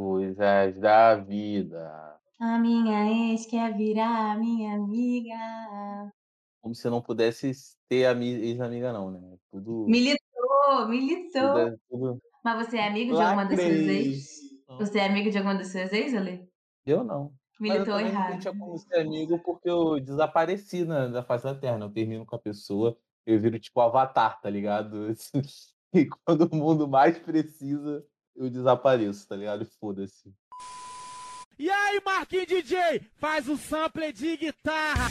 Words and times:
Coisas 0.00 0.80
da 0.80 1.14
vida. 1.14 2.18
A 2.40 2.58
minha 2.58 3.30
ex 3.32 3.44
quer 3.44 3.76
virar 3.76 4.38
minha 4.38 4.74
amiga. 4.74 5.34
Como 6.62 6.74
se 6.74 6.88
não 6.88 7.02
pudesse 7.02 7.52
ter 7.86 8.06
ami 8.06 8.30
ex-amiga 8.32 8.94
não, 8.94 9.10
né, 9.10 9.36
tudo 9.50 9.84
Militou, 9.86 10.18
tudo 10.78 10.88
militou. 10.88 11.58
é 11.58 11.76
tudo 11.90 12.18
Mas 12.42 12.66
você 12.66 12.78
é 12.78 12.88
amigo 12.88 13.14
de 13.14 13.20
alguma 13.20 13.44
das 13.44 13.60
suas 13.60 13.70
ex? 13.72 14.40
Você 14.78 14.98
é 15.00 15.06
amigo 15.06 15.30
de 15.30 15.36
alguma 15.36 15.54
das 15.54 15.70
suas 15.70 15.92
ex, 15.92 16.14
Ale? 16.14 16.48
Eu 16.86 17.04
não. 17.04 17.34
Mas 17.58 17.80
eu 17.80 17.84
Militou 17.84 17.84
também 17.98 18.04
não 18.14 18.20
errado. 18.20 18.40
tinha 18.40 18.54
como 18.58 18.78
ser 18.78 19.00
amigo, 19.00 19.38
porque 19.40 19.68
eu 19.68 20.00
desapareci 20.00 20.82
na 20.86 21.08
da 21.08 21.22
face 21.22 21.44
da 21.44 21.54
terra, 21.54 21.76
né, 21.76 21.84
eu 21.84 21.90
termino 21.92 22.24
com 22.24 22.36
a 22.36 22.38
pessoa, 22.38 22.96
eu 23.26 23.38
viro 23.38 23.58
tipo 23.60 23.78
Avatar, 23.82 24.40
tá 24.40 24.48
ligado? 24.48 25.08
E 25.92 26.06
quando 26.06 26.42
o 26.42 26.54
mundo 26.56 26.86
mais 26.88 27.18
precisa, 27.18 28.06
eu 28.40 28.48
desapareço, 28.48 29.28
tá 29.28 29.36
ligado? 29.36 29.62
E 29.62 29.66
foda-se. 29.66 30.32
E 31.58 31.70
aí, 31.70 32.00
Marquinhos 32.02 32.46
DJ, 32.46 33.02
faz 33.18 33.46
o 33.48 33.56
sample 33.58 34.12
de 34.14 34.34
guitarra. 34.38 35.08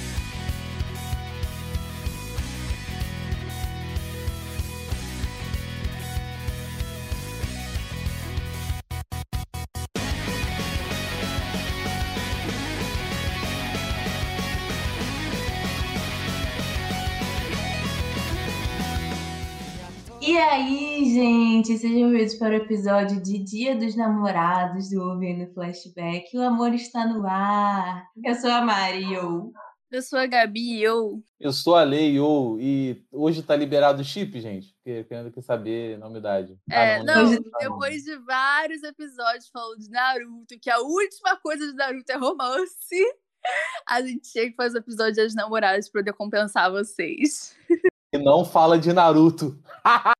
E 20.21 20.37
aí, 20.37 20.88
gente, 21.09 21.75
sejam 21.75 22.11
bem-vindos 22.11 22.35
para 22.35 22.53
o 22.53 22.57
episódio 22.57 23.19
de 23.23 23.39
Dia 23.39 23.75
dos 23.75 23.95
Namorados 23.95 24.91
do 24.91 25.01
Ouvindo 25.01 25.51
Flashback. 25.53 26.37
O 26.37 26.41
amor 26.43 26.71
está 26.75 27.03
no 27.07 27.25
ar. 27.25 28.05
Eu 28.23 28.35
sou 28.35 28.51
a 28.51 28.61
Mari, 28.61 29.11
eu. 29.11 29.51
Eu 29.89 30.01
sou 30.03 30.19
a 30.19 30.27
Gabi 30.27 30.77
e 30.77 30.83
eu. 30.83 31.19
Eu 31.39 31.51
sou 31.51 31.75
a 31.75 31.83
Lei 31.83 32.19
ou 32.19 32.59
e 32.59 33.03
hoje 33.11 33.41
tá 33.41 33.55
liberado 33.55 34.03
o 34.03 34.05
chip, 34.05 34.39
gente? 34.39 34.75
Porque 34.75 35.03
querendo 35.05 35.29
aqui 35.29 35.41
saber 35.41 35.97
novidade. 35.97 36.55
É, 36.69 36.97
Ah, 36.97 37.03
não, 37.03 37.23
não 37.23 37.43
tá 37.43 37.49
não. 37.53 37.71
depois 37.71 38.03
de 38.03 38.15
vários 38.17 38.83
episódios 38.83 39.49
falando 39.51 39.79
de 39.79 39.89
Naruto, 39.89 40.59
que 40.61 40.69
a 40.69 40.77
última 40.79 41.37
coisa 41.41 41.65
de 41.65 41.73
Naruto 41.73 42.11
é 42.11 42.17
romance, 42.17 43.03
a 43.89 43.99
gente 44.03 44.31
tinha 44.31 44.47
que 44.47 44.55
fazer 44.55 44.77
o 44.77 44.81
episódio 44.81 45.15
das 45.15 45.33
namoradas 45.33 45.89
pra 45.89 46.01
poder 46.01 46.13
compensar 46.13 46.69
vocês. 46.69 47.55
E 48.13 48.17
não 48.19 48.45
fala 48.45 48.77
de 48.77 48.93
Naruto. 48.93 49.59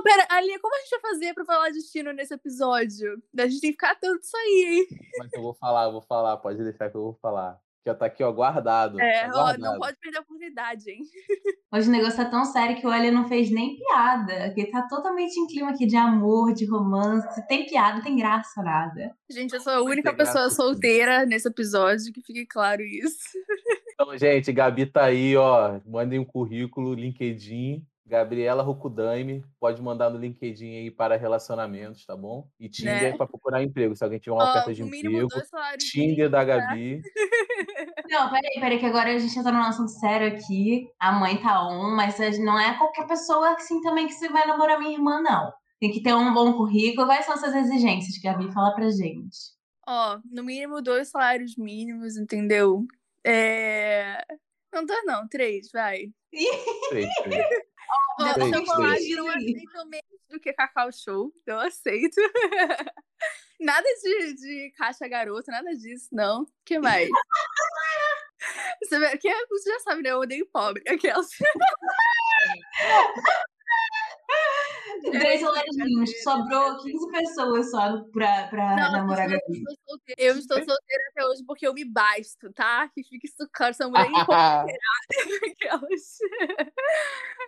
Não, 0.00 0.02
pera, 0.02 0.26
Ali, 0.30 0.58
como 0.58 0.74
a 0.74 0.78
gente 0.78 0.90
vai 0.90 1.00
fazer 1.00 1.34
pra 1.34 1.44
falar 1.44 1.68
de 1.68 1.74
destino 1.74 2.12
nesse 2.12 2.32
episódio? 2.32 3.22
A 3.38 3.46
gente 3.46 3.60
tem 3.60 3.70
que 3.70 3.76
ficar 3.76 3.92
atento 3.92 4.18
disso 4.18 4.36
aí, 4.36 4.64
hein? 4.68 4.98
Mas 5.18 5.32
eu 5.32 5.42
vou 5.42 5.54
falar, 5.54 5.84
eu 5.84 5.92
vou 5.92 6.02
falar, 6.02 6.36
pode 6.38 6.62
deixar 6.62 6.90
que 6.90 6.96
eu 6.96 7.02
vou 7.02 7.18
falar. 7.20 7.58
Já 7.86 7.94
tá 7.94 8.06
aqui, 8.06 8.22
ó, 8.22 8.30
guardado. 8.30 9.00
É, 9.00 9.22
tá 9.22 9.28
ó, 9.28 9.32
guardado. 9.32 9.60
não 9.60 9.78
pode 9.78 9.96
perder 9.98 10.18
a 10.18 10.20
oportunidade, 10.20 10.90
hein? 10.90 11.00
Hoje 11.72 11.88
o 11.88 11.92
negócio 11.92 12.16
tá 12.16 12.26
tão 12.26 12.44
sério 12.44 12.76
que 12.76 12.86
o 12.86 12.90
Ale 12.90 13.10
não 13.10 13.26
fez 13.26 13.50
nem 13.50 13.76
piada. 13.76 14.52
Que 14.52 14.62
ele 14.62 14.70
tá 14.70 14.86
totalmente 14.86 15.38
em 15.38 15.46
clima 15.46 15.70
aqui 15.70 15.86
de 15.86 15.96
amor, 15.96 16.52
de 16.52 16.66
romance. 16.66 17.46
Tem 17.46 17.66
piada, 17.66 18.02
tem 18.02 18.16
graça, 18.16 18.62
nada. 18.62 19.14
Gente, 19.30 19.54
eu 19.54 19.60
sou 19.60 19.72
a 19.72 19.82
única 19.82 20.12
graça, 20.12 20.32
pessoa 20.32 20.50
sim. 20.50 20.56
solteira 20.56 21.24
nesse 21.24 21.48
episódio, 21.48 22.12
que 22.12 22.20
fique 22.20 22.46
claro 22.46 22.82
isso. 22.82 23.38
Então, 23.94 24.16
gente, 24.16 24.52
Gabi 24.52 24.86
tá 24.86 25.04
aí, 25.04 25.36
ó. 25.36 25.78
Mandem 25.86 26.18
um 26.18 26.24
currículo, 26.24 26.94
LinkedIn. 26.94 27.82
Gabriela 28.10 28.60
Rokudaime, 28.60 29.44
pode 29.60 29.80
mandar 29.80 30.10
no 30.10 30.18
LinkedIn 30.18 30.78
aí 30.78 30.90
para 30.90 31.16
relacionamentos, 31.16 32.04
tá 32.04 32.16
bom? 32.16 32.48
E 32.58 32.68
Tinder 32.68 33.12
Né? 33.12 33.16
para 33.16 33.28
procurar 33.28 33.62
emprego. 33.62 33.94
Se 33.94 34.02
alguém 34.02 34.18
tiver 34.18 34.34
uma 34.34 34.44
Ó, 34.44 34.50
oferta 34.50 34.74
de 34.74 34.82
emprego, 34.82 35.28
dois 35.28 35.48
salários 35.48 35.84
Tinder 35.84 36.28
da 36.28 36.38
tá? 36.38 36.44
Gabi. 36.44 37.00
Não, 38.10 38.28
peraí, 38.28 38.60
peraí, 38.60 38.78
que 38.80 38.86
agora 38.86 39.14
a 39.14 39.18
gente 39.18 39.38
entra 39.38 39.52
num 39.52 39.62
assunto 39.62 39.92
sério 39.92 40.26
aqui. 40.26 40.88
A 40.98 41.12
mãe 41.12 41.40
tá 41.40 41.64
on, 41.64 41.94
mas 41.94 42.18
não 42.40 42.58
é 42.58 42.76
qualquer 42.76 43.06
pessoa 43.06 43.52
assim 43.52 43.80
também 43.82 44.08
que 44.08 44.14
você 44.14 44.28
vai 44.28 44.44
namorar 44.48 44.80
minha 44.80 44.92
irmã, 44.92 45.22
não. 45.22 45.52
Tem 45.78 45.92
que 45.92 46.02
ter 46.02 46.12
um 46.12 46.34
bom 46.34 46.52
currículo. 46.54 47.06
Quais 47.06 47.24
são 47.24 47.34
essas 47.34 47.54
exigências, 47.54 48.20
Gabi? 48.20 48.52
Fala 48.52 48.74
pra 48.74 48.90
gente. 48.90 49.38
Ó, 49.86 50.18
no 50.28 50.42
mínimo 50.42 50.82
dois 50.82 51.08
salários 51.08 51.56
mínimos, 51.56 52.16
entendeu? 52.16 52.84
É... 53.24 54.24
Não 54.72 54.84
dois 54.84 55.04
não, 55.04 55.28
três, 55.28 55.70
vai. 55.72 56.10
Três, 56.88 57.14
três. 57.22 57.46
Ó, 58.20 58.26
eu 58.26 58.34
três. 58.34 58.50
que 58.50 59.14
não 59.14 59.28
aceito 59.28 59.86
menos 59.86 60.20
do 60.28 60.40
que 60.40 60.52
Cacau 60.52 60.92
Show, 60.92 61.32
eu 61.46 61.58
aceito. 61.58 62.16
nada 63.60 63.86
de, 64.02 64.34
de 64.34 64.72
caixa 64.76 65.08
garota, 65.08 65.50
nada 65.50 65.74
disso, 65.76 66.08
não. 66.12 66.42
O 66.42 66.48
que 66.64 66.78
mais? 66.78 67.08
Você, 68.82 69.18
que, 69.18 69.46
você 69.50 69.70
já 69.70 69.80
sabe, 69.80 70.02
né? 70.02 70.10
Eu 70.10 70.20
odeio 70.20 70.46
pobre. 70.46 70.82
Aquelas. 70.88 71.28
Três 75.02 75.40
salários 75.40 75.76
mínimos. 75.76 76.22
Sobrou 76.22 76.78
15 76.82 77.10
pessoas 77.10 77.70
só 77.70 78.02
pra, 78.12 78.46
pra 78.48 78.76
Não, 78.76 78.92
namorar 78.92 79.28
a 79.28 79.32
eu 79.32 79.38
Gabi. 79.40 79.58
estou 79.58 79.74
solteira. 79.88 80.20
Eu 80.22 80.38
estou 80.38 80.56
solteira 80.58 81.02
até 81.10 81.26
hoje 81.26 81.44
porque 81.46 81.66
eu 81.66 81.74
me 81.74 81.84
basto, 81.84 82.52
tá? 82.54 82.88
Que 82.94 83.02
fique 83.04 83.26
isso 83.26 83.48
claro, 83.52 83.70
essa 83.70 83.88
mulher. 83.88 84.06
Aquelas. 85.50 86.18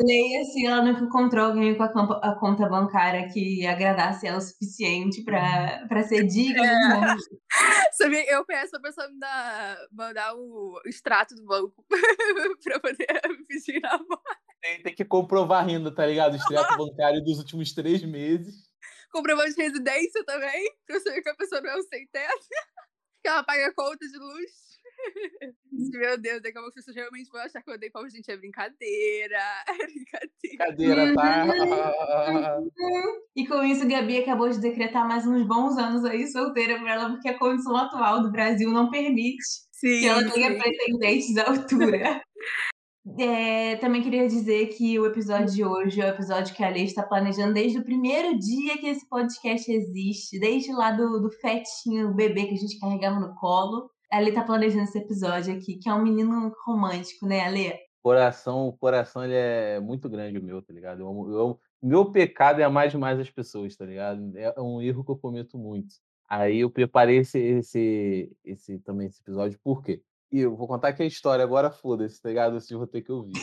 Leia 0.02 0.44
se 0.44 0.66
ela 0.66 0.82
não 0.82 0.92
encontrou 1.06 1.46
alguém 1.46 1.76
com 1.76 1.82
a, 1.82 1.92
campa- 1.92 2.20
a 2.22 2.34
conta 2.38 2.68
bancária 2.68 3.28
que 3.32 3.66
agradasse 3.66 4.26
ela 4.26 4.38
o 4.38 4.40
suficiente 4.40 5.22
pra, 5.22 5.84
pra 5.88 6.02
ser 6.02 6.24
digna 6.26 6.62
É. 6.64 7.16
Eu 8.32 8.44
peço 8.44 8.76
a 8.76 8.80
pessoa 8.80 9.08
me 9.08 9.18
dar, 9.18 9.76
mandar 9.92 10.34
o 10.34 10.80
extrato 10.86 11.34
do 11.34 11.44
banco 11.44 11.84
pra 12.64 12.80
poder 12.80 13.06
pedir 13.46 13.80
namoro. 13.80 14.20
Tem, 14.62 14.80
tem 14.80 14.94
que 14.94 15.04
comprovar 15.04 15.64
a 15.64 15.66
renda, 15.66 15.92
tá 15.92 16.06
ligado? 16.06 16.34
O 16.34 16.36
extrato 16.36 16.76
bancário 16.78 17.22
dos 17.22 17.38
últimos 17.38 17.74
três 17.74 18.02
meses. 18.04 18.70
Comprovante 19.10 19.56
de 19.56 19.62
residência 19.62 20.24
também, 20.24 20.72
pra 20.86 20.96
eu 20.96 21.00
saber 21.00 21.20
que 21.20 21.28
a 21.28 21.34
pessoa 21.34 21.60
não 21.60 21.70
é 21.70 21.76
um 21.76 21.82
sem 21.82 22.06
teto. 22.06 22.46
Que 23.24 23.28
ela 23.28 23.44
paga 23.44 23.68
a 23.68 23.72
conta 23.72 24.04
de 24.04 24.18
luz. 24.18 24.50
Meu 25.92 26.18
Deus, 26.18 26.42
daqui 26.42 26.58
a 26.58 26.60
pouco 26.60 26.74
pessoas 26.74 26.96
realmente 26.96 27.30
vão 27.30 27.40
achar 27.40 27.62
que 27.62 27.70
eu 27.70 27.74
odeio 27.74 27.92
pobre. 27.92 28.10
Gente, 28.10 28.28
é 28.32 28.36
brincadeira. 28.36 29.38
É 29.68 29.86
brincadeira. 29.86 30.58
Cadeira, 30.58 31.14
tá? 31.14 31.46
E 33.36 33.46
com 33.46 33.62
isso, 33.62 33.86
Gabi 33.86 34.18
acabou 34.18 34.48
de 34.48 34.60
decretar 34.60 35.06
mais 35.06 35.24
uns 35.24 35.46
bons 35.46 35.78
anos 35.78 36.04
aí 36.04 36.26
solteira 36.26 36.80
pra 36.80 36.94
ela, 36.94 37.10
porque 37.10 37.28
a 37.28 37.38
condição 37.38 37.76
atual 37.76 38.24
do 38.24 38.32
Brasil 38.32 38.72
não 38.72 38.90
permite 38.90 39.44
Sim, 39.70 40.00
que 40.00 40.06
ela 40.08 40.28
tenha 40.28 40.50
sim. 40.50 40.58
pretendentes 40.58 41.36
à 41.36 41.48
altura. 41.48 42.22
É, 43.18 43.76
também 43.76 44.00
queria 44.00 44.28
dizer 44.28 44.68
que 44.68 44.98
o 44.98 45.06
episódio 45.06 45.52
de 45.52 45.64
hoje 45.64 46.00
é 46.00 46.06
o 46.06 46.14
episódio 46.14 46.54
que 46.54 46.62
a 46.62 46.68
Lei 46.70 46.84
está 46.84 47.02
planejando 47.02 47.52
desde 47.52 47.78
o 47.78 47.84
primeiro 47.84 48.38
dia 48.38 48.78
que 48.78 48.86
esse 48.86 49.08
podcast 49.08 49.70
existe, 49.70 50.38
desde 50.38 50.72
lá 50.72 50.92
do, 50.92 51.20
do 51.20 51.30
fetinho, 51.30 52.10
o 52.10 52.14
bebê 52.14 52.46
que 52.46 52.54
a 52.54 52.58
gente 52.58 52.78
carregava 52.78 53.18
no 53.18 53.34
colo. 53.34 53.90
A 54.10 54.20
Lei 54.20 54.28
está 54.28 54.44
planejando 54.44 54.84
esse 54.84 54.98
episódio 54.98 55.52
aqui, 55.54 55.78
que 55.78 55.88
é 55.88 55.94
um 55.94 56.02
menino 56.02 56.52
romântico, 56.64 57.26
né, 57.26 57.40
Ale? 57.40 57.72
Coração, 58.02 58.68
o 58.68 58.72
coração 58.72 59.24
ele 59.24 59.34
é 59.34 59.80
muito 59.80 60.08
grande 60.08 60.38
o 60.38 60.42
meu, 60.42 60.62
tá 60.62 60.72
ligado? 60.72 61.00
Eu 61.00 61.08
amo- 61.08 61.28
eu 61.30 61.40
amo- 61.40 61.60
meu 61.82 62.10
pecado 62.12 62.60
é 62.60 62.64
amar 62.64 62.88
demais 62.88 63.18
as 63.18 63.30
pessoas, 63.30 63.76
tá 63.76 63.84
ligado? 63.84 64.36
É 64.36 64.60
um 64.60 64.80
erro 64.80 65.04
que 65.04 65.10
eu 65.10 65.16
cometo 65.16 65.58
muito. 65.58 65.96
Aí 66.28 66.60
eu 66.60 66.70
preparei 66.70 67.18
esse, 67.18 67.38
esse, 67.38 68.32
esse 68.44 68.78
também 68.78 69.08
esse 69.08 69.20
episódio, 69.20 69.58
por 69.62 69.82
quê? 69.82 70.00
E 70.32 70.40
eu 70.40 70.56
vou 70.56 70.66
contar 70.66 70.88
aqui 70.88 71.02
a 71.02 71.06
história 71.06 71.44
agora, 71.44 71.70
foda-se, 71.70 72.20
tá 72.20 72.30
ligado? 72.30 72.58
Vocês 72.58 72.76
vão 72.76 72.86
ter 72.86 73.02
que 73.02 73.12
ouvir. 73.12 73.34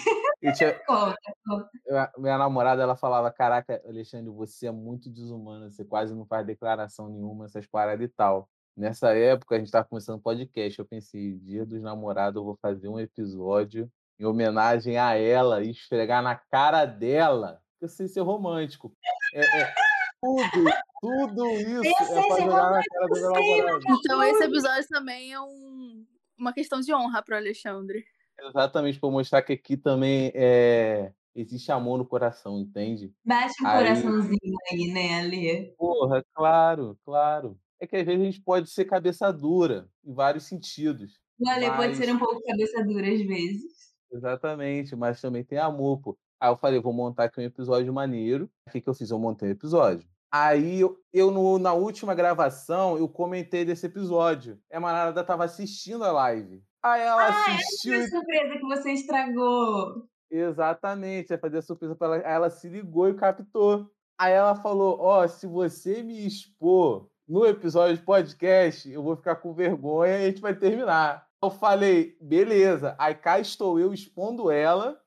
Eu 0.42 0.54
tinha, 0.54 0.76
minha, 1.86 2.12
minha 2.18 2.38
namorada, 2.38 2.82
ela 2.82 2.96
falava, 2.96 3.32
caraca, 3.32 3.80
Alexandre, 3.86 4.32
você 4.32 4.68
é 4.68 4.72
muito 4.72 5.08
desumano, 5.08 5.72
você 5.72 5.86
quase 5.86 6.16
não 6.16 6.26
faz 6.26 6.48
declaração 6.48 7.08
nenhuma, 7.08 7.46
essas 7.46 7.68
paradas 7.68 8.04
e 8.04 8.10
tal. 8.10 8.50
Nessa 8.76 9.14
época, 9.14 9.56
a 9.56 9.58
gente 9.60 9.68
estava 9.68 9.88
começando 9.88 10.20
podcast, 10.20 10.80
eu 10.80 10.86
pensei, 10.86 11.38
dia 11.38 11.64
dos 11.64 11.82
namorados, 11.82 12.38
eu 12.38 12.46
vou 12.46 12.58
fazer 12.60 12.88
um 12.88 13.00
episódio 13.00 13.92
em 14.18 14.26
homenagem 14.26 14.98
a 14.98 15.14
ela 15.14 15.64
e 15.64 15.70
esfregar 15.70 16.24
na 16.24 16.36
cara 16.36 16.86
dela, 16.86 17.62
que 17.78 17.86
eu 17.86 17.90
sei 17.90 18.08
ser 18.08 18.22
romântico. 18.22 18.92
É, 19.34 19.62
é 19.62 19.74
tudo, 20.22 20.72
tudo 21.02 21.50
isso 21.52 21.84
Eu 21.84 21.92
é 21.92 22.06
sei 22.06 22.28
pra 22.28 22.42
jogar 22.42 22.72
na 22.72 22.82
cara 22.84 23.08
do 23.08 23.14
meu 23.14 23.36
sim, 23.36 23.58
namorado. 23.62 23.86
Então 23.90 24.24
esse 24.24 24.44
episódio 24.44 24.88
também 24.90 25.34
é 25.34 25.40
um, 25.40 26.06
uma 26.40 26.54
questão 26.54 26.80
de 26.80 26.94
honra 26.94 27.22
pro 27.22 27.36
Alexandre. 27.36 28.04
Exatamente, 28.42 29.00
para 29.00 29.10
mostrar 29.10 29.42
que 29.42 29.54
aqui 29.54 29.76
também 29.76 30.32
é, 30.34 31.12
existe 31.36 31.72
amor 31.72 31.98
no 31.98 32.06
coração, 32.06 32.60
entende? 32.60 33.14
Bate 33.26 33.54
um 33.62 33.68
Aí- 33.68 33.78
coraçãozinho 33.84 34.58
aí, 34.72 34.92
né, 34.94 35.20
Ale? 35.20 35.74
Porra, 35.78 36.24
claro, 36.34 36.98
claro. 37.06 37.60
É 37.82 37.86
que 37.88 37.96
às 37.98 38.06
vezes 38.06 38.22
a 38.22 38.26
gente 38.26 38.42
pode 38.42 38.70
ser 38.70 38.86
cabeça 38.86 39.32
dura 39.32 39.90
em 40.06 40.14
vários 40.14 40.46
sentidos. 40.46 41.20
O 41.40 41.50
Ale 41.50 41.68
pode 41.68 41.78
Mas- 41.90 41.98
ser 41.98 42.14
um 42.14 42.20
pouco 42.20 42.42
cabeça 42.44 42.84
dura 42.84 43.08
às 43.12 43.22
vezes. 43.22 43.94
Exatamente, 44.12 44.96
mas 44.96 45.22
também 45.22 45.44
tem 45.44 45.58
amor, 45.60 46.00
pô. 46.02 46.18
Aí 46.42 46.50
eu 46.50 46.58
falei, 46.58 46.80
vou 46.80 46.94
montar 46.94 47.26
aqui 47.26 47.40
um 47.40 47.44
episódio 47.44 47.94
maneiro. 47.94 48.50
O 48.68 48.72
que, 48.72 48.82
que 48.82 48.90
eu 48.90 48.94
fiz? 48.94 49.12
Eu 49.12 49.20
montei 49.20 49.50
um 49.50 49.52
episódio. 49.52 50.08
Aí 50.32 50.80
eu, 50.82 50.98
eu 51.12 51.32
no, 51.32 51.58
na 51.58 51.74
última 51.74 52.14
gravação, 52.14 52.98
eu 52.98 53.08
comentei 53.10 53.66
desse 53.66 53.88
episódio. 53.88 54.60
A 54.72 54.80
Manada 54.80 55.24
tava 55.24 55.46
assistindo 55.46 56.04
a 56.04 56.12
live. 56.12 56.64
Aí 56.84 57.02
ela 57.02 57.24
Ah, 57.24 57.30
assistiu. 57.56 57.94
essa 57.96 58.10
foi 58.10 58.18
a 58.18 58.20
surpresa 58.22 58.54
que 58.60 58.66
você 58.66 58.92
estragou. 58.92 60.04
Exatamente, 60.32 61.32
ia 61.32 61.40
fazer 61.40 61.58
a 61.58 61.62
surpresa 61.62 61.96
pra 61.96 62.08
ela. 62.08 62.16
Aí 62.18 62.24
ela 62.34 62.50
se 62.50 62.70
ligou 62.70 63.10
e 63.10 63.16
captou. 63.16 63.90
Aí 64.20 64.34
ela 64.34 64.56
falou: 64.56 64.98
Ó, 65.00 65.28
se 65.28 65.48
você 65.48 66.04
me 66.04 66.26
expor 66.28 67.10
no 67.28 67.46
episódio 67.46 67.98
de 67.98 68.04
podcast, 68.04 68.90
eu 68.92 69.02
vou 69.04 69.16
ficar 69.16 69.36
com 69.38 69.54
vergonha 69.54 70.20
e 70.20 70.24
a 70.26 70.30
gente 70.30 70.42
vai 70.42 70.54
terminar. 70.56 71.28
Eu 71.42 71.50
falei, 71.50 72.18
beleza. 72.22 72.96
Aí 73.00 73.16
cá 73.16 73.40
estou 73.40 73.80
eu 73.80 73.94
expondo 73.94 74.52
ela. 74.52 75.00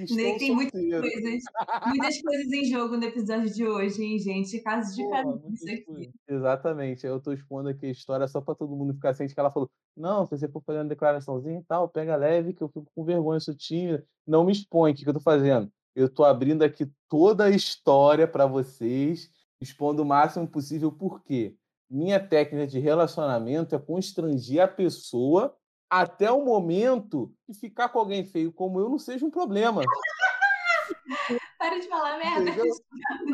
Estou 0.00 0.38
tem 0.38 0.54
muitas 0.54 0.80
coisas, 0.80 1.42
muitas 1.86 2.22
coisas 2.22 2.52
em 2.52 2.64
jogo 2.64 2.96
no 2.96 3.04
episódio 3.04 3.52
de 3.52 3.66
hoje, 3.66 4.02
hein, 4.02 4.18
gente? 4.18 4.60
Caso 4.60 4.94
de 4.94 5.02
isso 5.02 5.84
coisas. 5.84 6.14
Exatamente. 6.28 7.06
Eu 7.06 7.20
tô 7.20 7.32
expondo 7.32 7.68
aqui 7.68 7.86
a 7.86 7.90
história 7.90 8.26
só 8.26 8.40
pra 8.40 8.54
todo 8.54 8.74
mundo 8.74 8.94
ficar 8.94 9.14
ciente 9.14 9.34
que 9.34 9.40
ela 9.40 9.50
falou: 9.50 9.70
Não, 9.96 10.24
se 10.24 10.36
você 10.36 10.48
for 10.48 10.62
fazer 10.64 10.78
uma 10.78 10.86
declaraçãozinha 10.86 11.60
e 11.60 11.64
tal, 11.64 11.88
pega 11.88 12.16
leve, 12.16 12.54
que 12.54 12.62
eu 12.62 12.68
fico 12.68 12.86
com 12.94 13.04
vergonha, 13.04 13.40
sou 13.40 13.54
tímida. 13.54 14.04
Não 14.26 14.44
me 14.44 14.52
expõe. 14.52 14.92
O 14.92 14.94
que, 14.94 15.04
que 15.04 15.08
eu 15.08 15.14
tô 15.14 15.20
fazendo? 15.20 15.70
Eu 15.94 16.08
tô 16.08 16.24
abrindo 16.24 16.62
aqui 16.62 16.90
toda 17.08 17.44
a 17.44 17.50
história 17.50 18.26
pra 18.26 18.46
vocês, 18.46 19.28
expondo 19.60 20.02
o 20.02 20.06
máximo 20.06 20.48
possível, 20.48 20.90
por 20.90 21.22
quê? 21.22 21.54
Minha 21.90 22.18
técnica 22.18 22.66
de 22.66 22.78
relacionamento 22.78 23.74
é 23.74 23.78
constranger 23.78 24.62
a 24.62 24.68
pessoa 24.68 25.54
até 25.92 26.32
o 26.32 26.42
momento 26.42 27.30
que 27.44 27.52
ficar 27.52 27.90
com 27.90 27.98
alguém 27.98 28.24
feio 28.24 28.50
como 28.50 28.80
eu 28.80 28.88
não 28.88 28.98
seja 28.98 29.26
um 29.26 29.30
problema. 29.30 29.82
Para 31.58 31.78
de 31.78 31.86
falar 31.86 32.16
merda. 32.16 32.50
Entendeu? 32.50 32.74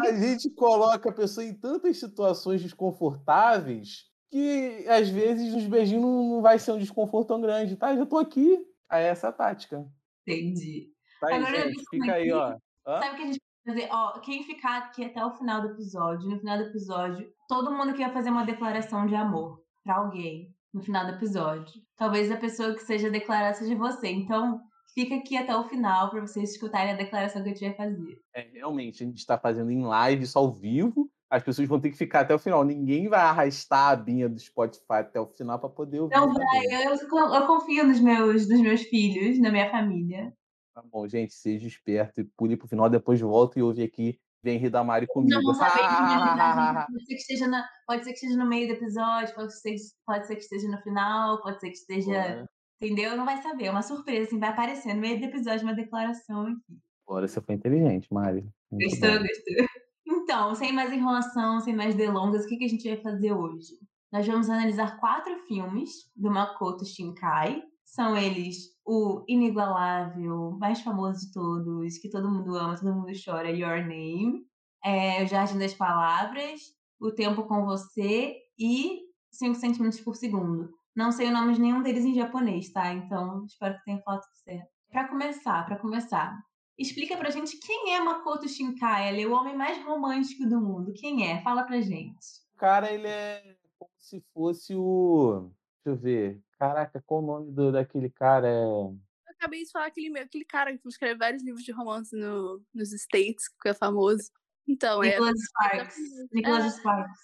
A 0.02 0.12
gente 0.12 0.50
coloca 0.50 1.08
a 1.08 1.12
pessoa 1.12 1.46
em 1.46 1.54
tantas 1.54 2.00
situações 2.00 2.60
desconfortáveis 2.60 4.08
que 4.28 4.84
às 4.88 5.08
vezes 5.08 5.54
os 5.54 5.66
beijinhos 5.66 6.02
não 6.02 6.42
vai 6.42 6.58
ser 6.58 6.72
um 6.72 6.78
desconforto 6.78 7.28
tão 7.28 7.40
grande, 7.40 7.76
tá? 7.76 7.94
Já 7.94 8.04
tô 8.04 8.18
aqui. 8.18 8.58
Aí 8.88 9.04
é 9.04 9.08
essa 9.08 9.28
a 9.28 9.32
tática. 9.32 9.86
Entendi. 10.26 10.90
Tá 11.20 11.28
aí, 11.28 11.34
Agora 11.34 11.62
gente. 11.62 11.84
Fica 11.88 12.12
aí, 12.14 12.32
ó. 12.32 12.56
Hã? 12.84 13.00
Sabe 13.00 13.12
o 13.12 13.16
que 13.16 13.22
a 13.22 13.26
gente 13.26 13.40
vai 13.64 13.76
fazer? 13.76 13.88
Ó, 13.92 14.18
quem 14.18 14.42
ficar 14.42 14.78
aqui 14.78 15.04
até 15.04 15.24
o 15.24 15.30
final 15.30 15.62
do 15.62 15.68
episódio, 15.68 16.28
no 16.28 16.40
final 16.40 16.58
do 16.58 16.64
episódio, 16.64 17.32
todo 17.48 17.70
mundo 17.70 17.92
que 17.92 18.02
vai 18.02 18.12
fazer 18.12 18.30
uma 18.30 18.44
declaração 18.44 19.06
de 19.06 19.14
amor 19.14 19.62
pra 19.84 19.98
alguém 19.98 20.52
no 20.72 20.82
final 20.82 21.06
do 21.06 21.12
episódio. 21.12 21.80
Talvez 21.96 22.30
a 22.30 22.36
pessoa 22.36 22.74
que 22.74 22.82
seja 22.82 23.10
declarada 23.10 23.54
seja 23.54 23.74
você. 23.76 24.08
Então, 24.08 24.60
fica 24.94 25.14
aqui 25.14 25.36
até 25.36 25.56
o 25.56 25.68
final 25.68 26.10
pra 26.10 26.20
vocês 26.20 26.50
escutarem 26.50 26.92
a 26.92 26.96
declaração 26.96 27.42
que 27.42 27.50
a 27.50 27.52
gente 27.52 27.66
vai 27.66 27.74
fazer. 27.74 28.20
É, 28.34 28.48
realmente, 28.52 29.02
a 29.02 29.06
gente 29.06 29.18
está 29.18 29.38
fazendo 29.38 29.70
em 29.70 29.84
live, 29.84 30.24
isso 30.24 30.38
ao 30.38 30.52
vivo. 30.52 31.10
As 31.30 31.42
pessoas 31.42 31.68
vão 31.68 31.78
ter 31.78 31.90
que 31.90 31.96
ficar 31.96 32.20
até 32.20 32.34
o 32.34 32.38
final. 32.38 32.64
Ninguém 32.64 33.08
vai 33.08 33.20
arrastar 33.20 33.90
a 33.90 33.96
binha 33.96 34.28
do 34.28 34.40
Spotify 34.40 35.00
até 35.00 35.20
o 35.20 35.26
final 35.26 35.58
para 35.58 35.68
poder 35.68 36.00
ouvir. 36.00 36.16
Então, 36.16 36.32
também. 36.32 36.68
vai, 36.70 36.86
eu, 36.86 37.34
eu 37.34 37.46
confio 37.46 37.86
nos 37.86 38.00
meus, 38.00 38.48
nos 38.48 38.60
meus 38.60 38.82
filhos, 38.82 39.38
na 39.38 39.50
minha 39.50 39.70
família. 39.70 40.32
Tá 40.74 40.82
bom, 40.82 41.06
gente, 41.06 41.34
seja 41.34 41.66
esperto 41.66 42.20
e 42.20 42.24
pule 42.24 42.56
pro 42.56 42.68
final, 42.68 42.88
depois 42.88 43.20
volta 43.20 43.58
e 43.58 43.62
ouve 43.62 43.82
aqui. 43.82 44.18
Vem 44.42 44.58
rir 44.58 44.70
da 44.70 44.84
Mari 44.84 45.06
Não 45.06 45.14
comigo. 45.14 45.52
na 45.52 45.58
verdade, 45.58 46.86
pode 46.92 47.04
ser 47.06 47.14
que 47.14 47.20
esteja 47.20 47.48
na- 47.48 47.68
pode 47.86 48.04
ser 48.04 48.10
que 48.10 48.16
esteja 48.16 48.36
no 48.36 48.46
meio 48.48 48.68
do 48.68 48.74
episódio, 48.74 49.34
pode 49.34 49.58
ser, 49.60 49.74
pode 50.06 50.26
ser 50.26 50.36
que 50.36 50.42
esteja 50.42 50.68
no 50.68 50.78
final, 50.82 51.40
pode 51.42 51.58
ser 51.60 51.66
que 51.68 51.76
esteja. 51.76 52.10
Bora, 52.12 52.48
Entendeu? 52.80 53.16
Não 53.16 53.24
vai 53.24 53.42
saber. 53.42 53.64
É 53.64 53.70
uma 53.72 53.82
surpresa, 53.82 54.28
assim, 54.28 54.38
vai 54.38 54.50
aparecer 54.50 54.94
no 54.94 55.00
meio 55.00 55.18
do 55.18 55.24
episódio 55.24 55.64
uma 55.64 55.74
declaração 55.74 56.42
aqui. 56.46 56.78
Bora, 57.06 57.26
você 57.26 57.40
foi 57.40 57.56
inteligente, 57.56 58.06
Mari. 58.12 58.46
Muito 58.70 58.88
Gostou, 58.90 59.10
bom. 59.10 59.26
gostou. 59.26 59.66
Então, 60.06 60.54
sem 60.54 60.72
mais 60.72 60.92
enrolação, 60.92 61.58
sem 61.60 61.74
mais 61.74 61.94
delongas, 61.96 62.44
o 62.44 62.48
que, 62.48 62.56
que 62.56 62.64
a 62.64 62.68
gente 62.68 62.86
vai 62.88 62.96
fazer 63.02 63.32
hoje? 63.32 63.74
Nós 64.12 64.26
vamos 64.26 64.48
analisar 64.48 64.96
quatro 65.00 65.36
filmes 65.48 65.90
do 66.14 66.30
Makoto 66.30 66.84
Shinkai. 66.84 67.62
São 67.88 68.16
eles 68.16 68.76
o 68.84 69.24
inigualável, 69.26 70.52
mais 70.58 70.80
famoso 70.82 71.26
de 71.26 71.32
todos, 71.32 71.96
que 71.96 72.10
todo 72.10 72.30
mundo 72.30 72.54
ama, 72.54 72.78
todo 72.78 72.94
mundo 72.94 73.10
chora, 73.24 73.50
Your 73.50 73.80
Name, 73.80 74.46
é, 74.84 75.24
O 75.24 75.26
Jardim 75.26 75.58
das 75.58 75.72
Palavras, 75.72 76.60
O 77.00 77.10
Tempo 77.10 77.44
com 77.44 77.64
Você 77.64 78.36
e 78.58 79.00
5 79.32 79.54
centímetros 79.54 80.02
por 80.02 80.14
segundo. 80.14 80.70
Não 80.94 81.10
sei 81.10 81.28
o 81.28 81.32
nome 81.32 81.54
de 81.54 81.60
nenhum 81.62 81.82
deles 81.82 82.04
em 82.04 82.14
japonês, 82.14 82.70
tá? 82.70 82.92
Então, 82.92 83.44
espero 83.46 83.78
que 83.78 83.84
tenha 83.84 84.02
falado 84.02 84.20
tudo 84.20 84.36
certo. 84.36 84.68
Pra 84.90 85.08
começar, 85.08 85.64
pra 85.64 85.78
começar, 85.78 86.38
explica 86.78 87.16
pra 87.16 87.30
gente 87.30 87.58
quem 87.58 87.94
é 87.94 88.00
Makoto 88.00 88.46
Shinkai. 88.48 89.08
Ele 89.08 89.22
é 89.22 89.26
o 89.26 89.32
homem 89.32 89.56
mais 89.56 89.82
romântico 89.82 90.46
do 90.46 90.60
mundo. 90.60 90.92
Quem 90.94 91.26
é? 91.26 91.40
Fala 91.42 91.64
pra 91.64 91.80
gente. 91.80 92.26
O 92.54 92.58
cara, 92.58 92.92
ele 92.92 93.08
é 93.08 93.56
como 93.78 93.90
se 93.96 94.20
fosse 94.34 94.74
o. 94.74 95.50
Deixa 95.84 95.96
eu 95.96 95.96
ver. 95.96 96.47
Caraca, 96.58 97.02
qual 97.06 97.22
o 97.22 97.26
nome 97.26 97.52
do, 97.52 97.70
daquele 97.70 98.10
cara? 98.10 98.48
É... 98.48 98.64
Eu 98.64 98.98
acabei 99.28 99.62
de 99.62 99.70
falar 99.70 99.86
aquele, 99.86 100.18
aquele 100.18 100.44
cara 100.44 100.76
que 100.76 100.88
escreve 100.88 101.18
vários 101.18 101.42
livros 101.44 101.62
de 101.62 101.70
romance 101.70 102.16
no, 102.16 102.60
nos 102.74 102.92
States, 102.92 103.48
que 103.62 103.68
é 103.68 103.74
famoso. 103.74 104.30
Então, 104.66 105.02
é. 105.02 105.10
Nicholas 105.10 105.40
Sparks. 105.40 105.96
Nicholas 106.32 106.76
Sparks. 106.76 107.18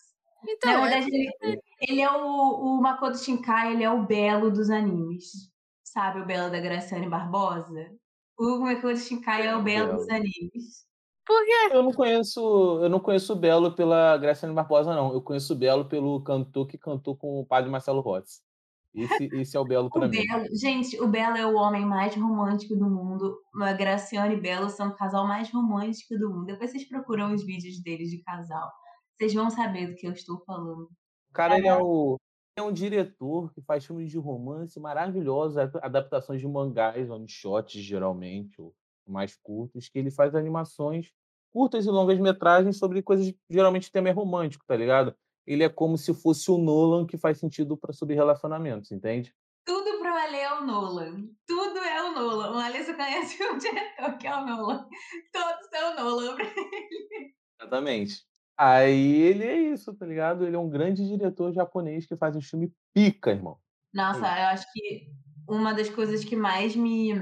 Então, 0.46 0.72
Na 0.72 0.78
é, 0.78 1.00
verdade, 1.00 1.16
ele, 1.42 1.60
ele 1.80 2.00
é 2.00 2.10
o, 2.10 2.76
o 2.76 2.80
Makoto 2.80 3.18
Shinkai, 3.18 3.72
ele 3.72 3.82
é 3.82 3.90
o 3.90 4.06
belo 4.06 4.50
dos 4.50 4.70
animes. 4.70 5.50
Sabe 5.82 6.20
o 6.20 6.26
belo 6.26 6.50
da 6.50 6.60
Graciane 6.60 7.08
Barbosa? 7.08 7.90
O 8.38 8.58
Makoto 8.60 8.96
Shinkai 8.96 9.46
é 9.46 9.56
o 9.56 9.62
belo 9.62 9.96
dos 9.96 10.08
animes. 10.08 10.86
Eu 11.70 11.82
não 11.82 11.92
conheço, 11.92 12.40
eu 12.82 12.88
não 12.88 13.00
conheço 13.00 13.32
o 13.32 13.36
Belo 13.36 13.74
pela 13.74 14.18
Graciane 14.18 14.54
Barbosa, 14.54 14.94
não. 14.94 15.12
Eu 15.12 15.22
conheço 15.22 15.54
o 15.54 15.56
Belo 15.56 15.86
pelo 15.88 16.22
cantor 16.22 16.66
que 16.66 16.76
cantou 16.76 17.16
com 17.16 17.40
o 17.40 17.46
padre 17.46 17.70
Marcelo 17.70 18.00
Rossi. 18.00 18.42
Esse, 18.94 19.24
esse 19.32 19.56
é 19.56 19.60
o 19.60 19.64
Belo 19.64 19.88
O 19.88 19.90
pra 19.90 20.08
mim. 20.08 20.22
Belo, 20.24 20.46
gente, 20.56 21.00
o 21.00 21.08
Belo 21.08 21.36
é 21.36 21.46
o 21.46 21.56
homem 21.56 21.84
mais 21.84 22.14
romântico 22.14 22.76
do 22.76 22.88
mundo. 22.88 23.36
A 23.60 23.72
Graciane 23.72 24.36
e 24.36 24.40
Belo 24.40 24.70
são 24.70 24.88
o 24.90 24.94
casal 24.94 25.26
mais 25.26 25.50
romântico 25.50 26.16
do 26.16 26.30
mundo. 26.30 26.46
Depois 26.46 26.70
vocês 26.70 26.88
procuram 26.88 27.34
os 27.34 27.44
vídeos 27.44 27.82
deles 27.82 28.08
de 28.10 28.22
casal. 28.22 28.70
Vocês 29.16 29.34
vão 29.34 29.50
saber 29.50 29.88
do 29.88 29.96
que 29.96 30.06
eu 30.06 30.12
estou 30.12 30.42
falando. 30.44 30.88
O 31.30 31.32
cara, 31.32 31.58
ele 31.58 31.66
é, 31.66 31.76
o, 31.76 32.16
é 32.56 32.62
um 32.62 32.72
diretor 32.72 33.52
que 33.52 33.60
faz 33.62 33.84
filmes 33.84 34.10
de 34.10 34.18
romance 34.18 34.78
maravilhosos, 34.78 35.56
ad- 35.56 35.78
adaptações 35.82 36.40
de 36.40 36.46
mangás, 36.46 37.10
one 37.10 37.28
shots, 37.28 37.82
geralmente, 37.82 38.60
ou 38.60 38.72
mais 39.06 39.36
curtos, 39.36 39.88
que 39.88 39.98
ele 39.98 40.10
faz 40.10 40.34
animações 40.34 41.12
curtas 41.52 41.86
e 41.86 41.88
longas 41.88 42.18
metragens 42.18 42.78
sobre 42.78 43.00
coisas, 43.00 43.32
geralmente, 43.48 43.90
tema 43.90 44.08
é 44.08 44.12
romântico, 44.12 44.64
tá 44.66 44.74
ligado? 44.74 45.14
Ele 45.46 45.62
é 45.62 45.68
como 45.68 45.98
se 45.98 46.14
fosse 46.14 46.50
o 46.50 46.58
Nolan 46.58 47.06
que 47.06 47.18
faz 47.18 47.38
sentido 47.38 47.76
para 47.76 47.92
sobre 47.92 48.14
relacionamentos, 48.14 48.90
entende? 48.90 49.34
Tudo 49.64 49.98
pro 49.98 50.14
Ale 50.14 50.36
é 50.36 50.54
o 50.54 50.66
Nolan. 50.66 51.28
Tudo 51.46 51.78
é 51.78 52.02
o 52.02 52.14
Nolan. 52.14 52.52
O 52.52 52.58
Ale 52.58 52.84
só 52.84 52.94
conhece 52.94 53.42
o 53.44 53.58
diretor, 53.58 54.18
que 54.18 54.26
é 54.26 54.36
o 54.36 54.44
Nolan. 54.44 54.88
Todos 55.32 55.68
são 55.70 55.92
o 55.92 55.96
Nolan. 55.96 56.36
Exatamente. 57.60 58.24
Aí 58.56 59.22
ele 59.22 59.44
é 59.44 59.58
isso, 59.72 59.94
tá 59.94 60.06
ligado? 60.06 60.46
Ele 60.46 60.56
é 60.56 60.58
um 60.58 60.68
grande 60.68 61.06
diretor 61.06 61.52
japonês 61.52 62.06
que 62.06 62.16
faz 62.16 62.36
um 62.36 62.40
filme 62.40 62.72
pica, 62.94 63.30
irmão. 63.30 63.58
Nossa, 63.92 64.26
eu 64.26 64.48
acho 64.48 64.66
que 64.72 65.08
uma 65.48 65.72
das 65.74 65.90
coisas 65.90 66.24
que 66.24 66.36
mais 66.36 66.76
me 66.76 67.12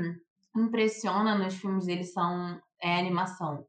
impressiona 0.54 1.36
nos 1.36 1.54
filmes 1.54 1.86
dele 1.86 2.04
são 2.04 2.60
é 2.80 2.96
a 2.96 2.98
animação. 2.98 3.66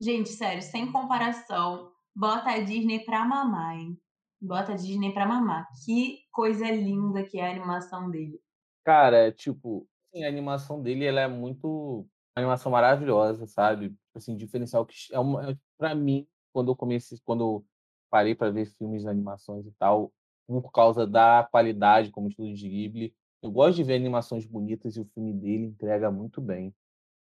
Gente, 0.00 0.28
sério, 0.28 0.62
sem 0.62 0.90
comparação, 0.92 1.90
bota 2.14 2.50
a 2.50 2.60
Disney 2.60 3.04
pra 3.04 3.24
mamar, 3.24 3.76
hein? 3.76 3.98
Bota 4.40 4.72
a 4.72 4.76
Disney 4.76 5.12
pra 5.12 5.26
mamar. 5.26 5.68
Que 5.84 6.20
coisa 6.32 6.70
linda 6.70 7.24
que 7.24 7.38
é 7.38 7.46
a 7.46 7.50
animação 7.50 8.10
dele. 8.10 8.40
Cara, 8.84 9.30
tipo, 9.32 9.86
assim, 10.08 10.24
a 10.24 10.28
animação 10.28 10.82
dele, 10.82 11.04
ela 11.04 11.20
é 11.20 11.28
muito 11.28 12.06
uma 12.36 12.42
animação 12.42 12.72
maravilhosa, 12.72 13.46
sabe? 13.46 13.94
Assim, 14.14 14.36
diferencial 14.36 14.86
que 14.86 14.94
é 15.12 15.18
uma, 15.18 15.50
é, 15.50 15.56
pra 15.78 15.94
mim, 15.94 16.26
quando 16.52 16.70
eu 16.72 16.76
comecei, 16.76 17.18
quando 17.24 17.42
eu 17.42 17.66
parei 18.10 18.34
para 18.34 18.50
ver 18.50 18.66
filmes 18.66 19.02
de 19.02 19.08
animações 19.08 19.66
e 19.66 19.72
tal, 19.78 20.12
por 20.46 20.72
causa 20.72 21.06
da 21.06 21.46
qualidade 21.50 22.10
como 22.10 22.28
estúdio 22.28 22.56
de 22.56 22.68
Ghibli, 22.68 23.14
eu 23.42 23.50
gosto 23.50 23.76
de 23.76 23.84
ver 23.84 23.94
animações 23.94 24.46
bonitas 24.46 24.96
e 24.96 25.00
o 25.00 25.04
filme 25.14 25.32
dele 25.32 25.66
entrega 25.66 26.10
muito 26.10 26.40
bem. 26.40 26.74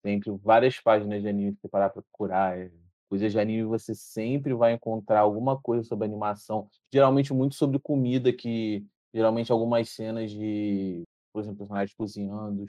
Sempre 0.05 0.31
várias 0.39 0.79
páginas 0.81 1.23
de 1.23 1.29
anime 1.29 1.55
que 1.55 1.61
você 1.61 1.69
parar 1.69 1.91
para 1.91 2.03
procurar, 2.03 2.59
é, 2.59 2.71
coisas 3.11 3.33
de 3.33 3.39
anime 3.41 3.65
você 3.65 3.95
sempre 3.95 4.55
vai 4.55 4.75
encontrar 4.75 5.21
alguma 5.21 5.61
coisa 5.61 5.85
sobre 5.85 6.07
animação, 6.07 6.69
geralmente 6.93 7.33
muito 7.35 7.57
sobre 7.57 7.79
comida 7.81 8.33
que 8.33 8.87
geralmente 9.15 9.53
algumas 9.53 9.91
cenas 9.91 10.31
de 10.33 11.05
por 11.33 11.41
exemplo, 11.43 11.59
personagens 11.59 11.95
cozinhando 11.97 12.67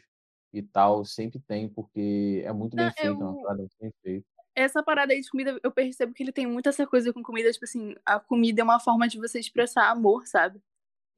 e 0.53 0.63
tal, 0.63 1.05
sempre 1.05 1.39
tem, 1.48 1.69
porque 1.69 2.43
é 2.45 2.53
muito 2.53 2.77
bem 2.77 2.91
Não, 3.00 3.01
feito, 3.01 3.24
é 3.24 3.25
uma 3.27 3.38
eu- 3.39 3.41
parada 3.41 3.62
muito 3.62 3.75
bem 3.81 3.91
feita. 4.03 4.25
essa 4.55 4.83
parada 4.83 5.13
aí 5.13 5.21
de 5.21 5.29
comida, 5.29 5.60
eu 5.63 5.71
percebo 5.71 6.13
que 6.13 6.24
ele 6.24 6.31
tem 6.31 6.45
muito 6.48 6.67
essa 6.69 6.86
coisa 6.88 7.13
com 7.13 7.24
comida, 7.24 7.51
tipo 7.51 7.65
assim, 7.65 7.95
a 8.05 8.19
comida 8.19 8.62
é 8.62 8.63
uma 8.63 8.79
forma 8.79 9.07
de 9.07 9.17
você 9.17 9.39
expressar 9.39 9.89
amor, 9.89 10.27
sabe? 10.27 10.62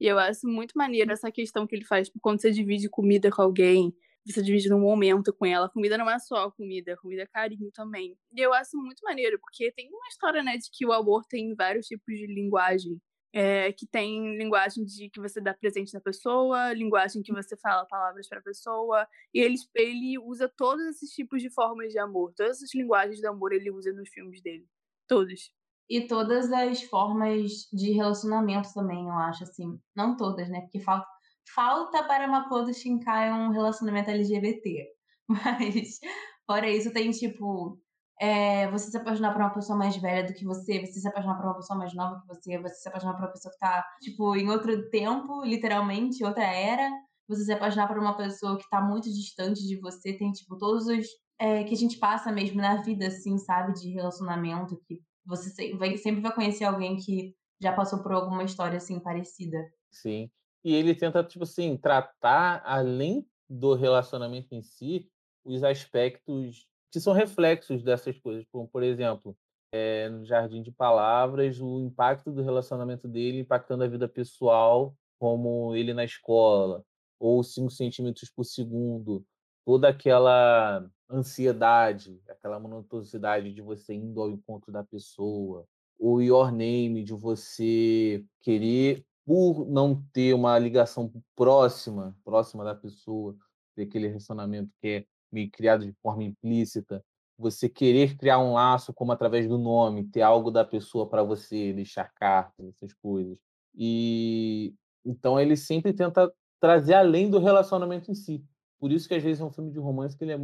E 0.00 0.06
eu 0.08 0.18
acho 0.18 0.46
muito 0.48 0.74
maneiro 0.76 1.12
essa 1.12 1.32
questão 1.32 1.66
que 1.66 1.74
ele 1.76 1.84
faz, 1.86 2.08
tipo, 2.08 2.20
quando 2.20 2.40
você 2.42 2.52
divide 2.52 2.88
comida 2.90 3.30
com 3.30 3.42
alguém, 3.42 3.94
você 4.32 4.42
divide 4.42 4.72
um 4.72 4.80
momento 4.80 5.32
com 5.34 5.46
ela. 5.46 5.68
Comida 5.68 5.98
não 5.98 6.10
é 6.10 6.18
só 6.18 6.50
comida, 6.50 6.96
comida 6.96 7.22
é 7.22 7.26
carinho 7.26 7.70
também. 7.72 8.16
E 8.32 8.40
eu 8.40 8.52
acho 8.54 8.76
muito 8.76 9.00
maneiro, 9.02 9.38
porque 9.40 9.72
tem 9.72 9.88
uma 9.88 10.08
história, 10.08 10.42
né, 10.42 10.56
de 10.56 10.70
que 10.72 10.86
o 10.86 10.92
amor 10.92 11.24
tem 11.28 11.54
vários 11.54 11.86
tipos 11.86 12.14
de 12.14 12.26
linguagem. 12.26 13.00
É, 13.36 13.72
que 13.72 13.84
tem 13.84 14.36
linguagem 14.38 14.84
de 14.84 15.10
que 15.10 15.18
você 15.20 15.40
dá 15.40 15.52
presente 15.52 15.92
na 15.92 16.00
pessoa, 16.00 16.72
linguagem 16.72 17.20
que 17.20 17.32
você 17.32 17.56
fala 17.56 17.84
palavras 17.84 18.28
para 18.28 18.38
a 18.38 18.42
pessoa, 18.42 19.08
e 19.34 19.40
ele, 19.40 19.56
ele 19.74 20.16
usa 20.20 20.48
todos 20.56 20.84
esses 20.86 21.10
tipos 21.10 21.42
de 21.42 21.50
formas 21.50 21.92
de 21.92 21.98
amor, 21.98 22.32
todas 22.36 22.58
essas 22.58 22.72
linguagens 22.72 23.18
de 23.18 23.26
amor 23.26 23.52
ele 23.52 23.72
usa 23.72 23.92
nos 23.92 24.08
filmes 24.08 24.40
dele, 24.40 24.64
todos. 25.08 25.52
E 25.90 26.06
todas 26.06 26.52
as 26.52 26.82
formas 26.84 27.68
de 27.72 27.90
relacionamento 27.92 28.72
também, 28.72 29.04
eu 29.08 29.12
acho, 29.14 29.42
assim, 29.42 29.80
não 29.96 30.16
todas, 30.16 30.48
né, 30.48 30.60
porque 30.62 30.80
falta, 30.80 31.06
falta 31.54 32.02
para 32.04 32.28
Makoto 32.28 32.72
Shinkai 32.72 33.32
um 33.32 33.50
relacionamento 33.50 34.10
LGBT, 34.10 34.86
mas 35.28 35.98
fora 36.46 36.68
isso 36.68 36.92
tem, 36.92 37.10
tipo, 37.10 37.78
é, 38.20 38.70
você 38.70 38.90
se 38.90 38.96
apaixonar 38.96 39.32
por 39.32 39.40
uma 39.40 39.52
pessoa 39.52 39.78
mais 39.78 39.96
velha 39.96 40.26
do 40.26 40.34
que 40.34 40.44
você, 40.44 40.80
você 40.80 41.00
se 41.00 41.08
apaixonar 41.08 41.36
por 41.36 41.46
uma 41.46 41.56
pessoa 41.56 41.78
mais 41.78 41.94
nova 41.94 42.20
que 42.20 42.26
você, 42.26 42.58
você 42.58 42.74
se 42.74 42.88
apaixonar 42.88 43.14
por 43.14 43.24
uma 43.24 43.32
pessoa 43.32 43.52
que 43.52 43.58
tá, 43.58 43.84
tipo, 44.00 44.36
em 44.36 44.50
outro 44.50 44.88
tempo, 44.90 45.44
literalmente, 45.44 46.24
outra 46.24 46.44
era, 46.44 46.90
você 47.28 47.44
se 47.44 47.52
apaixonar 47.52 47.88
por 47.88 47.98
uma 47.98 48.16
pessoa 48.16 48.58
que 48.58 48.68
tá 48.68 48.80
muito 48.80 49.10
distante 49.12 49.66
de 49.66 49.80
você, 49.80 50.12
tem, 50.16 50.30
tipo, 50.32 50.56
todos 50.58 50.86
os 50.86 51.06
é, 51.38 51.64
que 51.64 51.74
a 51.74 51.76
gente 51.76 51.98
passa 51.98 52.30
mesmo 52.30 52.60
na 52.60 52.82
vida, 52.82 53.06
assim, 53.08 53.36
sabe, 53.38 53.72
de 53.74 53.90
relacionamento, 53.90 54.80
que 54.86 55.00
você 55.26 55.50
sempre 55.50 56.20
vai 56.20 56.32
conhecer 56.34 56.64
alguém 56.64 56.96
que 56.96 57.34
já 57.60 57.72
passou 57.72 58.02
por 58.02 58.12
alguma 58.12 58.44
história, 58.44 58.76
assim, 58.76 59.00
parecida. 59.00 59.58
Sim. 59.90 60.30
E 60.64 60.74
ele 60.74 60.94
tenta, 60.94 61.22
tipo 61.22 61.44
assim, 61.44 61.76
tratar, 61.76 62.62
além 62.64 63.26
do 63.48 63.74
relacionamento 63.74 64.54
em 64.54 64.62
si, 64.62 65.10
os 65.44 65.62
aspectos 65.62 66.66
que 66.90 66.98
são 66.98 67.12
reflexos 67.12 67.82
dessas 67.82 68.18
coisas, 68.18 68.46
como, 68.50 68.66
por 68.68 68.82
exemplo, 68.82 69.36
é, 69.72 70.08
no 70.08 70.24
Jardim 70.24 70.62
de 70.62 70.70
Palavras, 70.72 71.60
o 71.60 71.80
impacto 71.80 72.32
do 72.32 72.42
relacionamento 72.42 73.06
dele 73.06 73.40
impactando 73.40 73.84
a 73.84 73.88
vida 73.88 74.08
pessoal, 74.08 74.96
como 75.18 75.74
ele 75.74 75.92
na 75.92 76.04
escola, 76.04 76.84
ou 77.18 77.42
5 77.42 77.70
centímetros 77.70 78.30
por 78.30 78.44
segundo, 78.44 79.24
toda 79.66 79.88
aquela 79.88 80.88
ansiedade, 81.10 82.20
aquela 82.28 82.58
monotosidade 82.58 83.52
de 83.52 83.60
você 83.60 83.94
indo 83.94 84.20
ao 84.20 84.30
encontro 84.30 84.72
da 84.72 84.84
pessoa, 84.84 85.66
o 85.98 86.20
your 86.20 86.52
name 86.52 87.02
de 87.02 87.12
você 87.12 88.24
querer 88.40 89.04
por 89.26 89.66
não 89.66 90.02
ter 90.12 90.34
uma 90.34 90.58
ligação 90.58 91.10
próxima, 91.34 92.16
próxima 92.24 92.64
da 92.64 92.74
pessoa, 92.74 93.36
ter 93.74 93.82
aquele 93.82 94.08
relacionamento 94.08 94.70
que 94.80 94.88
é 94.88 95.06
meio 95.32 95.50
criado 95.50 95.84
de 95.84 95.92
forma 96.02 96.22
implícita, 96.24 97.04
você 97.36 97.68
querer 97.68 98.16
criar 98.16 98.38
um 98.38 98.52
laço 98.52 98.92
como 98.94 99.12
através 99.12 99.48
do 99.48 99.58
nome, 99.58 100.04
ter 100.08 100.22
algo 100.22 100.50
da 100.50 100.64
pessoa 100.64 101.08
para 101.08 101.22
você, 101.22 101.72
deixar 101.72 102.12
cartas, 102.14 102.66
essas 102.68 102.92
coisas. 102.94 103.36
E 103.74 104.74
então 105.04 105.38
ele 105.38 105.56
sempre 105.56 105.92
tenta 105.92 106.32
trazer 106.60 106.94
além 106.94 107.28
do 107.28 107.38
relacionamento 107.38 108.10
em 108.10 108.14
si. 108.14 108.42
Por 108.78 108.92
isso 108.92 109.08
que 109.08 109.14
às 109.14 109.22
vezes 109.22 109.40
é 109.40 109.44
um 109.44 109.50
filme 109.50 109.70
de 109.70 109.78
romance 109.78 110.16
que 110.16 110.24
ele 110.24 110.32
é 110.32 110.38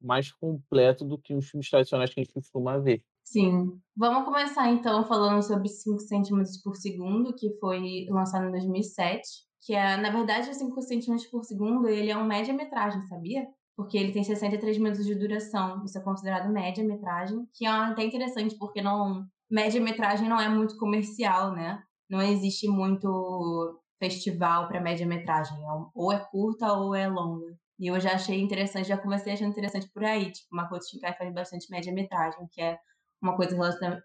mais 0.00 0.32
completo 0.32 1.04
do 1.04 1.18
que 1.18 1.34
os 1.34 1.48
filmes 1.48 1.70
tradicionais 1.70 2.12
que 2.12 2.20
a 2.20 2.24
gente 2.24 2.32
costuma 2.32 2.78
ver. 2.78 3.02
Sim. 3.26 3.80
Vamos 3.96 4.24
começar 4.24 4.70
então 4.70 5.04
falando 5.04 5.42
sobre 5.42 5.68
5 5.68 5.98
centímetros 6.00 6.62
por 6.62 6.76
segundo, 6.76 7.34
que 7.34 7.58
foi 7.58 8.06
lançado 8.08 8.46
em 8.46 8.52
2007, 8.52 9.22
que 9.62 9.74
é, 9.74 9.96
na 9.96 10.10
verdade, 10.10 10.54
5 10.54 10.80
centímetros 10.82 11.28
por 11.28 11.44
segundo, 11.44 11.88
ele 11.88 12.10
é 12.10 12.16
um 12.16 12.24
média-metragem, 12.24 13.02
sabia? 13.06 13.46
porque 13.76 13.98
ele 13.98 14.12
tem 14.12 14.24
63 14.24 14.78
minutos 14.78 15.04
de 15.04 15.14
duração. 15.14 15.84
Isso 15.84 15.98
é 15.98 16.00
considerado 16.00 16.50
média-metragem, 16.50 17.46
que 17.52 17.66
é 17.66 17.68
até 17.68 18.02
interessante, 18.04 18.56
porque 18.56 18.80
não 18.80 19.26
média-metragem 19.50 20.28
não 20.28 20.40
é 20.40 20.48
muito 20.48 20.76
comercial, 20.78 21.52
né? 21.52 21.82
Não 22.08 22.22
existe 22.22 22.66
muito 22.68 23.78
festival 23.98 24.66
para 24.66 24.80
média-metragem. 24.80 25.56
É 25.58 25.68
ou 25.94 26.12
é 26.12 26.18
curta 26.30 26.72
ou 26.72 26.94
é 26.94 27.06
longa. 27.06 27.54
E 27.78 27.88
eu 27.88 28.00
já 28.00 28.14
achei 28.14 28.40
interessante, 28.40 28.88
já 28.88 28.96
comecei 28.96 29.34
achando 29.34 29.50
interessante 29.50 29.88
por 29.92 30.02
aí. 30.04 30.32
Tipo, 30.32 30.48
Makoto 30.56 30.88
Shinkai 30.88 31.14
faz 31.16 31.32
bastante 31.34 31.70
média-metragem, 31.70 32.48
que 32.50 32.62
é 32.62 32.78
uma 33.22 33.36
coisa 33.36 33.56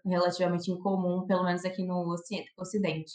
relativamente 0.04 0.70
incomum, 0.70 1.26
pelo 1.26 1.44
menos 1.44 1.64
aqui 1.64 1.84
no 1.84 2.14
Ocidente. 2.58 3.12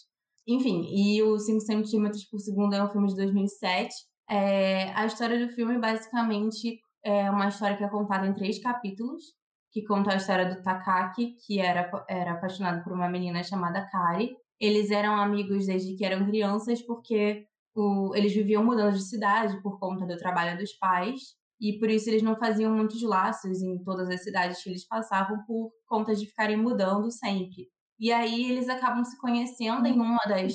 Enfim, 0.48 0.88
e 0.90 1.22
o 1.24 1.38
5 1.38 1.62
centímetros 1.62 2.24
por 2.26 2.40
segundo 2.40 2.74
é 2.74 2.84
um 2.84 2.90
filme 2.90 3.10
de 3.10 3.16
2007 3.16 3.94
é, 4.30 4.92
a 4.94 5.06
história 5.06 5.46
do 5.46 5.52
filme, 5.54 5.78
basicamente, 5.80 6.82
é 7.04 7.32
uma 7.32 7.48
história 7.48 7.78
que 7.78 7.84
é 7.84 7.90
contada 7.90 8.28
em 8.28 8.34
três 8.34 8.60
capítulos, 8.60 9.24
que 9.72 9.84
conta 9.84 10.14
a 10.14 10.18
história 10.18 10.54
do 10.54 10.62
Takaki, 10.62 11.38
que 11.46 11.60
era, 11.60 11.90
era 12.10 12.34
apaixonado 12.34 12.84
por 12.84 12.94
uma 12.94 13.10
menina 13.10 13.44
chamada 13.44 13.88
Kari. 13.90 14.36
Eles 14.60 14.92
eram 14.92 15.16
amigos 15.16 15.68
desde 15.68 15.96
que 15.96 16.04
eram 16.04 16.26
crianças, 16.26 16.82
porque 16.82 17.48
o, 17.74 18.14
eles 18.16 18.34
viviam 18.34 18.66
mudando 18.66 18.94
de 18.94 19.04
cidade 19.04 19.62
por 19.62 19.80
conta 19.80 20.06
do 20.06 20.18
trabalho 20.18 20.58
dos 20.58 20.74
pais, 20.74 21.37
e 21.60 21.80
por 21.80 21.90
isso 21.90 22.10
eles 22.10 22.22
não 22.22 22.36
faziam 22.36 22.76
muitos 22.76 23.02
laços 23.02 23.62
em 23.62 23.84
todas 23.84 24.10
as 24.10 24.24
cidades 24.24 24.62
que 24.62 24.70
eles 24.70 24.88
passavam, 24.88 25.44
por 25.46 25.72
conta 25.88 26.16
de 26.16 26.26
ficarem 26.26 26.58
mudando 26.58 27.12
sempre. 27.12 27.68
E 28.00 28.12
aí 28.12 28.52
eles 28.52 28.70
acabam 28.70 29.04
se 29.04 29.18
conhecendo 29.18 29.88
em 29.88 30.00
uma 30.00 30.24
das 30.28 30.54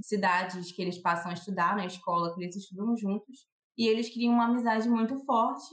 cidades 0.00 0.72
que 0.72 0.80
eles 0.80 0.98
passam 0.98 1.30
a 1.30 1.34
estudar, 1.34 1.76
na 1.76 1.86
escola 1.86 2.34
que 2.34 2.42
eles 2.42 2.56
estudam 2.56 2.96
juntos, 2.96 3.46
e 3.76 3.86
eles 3.86 4.08
criam 4.12 4.34
uma 4.34 4.46
amizade 4.46 4.88
muito 4.88 5.16
forte, 5.24 5.68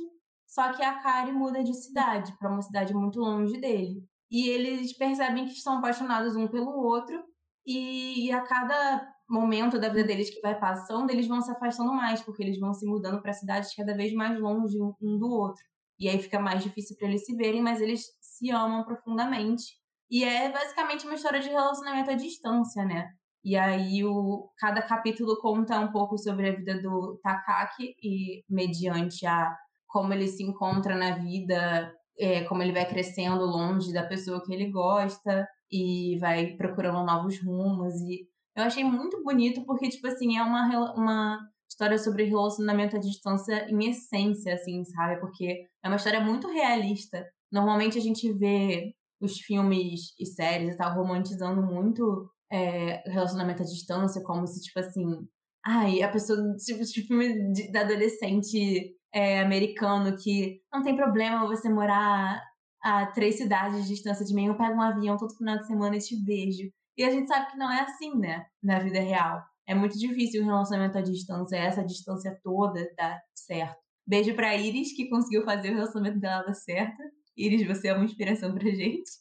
só 0.46 0.74
que 0.74 0.84
a 0.84 1.00
Kari 1.00 1.32
muda 1.32 1.63
de 1.63 1.74
cidade 1.74 2.38
para 2.38 2.51
uma 2.51 2.62
cidade 2.62 2.94
muito 2.94 3.20
longe 3.20 3.60
dele. 3.60 4.03
E 4.29 4.50
eles 4.50 4.96
percebem 4.98 5.46
que 5.46 5.53
estão 5.53 5.77
apaixonados 5.77 6.36
um 6.36 6.48
pelo 6.48 6.72
outro, 6.72 7.24
e, 7.65 8.27
e 8.27 8.32
a 8.32 8.41
cada 8.41 9.14
momento 9.27 9.79
da 9.79 9.89
vida 9.89 10.03
deles 10.03 10.29
que 10.29 10.41
vai 10.41 10.58
passando, 10.60 11.10
eles 11.10 11.27
vão 11.27 11.41
se 11.41 11.51
afastando 11.51 11.94
mais, 11.94 12.22
porque 12.22 12.44
eles 12.44 12.60
vão 12.60 12.74
se 12.74 12.86
mudando 12.86 13.22
para 13.22 13.34
cidades 13.34 13.74
cada 13.75 13.96
vez 13.96 14.13
mais 14.13 14.39
longe 14.39 14.77
um 14.79 15.17
do 15.17 15.29
outro. 15.29 15.63
E 16.00 16.10
aí 16.10 16.20
fica 16.20 16.39
mais 16.39 16.63
difícil 16.63 16.96
para 16.98 17.08
eles 17.08 17.25
se 17.25 17.36
verem, 17.36 17.62
mas 17.62 17.82
eles 17.82 18.03
se 18.22 18.51
amam 18.51 18.84
profundamente. 18.84 19.63
E 20.10 20.24
é 20.24 20.51
basicamente 20.51 21.05
uma 21.05 21.15
história 21.15 21.39
de 21.39 21.50
relacionamento 21.50 22.12
à 22.12 22.15
distância, 22.15 22.86
né? 22.86 23.10
E 23.44 23.55
aí 23.55 24.03
o, 24.03 24.50
cada 24.58 24.82
capítulo 24.82 25.39
conta 25.39 25.79
um 25.79 25.91
pouco 25.91 26.17
sobre 26.17 26.50
a 26.50 26.55
vida 26.55 26.82
do 26.82 27.20
Takaki 27.24 27.96
e 28.01 28.44
mediante 28.50 29.25
a 29.25 29.55
como 29.88 30.13
ele 30.13 30.27
se 30.27 30.44
encontra 30.44 30.96
na 30.96 31.12
vida, 31.17 31.94
é, 32.20 32.44
como 32.46 32.62
ele 32.62 32.74
vai 32.74 32.86
crescendo 32.86 33.46
longe 33.46 33.94
da 33.94 34.03
pessoa 34.03 34.44
que 34.44 34.53
ele 34.53 34.70
gosta 34.72 35.48
e 35.72 36.17
vai 36.20 36.55
procurando 36.58 37.05
novos 37.05 37.39
rumos. 37.41 37.94
E 38.01 38.27
eu 38.55 38.63
achei 38.63 38.83
muito 38.83 39.21
bonito 39.24 39.65
porque, 39.65 39.89
tipo 39.89 40.07
assim, 40.07 40.38
é 40.38 40.43
uma, 40.43 40.93
uma 40.95 41.50
história 41.69 41.97
sobre 41.97 42.24
relacionamento 42.24 42.95
à 42.95 43.00
distância 43.00 43.67
em 43.69 43.89
essência, 43.89 44.53
assim, 44.53 44.83
sabe? 44.85 45.19
Porque 45.19 45.67
é 45.83 45.88
uma 45.88 45.97
história 45.97 46.21
muito 46.21 46.47
realista. 46.47 47.25
Normalmente 47.51 47.97
a 47.97 48.01
gente 48.01 48.31
vê 48.33 48.93
os 49.19 49.39
filmes 49.39 50.13
e 50.19 50.25
séries 50.25 50.74
e 50.74 50.77
tal 50.77 50.95
romantizando 50.95 51.62
muito 51.62 52.29
é, 52.51 53.09
relacionamento 53.09 53.63
à 53.63 53.65
distância, 53.65 54.24
como 54.24 54.47
se, 54.47 54.62
tipo 54.62 54.79
assim, 54.79 55.27
ai, 55.65 56.01
a 56.01 56.09
pessoa, 56.09 56.38
tipo, 56.57 56.83
tipo 56.83 57.07
filme 57.07 57.51
de, 57.51 57.71
da 57.71 57.81
adolescente 57.81 58.95
é, 59.13 59.39
americano 59.41 60.15
que 60.17 60.62
não 60.71 60.83
tem 60.83 60.95
problema 60.95 61.47
você 61.47 61.69
morar 61.69 62.41
a 62.81 63.07
três 63.07 63.35
cidades 63.35 63.83
de 63.83 63.95
distância 63.95 64.25
de 64.25 64.33
mim, 64.33 64.47
eu 64.47 64.57
pego 64.57 64.75
um 64.75 64.81
avião 64.81 65.17
todo 65.17 65.35
final 65.35 65.57
de 65.57 65.65
semana 65.65 65.95
e 65.95 66.00
te 66.00 66.15
beijo. 66.24 66.69
E 66.97 67.03
a 67.03 67.09
gente 67.09 67.27
sabe 67.27 67.51
que 67.51 67.57
não 67.57 67.71
é 67.71 67.81
assim, 67.81 68.15
né, 68.17 68.45
na 68.63 68.79
vida 68.79 68.99
real. 68.99 69.43
É 69.67 69.73
muito 69.73 69.97
difícil 69.97 70.43
o 70.43 70.45
relacionamento 70.45 70.97
à 70.97 71.01
distância, 71.01 71.55
essa 71.55 71.83
distância 71.83 72.39
toda 72.43 72.87
dá 72.95 73.19
certo. 73.33 73.77
Beijo 74.07 74.35
pra 74.35 74.55
Iris, 74.55 74.95
que 74.95 75.09
conseguiu 75.09 75.43
fazer 75.43 75.71
o 75.71 75.73
relacionamento 75.73 76.19
dela 76.19 76.43
dar 76.43 76.53
certo. 76.53 77.01
Iris, 77.35 77.65
você 77.67 77.87
é 77.87 77.93
uma 77.93 78.05
inspiração 78.05 78.53
pra 78.53 78.69
gente. 78.69 79.11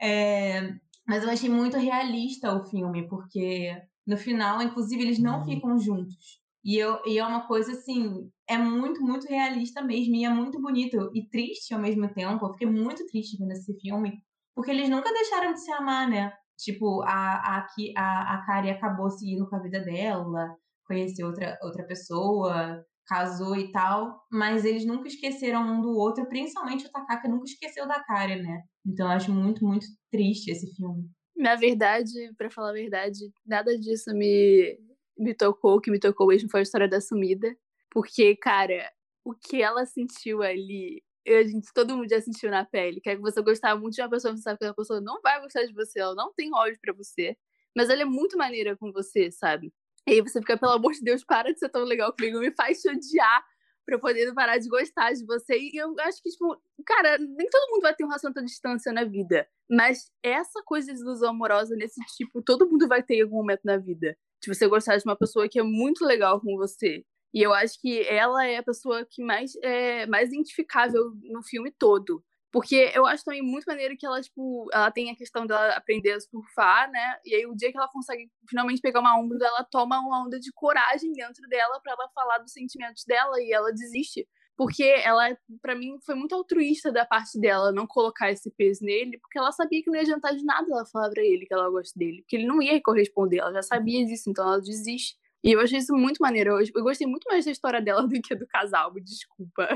É, 0.00 0.74
mas 1.06 1.24
eu 1.24 1.30
achei 1.30 1.48
muito 1.48 1.76
realista 1.76 2.54
o 2.54 2.64
filme, 2.64 3.08
porque 3.08 3.76
no 4.06 4.16
final, 4.16 4.62
inclusive, 4.62 5.02
eles 5.02 5.18
não 5.18 5.40
uhum. 5.40 5.44
ficam 5.44 5.78
juntos. 5.78 6.40
E, 6.64 6.78
eu, 6.78 7.00
e 7.04 7.18
é 7.18 7.26
uma 7.26 7.46
coisa 7.46 7.72
assim, 7.72 8.30
é 8.48 8.56
muito, 8.56 9.02
muito 9.02 9.26
realista 9.28 9.82
mesmo, 9.82 10.14
e 10.14 10.24
é 10.24 10.30
muito 10.30 10.60
bonito 10.60 11.10
e 11.12 11.28
triste 11.28 11.74
ao 11.74 11.80
mesmo 11.80 12.08
tempo. 12.14 12.46
Eu 12.46 12.52
fiquei 12.52 12.68
muito 12.68 13.04
triste 13.06 13.36
vendo 13.36 13.52
esse 13.52 13.74
filme, 13.80 14.22
porque 14.54 14.70
eles 14.70 14.88
nunca 14.88 15.12
deixaram 15.12 15.52
de 15.52 15.60
se 15.60 15.72
amar, 15.72 16.08
né? 16.08 16.32
Tipo, 16.62 17.02
a, 17.02 17.58
a, 17.58 17.66
a, 17.96 18.34
a 18.34 18.46
Kari 18.46 18.70
acabou 18.70 19.10
seguindo 19.10 19.48
com 19.48 19.56
a 19.56 19.62
vida 19.62 19.80
dela, 19.80 20.56
conheceu 20.86 21.26
outra, 21.26 21.58
outra 21.62 21.84
pessoa, 21.84 22.84
casou 23.06 23.56
e 23.56 23.72
tal, 23.72 24.22
mas 24.30 24.64
eles 24.64 24.86
nunca 24.86 25.08
esqueceram 25.08 25.62
um 25.62 25.80
do 25.80 25.90
outro, 25.90 26.28
principalmente 26.28 26.86
o 26.86 26.90
Takaka 26.90 27.28
nunca 27.28 27.44
esqueceu 27.44 27.86
da 27.86 28.02
Kari, 28.04 28.40
né? 28.40 28.62
Então 28.86 29.06
eu 29.06 29.12
acho 29.12 29.32
muito, 29.32 29.64
muito 29.66 29.86
triste 30.10 30.50
esse 30.50 30.72
filme. 30.76 31.10
Na 31.36 31.56
verdade, 31.56 32.12
para 32.36 32.50
falar 32.50 32.70
a 32.70 32.74
verdade, 32.74 33.32
nada 33.44 33.76
disso 33.76 34.14
me, 34.14 34.78
me 35.18 35.34
tocou. 35.34 35.76
O 35.76 35.80
que 35.80 35.90
me 35.90 35.98
tocou 35.98 36.28
mesmo 36.28 36.48
foi 36.48 36.60
a 36.60 36.62
história 36.62 36.88
da 36.88 37.00
sumida. 37.00 37.56
Porque, 37.90 38.36
cara, 38.36 38.90
o 39.24 39.34
que 39.34 39.60
ela 39.60 39.84
sentiu 39.84 40.42
ali, 40.42 41.02
gente, 41.26 41.68
todo 41.74 41.96
mundo 41.96 42.08
já 42.08 42.20
sentiu 42.20 42.50
na 42.50 42.64
pele, 42.64 43.00
que 43.00 43.10
é 43.10 43.16
que 43.16 43.22
você 43.22 43.40
gostava 43.42 43.78
muito 43.80 43.94
de 43.94 44.02
uma 44.02 44.10
pessoa, 44.10 44.36
você 44.36 44.42
sabe 44.42 44.58
que 44.58 44.64
a 44.64 44.74
pessoa 44.74 45.00
não 45.00 45.20
vai 45.22 45.40
gostar 45.40 45.64
de 45.64 45.72
você, 45.72 46.00
ela 46.00 46.14
não 46.14 46.32
tem 46.34 46.52
ódio 46.54 46.78
para 46.80 46.92
você, 46.92 47.36
mas 47.76 47.88
ela 47.90 48.02
é 48.02 48.04
muito 48.04 48.36
maneira 48.36 48.76
com 48.76 48.92
você, 48.92 49.30
sabe? 49.30 49.72
E 50.06 50.12
aí 50.12 50.20
você 50.20 50.40
fica, 50.40 50.58
pelo 50.58 50.72
amor 50.72 50.92
de 50.92 51.00
Deus, 51.02 51.24
para 51.24 51.52
de 51.52 51.58
ser 51.58 51.68
tão 51.68 51.84
legal 51.84 52.12
comigo, 52.12 52.40
me 52.40 52.52
faz 52.52 52.80
te 52.80 52.90
odiar 52.90 53.44
pra 53.84 53.98
poder 53.98 54.32
parar 54.34 54.58
de 54.58 54.68
gostar 54.68 55.12
de 55.12 55.24
você. 55.24 55.58
E 55.58 55.76
eu 55.76 55.94
acho 56.00 56.22
que, 56.22 56.30
tipo, 56.30 56.56
cara, 56.86 57.18
nem 57.18 57.48
todo 57.48 57.70
mundo 57.70 57.82
vai 57.82 57.94
ter 57.94 58.04
um 58.04 58.08
relacionamento 58.08 58.40
à 58.40 58.44
distância 58.44 58.92
na 58.92 59.04
vida. 59.04 59.46
Mas 59.70 60.10
essa 60.22 60.62
coisa 60.64 60.92
de 60.92 61.00
ilusão 61.00 61.30
amorosa 61.30 61.74
nesse 61.76 62.00
tipo, 62.16 62.42
todo 62.42 62.68
mundo 62.68 62.88
vai 62.88 63.02
ter 63.02 63.16
em 63.16 63.22
algum 63.22 63.36
momento 63.36 63.62
na 63.64 63.78
vida. 63.78 64.16
De 64.42 64.52
você 64.52 64.66
gostar 64.66 64.96
de 64.96 65.04
uma 65.04 65.16
pessoa 65.16 65.48
que 65.48 65.58
é 65.58 65.62
muito 65.62 66.04
legal 66.04 66.40
com 66.40 66.56
você. 66.56 67.04
E 67.34 67.42
eu 67.42 67.52
acho 67.54 67.80
que 67.80 68.02
ela 68.08 68.46
é 68.46 68.58
a 68.58 68.62
pessoa 68.62 69.06
que 69.08 69.22
mais 69.22 69.52
é 69.62 70.06
mais 70.06 70.28
identificável 70.28 71.12
no 71.24 71.42
filme 71.42 71.72
todo. 71.78 72.22
Porque 72.52 72.92
eu 72.94 73.06
acho 73.06 73.24
também 73.24 73.40
muito 73.42 73.64
maneiro 73.64 73.96
que 73.96 74.04
ela, 74.04 74.20
tipo, 74.20 74.68
ela 74.74 74.90
tem 74.90 75.10
a 75.10 75.16
questão 75.16 75.46
dela 75.46 75.70
aprender 75.74 76.12
a 76.12 76.20
surfar, 76.20 76.90
né? 76.90 77.16
E 77.24 77.34
aí 77.34 77.46
o 77.46 77.54
dia 77.56 77.72
que 77.72 77.78
ela 77.78 77.88
consegue 77.88 78.30
finalmente 78.48 78.82
pegar 78.82 79.00
uma 79.00 79.18
onda, 79.18 79.46
ela 79.46 79.64
toma 79.64 79.98
uma 80.00 80.26
onda 80.26 80.38
de 80.38 80.52
coragem 80.52 81.12
dentro 81.14 81.48
dela 81.48 81.80
para 81.82 81.92
ela 81.94 82.08
falar 82.14 82.38
dos 82.38 82.52
sentimentos 82.52 83.04
dela 83.06 83.40
e 83.40 83.50
ela 83.52 83.72
desiste. 83.72 84.28
Porque 84.54 84.84
ela, 84.84 85.34
para 85.62 85.74
mim, 85.74 85.96
foi 86.04 86.14
muito 86.14 86.34
altruísta 86.34 86.92
da 86.92 87.06
parte 87.06 87.40
dela 87.40 87.72
não 87.72 87.86
colocar 87.86 88.30
esse 88.30 88.50
peso 88.50 88.84
nele, 88.84 89.18
porque 89.18 89.38
ela 89.38 89.50
sabia 89.50 89.82
que 89.82 89.88
não 89.90 89.96
ia 89.96 90.02
adiantar 90.02 90.36
de 90.36 90.44
nada 90.44 90.66
ela 90.70 90.84
falar 90.86 91.08
pra 91.08 91.22
ele 91.24 91.46
que 91.46 91.54
ela 91.54 91.70
gosta 91.70 91.98
dele, 91.98 92.22
que 92.28 92.36
ele 92.36 92.46
não 92.46 92.60
ia 92.60 92.78
corresponder, 92.82 93.38
ela 93.38 93.52
já 93.54 93.62
sabia 93.62 94.04
disso, 94.04 94.28
então 94.28 94.46
ela 94.46 94.60
desiste. 94.60 95.16
E 95.44 95.52
eu 95.52 95.60
achei 95.60 95.78
isso 95.78 95.94
muito 95.94 96.18
maneiro. 96.18 96.58
Eu, 96.58 96.66
eu 96.74 96.82
gostei 96.82 97.06
muito 97.06 97.24
mais 97.28 97.44
da 97.44 97.50
história 97.50 97.80
dela 97.80 98.02
do 98.06 98.20
que 98.20 98.34
do 98.34 98.46
casal, 98.46 98.92
me 98.92 99.00
desculpa. 99.00 99.68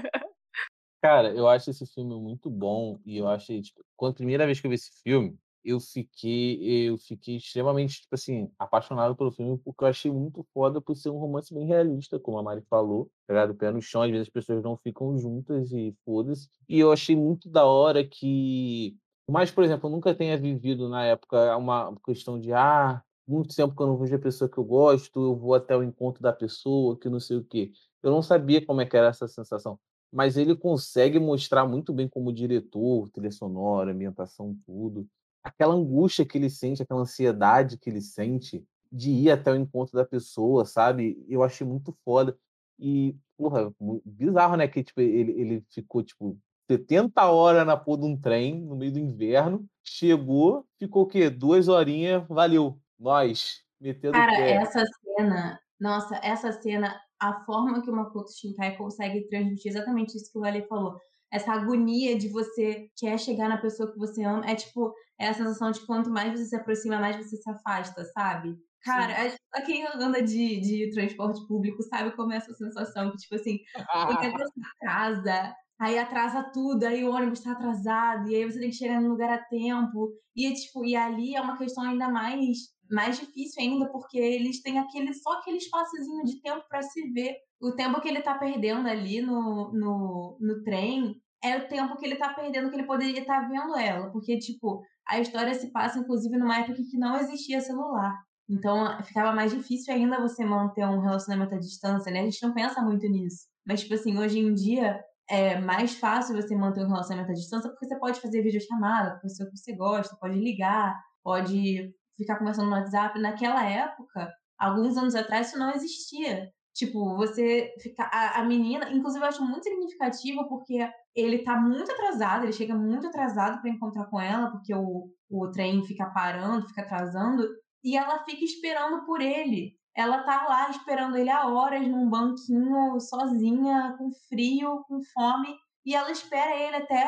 Cara, 1.03 1.33
eu 1.35 1.47
acho 1.47 1.71
esse 1.71 1.87
filme 1.87 2.15
muito 2.15 2.51
bom 2.51 2.99
e 3.05 3.19
eu 3.19 3.29
achei, 3.29 3.63
tipo, 3.63 3.85
quando 3.97 4.13
a 4.13 4.17
primeira 4.17 4.47
vez 4.47 4.61
que 4.61 4.67
eu 4.67 4.71
vi 4.71 4.75
esse 4.75 4.91
filme, 5.03 5.39
eu 5.65 5.81
fiquei, 5.81 6.89
eu 6.89 6.97
fiquei 6.97 7.37
extremamente, 7.37 8.03
tipo 8.03 8.15
assim, 8.15 8.49
apaixonado 8.59 9.17
pelo 9.17 9.33
filme 9.33 9.59
porque 9.59 9.83
eu 9.85 9.89
achei 9.89 10.11
muito 10.11 10.47
foda 10.55 10.81
por 10.81 10.97
ser 10.97 11.11
um 11.11 11.19
romance 11.19 11.53
bem 11.53 11.67
realista, 11.67 12.21
como 12.21 12.39
a 12.39 12.43
Mari 12.43 12.63
falou, 12.71 13.11
pegar 13.27 13.51
o 13.51 13.55
pé 13.55 13.71
no 13.73 13.83
chão, 13.83 14.03
às 14.03 14.11
vezes 14.11 14.29
as 14.29 14.33
pessoas 14.33 14.63
não 14.63 14.77
ficam 14.77 15.19
juntas 15.19 15.73
e 15.73 15.95
foda-se. 16.05 16.49
E 16.69 16.79
eu 16.79 16.93
achei 16.93 17.17
muito 17.17 17.49
da 17.49 17.65
hora 17.65 18.05
que, 18.07 18.97
mas, 19.29 19.51
por 19.51 19.65
exemplo, 19.65 19.89
eu 19.89 19.93
nunca 19.93 20.15
tenha 20.15 20.39
vivido 20.39 20.89
na 20.89 21.05
época 21.05 21.57
uma 21.57 21.95
questão 22.05 22.39
de, 22.39 22.53
ah, 22.53 23.03
muito 23.27 23.55
tempo 23.55 23.75
que 23.75 23.83
eu 23.83 23.87
não 23.87 23.97
vejo 23.99 24.15
a 24.15 24.19
pessoa 24.19 24.49
que 24.51 24.59
eu 24.59 24.65
gosto, 24.65 25.21
eu 25.21 25.37
vou 25.37 25.55
até 25.55 25.77
o 25.77 25.83
encontro 25.83 26.23
da 26.23 26.33
pessoa, 26.33 26.99
que 26.99 27.09
não 27.09 27.21
sei 27.21 27.39
o 27.39 27.45
quê. 27.45 27.73
Eu 28.03 28.11
não 28.11 28.23
sabia 28.23 28.65
como 28.65 28.81
é 28.81 28.87
que 28.87 28.97
era 28.97 29.09
essa 29.09 29.27
sensação 29.29 29.79
mas 30.13 30.37
ele 30.37 30.57
consegue 30.57 31.19
mostrar 31.19 31.67
muito 31.67 31.93
bem 31.93 32.09
como 32.09 32.33
diretor, 32.33 33.09
trilha 33.11 33.31
sonora, 33.31 33.93
ambientação, 33.93 34.57
tudo. 34.65 35.07
Aquela 35.43 35.75
angústia 35.75 36.25
que 36.25 36.39
ele 36.39 36.51
sente, 36.51 36.83
aquela 36.83 37.03
ansiedade 37.03 37.79
que 37.79 37.91
ele 37.91 38.01
sente 38.01 38.65
de 38.91 39.11
ir 39.11 39.31
até 39.31 39.53
o 39.53 39.57
encontro 39.57 39.95
da 39.95 40.05
pessoa, 40.05 40.65
sabe? 40.65 41.23
Eu 41.29 41.43
achei 41.43 41.67
muito 41.67 41.97
foda. 42.05 42.37
E, 42.79 43.15
porra, 43.37 43.73
bizarro, 44.05 44.57
né? 44.57 44.67
Que 44.67 44.83
tipo, 44.83 45.01
ele, 45.01 45.33
ele 45.33 45.65
ficou, 45.71 46.03
tipo, 46.03 46.39
70 46.71 47.31
horas 47.31 47.67
na 47.67 47.77
porra 47.77 48.01
de 48.01 48.07
um 48.07 48.17
trem, 48.19 48.61
no 48.61 48.75
meio 48.75 48.93
do 48.93 48.99
inverno, 48.99 49.67
chegou, 49.85 50.67
ficou 50.79 51.03
o 51.03 51.07
quê? 51.07 51.31
Duas 51.31 51.69
horinhas, 51.69 52.27
valeu. 52.27 52.81
Nós, 52.99 53.63
metendo 53.81 54.13
Cara, 54.13 54.33
pé. 54.33 54.53
essa 54.53 54.85
cena, 54.85 55.61
nossa, 55.79 56.19
essa 56.23 56.53
cena 56.53 56.99
a 57.21 57.45
forma 57.45 57.83
que 57.83 57.91
o 57.91 57.95
Makoto 57.95 58.31
Shinkai 58.33 58.77
consegue 58.77 59.27
transmitir 59.29 59.73
exatamente 59.73 60.17
isso 60.17 60.31
que 60.31 60.39
o 60.39 60.45
Ale 60.45 60.67
falou. 60.67 60.99
Essa 61.33 61.53
agonia 61.53 62.17
de 62.17 62.29
você 62.29 62.89
quer 62.97 63.19
chegar 63.19 63.49
na 63.49 63.59
pessoa 63.59 63.91
que 63.91 63.99
você 63.99 64.23
ama. 64.23 64.49
É 64.49 64.55
tipo, 64.55 64.95
é 65.19 65.29
a 65.29 65.35
sensação 65.35 65.71
de 65.71 65.85
quanto 65.87 66.11
mais 66.11 66.39
você 66.39 66.45
se 66.47 66.57
aproxima, 66.57 67.01
mais 67.01 67.17
você 67.17 67.37
se 67.37 67.51
afasta, 67.51 68.05
sabe? 68.05 68.57
Cara, 68.83 69.33
a 69.53 69.63
quem 69.63 69.85
anda 69.85 70.23
de, 70.23 70.61
de 70.61 70.91
transporte 70.93 71.45
público 71.49 71.83
sabe 71.83 72.15
como 72.15 72.33
é 72.33 72.37
essa 72.37 72.55
sensação. 72.55 73.11
Que, 73.11 73.17
tipo 73.17 73.35
assim, 73.35 73.59
você 74.07 74.33
atrasa, 74.81 75.55
aí 75.81 75.99
atrasa 75.99 76.51
tudo, 76.53 76.85
aí 76.85 77.03
o 77.03 77.11
ônibus 77.11 77.41
está 77.41 77.53
atrasado, 77.53 78.31
e 78.31 78.37
aí 78.37 78.45
você 78.45 78.61
tem 78.61 78.71
que 78.71 78.77
chegar 78.77 79.01
no 79.01 79.09
lugar 79.09 79.31
a 79.31 79.43
tempo. 79.45 80.13
E, 80.37 80.53
tipo, 80.55 80.85
e 80.85 80.95
ali 80.95 81.35
é 81.35 81.41
uma 81.41 81.59
questão 81.59 81.83
ainda 81.83 82.09
mais 82.09 82.76
mais 82.91 83.19
difícil 83.19 83.63
ainda, 83.63 83.91
porque 83.91 84.19
eles 84.19 84.63
têm 84.63 84.79
aquele 84.79 85.13
só 85.15 85.33
aquele 85.33 85.59
espaçozinho 85.59 86.25
de 86.25 86.41
tempo 86.41 86.65
para 86.69 86.83
se 86.83 87.11
ver. 87.13 87.37
O 87.61 87.73
tempo 87.73 88.01
que 88.01 88.09
ele 88.09 88.23
tá 88.23 88.35
perdendo 88.35 88.89
ali 88.89 89.21
no, 89.21 89.73
no, 89.73 90.39
no 90.41 90.63
trem 90.63 91.15
é 91.43 91.57
o 91.57 91.69
tempo 91.69 91.97
que 91.97 92.05
ele 92.05 92.17
tá 92.17 92.33
perdendo 92.35 92.71
que 92.71 92.77
ele 92.77 92.87
poderia 92.87 93.21
estar 93.21 93.43
tá 93.43 93.49
vendo 93.49 93.77
ela. 93.77 94.11
Porque, 94.11 94.39
tipo, 94.39 94.83
a 95.09 95.21
história 95.21 95.55
se 95.55 95.71
passa, 95.71 95.99
inclusive, 95.99 96.37
numa 96.37 96.59
época 96.59 96.83
que 96.91 96.99
não 96.99 97.17
existia 97.17 97.61
celular. 97.61 98.15
Então, 98.49 99.03
ficava 99.03 99.33
mais 99.33 99.53
difícil 99.53 99.93
ainda 99.93 100.21
você 100.21 100.45
manter 100.45 100.87
um 100.87 101.01
relacionamento 101.01 101.55
à 101.55 101.59
distância, 101.59 102.13
né? 102.13 102.21
A 102.21 102.25
gente 102.25 102.43
não 102.43 102.55
pensa 102.55 102.81
muito 102.83 103.09
nisso. 103.09 103.47
Mas, 103.67 103.81
tipo 103.81 103.95
assim, 103.95 104.19
hoje 104.19 104.39
em 104.39 104.55
dia 104.55 105.01
é 105.29 105.59
mais 105.59 105.97
fácil 105.97 106.37
você 106.37 106.55
manter 106.55 106.85
um 106.85 106.89
relacionamento 106.89 107.33
à 107.33 107.35
distância 107.35 107.69
porque 107.69 107.87
você 107.87 107.99
pode 107.99 108.21
fazer 108.21 108.43
videochamada 108.43 109.11
com 109.11 109.17
a 109.17 109.21
pessoa 109.21 109.51
que 109.51 109.57
você 109.57 109.75
gosta, 109.75 110.17
pode 110.21 110.39
ligar, 110.39 110.97
pode 111.23 111.93
ficar 112.17 112.39
conversando 112.39 112.71
no 112.71 112.77
WhatsApp. 112.77 113.19
Naquela 113.21 113.65
época, 113.65 114.33
alguns 114.59 114.97
anos 114.97 115.15
atrás, 115.15 115.49
isso 115.49 115.59
não 115.59 115.71
existia. 115.71 116.51
Tipo, 116.75 117.17
você 117.17 117.73
fica. 117.81 118.05
A, 118.05 118.41
a 118.41 118.45
menina, 118.45 118.91
inclusive, 118.91 119.25
eu 119.25 119.29
acho 119.29 119.45
muito 119.45 119.65
significativo 119.65 120.47
porque 120.47 120.87
ele 121.15 121.43
tá 121.43 121.57
muito 121.59 121.91
atrasado, 121.91 122.45
ele 122.45 122.53
chega 122.53 122.75
muito 122.75 123.07
atrasado 123.07 123.61
para 123.63 123.71
encontrar 123.71 124.05
com 124.07 124.21
ela, 124.21 124.51
porque 124.51 124.75
o, 124.75 125.09
o 125.31 125.51
trem 125.51 125.83
fica 125.87 126.05
parando, 126.11 126.69
fica 126.69 126.83
atrasando, 126.83 127.49
e 127.83 127.97
ela 127.97 128.23
fica 128.25 128.45
esperando 128.45 129.07
por 129.07 129.23
ele. 129.23 129.75
Ela 129.97 130.23
tá 130.25 130.47
lá 130.47 130.69
esperando 130.69 131.17
ele 131.17 131.31
há 131.31 131.49
horas 131.49 131.89
num 131.89 132.11
banquinho, 132.11 133.01
sozinha, 133.01 133.95
com 133.97 134.11
frio, 134.29 134.85
com 134.87 135.01
fome, 135.15 135.57
e 135.87 135.95
ela 135.95 136.11
espera 136.11 136.55
ele 136.55 136.77
até, 136.77 137.07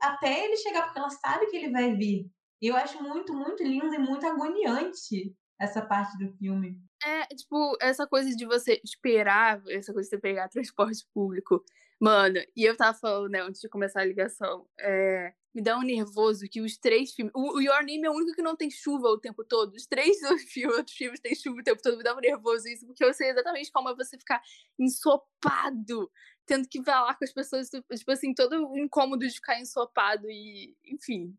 até 0.00 0.44
ele 0.46 0.56
chegar, 0.56 0.84
porque 0.84 0.98
ela 0.98 1.10
sabe 1.10 1.46
que 1.48 1.56
ele 1.58 1.70
vai 1.70 1.94
vir. 1.94 2.30
E 2.60 2.66
eu 2.66 2.76
acho 2.76 3.02
muito, 3.02 3.32
muito 3.32 3.62
lindo 3.62 3.94
e 3.94 3.98
muito 3.98 4.26
agoniante 4.26 5.34
essa 5.58 5.82
parte 5.82 6.16
do 6.18 6.32
filme. 6.36 6.78
É, 7.04 7.26
tipo, 7.34 7.76
essa 7.80 8.06
coisa 8.06 8.34
de 8.34 8.46
você 8.46 8.80
esperar, 8.84 9.62
essa 9.68 9.92
coisa 9.92 10.08
de 10.08 10.16
você 10.16 10.20
pegar 10.20 10.48
transporte 10.50 11.06
público. 11.14 11.64
Mano, 12.00 12.38
e 12.56 12.64
eu 12.64 12.76
tava 12.76 12.96
falando, 12.96 13.30
né, 13.30 13.42
antes 13.42 13.60
de 13.60 13.68
começar 13.68 14.00
a 14.00 14.04
ligação, 14.04 14.66
é, 14.78 15.34
me 15.54 15.62
dá 15.62 15.76
um 15.76 15.82
nervoso 15.82 16.48
que 16.48 16.60
os 16.60 16.78
três 16.78 17.12
filmes. 17.12 17.32
O, 17.34 17.58
o 17.58 17.60
Your 17.60 17.84
Name 17.84 18.06
é 18.06 18.10
o 18.10 18.14
único 18.14 18.34
que 18.34 18.42
não 18.42 18.56
tem 18.56 18.70
chuva 18.70 19.08
o 19.08 19.18
tempo 19.18 19.44
todo. 19.44 19.74
Os 19.74 19.86
três 19.86 20.18
filmes, 20.48 20.76
outros 20.78 20.96
filmes 20.96 21.20
têm 21.20 21.34
chuva 21.34 21.60
o 21.60 21.64
tempo 21.64 21.82
todo. 21.82 21.98
Me 21.98 22.04
dá 22.04 22.16
um 22.16 22.20
nervoso 22.20 22.66
isso, 22.68 22.86
porque 22.86 23.04
eu 23.04 23.12
sei 23.12 23.30
exatamente 23.30 23.70
como 23.70 23.90
é 23.90 23.94
você 23.94 24.16
ficar 24.16 24.40
ensopado, 24.78 26.10
tendo 26.46 26.66
que 26.68 26.82
falar 26.82 27.16
com 27.18 27.24
as 27.24 27.32
pessoas, 27.32 27.68
tipo 27.68 28.12
assim, 28.12 28.32
todo 28.32 28.76
incômodo 28.78 29.26
de 29.26 29.34
ficar 29.34 29.60
ensopado 29.60 30.30
e, 30.30 30.74
enfim, 30.86 31.36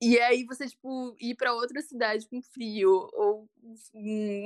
e 0.00 0.18
aí 0.20 0.44
você, 0.44 0.66
tipo, 0.66 1.16
ir 1.20 1.34
para 1.34 1.52
outra 1.52 1.80
cidade 1.82 2.28
com 2.28 2.40
frio 2.40 3.08
ou 3.12 3.48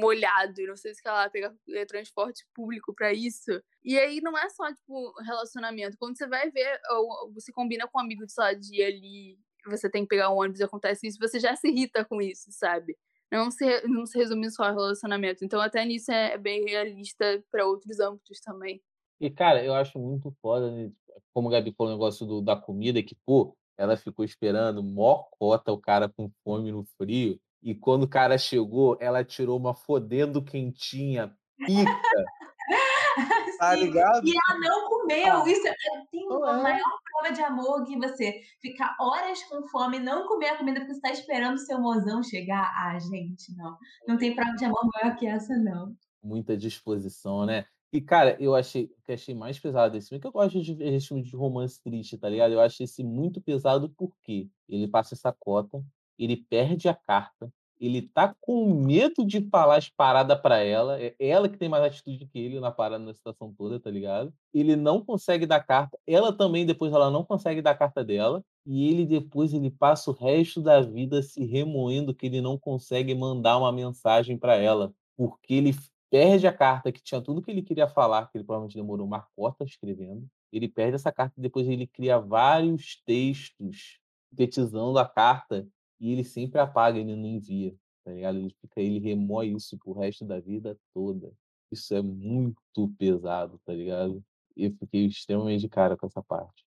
molhado, 0.01 0.67
não 0.67 0.77
sei 0.77 0.95
se 0.95 1.03
ela 1.05 1.29
pegar 1.29 1.55
é, 1.71 1.85
transporte 1.85 2.47
público 2.55 2.95
para 2.95 3.13
isso. 3.13 3.51
E 3.85 3.99
aí 3.99 4.21
não 4.23 4.37
é 4.37 4.49
só, 4.49 4.73
tipo, 4.73 5.13
relacionamento. 5.21 5.99
Quando 5.99 6.17
você 6.17 6.27
vai 6.27 6.51
ver, 6.51 6.81
ou 6.91 7.33
você 7.35 7.53
combina 7.53 7.87
com 7.87 7.99
um 7.99 8.03
amigo 8.03 8.25
de 8.25 8.33
sua 8.33 8.55
dia 8.55 8.87
ali, 8.87 9.39
você 9.67 9.91
tem 9.91 10.03
que 10.03 10.09
pegar 10.09 10.31
um 10.31 10.39
ônibus 10.39 10.61
e 10.61 10.65
acontece 10.65 11.07
isso, 11.07 11.19
você 11.21 11.39
já 11.39 11.55
se 11.55 11.69
irrita 11.69 12.05
com 12.05 12.23
isso, 12.23 12.51
sabe? 12.51 12.97
Não 13.31 13.51
se, 13.51 13.87
não 13.87 14.07
se 14.07 14.17
resume 14.19 14.51
só 14.51 14.65
ao 14.65 14.75
relacionamento. 14.75 15.45
Então, 15.45 15.61
até 15.61 15.85
nisso 15.85 16.11
é 16.11 16.39
bem 16.39 16.65
realista 16.65 17.43
para 17.51 17.67
outros 17.67 18.01
âmbitos 18.01 18.41
também. 18.41 18.83
E, 19.21 19.31
cara, 19.31 19.65
eu 19.65 19.75
acho 19.75 19.99
muito 19.99 20.35
foda, 20.41 20.71
né? 20.71 20.91
como 21.33 21.49
o 21.49 21.51
Gabi 21.51 21.73
falou 21.73 21.93
o 21.93 21.97
negócio 21.97 22.27
do, 22.27 22.41
da 22.41 22.57
comida, 22.57 23.03
que, 23.03 23.15
pô, 23.25 23.57
ela 23.77 23.97
ficou 23.97 24.25
esperando 24.25 24.83
mó 24.83 25.25
cota 25.39 25.73
o 25.73 25.79
cara 25.79 26.09
com 26.09 26.31
fome 26.45 26.71
no 26.71 26.85
frio. 26.97 27.41
E 27.63 27.75
quando 27.75 28.05
o 28.05 28.09
cara 28.09 28.37
chegou, 28.37 28.97
ela 29.01 29.25
tirou 29.25 29.59
uma 29.59 29.75
fodendo 29.75 30.43
quentinha, 30.43 31.33
pica. 31.59 31.85
tá 33.59 33.77
ligado? 33.77 34.27
E 34.27 34.33
ela 34.33 34.59
não 34.59 34.89
comeu. 34.89 35.43
Ah. 35.43 35.49
Isso 35.49 35.69
é, 35.69 35.75
tem 36.11 36.27
a 36.27 36.51
é. 36.51 36.63
maior 36.63 36.99
prova 37.05 37.35
de 37.35 37.43
amor 37.43 37.85
que 37.85 37.97
você 37.97 38.41
ficar 38.61 38.97
horas 38.99 39.43
com 39.45 39.63
fome, 39.69 40.01
não 40.01 40.27
comer 40.27 40.49
a 40.49 40.59
comida 40.59 40.81
porque 40.81 40.95
você 40.95 40.99
está 40.99 41.11
esperando 41.11 41.55
o 41.55 41.59
seu 41.59 41.81
mozão 41.81 42.23
chegar. 42.23 42.73
Ah, 42.77 42.99
gente, 42.99 43.55
não. 43.57 43.77
Não 44.09 44.19
tem 44.19 44.35
prova 44.35 44.55
de 44.57 44.65
amor 44.65 44.89
maior 44.95 45.17
que 45.17 45.27
essa, 45.27 45.57
não. 45.57 45.95
Muita 46.23 46.57
disposição, 46.57 47.47
né? 47.47 47.67
E, 47.93 48.01
cara, 48.01 48.37
eu 48.41 48.55
achei 48.55 48.89
que 49.05 49.13
achei 49.13 49.35
mais 49.35 49.59
pesado 49.59 49.97
esse 49.97 50.09
filme, 50.09 50.21
que 50.21 50.27
eu 50.27 50.33
gosto 50.33 50.63
de 50.63 50.73
ver 50.75 50.99
filme 51.01 51.23
de 51.23 51.37
romance 51.37 51.79
triste, 51.83 52.17
tá 52.17 52.27
ligado? 52.29 52.53
Eu 52.53 52.61
achei 52.61 52.85
esse 52.85 53.05
muito 53.05 53.39
pesado 53.41 53.91
porque 53.91 54.49
ele 54.67 54.89
passa 54.89 55.15
essa 55.15 55.31
cota, 55.31 55.85
ele 56.19 56.37
perde 56.49 56.89
a 56.89 56.95
carta, 56.95 57.53
ele 57.79 58.01
tá 58.01 58.35
com 58.41 58.73
medo 58.73 59.27
de 59.27 59.47
falar 59.51 59.77
as 59.77 59.91
paradas 59.91 60.41
pra 60.41 60.59
ela. 60.59 60.99
É 61.03 61.15
ela 61.19 61.49
que 61.51 61.59
tem 61.59 61.69
mais 61.69 61.85
atitude 61.85 62.27
que 62.29 62.39
ele 62.39 62.61
na 62.61 62.71
parada, 62.71 63.05
na 63.05 63.13
situação 63.13 63.53
toda, 63.53 63.79
tá 63.81 63.91
ligado? 63.91 64.33
Ele 64.55 64.75
não 64.77 65.05
consegue 65.05 65.45
dar 65.47 65.61
carta. 65.63 65.99
Ela 66.07 66.33
também, 66.33 66.65
depois, 66.65 66.93
ela 66.93 67.11
não 67.11 67.25
consegue 67.25 67.61
dar 67.61 67.75
carta 67.75 68.05
dela. 68.05 68.43
E 68.65 68.89
ele, 68.89 69.05
depois, 69.05 69.53
ele 69.53 69.69
passa 69.71 70.11
o 70.11 70.15
resto 70.15 70.63
da 70.63 70.81
vida 70.81 71.21
se 71.23 71.45
remoendo 71.45 72.15
que 72.15 72.27
ele 72.27 72.41
não 72.41 72.57
consegue 72.57 73.15
mandar 73.17 73.59
uma 73.59 73.73
mensagem 73.73 74.39
pra 74.39 74.55
ela. 74.55 74.95
Porque 75.17 75.53
ele 75.55 75.73
perde 76.13 76.47
a 76.47 76.53
carta 76.53 76.93
que 76.93 77.03
tinha 77.03 77.23
tudo 77.23 77.41
que 77.41 77.51
ele 77.51 77.63
queria 77.63 77.89
falar, 77.89 78.31
que 78.31 78.37
ele 78.37 78.45
provavelmente 78.45 78.77
demorou 78.77 79.07
uma 79.07 79.27
cota 79.35 79.65
escrevendo. 79.65 80.29
Ele 80.53 80.69
perde 80.69 80.97
essa 80.97 81.11
carta 81.11 81.33
e 81.39 81.41
depois 81.41 81.67
ele 81.67 81.87
cria 81.87 82.19
vários 82.19 83.03
textos 83.07 83.99
sintetizando 84.29 84.99
a 84.99 85.09
carta 85.09 85.67
e 85.99 86.13
ele 86.13 86.23
sempre 86.23 86.61
apaga, 86.61 86.99
ele 86.99 87.17
não 87.17 87.27
envia, 87.27 87.75
tá 88.05 88.13
ligado? 88.13 88.37
Ele 88.37 88.55
fica, 88.61 88.79
ele 88.79 88.99
remói 88.99 89.49
isso 89.49 89.79
pro 89.79 89.95
resto 89.95 90.27
da 90.27 90.39
vida 90.39 90.79
toda. 90.93 91.33
Isso 91.71 91.95
é 91.95 92.03
muito 92.03 92.61
pesado, 92.99 93.59
tá 93.65 93.73
ligado? 93.73 94.23
Eu 94.55 94.71
fiquei 94.73 95.07
extremamente 95.07 95.63
de 95.63 95.69
cara 95.71 95.97
com 95.97 96.05
essa 96.05 96.23
parte. 96.23 96.63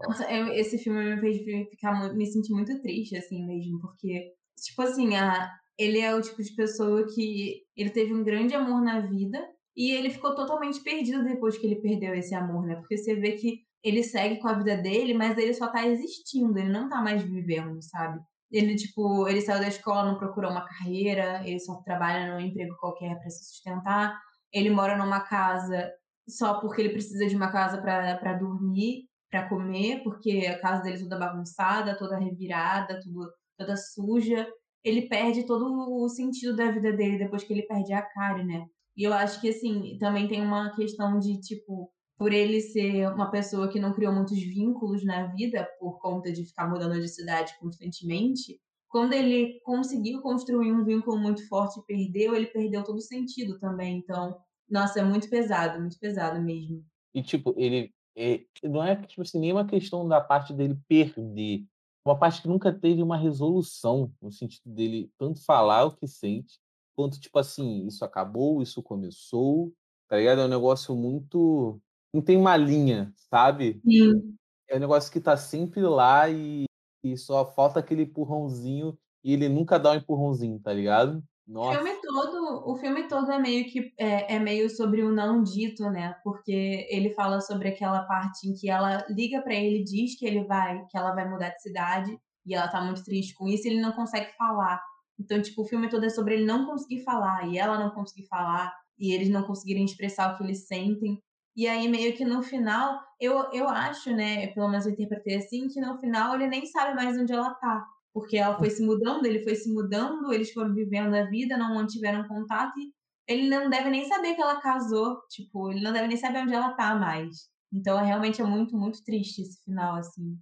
Nossa, 0.00 0.28
eu, 0.28 0.48
esse 0.48 0.76
filme 0.76 1.14
me 1.14 1.20
fez 1.20 1.70
ficar, 1.70 2.12
me 2.14 2.26
sentir 2.26 2.52
muito 2.52 2.82
triste, 2.82 3.16
assim 3.16 3.46
mesmo, 3.46 3.80
porque, 3.80 4.34
tipo 4.56 4.82
assim, 4.82 5.14
a, 5.14 5.48
ele 5.78 6.00
é 6.00 6.14
o 6.14 6.20
tipo 6.20 6.42
de 6.42 6.54
pessoa 6.54 7.06
que 7.06 7.62
ele 7.76 7.90
teve 7.90 8.12
um 8.12 8.24
grande 8.24 8.54
amor 8.54 8.82
na 8.82 9.00
vida 9.00 9.38
e 9.76 9.92
ele 9.92 10.10
ficou 10.10 10.34
totalmente 10.34 10.80
perdido 10.82 11.24
depois 11.24 11.56
que 11.56 11.66
ele 11.66 11.80
perdeu 11.80 12.12
esse 12.14 12.34
amor, 12.34 12.66
né? 12.66 12.74
Porque 12.76 12.96
você 12.96 13.14
vê 13.14 13.32
que 13.32 13.60
ele 13.82 14.02
segue 14.02 14.40
com 14.40 14.48
a 14.48 14.54
vida 14.54 14.76
dele, 14.76 15.14
mas 15.14 15.38
ele 15.38 15.54
só 15.54 15.68
tá 15.68 15.86
existindo, 15.86 16.58
ele 16.58 16.70
não 16.72 16.88
tá 16.88 17.00
mais 17.00 17.22
vivendo, 17.22 17.80
sabe? 17.80 18.20
Ele, 18.50 18.74
tipo, 18.74 19.28
ele 19.28 19.40
saiu 19.40 19.60
da 19.60 19.68
escola, 19.68 20.10
não 20.10 20.18
procurou 20.18 20.50
uma 20.50 20.66
carreira, 20.66 21.42
ele 21.46 21.60
só 21.60 21.76
trabalha 21.84 22.32
num 22.32 22.40
emprego 22.40 22.74
qualquer 22.80 23.16
para 23.20 23.30
se 23.30 23.44
sustentar. 23.44 24.18
Ele 24.52 24.70
mora 24.70 24.96
numa 24.96 25.20
casa 25.20 25.92
só 26.28 26.60
porque 26.60 26.80
ele 26.82 26.90
precisa 26.90 27.26
de 27.26 27.36
uma 27.36 27.52
casa 27.52 27.80
para 27.80 28.32
dormir, 28.34 29.04
para 29.30 29.48
comer, 29.48 30.02
porque 30.02 30.46
a 30.46 30.58
casa 30.60 30.82
dele 30.82 30.96
é 30.96 31.00
toda 31.00 31.18
bagunçada, 31.18 31.96
toda 31.96 32.18
revirada, 32.18 33.00
tudo, 33.00 33.30
toda 33.56 33.76
suja. 33.76 34.48
Ele 34.84 35.08
perde 35.08 35.44
todo 35.44 35.66
o 36.02 36.08
sentido 36.08 36.56
da 36.56 36.70
vida 36.70 36.92
dele 36.92 37.18
depois 37.18 37.44
que 37.44 37.52
ele 37.52 37.62
perde 37.62 37.92
a 37.92 38.02
Kari, 38.02 38.44
né? 38.44 38.66
E 38.96 39.04
eu 39.04 39.12
acho 39.12 39.40
que, 39.40 39.48
assim, 39.48 39.96
também 39.98 40.26
tem 40.26 40.40
uma 40.40 40.74
questão 40.74 41.18
de, 41.18 41.40
tipo, 41.40 41.90
por 42.16 42.32
ele 42.32 42.60
ser 42.60 43.08
uma 43.12 43.30
pessoa 43.30 43.68
que 43.68 43.78
não 43.78 43.92
criou 43.92 44.12
muitos 44.12 44.38
vínculos 44.38 45.04
na 45.04 45.26
vida 45.28 45.68
por 45.78 46.00
conta 46.00 46.32
de 46.32 46.44
ficar 46.44 46.68
mudando 46.68 47.00
de 47.00 47.08
cidade 47.08 47.54
constantemente, 47.60 48.60
quando 48.88 49.12
ele 49.12 49.60
conseguiu 49.60 50.20
construir 50.20 50.72
um 50.72 50.84
vínculo 50.84 51.18
muito 51.18 51.46
forte 51.46 51.78
e 51.78 51.84
perdeu, 51.86 52.34
ele 52.34 52.46
perdeu 52.46 52.82
todo 52.82 52.96
o 52.96 53.02
sentido 53.02 53.58
também. 53.60 53.98
Então, 53.98 54.36
nossa, 54.68 55.00
é 55.00 55.04
muito 55.04 55.28
pesado, 55.28 55.78
muito 55.78 55.98
pesado 55.98 56.40
mesmo. 56.42 56.84
E, 57.14 57.22
tipo, 57.22 57.54
ele. 57.56 57.92
É, 58.16 58.40
não 58.64 58.82
é 58.82 58.96
tipo 58.96 59.22
assim, 59.22 59.38
nenhuma 59.38 59.64
questão 59.64 60.08
da 60.08 60.20
parte 60.20 60.52
dele 60.52 60.76
perder. 60.88 61.64
Uma 62.04 62.18
parte 62.18 62.42
que 62.42 62.48
nunca 62.48 62.72
teve 62.72 63.02
uma 63.02 63.16
resolução, 63.16 64.12
no 64.20 64.32
sentido 64.32 64.70
dele 64.70 65.10
tanto 65.18 65.44
falar 65.44 65.84
o 65.84 65.94
que 65.94 66.06
sente, 66.06 66.58
quanto, 66.96 67.20
tipo 67.20 67.38
assim, 67.38 67.86
isso 67.86 68.04
acabou, 68.04 68.62
isso 68.62 68.82
começou, 68.82 69.72
tá 70.08 70.16
ligado? 70.16 70.40
É 70.40 70.44
um 70.44 70.48
negócio 70.48 70.96
muito 70.96 71.80
não 72.12 72.22
tem 72.22 72.36
uma 72.36 72.56
linha, 72.56 73.12
sabe? 73.30 73.80
Sim. 73.84 74.34
É 74.68 74.76
um 74.76 74.80
negócio 74.80 75.12
que 75.12 75.20
tá 75.20 75.36
sempre 75.36 75.80
lá 75.82 76.28
e, 76.28 76.64
e 77.04 77.16
só 77.16 77.44
falta 77.44 77.80
aquele 77.80 78.02
empurrãozinho 78.02 78.98
e 79.22 79.32
ele 79.32 79.48
nunca 79.48 79.78
dá 79.78 79.92
um 79.92 79.96
empurrãozinho, 79.96 80.58
tá 80.60 80.72
ligado? 80.72 81.22
O 81.70 81.72
filme 81.72 82.00
todo, 82.02 82.70
o 82.70 82.76
filme 82.76 83.08
todo 83.08 83.32
é 83.32 83.38
meio 83.38 83.70
que 83.70 83.92
é, 83.98 84.34
é, 84.34 84.38
meio 84.38 84.68
sobre 84.68 85.02
o 85.02 85.10
não 85.10 85.42
dito, 85.42 85.88
né? 85.90 86.14
Porque 86.22 86.86
ele 86.90 87.10
fala 87.14 87.40
sobre 87.40 87.68
aquela 87.68 88.02
parte 88.02 88.46
em 88.46 88.54
que 88.54 88.68
ela 88.68 89.06
liga 89.08 89.40
para 89.40 89.54
ele, 89.54 89.82
diz 89.82 90.18
que 90.18 90.26
ele 90.26 90.44
vai, 90.44 90.84
que 90.86 90.96
ela 90.96 91.14
vai 91.14 91.26
mudar 91.26 91.48
de 91.48 91.62
cidade 91.62 92.18
e 92.44 92.54
ela 92.54 92.68
tá 92.68 92.82
muito 92.82 93.02
triste 93.02 93.34
com 93.34 93.48
isso, 93.48 93.66
e 93.66 93.70
ele 93.70 93.80
não 93.80 93.92
consegue 93.92 94.30
falar. 94.36 94.82
Então, 95.18 95.40
tipo, 95.40 95.62
o 95.62 95.66
filme 95.66 95.88
todo 95.88 96.04
é 96.04 96.10
sobre 96.10 96.34
ele 96.34 96.44
não 96.44 96.66
conseguir 96.66 97.02
falar 97.02 97.46
e 97.48 97.58
ela 97.58 97.78
não 97.78 97.90
conseguir 97.90 98.26
falar 98.28 98.72
e 98.98 99.12
eles 99.14 99.28
não 99.30 99.42
conseguirem 99.42 99.84
expressar 99.84 100.32
o 100.32 100.36
que 100.36 100.44
eles 100.44 100.66
sentem. 100.66 101.18
E 101.56 101.66
aí, 101.66 101.88
meio 101.88 102.14
que 102.14 102.24
no 102.24 102.42
final, 102.42 103.00
eu, 103.20 103.50
eu 103.52 103.68
acho, 103.68 104.14
né? 104.14 104.48
Pelo 104.48 104.68
menos 104.68 104.86
eu 104.86 104.92
interpretei 104.92 105.36
assim, 105.36 105.66
que 105.68 105.80
no 105.80 105.98
final 105.98 106.34
ele 106.34 106.46
nem 106.46 106.66
sabe 106.66 106.94
mais 106.94 107.18
onde 107.18 107.32
ela 107.32 107.54
tá. 107.54 107.86
Porque 108.18 108.36
ela 108.36 108.58
foi 108.58 108.68
se 108.70 108.82
mudando, 108.82 109.24
ele 109.26 109.44
foi 109.44 109.54
se 109.54 109.72
mudando, 109.72 110.32
eles 110.32 110.52
foram 110.52 110.74
vivendo 110.74 111.14
a 111.14 111.24
vida, 111.24 111.56
não 111.56 111.74
mantiveram 111.74 112.26
contato. 112.26 112.78
E 112.78 112.92
ele 113.28 113.48
não 113.48 113.70
deve 113.70 113.90
nem 113.90 114.08
saber 114.08 114.34
que 114.34 114.42
ela 114.42 114.60
casou. 114.60 115.20
Tipo, 115.30 115.70
ele 115.70 115.82
não 115.82 115.92
deve 115.92 116.08
nem 116.08 116.16
saber 116.16 116.40
onde 116.40 116.54
ela 116.54 116.74
tá 116.74 116.96
mais. 116.96 117.48
Então, 117.72 118.04
realmente 118.04 118.40
é 118.40 118.44
muito, 118.44 118.76
muito 118.76 119.04
triste 119.04 119.42
esse 119.42 119.62
final, 119.62 119.96
assim. 119.96 120.36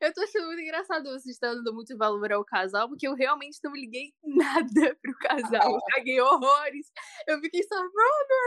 Eu 0.00 0.12
tô 0.12 0.22
achando 0.22 0.46
muito 0.46 0.60
engraçado 0.60 1.04
você 1.04 1.30
estar 1.30 1.52
dando 1.54 1.74
muito 1.74 1.96
valor 1.96 2.30
ao 2.32 2.44
casal, 2.44 2.88
porque 2.88 3.08
eu 3.08 3.14
realmente 3.14 3.58
não 3.64 3.72
liguei 3.72 4.12
nada 4.22 4.96
pro 5.02 5.18
casal. 5.18 5.74
Eu 5.74 5.80
caguei 5.94 6.20
horrores. 6.20 6.86
Eu 7.26 7.40
fiquei 7.40 7.62
só, 7.62 7.76
mano, 7.76 7.92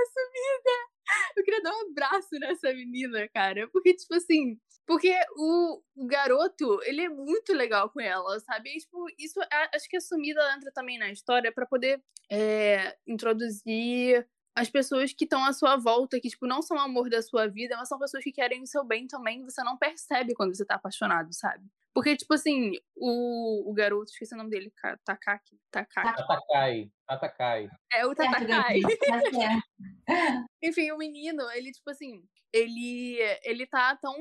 essa 0.03 0.21
vida! 0.31 1.33
Eu 1.35 1.43
queria 1.43 1.61
dar 1.61 1.75
um 1.75 1.89
abraço 1.89 2.29
nessa 2.39 2.73
menina, 2.73 3.27
cara. 3.33 3.67
Porque, 3.71 3.95
tipo 3.95 4.13
assim, 4.13 4.59
porque 4.89 5.15
o, 5.38 5.84
o 5.95 6.08
garoto, 6.08 6.82
ele 6.82 7.02
é 7.02 7.10
muito 7.10 7.54
legal 7.54 7.91
com 7.91 8.02
ela, 8.02 8.39
sabe? 8.39 8.71
E, 8.71 8.80
tipo, 8.80 9.06
isso, 9.19 9.39
acho 9.71 9.88
que 9.88 9.97
a 9.97 10.02
sumida 10.02 10.41
entra 10.56 10.71
também 10.71 10.97
na 10.97 11.12
história 11.12 11.52
para 11.52 11.67
poder 11.67 12.02
é, 12.28 12.97
introduzir 13.06 14.28
as 14.56 14.67
pessoas 14.67 15.13
que 15.13 15.25
estão 15.25 15.45
à 15.45 15.54
sua 15.54 15.78
volta, 15.78 16.19
que, 16.19 16.28
tipo, 16.28 16.47
não 16.47 16.63
são 16.63 16.75
o 16.75 16.80
amor 16.80 17.08
da 17.08 17.21
sua 17.21 17.45
vida, 17.47 17.78
mas 17.78 17.88
são 17.88 17.99
pessoas 17.99 18.23
que 18.23 18.32
querem 18.32 18.63
o 18.63 18.65
seu 18.65 18.84
bem 18.84 19.06
também, 19.06 19.43
você 19.43 19.63
não 19.63 19.78
percebe 19.78 20.34
quando 20.34 20.56
você 20.56 20.65
tá 20.65 20.73
apaixonado, 20.73 21.32
sabe? 21.34 21.63
Porque, 21.93 22.17
tipo 22.17 22.34
assim, 22.34 22.71
o, 22.95 23.69
o 23.69 23.73
garoto, 23.75 24.10
esqueci 24.10 24.34
o 24.34 24.38
nome 24.39 24.49
dele, 24.49 24.73
Takaki. 25.06 25.56
Takaki. 25.69 26.15
Tatakai. 26.15 26.91
Tatakai. 27.08 27.69
É 27.93 28.08
o 28.08 28.15
Tatakai. 28.15 28.80
Enfim, 30.63 30.89
o 30.91 30.97
menino, 30.97 31.47
ele, 31.52 31.71
tipo 31.71 31.91
assim, 31.91 32.23
ele, 32.53 33.17
ele 33.43 33.67
tá 33.67 33.95
tão 33.97 34.15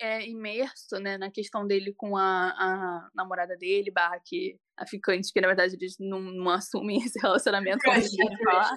é, 0.00 0.26
imerso, 0.28 0.96
né, 1.00 1.16
na 1.16 1.30
questão 1.30 1.66
dele 1.66 1.92
com 1.94 2.16
a, 2.16 2.48
a 2.50 3.10
namorada 3.14 3.56
dele, 3.56 3.90
barra 3.90 4.20
que 4.24 4.58
a 4.76 4.86
ficante, 4.86 5.32
que 5.32 5.40
na 5.40 5.48
verdade 5.48 5.76
eles 5.76 5.96
não, 5.98 6.20
não 6.20 6.50
assumem 6.50 6.98
esse 7.04 7.18
relacionamento, 7.20 7.78
como 7.84 7.96
a 7.96 8.00
gente 8.00 8.44
falar. 8.44 8.76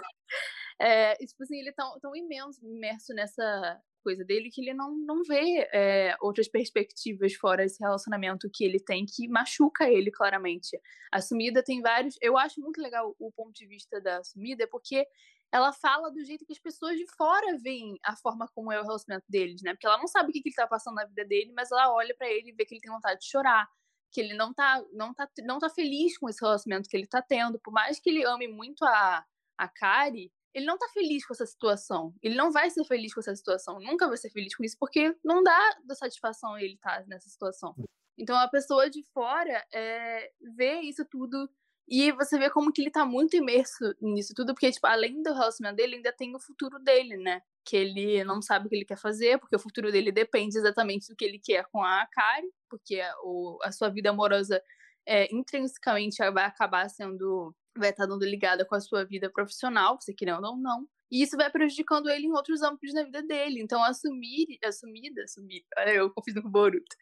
É, 0.79 1.15
tipo 1.15 1.43
assim, 1.43 1.59
ele 1.59 1.71
tão, 1.71 1.97
tão 1.99 2.15
imenso, 2.15 2.59
imerso 2.63 3.13
nessa 3.13 3.81
coisa 4.03 4.23
dele 4.23 4.51
que 4.51 4.61
ele 4.61 4.73
não, 4.73 4.95
não 4.95 5.23
vê 5.23 5.67
é, 5.73 6.15
outras 6.21 6.47
perspectivas 6.47 7.33
fora 7.33 7.65
esse 7.65 7.83
relacionamento 7.83 8.47
que 8.53 8.63
ele 8.63 8.79
tem 8.79 9.03
que 9.03 9.27
machuca 9.27 9.89
ele 9.89 10.11
claramente. 10.11 10.79
A 11.11 11.19
Sumida 11.21 11.63
tem 11.63 11.81
vários. 11.81 12.15
Eu 12.21 12.37
acho 12.37 12.61
muito 12.61 12.79
legal 12.79 13.15
o 13.17 13.31
ponto 13.31 13.53
de 13.53 13.65
vista 13.65 13.99
da 13.99 14.23
Sumida, 14.23 14.67
porque 14.67 15.07
ela 15.51 15.71
fala 15.71 16.11
do 16.11 16.23
jeito 16.23 16.45
que 16.45 16.53
as 16.53 16.59
pessoas 16.59 16.97
de 16.97 17.05
fora 17.15 17.57
veem 17.57 17.97
a 18.03 18.15
forma 18.15 18.47
como 18.53 18.71
é 18.71 18.79
o 18.79 18.83
relacionamento 18.83 19.25
deles, 19.29 19.61
né? 19.61 19.73
Porque 19.73 19.87
ela 19.87 19.97
não 19.97 20.07
sabe 20.07 20.29
o 20.29 20.33
que, 20.33 20.41
que 20.41 20.49
ele 20.49 20.55
tá 20.55 20.67
passando 20.67 20.95
na 20.95 21.05
vida 21.05 21.25
dele, 21.25 21.53
mas 21.55 21.71
ela 21.71 21.93
olha 21.93 22.15
para 22.17 22.29
ele 22.29 22.49
e 22.49 22.53
vê 22.53 22.65
que 22.65 22.73
ele 22.73 22.81
tem 22.81 22.91
vontade 22.91 23.21
de 23.21 23.29
chorar, 23.29 23.67
que 24.11 24.19
ele 24.21 24.33
não 24.33 24.53
tá, 24.53 24.83
não 24.93 25.13
tá, 25.13 25.29
não 25.43 25.59
tá 25.59 25.69
feliz 25.69 26.17
com 26.17 26.27
esse 26.29 26.41
relacionamento 26.41 26.89
que 26.89 26.97
ele 26.97 27.07
tá 27.07 27.21
tendo. 27.21 27.59
Por 27.59 27.71
mais 27.71 27.99
que 27.99 28.09
ele 28.09 28.25
ame 28.25 28.47
muito 28.47 28.83
a, 28.83 29.25
a 29.57 29.67
Kari, 29.67 30.31
ele 30.53 30.65
não 30.65 30.77
tá 30.77 30.87
feliz 30.93 31.25
com 31.25 31.33
essa 31.33 31.45
situação. 31.45 32.13
Ele 32.23 32.35
não 32.35 32.51
vai 32.51 32.69
ser 32.69 32.85
feliz 32.85 33.13
com 33.13 33.19
essa 33.19 33.35
situação. 33.35 33.79
Nunca 33.79 34.07
vai 34.07 34.17
ser 34.17 34.29
feliz 34.29 34.55
com 34.55 34.63
isso, 34.63 34.77
porque 34.79 35.15
não 35.23 35.43
dá 35.43 35.77
da 35.83 35.95
satisfação 35.95 36.57
ele 36.57 36.75
estar 36.75 37.01
tá 37.01 37.05
nessa 37.07 37.29
situação. 37.29 37.75
Então 38.17 38.37
a 38.37 38.47
pessoa 38.47 38.89
de 38.89 39.03
fora 39.13 39.65
é, 39.73 40.31
vê 40.55 40.79
isso 40.81 41.05
tudo 41.05 41.49
e 41.87 42.11
você 42.11 42.37
vê 42.39 42.49
como 42.49 42.71
que 42.71 42.81
ele 42.81 42.91
tá 42.91 43.05
muito 43.05 43.35
imerso 43.35 43.95
nisso 44.01 44.33
tudo, 44.35 44.53
porque, 44.53 44.71
tipo, 44.71 44.87
além 44.87 45.21
do 45.21 45.33
relacionamento 45.33 45.77
dele, 45.77 45.97
ainda 45.97 46.11
tem 46.11 46.35
o 46.35 46.39
futuro 46.39 46.79
dele, 46.79 47.17
né? 47.17 47.41
Que 47.63 47.77
ele 47.77 48.23
não 48.23 48.41
sabe 48.41 48.65
o 48.65 48.69
que 48.69 48.75
ele 48.75 48.85
quer 48.85 48.97
fazer, 48.97 49.39
porque 49.39 49.55
o 49.55 49.59
futuro 49.59 49.91
dele 49.91 50.11
depende 50.11 50.57
exatamente 50.57 51.07
do 51.07 51.15
que 51.15 51.25
ele 51.25 51.39
quer 51.39 51.65
com 51.71 51.83
a 51.83 52.07
Kari, 52.11 52.47
porque 52.69 52.99
a, 52.99 53.13
o, 53.23 53.59
a 53.63 53.71
sua 53.71 53.89
vida 53.89 54.09
amorosa 54.09 54.61
é, 55.05 55.33
intrinsecamente 55.33 56.17
vai 56.31 56.45
acabar 56.45 56.89
sendo 56.89 57.55
vai 57.77 57.89
estar 57.89 58.05
dando 58.05 58.25
ligada 58.25 58.65
com 58.65 58.75
a 58.75 58.79
sua 58.79 59.03
vida 59.05 59.29
profissional, 59.29 59.99
você 59.99 60.13
querendo 60.13 60.45
ou 60.45 60.57
não. 60.57 60.87
E 61.11 61.21
isso 61.21 61.37
vai 61.37 61.49
prejudicando 61.51 62.09
ele 62.09 62.25
em 62.25 62.31
outros 62.31 62.61
âmbitos 62.61 62.93
da 62.93 63.03
vida 63.03 63.21
dele. 63.23 63.61
Então, 63.61 63.83
assumir, 63.83 64.57
assumida, 64.63 65.23
assumir, 65.23 65.63
eu 65.87 66.11
confuso 66.11 66.41
com 66.41 66.47
o 66.47 66.51
Boruto. 66.51 66.95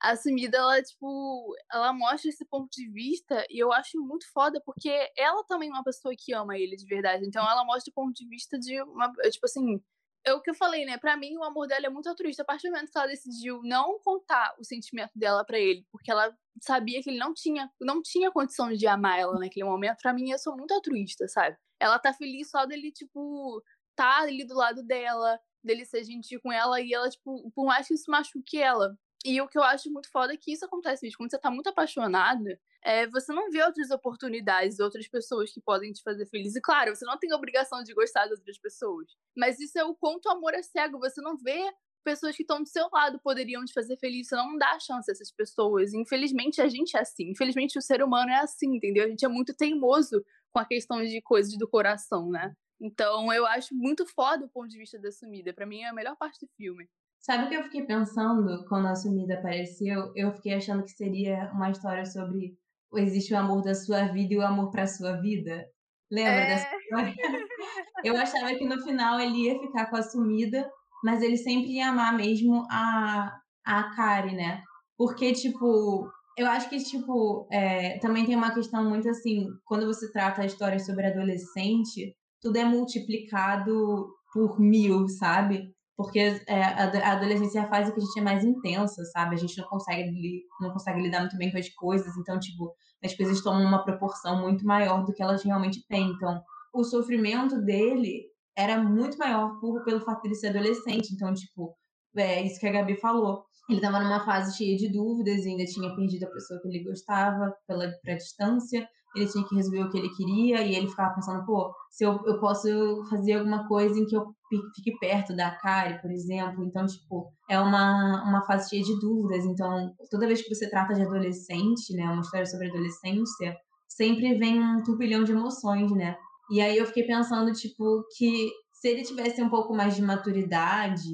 Assumida, 0.00 0.58
ela, 0.58 0.82
tipo, 0.82 1.54
ela 1.72 1.92
mostra 1.92 2.28
esse 2.28 2.44
ponto 2.46 2.68
de 2.72 2.88
vista 2.90 3.44
e 3.50 3.58
eu 3.62 3.72
acho 3.72 4.00
muito 4.00 4.26
foda 4.32 4.60
porque 4.64 4.90
ela 5.16 5.44
também 5.44 5.68
é 5.68 5.72
uma 5.72 5.84
pessoa 5.84 6.14
que 6.16 6.34
ama 6.34 6.58
ele 6.58 6.76
de 6.76 6.86
verdade. 6.86 7.24
Então, 7.26 7.42
ela 7.48 7.64
mostra 7.64 7.90
o 7.90 7.94
ponto 7.94 8.14
de 8.14 8.28
vista 8.28 8.58
de 8.58 8.82
uma, 8.82 9.12
tipo 9.30 9.46
assim, 9.46 9.80
é 10.24 10.32
o 10.32 10.40
que 10.40 10.50
eu 10.50 10.54
falei, 10.54 10.84
né? 10.84 10.98
Pra 10.98 11.16
mim, 11.16 11.36
o 11.36 11.44
amor 11.44 11.66
dela 11.66 11.86
é 11.86 11.90
muito 11.90 12.08
altruísta. 12.08 12.42
A 12.42 12.46
partir 12.46 12.68
do 12.68 12.72
momento 12.74 12.90
que 12.92 12.98
ela 12.98 13.06
decidiu 13.08 13.60
não 13.62 13.98
contar 14.00 14.54
o 14.58 14.64
sentimento 14.64 15.12
dela 15.16 15.44
para 15.44 15.58
ele, 15.58 15.86
porque 15.90 16.10
ela 16.10 16.36
sabia 16.60 17.02
que 17.02 17.10
ele 17.10 17.18
não 17.18 17.34
tinha, 17.34 17.70
não 17.80 18.02
tinha 18.02 18.30
condição 18.30 18.72
de 18.72 18.86
amar 18.86 19.18
ela 19.18 19.38
naquele 19.38 19.64
momento, 19.64 19.98
pra 20.02 20.12
mim, 20.12 20.30
eu 20.30 20.38
sou 20.38 20.56
muito 20.56 20.72
altruísta, 20.74 21.26
sabe? 21.28 21.56
Ela 21.80 21.98
tá 21.98 22.12
feliz 22.12 22.50
só 22.50 22.64
dele, 22.66 22.92
tipo, 22.92 23.62
tá 23.96 24.20
ali 24.20 24.44
do 24.46 24.54
lado 24.54 24.82
dela, 24.84 25.40
dele 25.64 25.84
ser 25.84 26.04
gentil 26.04 26.40
com 26.42 26.52
ela, 26.52 26.80
e 26.80 26.92
ela, 26.92 27.08
tipo, 27.10 27.50
por 27.52 27.64
mais 27.66 27.88
que 27.88 27.94
isso 27.94 28.10
machuque 28.10 28.58
ela. 28.60 28.96
E 29.24 29.40
o 29.40 29.48
que 29.48 29.56
eu 29.56 29.62
acho 29.62 29.90
muito 29.90 30.10
foda 30.10 30.34
é 30.34 30.36
que 30.36 30.52
isso 30.52 30.64
acontece, 30.64 31.10
quando 31.16 31.30
você 31.30 31.38
tá 31.38 31.50
muito 31.50 31.68
apaixonada, 31.68 32.58
é, 32.84 33.06
você 33.06 33.32
não 33.32 33.50
vê 33.50 33.62
outras 33.62 33.90
oportunidades, 33.90 34.80
outras 34.80 35.06
pessoas 35.06 35.52
que 35.52 35.60
podem 35.60 35.92
te 35.92 36.02
fazer 36.02 36.26
feliz. 36.26 36.56
E 36.56 36.60
claro, 36.60 36.94
você 36.94 37.04
não 37.04 37.16
tem 37.16 37.32
obrigação 37.32 37.82
de 37.84 37.94
gostar 37.94 38.26
das 38.26 38.38
outras 38.38 38.58
pessoas. 38.58 39.06
Mas 39.36 39.60
isso 39.60 39.78
é 39.78 39.84
o 39.84 39.94
quanto 39.94 40.26
o 40.26 40.32
amor 40.32 40.54
é 40.54 40.62
cego. 40.62 40.98
Você 40.98 41.20
não 41.20 41.36
vê 41.36 41.72
pessoas 42.02 42.34
que 42.34 42.42
estão 42.42 42.60
do 42.60 42.68
seu 42.68 42.88
lado 42.92 43.20
poderiam 43.22 43.64
te 43.64 43.72
fazer 43.72 43.96
feliz. 43.96 44.26
Você 44.26 44.34
não 44.34 44.56
dá 44.58 44.78
chance 44.80 45.10
a 45.10 45.12
essas 45.12 45.30
pessoas. 45.30 45.94
Infelizmente, 45.94 46.60
a 46.60 46.68
gente 46.68 46.96
é 46.96 47.00
assim. 47.00 47.30
Infelizmente, 47.30 47.78
o 47.78 47.82
ser 47.82 48.02
humano 48.02 48.30
é 48.30 48.40
assim, 48.40 48.74
entendeu? 48.76 49.04
A 49.04 49.08
gente 49.08 49.24
é 49.24 49.28
muito 49.28 49.54
teimoso 49.54 50.24
com 50.52 50.58
a 50.58 50.64
questão 50.64 51.02
de 51.02 51.22
coisas 51.22 51.56
do 51.56 51.68
coração, 51.68 52.28
né? 52.28 52.52
Então, 52.80 53.32
eu 53.32 53.46
acho 53.46 53.74
muito 53.74 54.04
foda 54.04 54.44
o 54.44 54.48
ponto 54.48 54.68
de 54.68 54.78
vista 54.78 54.98
da 54.98 55.12
sumida. 55.12 55.52
Para 55.54 55.64
mim, 55.64 55.82
é 55.82 55.88
a 55.88 55.94
melhor 55.94 56.16
parte 56.16 56.44
do 56.44 56.50
filme. 56.56 56.88
Sabe 57.22 57.44
o 57.44 57.48
que 57.48 57.54
eu 57.54 57.62
fiquei 57.62 57.86
pensando 57.86 58.64
quando 58.68 58.88
a 58.88 58.96
sumida 58.96 59.34
apareceu? 59.34 60.12
Eu 60.16 60.32
fiquei 60.32 60.54
achando 60.54 60.82
que 60.82 60.90
seria 60.90 61.50
uma 61.54 61.70
história 61.70 62.04
sobre 62.04 62.58
existe 62.96 63.32
o 63.32 63.38
amor 63.38 63.62
da 63.62 63.74
sua 63.74 64.06
vida 64.08 64.34
e 64.34 64.36
o 64.36 64.44
amor 64.44 64.70
para 64.70 64.88
sua 64.88 65.12
vida? 65.20 65.64
Lembra 66.10 66.32
é... 66.32 66.46
dessa 66.48 66.76
história? 66.76 67.14
Eu 68.04 68.16
achava 68.16 68.52
que 68.56 68.64
no 68.64 68.82
final 68.82 69.20
ele 69.20 69.46
ia 69.46 69.60
ficar 69.60 69.86
com 69.86 69.94
a 69.94 70.02
sumida, 70.02 70.68
mas 71.04 71.22
ele 71.22 71.36
sempre 71.36 71.76
ia 71.76 71.90
amar 71.90 72.16
mesmo 72.16 72.66
a, 72.68 73.32
a 73.64 73.94
Kari, 73.94 74.34
né? 74.34 74.60
Porque, 74.98 75.32
tipo, 75.32 76.10
eu 76.36 76.48
acho 76.48 76.68
que, 76.68 76.78
tipo, 76.78 77.46
é, 77.52 77.98
também 78.00 78.26
tem 78.26 78.34
uma 78.34 78.52
questão 78.52 78.88
muito 78.88 79.08
assim, 79.08 79.46
quando 79.64 79.86
você 79.86 80.10
trata 80.10 80.42
a 80.42 80.46
história 80.46 80.80
sobre 80.80 81.06
adolescente, 81.06 82.16
tudo 82.40 82.56
é 82.56 82.64
multiplicado 82.64 84.08
por 84.32 84.58
mil, 84.58 85.06
sabe? 85.06 85.72
Porque 85.96 86.18
é, 86.46 86.62
a 86.62 87.12
adolescência 87.12 87.60
é 87.60 87.62
a 87.62 87.68
fase 87.68 87.92
que 87.92 88.00
a 88.00 88.02
gente 88.02 88.18
é 88.18 88.22
mais 88.22 88.44
intensa, 88.44 89.04
sabe? 89.06 89.34
A 89.34 89.38
gente 89.38 89.58
não 89.58 89.68
consegue, 89.68 90.42
não 90.60 90.72
consegue 90.72 91.02
lidar 91.02 91.20
muito 91.20 91.36
bem 91.36 91.52
com 91.52 91.58
as 91.58 91.68
coisas, 91.68 92.16
então, 92.16 92.38
tipo, 92.38 92.74
as 93.04 93.14
coisas 93.14 93.42
tomam 93.42 93.64
uma 93.64 93.84
proporção 93.84 94.40
muito 94.40 94.64
maior 94.64 95.04
do 95.04 95.12
que 95.12 95.22
elas 95.22 95.42
realmente 95.42 95.86
têm. 95.86 96.10
Então, 96.10 96.42
o 96.72 96.82
sofrimento 96.82 97.60
dele 97.60 98.22
era 98.56 98.82
muito 98.82 99.18
maior 99.18 99.58
por, 99.60 99.84
pelo 99.84 100.00
fato 100.00 100.28
de 100.28 100.34
ser 100.34 100.48
adolescente. 100.48 101.12
Então, 101.12 101.32
tipo, 101.34 101.76
é 102.16 102.42
isso 102.42 102.60
que 102.60 102.66
a 102.66 102.72
Gabi 102.72 102.96
falou. 102.96 103.44
Ele 103.68 103.78
estava 103.78 104.00
numa 104.00 104.24
fase 104.24 104.56
cheia 104.56 104.76
de 104.76 104.90
dúvidas, 104.90 105.46
ainda 105.46 105.64
tinha 105.64 105.94
perdido 105.94 106.24
a 106.24 106.30
pessoa 106.30 106.60
que 106.60 106.68
ele 106.68 106.84
gostava 106.84 107.54
pela 107.66 107.90
pra 108.02 108.14
distância 108.14 108.86
ele 109.14 109.26
tinha 109.26 109.46
que 109.46 109.54
resolver 109.54 109.82
o 109.82 109.90
que 109.90 109.98
ele 109.98 110.08
queria 110.10 110.62
e 110.62 110.74
ele 110.74 110.88
ficava 110.88 111.14
pensando, 111.14 111.44
pô, 111.44 111.74
se 111.90 112.04
eu, 112.04 112.18
eu 112.24 112.38
posso 112.40 112.68
fazer 113.10 113.34
alguma 113.34 113.68
coisa 113.68 113.98
em 113.98 114.06
que 114.06 114.16
eu 114.16 114.34
fique 114.74 114.98
perto 114.98 115.34
da 115.34 115.50
Kari, 115.50 116.00
por 116.00 116.10
exemplo. 116.10 116.64
Então, 116.64 116.86
tipo, 116.86 117.32
é 117.48 117.58
uma, 117.58 118.22
uma 118.24 118.42
fase 118.46 118.70
cheia 118.70 118.82
de 118.82 118.98
dúvidas. 118.98 119.44
Então, 119.44 119.92
toda 120.10 120.26
vez 120.26 120.42
que 120.42 120.54
você 120.54 120.68
trata 120.68 120.94
de 120.94 121.02
adolescente, 121.02 121.94
né, 121.94 122.04
uma 122.04 122.22
história 122.22 122.46
sobre 122.46 122.68
adolescência, 122.68 123.56
sempre 123.88 124.38
vem 124.38 124.60
um 124.60 124.82
turbilhão 124.82 125.24
de 125.24 125.32
emoções, 125.32 125.90
né? 125.92 126.16
E 126.50 126.60
aí 126.60 126.76
eu 126.76 126.86
fiquei 126.86 127.04
pensando, 127.04 127.52
tipo, 127.52 128.04
que 128.16 128.50
se 128.72 128.88
ele 128.88 129.02
tivesse 129.02 129.42
um 129.42 129.48
pouco 129.48 129.74
mais 129.74 129.94
de 129.94 130.02
maturidade, 130.02 131.08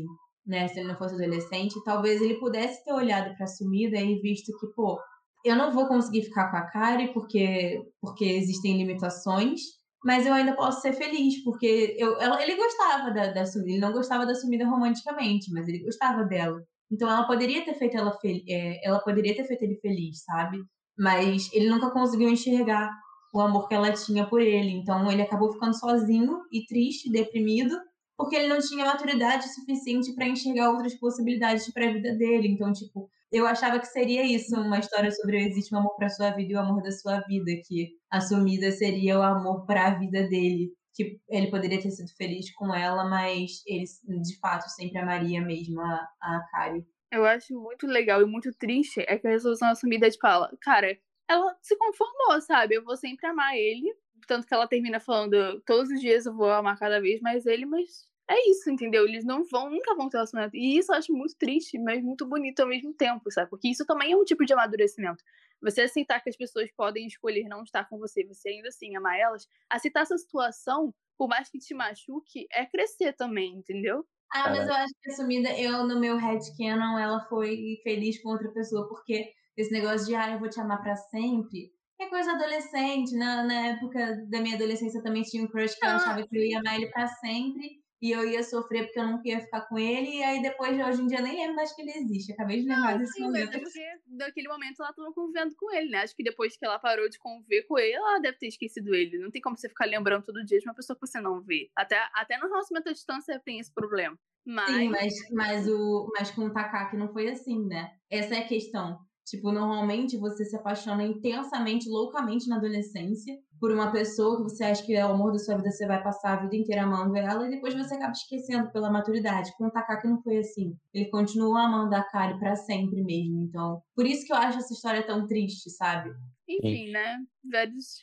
né, 0.46 0.66
se 0.68 0.80
ele 0.80 0.88
não 0.88 0.96
fosse 0.96 1.14
adolescente, 1.14 1.82
talvez 1.84 2.20
ele 2.22 2.40
pudesse 2.40 2.82
ter 2.84 2.92
olhado 2.92 3.34
para 3.36 3.44
a 3.44 3.48
sumida 3.48 3.98
e 3.98 4.18
visto 4.20 4.56
que, 4.58 4.66
pô, 4.68 4.98
eu 5.44 5.56
não 5.56 5.72
vou 5.72 5.86
conseguir 5.86 6.22
ficar 6.22 6.50
com 6.50 6.56
a 6.56 6.62
Kari 6.62 7.12
porque, 7.12 7.82
porque 8.00 8.24
existem 8.24 8.76
limitações, 8.76 9.60
mas 10.04 10.26
eu 10.26 10.32
ainda 10.32 10.54
posso 10.54 10.80
ser 10.80 10.92
feliz, 10.92 11.42
porque 11.42 11.96
eu, 11.98 12.20
ela, 12.20 12.42
ele 12.42 12.56
gostava 12.56 13.10
da, 13.10 13.32
da 13.32 13.46
sumida, 13.46 13.70
ele 13.70 13.80
não 13.80 13.92
gostava 13.92 14.24
da 14.26 14.34
sumida 14.34 14.66
romanticamente, 14.66 15.52
mas 15.52 15.68
ele 15.68 15.84
gostava 15.84 16.24
dela. 16.24 16.62
Então 16.90 17.08
ela 17.08 17.26
poderia 17.26 17.64
ter 17.64 17.74
feito 17.74 17.96
ela, 17.96 18.16
é, 18.48 18.86
ela 18.86 19.00
poderia 19.00 19.34
ter 19.34 19.44
feito 19.44 19.62
ele 19.62 19.76
feliz, 19.76 20.22
sabe? 20.24 20.58
Mas 20.96 21.52
ele 21.52 21.68
nunca 21.68 21.90
conseguiu 21.90 22.28
enxergar 22.28 22.90
o 23.32 23.40
amor 23.40 23.68
que 23.68 23.74
ela 23.74 23.92
tinha 23.92 24.26
por 24.26 24.40
ele. 24.40 24.70
Então 24.70 25.10
ele 25.10 25.22
acabou 25.22 25.52
ficando 25.52 25.78
sozinho 25.78 26.40
e 26.50 26.64
triste, 26.66 27.10
deprimido, 27.10 27.76
porque 28.16 28.36
ele 28.36 28.48
não 28.48 28.58
tinha 28.58 28.84
maturidade 28.84 29.52
suficiente 29.54 30.14
para 30.14 30.26
enxergar 30.26 30.70
outras 30.70 30.94
possibilidades 30.94 31.70
para 31.72 31.88
a 31.88 31.92
vida 31.92 32.14
dele. 32.14 32.48
Então, 32.48 32.72
tipo, 32.72 33.08
eu 33.30 33.46
achava 33.46 33.78
que 33.78 33.86
seria 33.86 34.24
isso, 34.24 34.54
uma 34.56 34.78
história 34.78 35.10
sobre 35.10 35.44
existe 35.44 35.74
um 35.74 35.78
amor 35.78 35.94
para 35.96 36.08
sua 36.08 36.30
vida 36.30 36.52
e 36.52 36.56
o 36.56 36.60
amor 36.60 36.82
da 36.82 36.90
sua 36.90 37.20
vida, 37.20 37.50
que 37.66 37.90
assumida 38.10 38.70
seria 38.72 39.18
o 39.18 39.22
amor 39.22 39.66
para 39.66 39.86
a 39.86 39.98
vida 39.98 40.26
dele, 40.28 40.72
que 40.94 41.20
ele 41.28 41.50
poderia 41.50 41.80
ter 41.80 41.90
sido 41.90 42.10
feliz 42.16 42.52
com 42.54 42.74
ela, 42.74 43.08
mas 43.08 43.62
ele 43.66 43.84
de 44.22 44.38
fato 44.40 44.68
sempre 44.70 44.98
amaria 44.98 45.40
mesmo 45.42 45.80
a, 45.80 46.08
a 46.22 46.44
Kari. 46.50 46.84
Eu 47.12 47.24
acho 47.24 47.54
muito 47.54 47.86
legal 47.86 48.20
e 48.22 48.26
muito 48.26 48.50
triste 48.52 49.04
é 49.06 49.18
que 49.18 49.26
a 49.26 49.30
resolução 49.30 49.68
assumida 49.68 50.06
é 50.06 50.10
tipo, 50.10 50.26
cara, 50.60 50.98
ela 51.28 51.56
se 51.62 51.76
conformou, 51.76 52.40
sabe? 52.40 52.74
Eu 52.74 52.84
vou 52.84 52.96
sempre 52.96 53.26
amar 53.26 53.56
ele, 53.56 53.94
tanto 54.26 54.46
que 54.46 54.54
ela 54.54 54.66
termina 54.66 55.00
falando 55.00 55.60
todos 55.66 55.90
os 55.90 56.00
dias 56.00 56.26
eu 56.26 56.34
vou 56.34 56.50
amar 56.50 56.78
cada 56.78 57.00
vez 57.00 57.20
mais 57.20 57.46
ele, 57.46 57.66
mas 57.66 58.07
é 58.28 58.50
isso, 58.50 58.70
entendeu? 58.70 59.06
Eles 59.06 59.24
não 59.24 59.42
vão, 59.44 59.70
nunca 59.70 59.94
vão 59.94 60.08
ter 60.08 60.18
relacionamento. 60.18 60.56
E 60.56 60.78
isso 60.78 60.92
eu 60.92 60.96
acho 60.96 61.12
muito 61.12 61.36
triste, 61.36 61.78
mas 61.78 62.02
muito 62.02 62.26
bonito 62.26 62.60
ao 62.60 62.68
mesmo 62.68 62.92
tempo, 62.92 63.30
sabe? 63.30 63.48
Porque 63.50 63.68
isso 63.68 63.86
também 63.86 64.12
é 64.12 64.16
um 64.16 64.24
tipo 64.24 64.44
de 64.44 64.52
amadurecimento. 64.52 65.24
Você 65.62 65.82
aceitar 65.82 66.20
que 66.20 66.28
as 66.30 66.36
pessoas 66.36 66.70
podem 66.76 67.06
escolher 67.06 67.48
não 67.48 67.62
estar 67.62 67.88
com 67.88 67.98
você, 67.98 68.24
você 68.24 68.50
ainda 68.50 68.68
assim 68.68 68.94
amar 68.96 69.18
elas, 69.18 69.48
aceitar 69.70 70.02
essa 70.02 70.16
situação, 70.18 70.94
por 71.16 71.28
mais 71.28 71.48
que 71.50 71.58
te 71.58 71.74
machuque, 71.74 72.46
é 72.52 72.66
crescer 72.66 73.14
também, 73.14 73.56
entendeu? 73.56 74.06
Ah, 74.32 74.50
mas 74.50 74.68
eu 74.68 74.74
acho 74.74 74.92
que 75.02 75.10
assumida, 75.10 75.58
eu 75.58 75.86
no 75.86 75.98
meu 75.98 76.16
headcanon, 76.18 76.98
ela 76.98 77.20
foi 77.28 77.80
feliz 77.82 78.20
com 78.22 78.28
outra 78.28 78.52
pessoa, 78.52 78.86
porque 78.88 79.32
esse 79.56 79.72
negócio 79.72 80.06
de, 80.06 80.14
ah, 80.14 80.32
eu 80.32 80.38
vou 80.38 80.50
te 80.50 80.60
amar 80.60 80.82
para 80.82 80.94
sempre, 80.96 81.72
é 81.98 82.06
coisa 82.08 82.32
adolescente, 82.32 83.16
na, 83.16 83.42
na 83.42 83.68
época 83.68 84.26
da 84.28 84.40
minha 84.40 84.54
adolescência 84.54 85.02
também 85.02 85.22
tinha 85.22 85.42
um 85.42 85.48
crush 85.48 85.74
que 85.74 85.84
eu 85.84 85.90
achava 85.90 86.22
que 86.26 86.36
eu 86.36 86.44
ia 86.44 86.60
amar 86.60 86.76
ele 86.76 86.90
para 86.90 87.08
sempre, 87.08 87.82
e 88.00 88.12
eu 88.12 88.24
ia 88.24 88.42
sofrer 88.42 88.84
porque 88.84 88.98
eu 88.98 89.06
não 89.06 89.20
queria 89.20 89.40
ficar 89.40 89.62
com 89.62 89.78
ele, 89.78 90.18
e 90.18 90.22
aí 90.22 90.40
depois, 90.40 90.78
hoje 90.78 91.02
em 91.02 91.06
dia, 91.06 91.20
nem 91.20 91.36
lembro 91.36 91.56
mais 91.56 91.72
que 91.74 91.82
ele 91.82 91.90
existe. 91.90 92.32
Acabei 92.32 92.60
de 92.60 92.68
lembrar 92.68 92.92
não, 92.92 92.98
desse 92.98 93.14
sim, 93.14 93.22
momento. 93.22 93.52
Mas 93.52 93.62
porque 93.62 94.00
naquele 94.06 94.48
momento 94.48 94.80
ela 94.80 94.90
estava 94.90 95.12
convivendo 95.12 95.54
com 95.56 95.72
ele, 95.72 95.90
né? 95.90 96.02
Acho 96.02 96.14
que 96.14 96.22
depois 96.22 96.56
que 96.56 96.64
ela 96.64 96.78
parou 96.78 97.08
de 97.08 97.18
conviver 97.18 97.62
com 97.64 97.78
ele, 97.78 97.92
ela 97.94 98.20
deve 98.20 98.38
ter 98.38 98.46
esquecido 98.46 98.94
ele. 98.94 99.18
Não 99.18 99.30
tem 99.30 99.42
como 99.42 99.56
você 99.56 99.68
ficar 99.68 99.86
lembrando 99.86 100.24
todo 100.24 100.44
dia 100.44 100.58
de 100.58 100.68
uma 100.68 100.74
pessoa 100.74 100.96
que 100.96 101.06
você 101.06 101.20
não 101.20 101.40
vê. 101.40 101.70
Até, 101.76 101.98
até 102.14 102.38
no 102.38 102.48
relacionamento 102.48 102.90
à 102.90 102.92
distância 102.92 103.40
tem 103.44 103.58
esse 103.58 103.72
problema. 103.72 104.18
Mas... 104.46 104.74
Sim, 104.74 104.88
mas, 104.88 105.14
mas, 105.32 105.68
o, 105.68 106.08
mas 106.16 106.30
com 106.30 106.42
o 106.42 106.52
Takaki 106.52 106.96
não 106.96 107.12
foi 107.12 107.28
assim, 107.28 107.66
né? 107.66 107.90
Essa 108.10 108.36
é 108.36 108.38
a 108.38 108.48
questão. 108.48 108.98
Tipo, 109.26 109.52
normalmente 109.52 110.16
você 110.16 110.44
se 110.44 110.56
apaixona 110.56 111.04
intensamente, 111.04 111.88
loucamente 111.88 112.48
na 112.48 112.56
adolescência 112.56 113.36
por 113.60 113.72
uma 113.72 113.90
pessoa 113.90 114.36
que 114.36 114.42
você 114.44 114.64
acha 114.64 114.84
que 114.84 114.94
é 114.94 115.04
o 115.04 115.10
amor 115.10 115.32
da 115.32 115.38
sua 115.38 115.56
vida, 115.56 115.70
você 115.70 115.86
vai 115.86 116.02
passar 116.02 116.34
a 116.34 116.42
vida 116.42 116.56
inteira 116.56 116.82
amando 116.82 117.16
ela 117.16 117.46
e 117.46 117.50
depois 117.50 117.74
você 117.74 117.94
acaba 117.94 118.12
esquecendo 118.12 118.70
pela 118.70 118.90
maturidade. 118.90 119.52
Com 119.56 119.66
o 119.66 119.70
Takaki 119.70 120.06
não 120.06 120.22
foi 120.22 120.38
assim. 120.38 120.76
Ele 120.92 121.06
continua 121.06 121.62
amando 121.62 121.94
a 121.94 122.02
Kari 122.02 122.38
para 122.38 122.56
sempre 122.56 123.02
mesmo. 123.02 123.42
Então, 123.42 123.82
por 123.94 124.06
isso 124.06 124.26
que 124.26 124.32
eu 124.32 124.36
acho 124.36 124.58
essa 124.58 124.72
história 124.72 125.06
tão 125.06 125.26
triste, 125.26 125.70
sabe? 125.70 126.10
Enfim, 126.48 126.90
né? 126.90 127.18
Vários, 127.44 128.02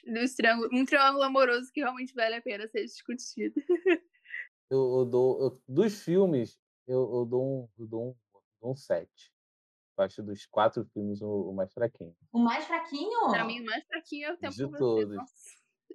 um 0.72 0.86
triângulo 0.86 1.24
amoroso 1.24 1.72
que 1.74 1.82
realmente 1.82 2.14
vale 2.14 2.36
a 2.36 2.42
pena 2.42 2.68
ser 2.68 2.84
discutido. 2.84 3.56
eu, 4.70 5.00
eu, 5.00 5.06
dou, 5.06 5.42
eu, 5.42 5.62
dos 5.68 6.02
filmes, 6.04 6.60
eu, 6.88 7.02
eu 7.14 7.26
dou 7.26 7.44
um, 7.44 7.70
eu 7.80 7.88
dou 7.88 8.10
um, 8.10 8.16
dou 8.62 8.72
um 8.72 8.76
set. 8.76 9.10
Eu 9.98 10.04
acho 10.04 10.24
dos 10.24 10.46
quatro 10.48 10.84
filmes 10.94 11.22
o, 11.22 11.50
o, 11.50 11.54
mais 11.54 11.72
fraquinho. 11.74 12.14
O 12.34 12.40
mais 12.40 12.66
fraquinho? 12.66 13.30
Pra 13.30 13.46
mim, 13.46 13.62
o 13.62 13.66
mais 13.66 13.86
fraquinho 13.86 14.28
é 14.28 14.34
o 14.34 14.38
Tempo 14.38 14.54
De 14.54 14.78
todos. 14.78 15.16
Nossa. 15.16 15.34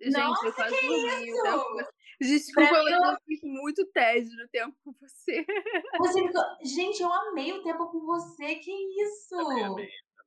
Gente, 0.00 0.16
Nossa, 0.16 0.46
eu 0.46 0.54
quase 0.54 0.76
que 0.76 0.86
isso? 0.86 1.86
Desculpa, 2.20 2.74
eu... 2.74 2.88
eu 2.88 3.50
muito 3.50 3.86
tédio 3.92 4.36
no 4.36 4.48
tempo 4.48 4.74
com 4.84 4.92
você. 5.00 5.44
você 5.98 6.26
ficou... 6.26 6.42
Gente, 6.62 7.02
eu 7.02 7.12
amei 7.12 7.52
o 7.52 7.62
tempo 7.62 7.90
com 7.90 8.00
você. 8.06 8.54
Que 8.56 8.70
isso? 8.70 9.36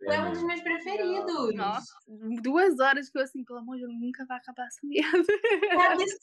Foi 0.06 0.20
um 0.20 0.32
dos 0.32 0.44
meus 0.44 0.62
preferidos. 0.62 1.56
Nossa, 1.56 1.94
duas 2.42 2.80
horas 2.80 3.10
que 3.10 3.18
eu 3.18 3.24
assim, 3.24 3.44
pelo 3.44 3.60
amor 3.60 3.78
de 3.78 3.86
Deus, 3.86 4.00
nunca 4.00 4.26
vai 4.26 4.38
acabar 4.38 4.68
essa 4.68 4.80
merda. 4.84 5.24
Que 5.24 5.70
absurdo! 5.70 6.22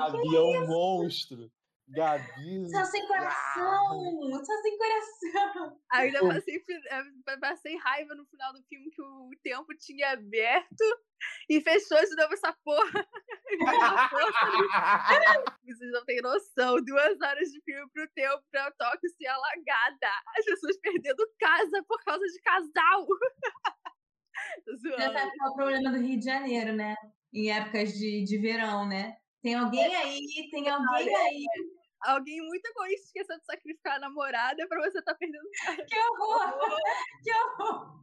Havia 0.00 0.42
um 0.42 0.66
monstro. 0.66 1.50
Gabi. 1.90 2.70
Só 2.70 2.84
sem 2.84 3.04
coração! 3.06 4.44
Só 4.44 4.62
sem 4.62 4.78
coração! 4.78 5.80
Ainda 5.92 6.20
passei, 6.20 6.62
eh, 6.88 7.02
passei 7.40 7.76
raiva 7.78 8.14
no 8.14 8.24
final 8.26 8.52
do 8.52 8.62
filme 8.64 8.90
que 8.90 9.02
o 9.02 9.30
tempo 9.42 9.66
tinha 9.78 10.12
aberto 10.12 10.84
e 11.48 11.60
fechou 11.60 11.98
de 11.98 12.14
novo 12.14 12.32
essa 12.32 12.56
porra. 12.64 13.04
Vocês 15.66 15.90
não 15.92 16.04
têm 16.04 16.22
noção. 16.22 16.76
Duas 16.84 17.20
horas 17.20 17.50
de 17.50 17.60
filme 17.62 17.90
pro 17.92 18.08
teu, 18.14 18.40
pra 18.50 18.70
Tóquio 18.72 19.10
ser 19.10 19.26
alagada. 19.26 20.12
As 20.38 20.44
pessoas 20.44 20.78
perdendo 20.78 21.28
casa 21.38 21.84
por 21.88 22.02
causa 22.04 22.24
de 22.24 22.40
casal. 22.40 23.06
Você 24.64 24.90
sabe 24.90 25.30
qual 25.36 25.48
é 25.48 25.50
o 25.50 25.54
problema 25.54 25.90
do 25.90 25.98
Rio 25.98 26.18
de 26.18 26.24
Janeiro, 26.24 26.72
né? 26.72 26.94
Em 27.32 27.50
épocas 27.50 27.92
de, 27.92 28.24
de 28.24 28.38
verão, 28.38 28.88
né? 28.88 29.18
Tem 29.42 29.54
alguém 29.54 29.94
aí, 29.96 30.48
tem 30.50 30.68
alguém 30.68 31.16
aí. 31.16 31.46
Alguém 32.02 32.40
muito 32.40 32.64
egoísta 32.66 33.06
esqueceu 33.06 33.38
de 33.38 33.44
sacrificar 33.44 33.96
a 33.96 34.00
namorada 34.00 34.66
pra 34.68 34.80
você 34.80 34.98
estar 34.98 35.12
tá 35.12 35.18
perdendo 35.18 35.48
casa. 35.64 35.84
Que 35.86 35.96
horror! 35.96 36.40
que 37.22 37.32
horror! 37.32 38.00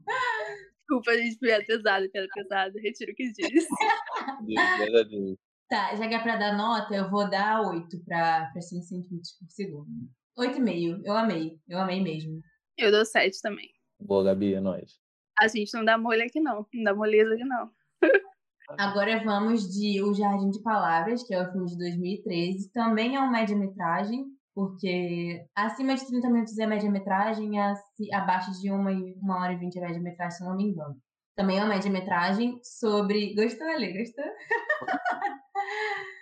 Desculpa, 0.80 1.18
gente, 1.18 1.38
piada 1.40 1.66
pesada, 1.66 2.10
piada 2.10 2.28
pesada. 2.34 2.82
Retiro 2.82 3.12
o 3.12 3.16
que 3.16 3.32
disse. 3.32 3.68
Tá, 5.70 5.94
já 5.96 6.08
que 6.08 6.14
é 6.14 6.24
pra 6.24 6.38
dar 6.38 6.56
nota, 6.56 6.96
eu 6.96 7.10
vou 7.10 7.30
dar 7.30 7.60
8 7.60 8.02
pra, 8.06 8.50
pra 8.54 8.62
5 8.62 8.84
centímetros 8.84 9.34
por 9.38 9.50
segundo. 9.50 10.10
8,5. 10.40 11.02
Eu 11.04 11.14
amei. 11.14 11.60
Eu 11.68 11.78
amei 11.78 12.02
mesmo. 12.02 12.40
Eu 12.78 12.90
dou 12.90 13.04
7 13.04 13.42
também. 13.42 13.70
Boa, 14.00 14.24
Gabi, 14.24 14.54
é 14.54 14.62
nóis. 14.62 14.98
A 15.38 15.50
gente 15.50 15.74
não 15.74 15.84
dá 15.84 15.98
molho 15.98 16.24
aqui, 16.24 16.40
não. 16.40 16.66
Não 16.74 16.84
dá 16.84 16.96
moleza 16.96 17.34
aqui, 17.34 17.44
não. 17.44 17.70
Agora 18.76 19.24
vamos 19.24 19.70
de 19.74 20.02
O 20.04 20.14
Jardim 20.14 20.50
de 20.50 20.62
Palavras, 20.62 21.24
que 21.24 21.34
é 21.34 21.42
o 21.42 21.52
filme 21.52 21.68
de 21.68 21.78
2013. 21.78 22.70
Também 22.74 23.16
é 23.16 23.22
um 23.22 23.32
média-metragem, 23.32 24.26
porque 24.54 25.46
acima 25.56 25.96
de 25.96 26.06
30 26.06 26.30
minutos 26.30 26.58
é 26.58 26.66
média-metragem, 26.66 27.52
abaixo 28.14 28.52
de 28.60 28.70
1 28.70 29.16
uma 29.22 29.40
hora 29.40 29.54
e 29.54 29.58
20 29.58 29.78
é 29.78 29.82
média-metragem, 29.82 30.38
se 30.38 30.44
não 30.44 30.58
me 30.58 30.66
engano. 30.66 30.96
Também 31.36 31.60
é 31.60 31.62
uma 31.62 31.70
média-metragem 31.70 32.60
sobre. 32.62 33.34
Gostou, 33.36 33.68
Ale? 33.68 33.98
Gostou? 33.98 34.26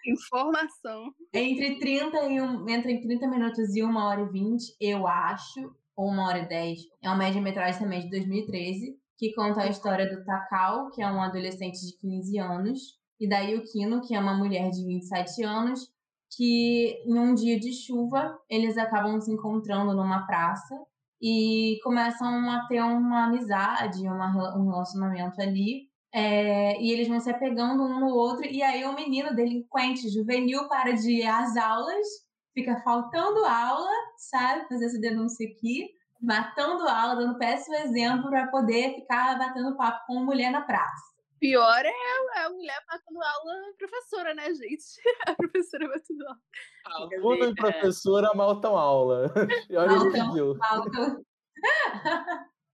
Informação. 0.05 1.12
Entre 1.34 1.79
30, 1.79 2.17
e 2.25 2.41
um... 2.41 2.69
Entre 2.69 3.01
30 3.01 3.27
minutos 3.27 3.75
e 3.75 3.84
1 3.84 3.95
hora 3.95 4.21
e 4.21 4.29
20, 4.29 4.75
eu 4.79 5.08
acho, 5.08 5.73
ou 5.95 6.12
1 6.12 6.19
hora 6.19 6.39
e 6.39 6.47
10. 6.47 6.79
É 7.01 7.10
uma 7.10 7.17
média-metragem 7.17 7.81
também 7.81 8.01
de 8.01 8.10
2013 8.12 8.95
que 9.17 9.34
conta 9.34 9.62
a 9.62 9.67
história 9.67 10.10
do 10.10 10.23
Takao, 10.23 10.89
que 10.91 11.01
é 11.01 11.08
um 11.08 11.21
adolescente 11.21 11.80
de 11.80 11.97
15 11.99 12.38
anos, 12.39 12.80
e 13.19 13.28
da 13.30 13.39
Yukino, 13.39 14.01
que 14.01 14.13
é 14.13 14.19
uma 14.19 14.36
mulher 14.36 14.69
de 14.69 14.86
27 14.86 15.43
anos, 15.43 15.88
que 16.36 17.01
em 17.06 17.17
um 17.17 17.34
dia 17.34 17.60
de 17.60 17.71
chuva 17.71 18.38
eles 18.49 18.78
acabam 18.78 19.19
se 19.21 19.32
encontrando 19.32 19.93
numa 19.93 20.25
praça 20.25 20.75
e 21.21 21.80
começam 21.84 22.49
a 22.49 22.67
ter 22.67 22.82
uma 22.82 23.25
amizade, 23.25 24.01
uma, 24.01 24.58
um 24.58 24.69
relacionamento 24.69 25.41
ali. 25.41 25.88
É, 26.13 26.82
e 26.82 26.91
eles 26.91 27.08
vão 27.08 27.19
se 27.19 27.30
apegando 27.30 27.84
um 27.84 27.99
no 27.99 28.08
outro, 28.08 28.45
e 28.45 28.63
aí 28.63 28.86
o 28.86 28.95
menino 28.95 29.36
delinquente 29.36 30.10
juvenil 30.10 30.67
para 30.69 30.93
de 30.93 31.12
ir 31.12 31.28
às 31.28 31.58
aulas, 31.58 32.08
fica 32.54 32.80
faltando 32.82 33.43
aula, 33.43 33.91
sabe? 34.17 34.65
Fazer 34.69 34.86
essa 34.86 34.99
denúncia 34.99 35.45
aqui 35.45 35.89
matando 36.21 36.88
aula, 36.88 37.15
dando 37.15 37.38
péssimo 37.38 37.75
exemplo 37.75 38.30
para 38.30 38.47
poder 38.47 38.95
ficar 38.95 39.38
batendo 39.38 39.75
papo 39.75 40.06
com 40.08 40.23
mulher 40.23 40.51
na 40.51 40.62
praça. 40.62 41.15
Pior 41.39 41.86
é 41.86 42.39
a 42.45 42.49
mulher 42.49 42.82
matando 42.89 43.19
aula 43.21 43.54
professora, 43.78 44.34
né, 44.34 44.54
gente? 44.54 44.86
A 45.28 45.36
professora 45.36 45.88
matando 45.88 46.25
aula. 46.28 47.10
Aluno 47.17 47.45
e 47.45 47.56
professora 47.56 48.34
maltam 48.34 48.78
aula. 48.78 49.34
Maltam, 49.69 50.58
maltam. 50.58 51.25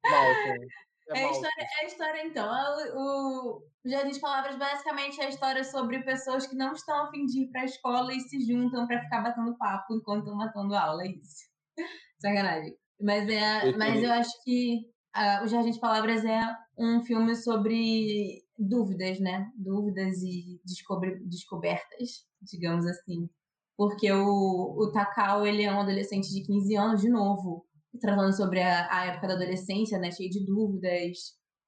Maltam. 0.05 0.67
É, 1.13 1.21
é, 1.21 1.25
a 1.25 1.31
história, 1.31 1.53
é 1.59 1.83
a 1.83 1.87
história, 1.87 2.25
então. 2.25 2.49
O, 2.95 3.63
o 3.85 3.89
Jardim 3.89 4.11
de 4.11 4.19
Palavras 4.19 4.55
basicamente 4.57 5.19
é 5.19 5.25
a 5.25 5.29
história 5.29 5.63
sobre 5.63 6.03
pessoas 6.03 6.47
que 6.47 6.55
não 6.55 6.73
estão 6.73 7.03
a 7.03 7.11
fim 7.11 7.25
de 7.25 7.41
ir 7.41 7.51
para 7.51 7.61
a 7.61 7.65
escola 7.65 8.13
e 8.13 8.19
se 8.21 8.45
juntam 8.45 8.87
para 8.87 9.01
ficar 9.01 9.21
batendo 9.21 9.57
papo 9.57 9.93
enquanto 9.93 10.19
estão 10.19 10.35
matando 10.35 10.75
aula. 10.75 11.03
É 11.03 11.07
isso. 11.07 11.49
Sacanagem. 12.21 12.80
Mas, 13.01 13.27
é, 13.29 13.75
mas 13.77 14.03
eu 14.03 14.11
acho 14.11 14.31
que 14.43 14.81
uh, 15.15 15.43
O 15.43 15.47
Jardim 15.47 15.71
de 15.71 15.79
Palavras 15.79 16.23
é 16.23 16.41
um 16.77 17.01
filme 17.01 17.35
sobre 17.35 18.43
dúvidas, 18.57 19.19
né? 19.19 19.49
Dúvidas 19.55 20.21
e 20.23 20.59
descobre, 20.65 21.19
descobertas, 21.25 22.25
digamos 22.41 22.85
assim. 22.85 23.29
Porque 23.77 24.11
o, 24.11 24.75
o 24.77 24.91
Takao, 24.91 25.45
ele 25.45 25.63
é 25.63 25.73
um 25.73 25.81
adolescente 25.81 26.29
de 26.29 26.43
15 26.43 26.75
anos, 26.75 27.01
de 27.01 27.09
novo, 27.09 27.65
tratando 27.99 28.35
sobre 28.35 28.61
a, 28.61 28.87
a 28.91 29.05
época 29.07 29.27
da 29.27 29.33
adolescência, 29.33 29.97
né? 29.97 30.11
Cheio 30.11 30.29
de 30.29 30.45
dúvidas 30.45 31.17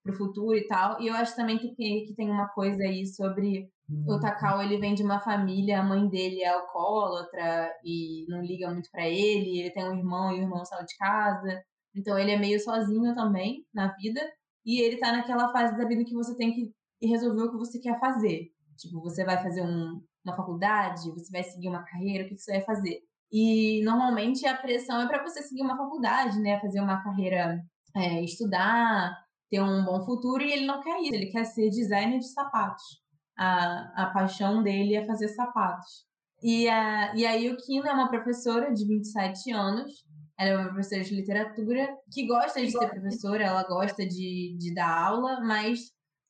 pro 0.03 0.15
futuro 0.15 0.55
e 0.55 0.67
tal. 0.67 1.01
E 1.01 1.07
eu 1.07 1.13
acho 1.15 1.35
também 1.35 1.57
que, 1.57 1.69
que 1.75 2.13
tem 2.15 2.29
uma 2.29 2.47
coisa 2.49 2.83
aí 2.83 3.05
sobre 3.07 3.71
o 3.89 4.19
Takao, 4.19 4.61
ele 4.61 4.77
vem 4.77 4.95
de 4.95 5.03
uma 5.03 5.19
família, 5.19 5.79
a 5.79 5.83
mãe 5.83 6.07
dele 6.07 6.41
é 6.41 6.49
alcoólatra 6.49 7.71
e 7.83 8.25
não 8.29 8.41
liga 8.41 8.71
muito 8.71 8.89
para 8.89 9.07
ele, 9.07 9.59
ele 9.59 9.71
tem 9.71 9.83
um 9.83 9.95
irmão 9.95 10.31
e 10.31 10.39
o 10.39 10.43
irmão 10.43 10.63
saiu 10.65 10.85
de 10.85 10.95
casa. 10.97 11.63
Então 11.95 12.17
ele 12.17 12.31
é 12.31 12.37
meio 12.39 12.59
sozinho 12.59 13.13
também 13.13 13.65
na 13.73 13.93
vida. 13.95 14.21
E 14.65 14.81
ele 14.81 14.97
tá 14.97 15.11
naquela 15.11 15.51
fase 15.51 15.77
da 15.77 15.85
vida 15.85 16.05
que 16.05 16.13
você 16.13 16.35
tem 16.37 16.53
que 16.53 16.73
resolver 17.05 17.43
o 17.43 17.51
que 17.51 17.57
você 17.57 17.79
quer 17.79 17.99
fazer. 17.99 18.49
Tipo, 18.77 19.01
você 19.01 19.25
vai 19.25 19.41
fazer 19.43 19.61
um, 19.61 20.01
uma 20.25 20.35
faculdade, 20.35 21.11
você 21.11 21.29
vai 21.31 21.43
seguir 21.43 21.67
uma 21.67 21.83
carreira, 21.83 22.23
o 22.23 22.29
que, 22.29 22.35
que 22.35 22.41
você 22.41 22.53
vai 22.53 22.61
fazer? 22.61 23.01
E 23.31 23.83
normalmente 23.83 24.45
a 24.47 24.55
pressão 24.55 25.01
é 25.01 25.07
para 25.07 25.21
você 25.23 25.41
seguir 25.41 25.61
uma 25.61 25.77
faculdade, 25.77 26.39
né? 26.39 26.59
Fazer 26.61 26.79
uma 26.79 27.03
carreira, 27.03 27.61
é, 27.95 28.23
estudar, 28.23 29.13
ter 29.49 29.61
um 29.61 29.83
bom 29.83 30.05
futuro, 30.05 30.41
e 30.41 30.51
ele 30.53 30.65
não 30.65 30.81
quer 30.81 30.99
isso, 31.01 31.13
ele 31.13 31.31
quer 31.31 31.43
ser 31.43 31.69
designer 31.69 32.19
de 32.19 32.31
sapatos 32.31 33.02
a, 33.37 34.03
a 34.03 34.11
paixão 34.13 34.61
dele 34.63 34.95
é 34.95 35.05
fazer 35.05 35.27
sapatos. 35.29 36.05
E, 36.41 36.67
a, 36.67 37.15
e 37.15 37.25
aí 37.25 37.49
o 37.49 37.57
Kino 37.57 37.87
é 37.87 37.93
uma 37.93 38.09
professora 38.09 38.73
de 38.73 38.85
27 38.85 39.51
anos, 39.51 39.91
ela 40.37 40.49
é 40.49 40.57
uma 40.57 40.73
professora 40.73 41.03
de 41.03 41.15
literatura 41.15 41.87
que 42.11 42.27
gosta 42.27 42.61
de 42.61 42.71
ser 42.71 42.89
professora, 42.89 43.43
ela 43.43 43.63
gosta 43.63 44.05
de, 44.05 44.57
de 44.57 44.73
dar 44.73 45.05
aula, 45.05 45.39
mas 45.41 45.79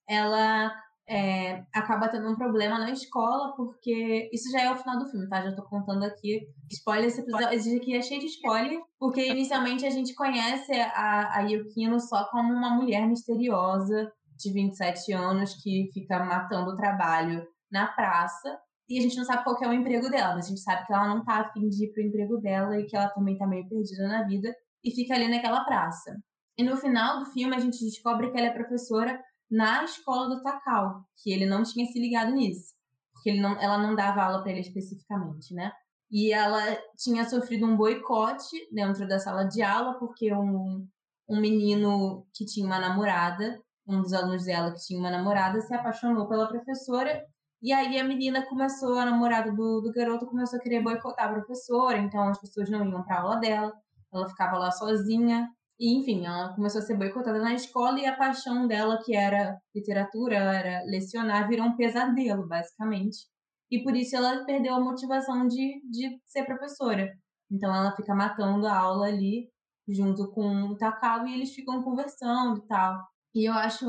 ela 0.08 0.72
é, 1.08 1.64
acaba 1.74 2.08
tendo 2.08 2.30
um 2.30 2.36
problema 2.36 2.78
na 2.80 2.92
escola, 2.92 3.56
porque 3.56 4.30
isso 4.32 4.52
já 4.52 4.62
é 4.62 4.72
o 4.72 4.78
final 4.78 5.00
do 5.00 5.10
filme, 5.10 5.28
tá? 5.28 5.42
Já 5.42 5.56
tô 5.56 5.64
contando 5.64 6.04
aqui. 6.04 6.48
Spoiler, 6.72 7.08
esse 7.08 7.22
episódio 7.22 7.50
esse 7.52 7.76
aqui 7.76 7.96
é 7.96 8.02
cheio 8.02 8.20
de 8.20 8.28
spoiler, 8.28 8.80
porque 9.00 9.28
inicialmente 9.28 9.86
a 9.86 9.90
gente 9.90 10.14
conhece 10.14 10.72
a, 10.74 11.40
a 11.40 11.42
Yukino 11.42 12.00
só 12.00 12.26
como 12.30 12.54
uma 12.54 12.70
mulher 12.72 13.08
misteriosa 13.08 14.12
de 14.38 14.54
27 14.54 15.14
anos 15.14 15.56
que 15.62 15.90
fica 15.94 16.24
matando 16.24 16.72
o 16.72 16.78
trabalho 16.78 17.46
na 17.72 17.88
praça. 17.88 18.58
E 18.88 19.00
a 19.00 19.02
gente 19.02 19.18
não 19.18 19.24
sabe 19.24 19.44
qual 19.44 19.58
é 19.62 19.68
o 19.68 19.74
emprego 19.74 20.10
dela, 20.10 20.36
a 20.36 20.42
gente 20.42 20.60
sabe 20.60 20.86
que 20.86 20.94
ela 20.94 21.08
não 21.08 21.24
tá 21.24 21.40
afim 21.40 21.70
de 21.70 21.86
ir 21.86 21.94
pro 21.94 22.04
emprego 22.04 22.38
dela 22.38 22.78
e 22.80 22.86
que 22.86 22.96
ela 22.96 23.10
também 23.10 23.38
tá 23.38 23.48
meio 23.48 23.68
perdida 23.68 24.08
na 24.08 24.24
vida 24.24 24.54
e 24.84 24.92
fica 24.92 25.16
ali 25.16 25.28
naquela 25.28 25.64
praça. 25.64 26.16
E 26.58 26.64
no 26.64 26.78
final 26.78 27.20
do 27.20 27.32
filme 27.32 27.56
a 27.56 27.60
gente 27.60 27.84
descobre 27.84 28.30
que 28.30 28.38
ela 28.38 28.48
é 28.48 28.54
professora 28.54 29.20
na 29.50 29.84
escola 29.84 30.28
do 30.28 30.42
Takao, 30.42 31.06
que 31.22 31.32
ele 31.32 31.46
não 31.46 31.64
tinha 31.64 31.86
se 31.86 32.00
ligado 32.00 32.34
nisso, 32.34 32.74
porque 33.14 33.34
não, 33.40 33.60
ela 33.60 33.78
não 33.78 33.96
dava 33.96 34.24
aula 34.24 34.42
para 34.42 34.52
ele 34.52 34.62
especificamente, 34.62 35.54
né? 35.54 35.72
E 36.12 36.32
ela 36.32 36.62
tinha 36.98 37.28
sofrido 37.28 37.66
um 37.66 37.76
boicote 37.76 38.56
dentro 38.72 39.08
da 39.08 39.18
sala 39.18 39.46
de 39.46 39.64
aula 39.64 39.98
porque 39.98 40.32
um, 40.34 40.88
um 41.28 41.40
menino 41.40 42.28
que 42.34 42.46
tinha 42.46 42.66
uma 42.66 42.80
namorada 42.80 43.60
um 43.88 44.02
dos 44.02 44.14
alunos 44.14 44.46
dela 44.46 44.72
que 44.72 44.80
tinha 44.80 45.00
uma 45.00 45.12
namorada 45.12 45.60
se 45.62 45.74
apaixonou 45.74 46.28
pela 46.28 46.48
professora 46.48 47.24
e 47.64 47.72
aí 47.72 47.98
a 47.98 48.04
menina 48.04 48.46
começou, 48.46 49.00
a 49.00 49.06
namorada 49.06 49.50
do, 49.50 49.80
do 49.80 49.94
garoto 49.94 50.26
começou 50.26 50.60
a 50.60 50.62
querer 50.62 50.84
boicotar 50.84 51.30
a 51.30 51.34
professora, 51.34 51.98
então 51.98 52.28
as 52.28 52.38
pessoas 52.38 52.70
não 52.70 52.86
iam 52.86 53.02
para 53.06 53.22
aula 53.22 53.38
dela, 53.38 53.72
ela 54.14 54.28
ficava 54.28 54.58
lá 54.58 54.70
sozinha. 54.70 55.50
E, 55.80 55.98
enfim, 55.98 56.26
ela 56.26 56.54
começou 56.56 56.80
a 56.80 56.82
ser 56.84 56.98
boicotada 56.98 57.40
na 57.40 57.54
escola 57.54 57.98
e 58.02 58.06
a 58.06 58.18
paixão 58.18 58.68
dela, 58.68 59.00
que 59.02 59.16
era 59.16 59.58
literatura, 59.74 60.36
era 60.36 60.84
lecionar, 60.84 61.48
virou 61.48 61.68
um 61.68 61.78
pesadelo, 61.78 62.46
basicamente. 62.50 63.28
E 63.72 63.82
por 63.82 63.96
isso 63.96 64.14
ela 64.18 64.44
perdeu 64.46 64.76
a 64.76 64.82
motivação 64.82 65.48
de, 65.48 65.82
de 65.90 66.20
ser 66.26 66.44
professora. 66.44 67.10
Então 67.50 67.74
ela 67.74 67.96
fica 67.96 68.14
matando 68.14 68.68
a 68.68 68.78
aula 68.78 69.08
ali, 69.08 69.50
junto 69.88 70.30
com 70.32 70.64
o 70.66 70.76
Takao, 70.76 71.26
e 71.28 71.34
eles 71.34 71.54
ficam 71.54 71.82
conversando 71.82 72.58
e 72.60 72.68
tal. 72.68 73.13
E 73.34 73.48
eu 73.50 73.54
acho 73.54 73.86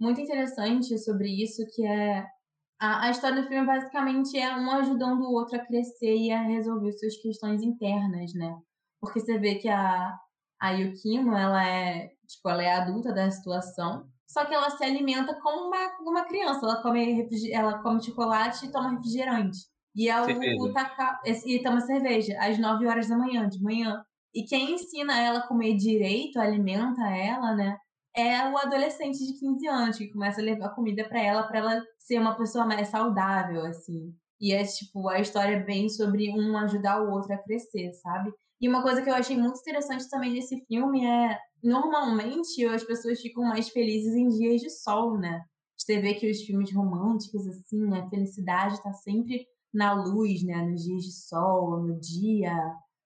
muito 0.00 0.20
interessante 0.20 0.98
sobre 0.98 1.28
isso, 1.42 1.62
que 1.74 1.86
é 1.86 2.26
a, 2.78 3.06
a 3.06 3.10
história 3.10 3.40
do 3.42 3.48
filme 3.48 3.66
basicamente 3.66 4.38
é 4.38 4.54
um 4.54 4.70
ajudando 4.72 5.22
o 5.22 5.32
outro 5.32 5.56
a 5.56 5.64
crescer 5.64 6.16
e 6.16 6.30
a 6.30 6.42
resolver 6.42 6.92
suas 6.92 7.16
questões 7.16 7.62
internas, 7.62 8.34
né? 8.34 8.58
Porque 9.00 9.20
você 9.20 9.38
vê 9.38 9.56
que 9.56 9.68
a, 9.68 10.14
a 10.60 10.70
Yukino, 10.70 11.36
ela 11.36 11.66
é, 11.66 12.10
tipo, 12.26 12.48
ela 12.48 12.62
é 12.62 12.74
adulta 12.74 13.12
da 13.12 13.30
situação, 13.30 14.06
só 14.28 14.44
que 14.44 14.54
ela 14.54 14.70
se 14.70 14.84
alimenta 14.84 15.38
como 15.40 15.68
uma, 15.68 15.96
uma 16.00 16.24
criança. 16.24 16.60
Ela 16.64 16.82
come, 16.82 17.28
ela 17.52 17.82
come 17.82 18.02
chocolate 18.02 18.66
e 18.66 18.72
toma 18.72 18.90
refrigerante. 18.90 19.58
E 19.94 20.10
é 20.10 20.20
o, 20.20 20.64
o 20.64 20.72
taca, 20.74 21.20
e 21.24 21.62
toma 21.62 21.80
cerveja 21.80 22.36
às 22.38 22.58
9 22.58 22.86
horas 22.86 23.08
da 23.08 23.16
manhã, 23.16 23.48
de 23.48 23.62
manhã. 23.62 24.04
E 24.34 24.42
quem 24.44 24.74
ensina 24.74 25.18
ela 25.18 25.38
a 25.38 25.48
comer 25.48 25.74
direito, 25.76 26.38
alimenta 26.38 27.02
ela, 27.08 27.54
né? 27.54 27.78
É 28.16 28.48
o 28.50 28.56
adolescente 28.56 29.18
de 29.18 29.38
15 29.38 29.66
anos 29.68 29.98
que 29.98 30.08
começa 30.08 30.40
a 30.40 30.44
levar 30.44 30.70
comida 30.70 31.06
para 31.06 31.22
ela, 31.22 31.42
para 31.42 31.58
ela 31.58 31.82
ser 31.98 32.18
uma 32.18 32.34
pessoa 32.34 32.64
mais 32.64 32.88
saudável, 32.88 33.64
assim. 33.66 34.14
E 34.40 34.52
é, 34.52 34.64
tipo, 34.64 35.08
a 35.08 35.20
história 35.20 35.56
é 35.56 35.62
bem 35.62 35.88
sobre 35.88 36.30
um 36.30 36.56
ajudar 36.58 37.02
o 37.02 37.10
outro 37.10 37.32
a 37.34 37.38
crescer, 37.38 37.92
sabe? 37.94 38.32
E 38.60 38.68
uma 38.68 38.82
coisa 38.82 39.02
que 39.02 39.10
eu 39.10 39.14
achei 39.14 39.36
muito 39.36 39.58
interessante 39.60 40.08
também 40.08 40.32
nesse 40.32 40.64
filme 40.66 41.04
é, 41.04 41.38
normalmente, 41.62 42.64
as 42.64 42.84
pessoas 42.84 43.20
ficam 43.20 43.44
mais 43.44 43.68
felizes 43.68 44.14
em 44.14 44.28
dias 44.28 44.62
de 44.62 44.70
sol, 44.70 45.18
né? 45.18 45.42
Você 45.76 46.00
vê 46.00 46.14
que 46.14 46.30
os 46.30 46.40
filmes 46.40 46.74
românticos, 46.74 47.46
assim, 47.46 47.94
a 47.94 48.08
felicidade 48.08 48.82
tá 48.82 48.92
sempre 48.94 49.46
na 49.72 49.92
luz, 49.92 50.42
né? 50.42 50.62
Nos 50.62 50.84
dias 50.84 51.02
de 51.04 51.12
sol, 51.12 51.82
no 51.82 52.00
dia, 52.00 52.54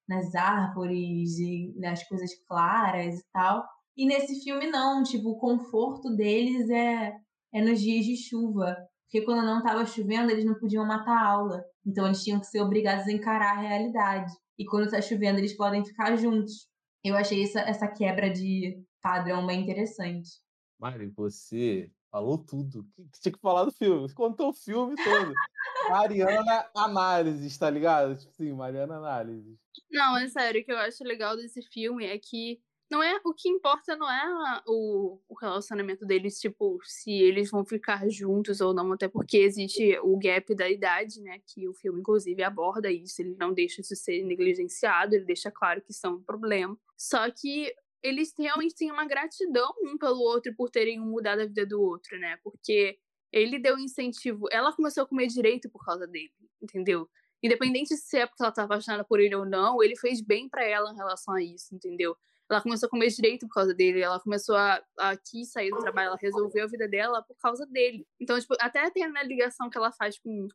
nas 0.08 0.34
árvores, 0.36 1.36
nas 1.76 2.06
coisas 2.08 2.30
claras 2.46 3.18
e 3.18 3.24
tal. 3.32 3.64
E 4.00 4.06
nesse 4.06 4.42
filme 4.42 4.66
não, 4.66 5.02
tipo, 5.02 5.28
o 5.28 5.38
conforto 5.38 6.08
deles 6.16 6.70
é, 6.70 7.12
é 7.52 7.60
nos 7.60 7.78
dias 7.82 8.06
de 8.06 8.16
chuva. 8.16 8.74
Porque 9.04 9.26
quando 9.26 9.44
não 9.44 9.58
estava 9.58 9.84
chovendo, 9.84 10.30
eles 10.30 10.46
não 10.46 10.58
podiam 10.58 10.86
matar 10.86 11.18
a 11.18 11.28
aula. 11.28 11.62
Então 11.86 12.06
eles 12.06 12.24
tinham 12.24 12.40
que 12.40 12.46
ser 12.46 12.62
obrigados 12.62 13.06
a 13.06 13.12
encarar 13.12 13.58
a 13.58 13.60
realidade. 13.60 14.32
E 14.58 14.64
quando 14.64 14.86
está 14.86 15.02
chovendo, 15.02 15.38
eles 15.38 15.54
podem 15.54 15.84
ficar 15.84 16.16
juntos. 16.16 16.66
Eu 17.04 17.14
achei 17.14 17.42
essa, 17.44 17.60
essa 17.60 17.86
quebra 17.88 18.30
de 18.30 18.82
padrão 19.02 19.46
bem 19.46 19.60
interessante. 19.60 20.30
Mari, 20.78 21.08
você 21.08 21.92
falou 22.10 22.38
tudo. 22.38 22.86
Você 23.12 23.20
tinha 23.20 23.32
que 23.34 23.40
falar 23.40 23.66
do 23.66 23.72
filme. 23.72 24.00
Você 24.00 24.14
contou 24.14 24.48
o 24.48 24.54
filme 24.54 24.94
todo. 24.96 25.34
Mariana 25.90 26.70
Análise, 26.74 27.58
tá 27.58 27.68
ligado? 27.68 28.16
Tipo 28.16 28.30
assim, 28.30 28.52
Mariana 28.54 28.96
Análise. 28.96 29.58
Não, 29.90 30.16
é 30.16 30.26
sério, 30.26 30.62
o 30.62 30.64
que 30.64 30.72
eu 30.72 30.78
acho 30.78 31.04
legal 31.04 31.36
desse 31.36 31.60
filme 31.60 32.06
é 32.06 32.18
que 32.18 32.58
não 32.90 33.02
é 33.02 33.20
o 33.24 33.32
que 33.32 33.48
importa 33.48 33.96
não 33.96 34.10
é 34.10 34.62
o, 34.66 35.20
o 35.28 35.34
relacionamento 35.34 36.04
deles, 36.04 36.40
tipo, 36.40 36.78
se 36.82 37.12
eles 37.12 37.48
vão 37.48 37.64
ficar 37.64 38.08
juntos 38.10 38.60
ou 38.60 38.74
não, 38.74 38.92
até 38.92 39.06
porque 39.06 39.38
existe 39.38 39.96
o 40.02 40.18
gap 40.18 40.52
da 40.54 40.68
idade, 40.68 41.20
né? 41.20 41.40
Que 41.46 41.68
o 41.68 41.74
filme, 41.74 42.00
inclusive, 42.00 42.42
aborda 42.42 42.90
isso, 42.90 43.22
ele 43.22 43.36
não 43.38 43.54
deixa 43.54 43.80
isso 43.80 43.94
ser 43.94 44.24
negligenciado, 44.24 45.14
ele 45.14 45.24
deixa 45.24 45.50
claro 45.50 45.80
que 45.80 45.92
isso 45.92 46.04
é 46.04 46.10
um 46.10 46.20
problema. 46.20 46.76
Só 46.96 47.30
que 47.30 47.72
eles 48.02 48.34
realmente 48.36 48.74
têm 48.74 48.90
uma 48.90 49.06
gratidão 49.06 49.72
um 49.84 49.96
pelo 49.96 50.20
outro 50.20 50.52
por 50.56 50.68
terem 50.68 50.98
mudado 50.98 51.42
a 51.42 51.46
vida 51.46 51.64
do 51.64 51.80
outro, 51.80 52.18
né? 52.18 52.38
Porque 52.42 52.98
ele 53.30 53.58
deu 53.60 53.78
incentivo. 53.78 54.46
Ela 54.50 54.72
começou 54.72 55.04
a 55.04 55.06
comer 55.06 55.28
direito 55.28 55.70
por 55.70 55.84
causa 55.84 56.06
dele, 56.08 56.32
entendeu? 56.60 57.08
Independente 57.42 57.96
se 57.96 58.18
é 58.18 58.26
porque 58.26 58.42
ela 58.42 58.52
tá 58.52 58.64
apaixonada 58.64 59.04
por 59.04 59.20
ele 59.20 59.34
ou 59.34 59.46
não, 59.46 59.82
ele 59.82 59.96
fez 59.96 60.20
bem 60.20 60.48
para 60.48 60.64
ela 60.64 60.92
em 60.92 60.96
relação 60.96 61.34
a 61.34 61.42
isso, 61.42 61.74
entendeu? 61.74 62.16
Ela 62.50 62.60
começou 62.60 62.86
a 62.86 62.90
comer 62.90 63.08
direito 63.08 63.46
por 63.46 63.54
causa 63.54 63.72
dele, 63.72 64.00
ela 64.00 64.18
começou 64.18 64.56
a, 64.56 64.82
a 64.98 65.10
aqui 65.10 65.44
sair 65.44 65.70
do 65.70 65.78
trabalho, 65.78 66.08
ela 66.08 66.18
resolveu 66.20 66.64
a 66.64 66.66
vida 66.66 66.88
dela 66.88 67.22
por 67.22 67.36
causa 67.36 67.64
dele. 67.66 68.06
Então, 68.20 68.38
tipo, 68.38 68.54
até 68.60 68.90
tem 68.90 69.04
a 69.04 69.22
ligação 69.22 69.70
que 69.70 69.78
ela 69.78 69.92
faz 69.92 70.18
com, 70.18 70.48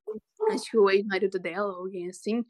acho 0.52 0.70
que 0.70 0.78
o 0.78 0.89
ex-marido 0.89 1.39
dela, 1.39 1.74
alguém 1.74 2.10
assim, 2.10 2.43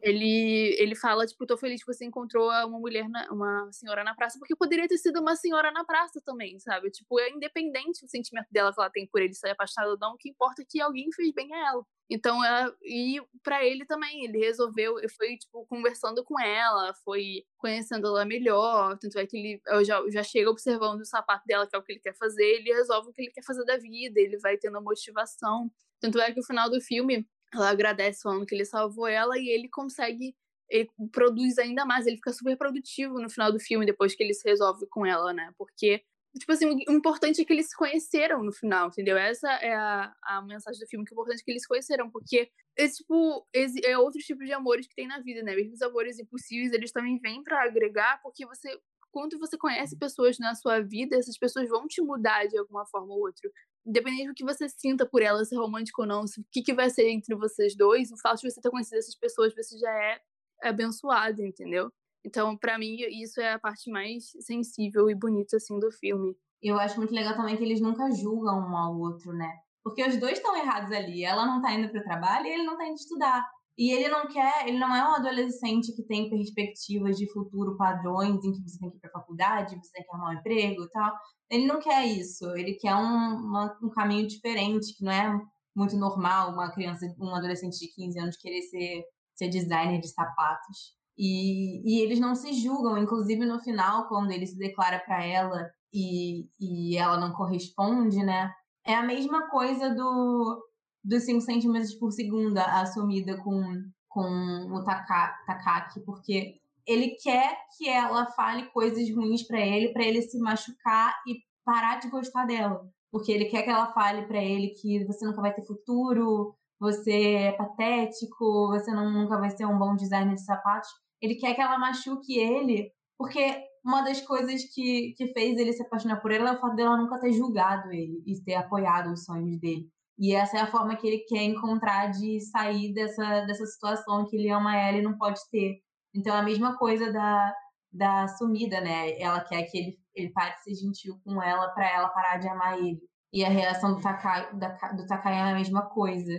ele, 0.00 0.76
ele 0.78 0.94
fala, 0.94 1.26
tipo, 1.26 1.46
tô 1.46 1.56
feliz 1.56 1.82
que 1.82 1.92
você 1.92 2.04
encontrou 2.04 2.48
uma 2.48 2.78
mulher, 2.78 3.08
na, 3.08 3.30
uma 3.30 3.72
senhora 3.72 4.04
na 4.04 4.14
praça, 4.14 4.38
porque 4.38 4.54
poderia 4.54 4.86
ter 4.86 4.98
sido 4.98 5.20
uma 5.20 5.36
senhora 5.36 5.72
na 5.72 5.84
praça 5.84 6.20
também, 6.24 6.58
sabe? 6.58 6.90
Tipo, 6.90 7.18
é 7.20 7.30
independente 7.30 8.04
o 8.04 8.08
sentimento 8.08 8.48
dela 8.50 8.72
que 8.72 8.80
ela 8.80 8.90
tem 8.90 9.06
por 9.06 9.22
ele, 9.22 9.34
se 9.34 9.48
é 9.48 9.52
apaixonada 9.52 9.92
ou 9.92 9.98
não, 9.98 10.14
o 10.14 10.18
que 10.18 10.28
importa 10.28 10.62
é 10.62 10.66
que 10.68 10.80
alguém 10.80 11.10
fez 11.12 11.32
bem 11.32 11.52
a 11.54 11.68
ela. 11.70 11.84
Então, 12.12 12.44
ela, 12.44 12.76
e 12.82 13.22
para 13.42 13.64
ele 13.64 13.86
também, 13.86 14.24
ele 14.24 14.36
resolveu, 14.36 14.96
foi, 15.16 15.38
tipo, 15.38 15.64
conversando 15.64 16.22
com 16.22 16.38
ela, 16.38 16.92
foi 17.02 17.42
conhecendo 17.56 18.06
ela 18.06 18.22
melhor, 18.26 18.98
tanto 18.98 19.18
é 19.18 19.26
que 19.26 19.34
ele 19.34 19.62
eu 19.66 19.82
já, 19.82 19.98
já 20.10 20.22
chega 20.22 20.50
observando 20.50 21.00
o 21.00 21.06
sapato 21.06 21.46
dela, 21.46 21.66
que 21.66 21.74
é 21.74 21.78
o 21.78 21.82
que 21.82 21.92
ele 21.92 22.00
quer 22.00 22.14
fazer, 22.14 22.44
ele 22.44 22.70
resolve 22.70 23.08
o 23.08 23.12
que 23.14 23.22
ele 23.22 23.30
quer 23.30 23.42
fazer 23.42 23.64
da 23.64 23.78
vida, 23.78 24.20
ele 24.20 24.36
vai 24.36 24.58
tendo 24.58 24.76
a 24.76 24.80
motivação. 24.82 25.72
Tanto 26.00 26.20
é 26.20 26.30
que 26.30 26.36
no 26.36 26.44
final 26.44 26.68
do 26.68 26.82
filme, 26.82 27.26
ela 27.54 27.70
agradece 27.70 28.20
falando 28.22 28.44
que 28.44 28.54
ele 28.54 28.66
salvou 28.66 29.06
ela 29.06 29.38
e 29.38 29.48
ele 29.48 29.70
consegue, 29.70 30.36
ele 30.68 30.90
produz 31.10 31.56
ainda 31.56 31.86
mais, 31.86 32.06
ele 32.06 32.16
fica 32.16 32.32
super 32.34 32.58
produtivo 32.58 33.18
no 33.20 33.30
final 33.30 33.50
do 33.50 33.58
filme, 33.58 33.86
depois 33.86 34.14
que 34.14 34.22
ele 34.22 34.34
se 34.34 34.46
resolve 34.46 34.86
com 34.90 35.06
ela, 35.06 35.32
né? 35.32 35.50
Porque 35.56 36.04
tipo 36.38 36.52
assim, 36.52 36.66
o 36.66 36.92
importante 36.92 37.40
é 37.40 37.44
que 37.44 37.52
eles 37.52 37.68
se 37.68 37.76
conheceram 37.76 38.42
no 38.42 38.52
final, 38.52 38.88
entendeu? 38.88 39.16
Essa 39.16 39.50
é 39.54 39.74
a, 39.74 40.14
a 40.22 40.42
mensagem 40.42 40.80
do 40.80 40.86
filme, 40.86 41.04
que 41.04 41.12
o 41.12 41.14
importante 41.14 41.40
é 41.40 41.44
que 41.44 41.50
eles 41.50 41.62
se 41.62 41.68
conheceram, 41.68 42.10
porque 42.10 42.50
esse 42.76 42.98
tipo, 42.98 43.46
esse 43.52 43.84
é 43.84 43.98
outro 43.98 44.18
tipo 44.20 44.42
de 44.44 44.52
amores 44.52 44.86
que 44.86 44.94
tem 44.94 45.06
na 45.06 45.20
vida, 45.20 45.42
né? 45.42 45.54
Mesmo 45.54 45.74
os 45.74 45.82
amores 45.82 46.18
impossíveis, 46.18 46.72
eles 46.72 46.92
também 46.92 47.18
vêm 47.18 47.42
para 47.42 47.62
agregar, 47.62 48.20
porque 48.22 48.46
você, 48.46 48.78
quando 49.10 49.38
você 49.38 49.58
conhece 49.58 49.98
pessoas 49.98 50.38
na 50.38 50.54
sua 50.54 50.80
vida, 50.80 51.16
essas 51.16 51.36
pessoas 51.38 51.68
vão 51.68 51.86
te 51.86 52.00
mudar 52.00 52.46
de 52.46 52.56
alguma 52.58 52.86
forma 52.86 53.12
ou 53.12 53.20
outra. 53.20 53.50
Independente 53.84 54.28
do 54.28 54.34
que 54.34 54.44
você 54.44 54.68
sinta 54.68 55.04
por 55.04 55.22
elas, 55.22 55.48
se 55.48 55.54
é 55.54 55.58
romântico 55.58 56.02
ou 56.02 56.08
não, 56.08 56.22
o 56.22 56.26
que, 56.50 56.62
que 56.62 56.72
vai 56.72 56.88
ser 56.88 57.08
entre 57.08 57.34
vocês 57.34 57.76
dois, 57.76 58.10
o 58.10 58.16
fato 58.16 58.40
de 58.40 58.50
você 58.50 58.60
ter 58.60 58.70
conhecido 58.70 58.98
essas 58.98 59.16
pessoas, 59.16 59.54
você 59.54 59.78
já 59.78 59.90
é 59.90 60.20
abençoado, 60.62 61.42
entendeu? 61.42 61.92
Então, 62.24 62.56
para 62.56 62.78
mim, 62.78 62.96
isso 63.20 63.40
é 63.40 63.52
a 63.52 63.58
parte 63.58 63.90
mais 63.90 64.30
sensível 64.40 65.10
e 65.10 65.14
bonita, 65.14 65.56
assim, 65.56 65.78
do 65.78 65.90
filme. 65.90 66.36
Eu 66.62 66.78
acho 66.78 66.96
muito 66.96 67.12
legal 67.12 67.34
também 67.34 67.56
que 67.56 67.64
eles 67.64 67.80
nunca 67.80 68.10
julgam 68.12 68.58
um 68.60 68.76
ao 68.76 68.96
outro, 68.96 69.32
né? 69.32 69.50
Porque 69.82 70.06
os 70.06 70.16
dois 70.16 70.34
estão 70.34 70.56
errados 70.56 70.92
ali. 70.92 71.24
Ela 71.24 71.44
não 71.44 71.60
tá 71.60 71.72
indo 71.72 71.90
pro 71.90 72.04
trabalho 72.04 72.46
e 72.46 72.50
ele 72.50 72.64
não 72.64 72.78
tá 72.78 72.86
indo 72.86 72.94
estudar. 72.94 73.44
E 73.76 73.90
ele 73.90 74.08
não 74.08 74.28
quer, 74.28 74.68
ele 74.68 74.78
não 74.78 74.94
é 74.94 75.02
um 75.02 75.14
adolescente 75.14 75.94
que 75.96 76.02
tem 76.04 76.28
perspectivas 76.28 77.16
de 77.16 77.30
futuro 77.32 77.76
padrões 77.76 78.44
em 78.44 78.52
que 78.52 78.62
você 78.62 78.78
tem 78.78 78.90
que 78.90 78.96
ir 78.98 79.00
pra 79.00 79.10
faculdade, 79.10 79.76
você 79.76 79.90
tem 79.92 80.04
que 80.04 80.10
arrumar 80.10 80.30
um 80.30 80.38
emprego 80.38 80.84
e 80.84 80.90
tal. 80.90 81.12
Ele 81.50 81.66
não 81.66 81.80
quer 81.80 82.06
isso. 82.06 82.44
Ele 82.54 82.74
quer 82.74 82.94
um, 82.94 83.00
uma, 83.00 83.78
um 83.82 83.90
caminho 83.90 84.28
diferente, 84.28 84.94
que 84.96 85.04
não 85.04 85.10
é 85.10 85.40
muito 85.74 85.96
normal 85.96 86.52
uma 86.52 86.70
criança, 86.70 87.06
um 87.18 87.34
adolescente 87.34 87.78
de 87.78 87.92
15 87.94 88.20
anos 88.20 88.36
querer 88.36 88.62
ser, 88.62 89.04
ser 89.34 89.48
designer 89.48 90.00
de 90.00 90.08
sapatos. 90.08 90.94
E, 91.16 91.82
e 91.84 92.00
eles 92.02 92.18
não 92.18 92.34
se 92.34 92.52
julgam, 92.54 92.98
inclusive 92.98 93.44
no 93.44 93.60
final, 93.60 94.08
quando 94.08 94.30
ele 94.30 94.46
se 94.46 94.58
declara 94.58 94.98
para 94.98 95.24
ela 95.24 95.70
e, 95.92 96.48
e 96.58 96.96
ela 96.96 97.18
não 97.18 97.32
corresponde, 97.32 98.24
né? 98.24 98.52
É 98.86 98.94
a 98.94 99.02
mesma 99.02 99.48
coisa 99.48 99.94
do 99.94 100.62
dos 101.04 101.24
5 101.24 101.40
centímetros 101.40 101.94
por 101.94 102.12
segundo 102.12 102.56
assumida 102.58 103.36
com, 103.42 103.62
com 104.08 104.68
o 104.72 104.84
Taka, 104.84 105.36
Takaki, 105.46 106.00
porque 106.04 106.60
ele 106.86 107.16
quer 107.22 107.56
que 107.76 107.88
ela 107.88 108.26
fale 108.26 108.66
coisas 108.70 109.10
ruins 109.14 109.46
para 109.46 109.60
ele, 109.60 109.92
para 109.92 110.04
ele 110.04 110.22
se 110.22 110.38
machucar 110.38 111.14
e 111.26 111.40
parar 111.64 111.98
de 111.98 112.08
gostar 112.08 112.46
dela. 112.46 112.88
Porque 113.10 113.30
ele 113.30 113.46
quer 113.46 113.62
que 113.62 113.70
ela 113.70 113.92
fale 113.92 114.26
para 114.26 114.42
ele 114.42 114.68
que 114.68 115.04
você 115.04 115.24
nunca 115.26 115.40
vai 115.40 115.52
ter 115.52 115.64
futuro, 115.66 116.54
você 116.82 117.34
é 117.34 117.52
patético, 117.52 118.66
você 118.70 118.90
não, 118.90 119.08
nunca 119.08 119.38
vai 119.38 119.50
ser 119.50 119.64
um 119.66 119.78
bom 119.78 119.94
designer 119.94 120.34
de 120.34 120.44
sapatos. 120.44 120.88
Ele 121.20 121.36
quer 121.36 121.54
que 121.54 121.60
ela 121.60 121.78
machuque 121.78 122.36
ele, 122.36 122.90
porque 123.16 123.64
uma 123.84 124.02
das 124.02 124.20
coisas 124.20 124.64
que, 124.74 125.14
que 125.16 125.32
fez 125.32 125.56
ele 125.56 125.72
se 125.72 125.82
apaixonar 125.82 126.20
por 126.20 126.32
ela 126.32 126.50
é 126.50 126.52
o 126.52 126.60
fato 126.60 126.74
dela 126.74 126.96
nunca 126.96 127.20
ter 127.20 127.32
julgado 127.32 127.92
ele 127.92 128.20
e 128.26 128.42
ter 128.42 128.54
apoiado 128.56 129.12
os 129.12 129.24
sonhos 129.24 129.60
dele. 129.60 129.88
E 130.18 130.34
essa 130.34 130.58
é 130.58 130.60
a 130.60 130.70
forma 130.70 130.96
que 130.96 131.06
ele 131.06 131.18
quer 131.20 131.44
encontrar 131.44 132.08
de 132.08 132.40
sair 132.40 132.92
dessa, 132.92 133.42
dessa 133.42 133.64
situação 133.64 134.26
que 134.28 134.36
ele 134.36 134.50
ama 134.50 134.76
ela 134.76 134.98
e 134.98 135.02
não 135.02 135.16
pode 135.16 135.40
ter. 135.52 135.78
Então, 136.12 136.34
a 136.34 136.42
mesma 136.42 136.76
coisa 136.76 137.12
da, 137.12 137.54
da 137.92 138.26
sumida, 138.26 138.80
né? 138.80 139.20
Ela 139.20 139.40
quer 139.44 139.62
que 139.70 139.78
ele, 139.78 139.98
ele 140.16 140.32
pare 140.32 140.54
de 140.56 140.62
ser 140.62 140.74
gentil 140.74 141.14
com 141.24 141.40
ela 141.40 141.68
para 141.68 141.88
ela 141.88 142.08
parar 142.08 142.38
de 142.38 142.48
amar 142.48 142.76
ele. 142.78 143.00
E 143.32 143.44
a 143.44 143.48
reação 143.48 143.94
do 143.94 144.00
Takai, 144.00 144.52
da, 144.58 144.68
do 144.68 145.04
é 145.28 145.40
a 145.40 145.54
mesma 145.54 145.88
coisa. 145.88 146.32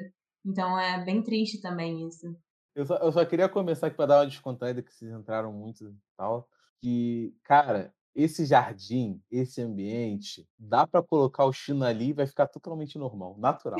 Então, 0.45 0.77
é 0.77 1.03
bem 1.03 1.21
triste 1.23 1.61
também 1.61 2.07
isso. 2.07 2.35
Eu 2.75 2.85
só, 2.85 2.97
eu 2.97 3.11
só 3.11 3.25
queria 3.25 3.47
começar 3.47 3.87
aqui 3.87 3.95
para 3.95 4.07
dar 4.07 4.19
uma 4.19 4.27
descontraída 4.27 4.81
que 4.81 4.93
vocês 4.93 5.11
entraram 5.11 5.53
muito 5.53 5.85
e 5.85 5.95
tal. 6.17 6.49
Que, 6.81 7.35
cara, 7.43 7.93
esse 8.15 8.45
jardim, 8.45 9.21
esse 9.31 9.61
ambiente, 9.61 10.47
dá 10.57 10.85
para 10.85 11.03
colocar 11.03 11.45
o 11.45 11.53
China 11.53 11.87
ali 11.87 12.09
e 12.09 12.13
vai 12.13 12.27
ficar 12.27 12.47
totalmente 12.47 12.97
normal, 12.97 13.37
natural. 13.37 13.79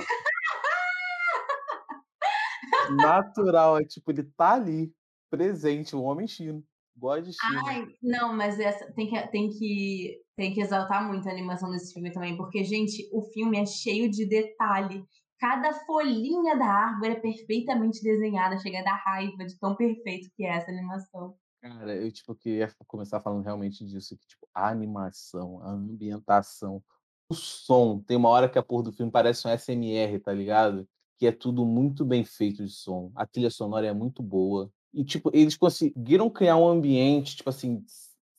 natural, 2.95 3.79
é 3.79 3.83
tipo, 3.83 4.11
ele 4.11 4.23
tá 4.23 4.53
ali, 4.53 4.93
presente, 5.29 5.95
o 5.95 6.03
homem 6.03 6.27
chino. 6.27 6.63
Gosta 6.95 7.23
de 7.23 7.33
China. 7.33 7.61
Ai, 7.67 7.87
não, 8.01 8.35
mas 8.35 8.59
essa 8.59 8.91
tem 8.93 9.09
que, 9.09 9.27
tem 9.29 9.49
que 9.49 10.21
tem 10.35 10.53
que 10.53 10.61
exaltar 10.61 11.07
muito 11.07 11.27
a 11.27 11.31
animação 11.31 11.69
desse 11.71 11.93
filme 11.93 12.11
também, 12.11 12.35
porque 12.37 12.63
gente, 12.63 13.07
o 13.11 13.21
filme 13.21 13.59
é 13.59 13.65
cheio 13.65 14.09
de 14.09 14.27
detalhe 14.27 15.03
Cada 15.43 15.73
folhinha 15.73 16.57
da 16.57 16.65
árvore 16.65 17.11
é 17.11 17.19
perfeitamente 17.19 18.01
desenhada, 18.01 18.57
chega 18.59 18.79
a 18.79 18.83
dar 18.83 18.95
raiva 18.95 19.43
de 19.43 19.59
tão 19.59 19.75
perfeito 19.75 20.29
que 20.37 20.45
é 20.45 20.55
essa 20.55 20.71
animação. 20.71 21.35
Cara, 21.61 21.93
eu 21.97 22.09
tipo 22.13 22.33
queria 22.33 22.73
começar 22.87 23.19
falando 23.19 23.43
realmente 23.43 23.83
disso, 23.83 24.17
que 24.17 24.25
tipo 24.25 24.47
a 24.53 24.69
animação, 24.69 25.61
a 25.61 25.71
ambientação, 25.71 26.81
o 27.27 27.35
som, 27.35 27.99
tem 27.99 28.15
uma 28.15 28.29
hora 28.29 28.47
que 28.47 28.57
a 28.57 28.63
porra 28.63 28.83
do 28.83 28.93
filme 28.93 29.11
parece 29.11 29.45
um 29.45 29.51
SMR, 29.51 30.17
tá 30.21 30.31
ligado? 30.31 30.87
Que 31.19 31.27
é 31.27 31.31
tudo 31.33 31.65
muito 31.65 32.05
bem 32.05 32.23
feito 32.23 32.63
de 32.63 32.71
som. 32.71 33.11
A 33.13 33.27
trilha 33.27 33.49
sonora 33.49 33.85
é 33.85 33.93
muito 33.93 34.23
boa. 34.23 34.71
E 34.93 35.03
tipo, 35.03 35.29
eles 35.33 35.57
conseguiram 35.57 36.29
criar 36.29 36.55
um 36.55 36.69
ambiente, 36.69 37.35
tipo 37.35 37.49
assim, 37.49 37.83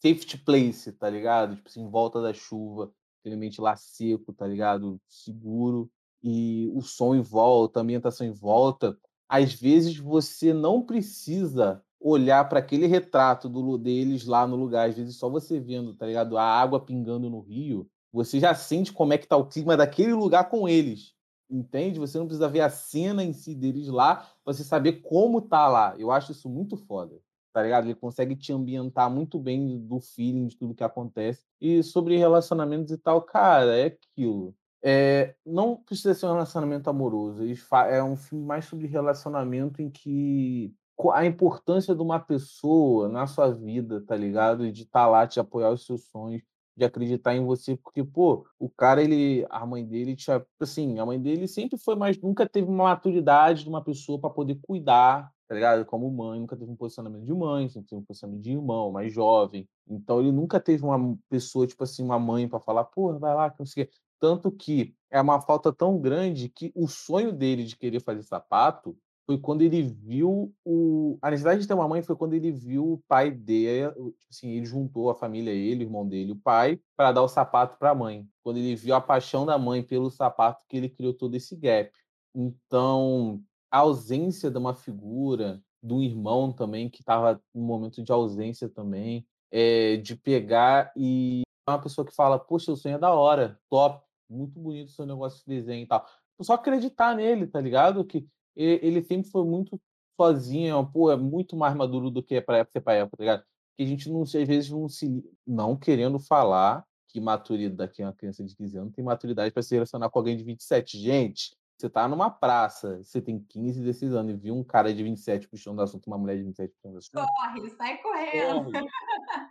safety 0.03 0.39
place, 0.39 0.91
tá 0.91 1.11
ligado? 1.11 1.57
Tipo 1.57 1.69
assim, 1.69 1.83
em 1.83 1.91
volta 1.91 2.23
da 2.23 2.33
chuva, 2.33 2.91
aquele 3.21 3.37
ambiente 3.37 3.61
lá 3.61 3.77
seco, 3.77 4.33
tá 4.33 4.47
ligado? 4.47 4.99
Seguro 5.07 5.91
e 6.25 6.71
o 6.75 6.81
som 6.81 7.15
em 7.15 7.21
volta, 7.21 7.79
a 7.79 7.83
ambientação 7.83 8.27
em 8.27 8.33
volta, 8.33 8.99
às 9.29 9.53
vezes 9.53 9.99
você 9.99 10.55
não 10.55 10.83
precisa 10.83 11.83
olhar 12.01 12.49
para 12.49 12.59
aquele 12.59 12.87
retrato 12.87 13.49
do, 13.49 13.77
deles 13.77 14.25
lá 14.25 14.47
no 14.47 14.57
lugar, 14.57 14.89
às 14.89 14.97
vezes 14.97 15.17
só 15.17 15.29
você 15.29 15.61
vendo, 15.61 15.95
tá 15.95 16.07
ligado? 16.07 16.39
A 16.39 16.43
água 16.43 16.81
pingando 16.81 17.29
no 17.29 17.41
rio, 17.41 17.87
você 18.11 18.41
já 18.41 18.55
sente 18.55 18.93
como 18.93 19.13
é 19.13 19.19
que 19.19 19.29
tá 19.29 19.37
o 19.37 19.47
clima 19.47 19.77
daquele 19.77 20.15
lugar 20.15 20.49
com 20.49 20.69
eles. 20.69 21.13
Entende? 21.51 22.01
Você 22.01 22.19
não 22.19 22.27
precisa 22.27 22.49
ver 22.49 22.63
a 22.63 22.71
cena 22.71 23.23
em 23.23 23.35
si 23.35 23.55
deles 23.55 23.89
lá, 23.89 24.31
você 24.45 24.65
saber 24.65 25.03
como 25.03 25.43
tá 25.43 25.69
lá. 25.69 25.95
Eu 25.99 26.11
acho 26.11 26.33
isso 26.33 26.49
muito 26.49 26.77
foda 26.77 27.21
tá 27.55 27.63
ligado? 27.63 27.85
Ele 27.85 27.95
consegue 27.95 28.35
te 28.35 28.53
ambientar 28.53 29.09
muito 29.09 29.39
bem 29.39 29.79
do 29.87 30.01
feeling 30.01 30.49
de 30.49 30.57
tudo 30.57 30.75
que 30.75 30.83
acontece. 30.83 31.47
E 31.61 31.85
sobre 31.85 32.19
relacionamentos 32.19 32.91
e 32.91 32.99
tal, 32.99 33.23
cara, 33.23 33.77
é 33.77 33.85
aquilo. 33.87 34.53
É, 34.87 35.35
não 35.47 35.77
precisa 35.77 36.13
ser 36.13 36.27
um 36.27 36.33
relacionamento 36.33 36.91
amoroso. 36.91 37.43
É 37.89 38.03
um 38.03 38.17
filme 38.17 38.45
mais 38.45 38.67
sobre 38.67 38.87
relacionamento 38.87 39.81
em 39.81 39.89
que 39.91 40.75
a 41.13 41.25
importância 41.25 41.95
de 41.95 42.03
uma 42.03 42.21
pessoa 42.21 43.09
na 43.09 43.27
sua 43.27 43.51
vida, 43.51 44.03
tá 44.03 44.15
ligado? 44.15 44.71
De 44.71 44.83
estar 44.83 45.05
tá 45.05 45.07
lá, 45.07 45.27
te 45.27 45.41
apoiar 45.41 45.71
os 45.71 45.87
seus 45.87 46.05
sonhos, 46.11 46.43
de 46.77 46.85
acreditar 46.85 47.35
em 47.35 47.45
você, 47.45 47.77
porque, 47.77 48.05
pô, 48.05 48.47
o 48.59 48.69
cara, 48.69 49.03
ele, 49.03 49.47
a 49.49 49.65
mãe 49.65 49.87
dele 49.87 50.15
tinha, 50.15 50.45
assim, 50.61 50.99
a 50.99 51.07
mãe 51.07 51.21
dele 51.21 51.49
sempre 51.49 51.79
foi 51.79 51.97
mais, 51.97 52.21
nunca 52.21 52.47
teve 52.47 52.69
uma 52.69 52.85
maturidade 52.85 53.63
de 53.63 53.69
uma 53.69 53.83
pessoa 53.83 54.21
para 54.21 54.31
poder 54.31 54.59
cuidar 54.63 55.33
tá 55.47 55.55
ligado? 55.55 55.85
Como 55.85 56.11
mãe, 56.11 56.41
nunca 56.41 56.57
teve 56.57 56.71
um 56.71 56.77
posicionamento 56.77 57.25
de 57.25 57.33
mãe, 57.33 57.69
sempre 57.69 57.89
teve 57.89 58.01
um 58.01 58.05
posicionamento 58.05 58.43
de 58.43 58.53
irmão, 58.53 58.91
mais 58.91 59.13
jovem. 59.13 59.69
Então 59.87 60.21
ele 60.21 60.33
nunca 60.33 60.59
teve 60.59 60.83
uma 60.83 61.17
pessoa, 61.29 61.67
tipo 61.67 61.85
assim, 61.85 62.03
uma 62.03 62.19
mãe 62.19 62.49
para 62.49 62.61
falar, 62.61 62.85
pô, 62.85 63.17
vai 63.19 63.35
lá, 63.35 63.51
que 63.51 63.59
não 63.59 63.67
sei 63.67 63.89
Tanto 64.21 64.51
que 64.51 64.95
é 65.11 65.21
uma 65.21 65.41
falta 65.41 65.73
tão 65.73 65.99
grande 66.01 66.49
que 66.49 66.73
o 66.75 66.89
sonho 66.89 67.33
dele 67.33 67.65
de 67.65 67.77
querer 67.77 68.01
fazer 68.01 68.23
sapato 68.23 68.97
foi 69.27 69.39
quando 69.39 69.63
ele 69.63 69.83
viu 69.83 70.53
o. 70.65 71.19
A 71.23 71.31
necessidade 71.31 71.63
de 71.63 71.67
ter 71.69 71.75
uma 71.75 71.89
mãe 71.89 72.03
foi 72.03 72.15
quando 72.15 72.35
ele 72.35 72.53
viu 72.53 72.93
o 72.93 73.03
pai 73.09 73.31
dele, 73.31 73.91
tipo 73.91 74.15
assim, 74.31 74.51
ele 74.51 74.67
juntou 74.67 75.11
a 75.11 75.15
família, 75.15 75.51
ele, 75.51 75.85
o 75.85 75.87
irmão 75.87 76.07
dele, 76.07 76.33
o 76.33 76.37
pai, 76.37 76.79
para 76.97 77.13
dar 77.13 77.23
o 77.23 77.29
sapato 77.29 77.79
para 77.79 77.91
a 77.91 77.95
mãe. 77.95 78.27
Quando 78.43 78.59
ele 78.59 78.77
viu 78.77 78.95
a 78.95 79.01
paixão 79.01 79.47
da 79.47 79.59
mãe 79.59 79.83
pelo 79.83 80.11
sapato, 80.11 80.65
que 80.69 80.77
ele 80.77 80.91
criou 80.91 81.15
todo 81.15 81.35
esse 81.35 81.57
gap. 81.57 81.91
Então, 82.35 83.41
a 83.71 83.79
ausência 83.79 84.51
de 84.51 84.59
uma 84.59 84.75
figura, 84.75 85.63
do 85.83 86.03
irmão 86.03 86.53
também, 86.53 86.89
que 86.89 87.01
estava 87.01 87.41
em 87.55 87.61
um 87.61 87.65
momento 87.65 88.03
de 88.03 88.11
ausência 88.11 88.69
também, 88.69 89.27
é, 89.51 89.97
de 89.99 90.17
pegar 90.17 90.93
e 90.97 91.44
uma 91.73 91.81
pessoa 91.81 92.07
que 92.07 92.15
fala, 92.15 92.39
poxa, 92.39 92.73
o 92.73 92.77
sonho 92.77 92.97
é 92.97 92.99
da 92.99 93.13
hora, 93.13 93.59
top, 93.71 94.05
muito 94.29 94.59
bonito 94.59 94.89
o 94.89 94.93
seu 94.93 95.07
negócio 95.07 95.39
de 95.39 95.55
desenho 95.55 95.85
e 95.85 95.87
tal. 95.87 96.07
Só 96.41 96.55
acreditar 96.55 97.15
nele, 97.15 97.47
tá 97.47 97.61
ligado? 97.61 98.05
Que 98.05 98.27
ele 98.57 99.03
sempre 99.03 99.31
foi 99.31 99.45
muito 99.45 99.81
sozinho, 100.17 100.85
pô, 100.93 101.11
é 101.11 101.17
muito 101.17 101.57
mais 101.57 101.75
maduro 101.75 102.11
do 102.11 102.23
que 102.23 102.37
é 102.37 102.41
para 102.41 102.59
época, 102.59 102.81
para 102.81 102.95
época, 102.95 103.17
tá 103.17 103.23
ligado? 103.23 103.45
Que 103.77 103.83
a 103.83 103.87
gente 103.87 104.11
não, 104.11 104.23
às 104.23 104.33
vezes 104.33 104.71
não 104.71 104.89
se 104.89 105.25
não 105.47 105.77
querendo 105.77 106.19
falar 106.19 106.85
que 107.09 107.21
maturidade, 107.21 107.93
que 107.93 108.03
é 108.03 108.07
uma 108.07 108.13
criança 108.13 108.45
de 108.45 108.55
15 108.57 108.77
anos 108.77 108.93
tem 108.93 109.05
maturidade 109.05 109.53
para 109.53 109.63
se 109.63 109.75
relacionar 109.75 110.11
com 110.11 110.19
alguém 110.19 110.37
de 110.37 110.45
27. 110.45 110.99
Gente, 110.99 111.57
você 111.77 111.89
tá 111.89 112.07
numa 112.09 112.31
praça, 112.31 113.03
você 113.03 113.21
tem 113.21 113.41
15, 113.41 113.81
16 113.81 114.15
anos 114.15 114.35
e 114.35 114.37
viu 114.37 114.55
um 114.55 114.65
cara 114.65 114.93
de 114.93 115.03
27 115.03 115.49
puxando 115.49 115.79
o 115.79 115.83
assunto, 115.83 116.07
uma 116.07 116.19
mulher 116.19 116.37
de 116.37 116.45
27 116.45 116.73
puxando 116.75 116.99
assunto. 116.99 117.15
Corre, 117.15 117.71
sai 117.71 117.99
correndo. 117.99 118.71
Corre, 118.73 118.91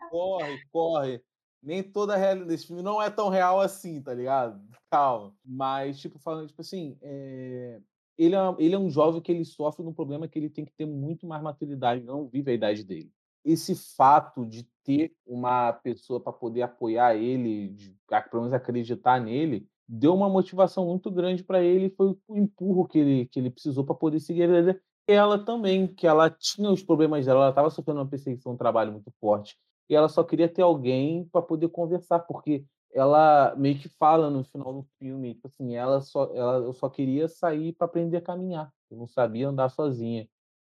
corre, 0.09 0.61
corre. 0.71 1.23
Nem 1.63 1.81
toda 1.81 2.13
a 2.13 2.17
realidade 2.17 2.49
desse 2.49 2.67
filme 2.67 2.83
não 2.83 3.01
é 3.01 3.09
tão 3.09 3.29
real 3.29 3.61
assim, 3.61 4.01
tá 4.01 4.13
ligado? 4.13 4.61
Calma. 4.91 5.33
Mas, 5.43 5.99
tipo, 5.99 6.19
falando, 6.19 6.47
tipo 6.47 6.61
assim, 6.61 6.97
é... 7.01 7.79
Ele, 8.15 8.35
é, 8.35 8.55
ele 8.59 8.75
é 8.75 8.77
um 8.77 8.91
jovem 8.91 9.21
que 9.21 9.31
ele 9.31 9.43
sofre 9.43 9.81
de 9.81 9.89
um 9.89 9.93
problema 9.93 10.27
que 10.27 10.37
ele 10.37 10.49
tem 10.49 10.63
que 10.63 10.73
ter 10.73 10.85
muito 10.85 11.25
mais 11.25 11.41
maturidade, 11.41 12.03
não 12.03 12.27
vive 12.27 12.51
a 12.51 12.53
idade 12.53 12.83
dele. 12.83 13.11
Esse 13.43 13.73
fato 13.75 14.45
de 14.45 14.67
ter 14.83 15.13
uma 15.25 15.73
pessoa 15.73 16.19
para 16.19 16.31
poder 16.31 16.61
apoiar 16.61 17.15
ele, 17.15 17.69
de, 17.69 17.97
pelo 18.29 18.43
menos 18.43 18.53
acreditar 18.53 19.19
nele, 19.19 19.67
deu 19.87 20.13
uma 20.13 20.29
motivação 20.29 20.85
muito 20.85 21.09
grande 21.09 21.43
para 21.43 21.61
ele, 21.63 21.89
foi 21.89 22.15
o 22.27 22.37
empurro 22.37 22.87
que 22.87 22.99
ele, 22.99 23.25
que 23.25 23.39
ele 23.39 23.49
precisou 23.49 23.83
para 23.83 23.95
poder 23.95 24.19
seguir 24.19 24.43
a 24.43 24.75
ela 25.07 25.43
também, 25.43 25.87
que 25.87 26.07
ela 26.07 26.29
tinha 26.29 26.69
os 26.69 26.81
problemas 26.81 27.25
dela, 27.25 27.41
ela 27.41 27.49
estava 27.49 27.69
sofrendo 27.69 27.99
uma 27.99 28.07
perseguição 28.07 28.53
um 28.53 28.57
trabalho 28.57 28.91
muito 28.91 29.11
forte, 29.19 29.57
e 29.89 29.95
ela 29.95 30.09
só 30.09 30.23
queria 30.23 30.49
ter 30.49 30.61
alguém 30.61 31.25
para 31.31 31.41
poder 31.41 31.69
conversar, 31.69 32.19
porque 32.19 32.65
ela 32.93 33.55
meio 33.55 33.77
que 33.79 33.89
fala 33.89 34.29
no 34.29 34.43
final 34.43 34.73
do 34.73 34.87
filme, 34.99 35.33
tipo 35.33 35.47
assim, 35.47 35.75
ela 35.75 35.99
só, 36.01 36.31
ela, 36.33 36.57
eu 36.57 36.73
só 36.73 36.89
queria 36.89 37.27
sair 37.27 37.73
para 37.73 37.85
aprender 37.85 38.17
a 38.17 38.21
caminhar, 38.21 38.71
eu 38.89 38.97
não 38.97 39.07
sabia 39.07 39.49
andar 39.49 39.69
sozinha. 39.69 40.27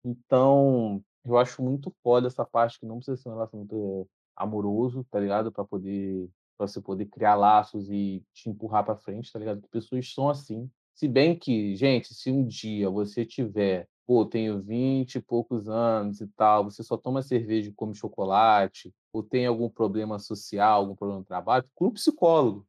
Então, 0.03 1.03
eu 1.25 1.37
acho 1.37 1.61
muito 1.61 1.93
foda 2.03 2.27
essa 2.27 2.45
parte 2.45 2.79
que 2.79 2.85
não 2.85 2.97
precisa 2.97 3.17
ser 3.17 3.29
um 3.29 3.33
relacionamento 3.33 4.07
amoroso, 4.35 5.05
tá 5.09 5.19
ligado? 5.19 5.51
Para 5.51 5.65
poder 5.65 6.29
para 6.57 6.67
você 6.67 6.81
poder 6.81 7.05
criar 7.05 7.35
laços 7.35 7.89
e 7.89 8.21
te 8.33 8.49
empurrar 8.49 8.83
para 8.83 8.97
frente, 8.97 9.31
tá 9.31 9.39
ligado? 9.39 9.65
Pessoas 9.71 10.13
são 10.13 10.27
assim. 10.29 10.69
Se 10.93 11.07
bem 11.07 11.39
que, 11.39 11.73
gente, 11.77 12.13
se 12.13 12.29
um 12.29 12.45
dia 12.45 12.89
você 12.89 13.25
tiver, 13.25 13.87
pô, 14.09 14.25
tenho 14.25 14.59
20 14.59 15.17
e 15.17 15.21
poucos 15.21 15.69
anos 15.69 16.19
e 16.19 16.25
tal, 16.29 16.63
você 16.63 16.81
só 16.81 16.97
toma 16.97 17.21
cerveja 17.21 17.69
e 17.69 17.73
come 17.73 17.93
chocolate, 17.93 18.91
ou 19.13 19.21
tem 19.21 19.45
algum 19.45 19.69
problema 19.69 20.17
social, 20.17 20.81
algum 20.81 20.95
problema 20.95 21.19
no 21.19 21.25
trabalho, 21.25 21.63
procura 21.65 21.91
um 21.91 21.93
psicólogo. 21.93 22.67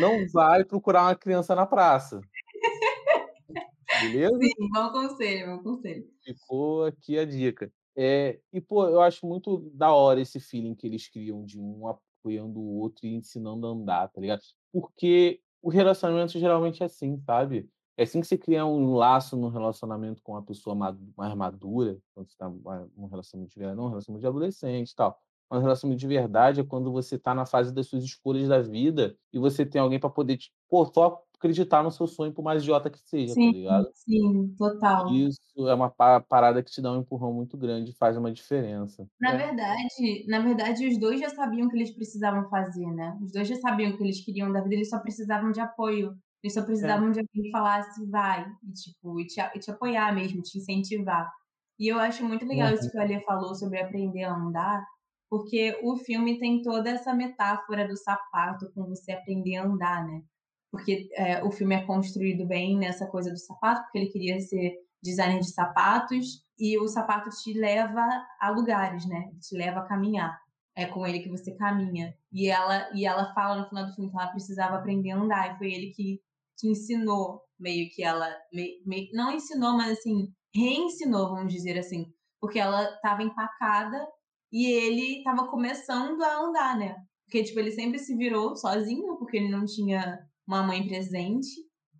Não 0.00 0.26
vai 0.32 0.64
procurar 0.64 1.04
uma 1.04 1.14
criança 1.14 1.54
na 1.54 1.64
praça. 1.64 2.20
Beleza? 4.02 4.36
Sim, 4.36 4.68
bom 4.72 4.90
conselho, 4.90 5.46
bom 5.46 5.62
conselho. 5.62 6.04
Ficou 6.24 6.84
aqui 6.86 7.16
a 7.20 7.24
dica. 7.24 7.72
É, 7.96 8.40
e, 8.52 8.60
pô, 8.60 8.84
eu 8.88 9.00
acho 9.00 9.24
muito 9.24 9.58
da 9.74 9.92
hora 9.92 10.20
esse 10.20 10.40
feeling 10.40 10.74
que 10.74 10.88
eles 10.88 11.08
criam 11.08 11.44
de 11.44 11.56
um 11.56 11.86
apoiando 11.86 12.58
o 12.58 12.80
outro 12.80 13.06
e 13.06 13.14
ensinando 13.14 13.64
a 13.64 13.70
andar, 13.70 14.08
tá 14.08 14.20
ligado? 14.20 14.40
Porque 14.72 15.40
o 15.62 15.70
relacionamento 15.70 16.36
geralmente 16.36 16.82
é 16.82 16.86
assim, 16.86 17.16
sabe? 17.24 17.70
É 17.98 18.04
assim 18.04 18.20
que 18.20 18.28
você 18.28 18.38
cria 18.38 18.64
um 18.64 18.94
laço 18.94 19.36
no 19.36 19.48
relacionamento 19.48 20.22
com 20.22 20.32
uma 20.32 20.42
pessoa 20.42 20.76
mais 20.76 21.34
madura, 21.34 21.98
quando 22.14 22.28
você 22.28 22.32
está 22.32 22.48
num 22.48 23.08
relacionamento 23.08 23.52
de 23.52 23.74
não 23.74 23.86
um 23.86 23.88
relacionamento 23.88 24.20
de 24.20 24.26
adolescente 24.28 24.92
e 24.92 24.94
tal. 24.94 25.20
Um 25.50 25.58
relacionamento 25.58 25.98
de 25.98 26.06
verdade 26.06 26.60
é 26.60 26.64
quando 26.64 26.92
você 26.92 27.16
está 27.16 27.34
na 27.34 27.44
fase 27.44 27.74
das 27.74 27.88
suas 27.88 28.04
escolhas 28.04 28.48
da 28.48 28.62
vida 28.62 29.16
e 29.32 29.38
você 29.38 29.66
tem 29.66 29.80
alguém 29.80 29.98
para 29.98 30.10
poder, 30.10 30.36
te, 30.36 30.52
pô, 30.68 30.84
só 30.86 31.24
acreditar 31.34 31.82
no 31.82 31.90
seu 31.90 32.06
sonho, 32.06 32.32
por 32.32 32.42
mais 32.42 32.62
idiota 32.62 32.88
que 32.88 33.00
seja, 33.00 33.34
tá 33.34 33.40
sim, 33.40 33.52
tá 33.52 33.58
ligado? 33.58 33.88
Sim, 33.94 34.54
total. 34.56 35.12
Isso 35.12 35.40
é 35.68 35.74
uma 35.74 35.90
parada 35.90 36.62
que 36.62 36.70
te 36.70 36.80
dá 36.80 36.92
um 36.92 37.00
empurrão 37.00 37.32
muito 37.32 37.56
grande, 37.56 37.92
faz 37.94 38.16
uma 38.16 38.30
diferença. 38.30 39.08
Na 39.20 39.32
é. 39.32 39.36
verdade, 39.38 40.26
na 40.28 40.40
verdade, 40.40 40.86
os 40.86 40.98
dois 41.00 41.18
já 41.18 41.30
sabiam 41.30 41.66
o 41.66 41.70
que 41.70 41.76
eles 41.76 41.90
precisavam 41.90 42.48
fazer, 42.48 42.86
né? 42.86 43.18
Os 43.20 43.32
dois 43.32 43.48
já 43.48 43.56
sabiam 43.56 43.90
o 43.90 43.96
que 43.96 44.04
eles 44.04 44.24
queriam 44.24 44.52
da 44.52 44.60
vida, 44.60 44.76
eles 44.76 44.90
só 44.90 45.00
precisavam 45.00 45.50
de 45.50 45.58
apoio. 45.58 46.16
Eles 46.42 46.54
só 46.54 46.62
precisavam 46.62 47.08
é. 47.08 47.12
de 47.12 47.20
alguém 47.20 47.42
que 47.42 47.50
falasse, 47.50 48.06
vai, 48.08 48.46
e, 48.62 48.72
tipo, 48.72 49.20
e 49.20 49.26
te, 49.26 49.40
e 49.40 49.58
te 49.58 49.70
apoiar 49.70 50.14
mesmo, 50.14 50.42
te 50.42 50.58
incentivar. 50.58 51.30
E 51.78 51.88
eu 51.88 51.98
acho 51.98 52.24
muito 52.24 52.46
legal 52.46 52.68
uhum. 52.68 52.74
isso 52.74 52.90
que 52.90 52.98
o 52.98 53.00
Alê 53.00 53.20
falou 53.20 53.54
sobre 53.54 53.80
aprender 53.80 54.24
a 54.24 54.34
andar, 54.34 54.84
porque 55.30 55.78
o 55.82 55.96
filme 55.96 56.38
tem 56.38 56.62
toda 56.62 56.90
essa 56.90 57.14
metáfora 57.14 57.86
do 57.86 57.96
sapato 57.96 58.70
com 58.74 58.86
você 58.86 59.12
aprender 59.12 59.56
a 59.56 59.64
andar, 59.64 60.06
né? 60.06 60.22
porque 60.70 61.08
é, 61.14 61.42
o 61.42 61.50
filme 61.50 61.74
é 61.74 61.84
construído 61.84 62.46
bem 62.46 62.78
nessa 62.78 63.06
coisa 63.06 63.30
do 63.30 63.38
sapato, 63.38 63.82
porque 63.82 63.98
ele 63.98 64.10
queria 64.10 64.40
ser 64.40 64.74
designer 65.02 65.40
de 65.40 65.50
sapatos 65.50 66.44
e 66.58 66.78
o 66.78 66.88
sapato 66.88 67.30
te 67.30 67.52
leva 67.54 68.06
a 68.40 68.50
lugares, 68.50 69.06
né? 69.06 69.30
Te 69.40 69.56
leva 69.56 69.80
a 69.80 69.86
caminhar. 69.86 70.38
É 70.76 70.86
com 70.86 71.06
ele 71.06 71.20
que 71.20 71.28
você 71.28 71.52
caminha. 71.56 72.14
E 72.32 72.48
ela 72.48 72.88
e 72.94 73.04
ela 73.06 73.32
fala 73.34 73.60
no 73.60 73.68
final 73.68 73.86
do 73.86 73.94
filme 73.94 74.10
que 74.10 74.16
ela 74.16 74.30
precisava 74.30 74.76
aprender 74.76 75.10
a 75.10 75.16
andar 75.16 75.54
e 75.54 75.58
foi 75.58 75.72
ele 75.72 75.90
que, 75.90 76.20
que 76.58 76.68
ensinou 76.68 77.40
meio 77.58 77.88
que 77.90 78.02
ela 78.02 78.28
meio, 78.52 78.80
meio, 78.86 79.08
não 79.12 79.32
ensinou, 79.32 79.76
mas 79.76 79.98
assim 79.98 80.32
reensinou, 80.54 81.30
vamos 81.30 81.52
dizer 81.52 81.78
assim, 81.78 82.06
porque 82.40 82.58
ela 82.58 82.84
estava 82.94 83.22
empacada 83.22 84.06
e 84.52 84.66
ele 84.66 85.18
estava 85.18 85.48
começando 85.48 86.22
a 86.22 86.40
andar, 86.40 86.78
né? 86.78 86.96
Porque 87.24 87.44
tipo 87.44 87.60
ele 87.60 87.70
sempre 87.70 87.98
se 87.98 88.16
virou 88.16 88.56
sozinho 88.56 89.16
porque 89.18 89.36
ele 89.36 89.50
não 89.50 89.64
tinha 89.64 90.18
uma 90.46 90.62
mãe 90.62 90.86
presente. 90.86 91.48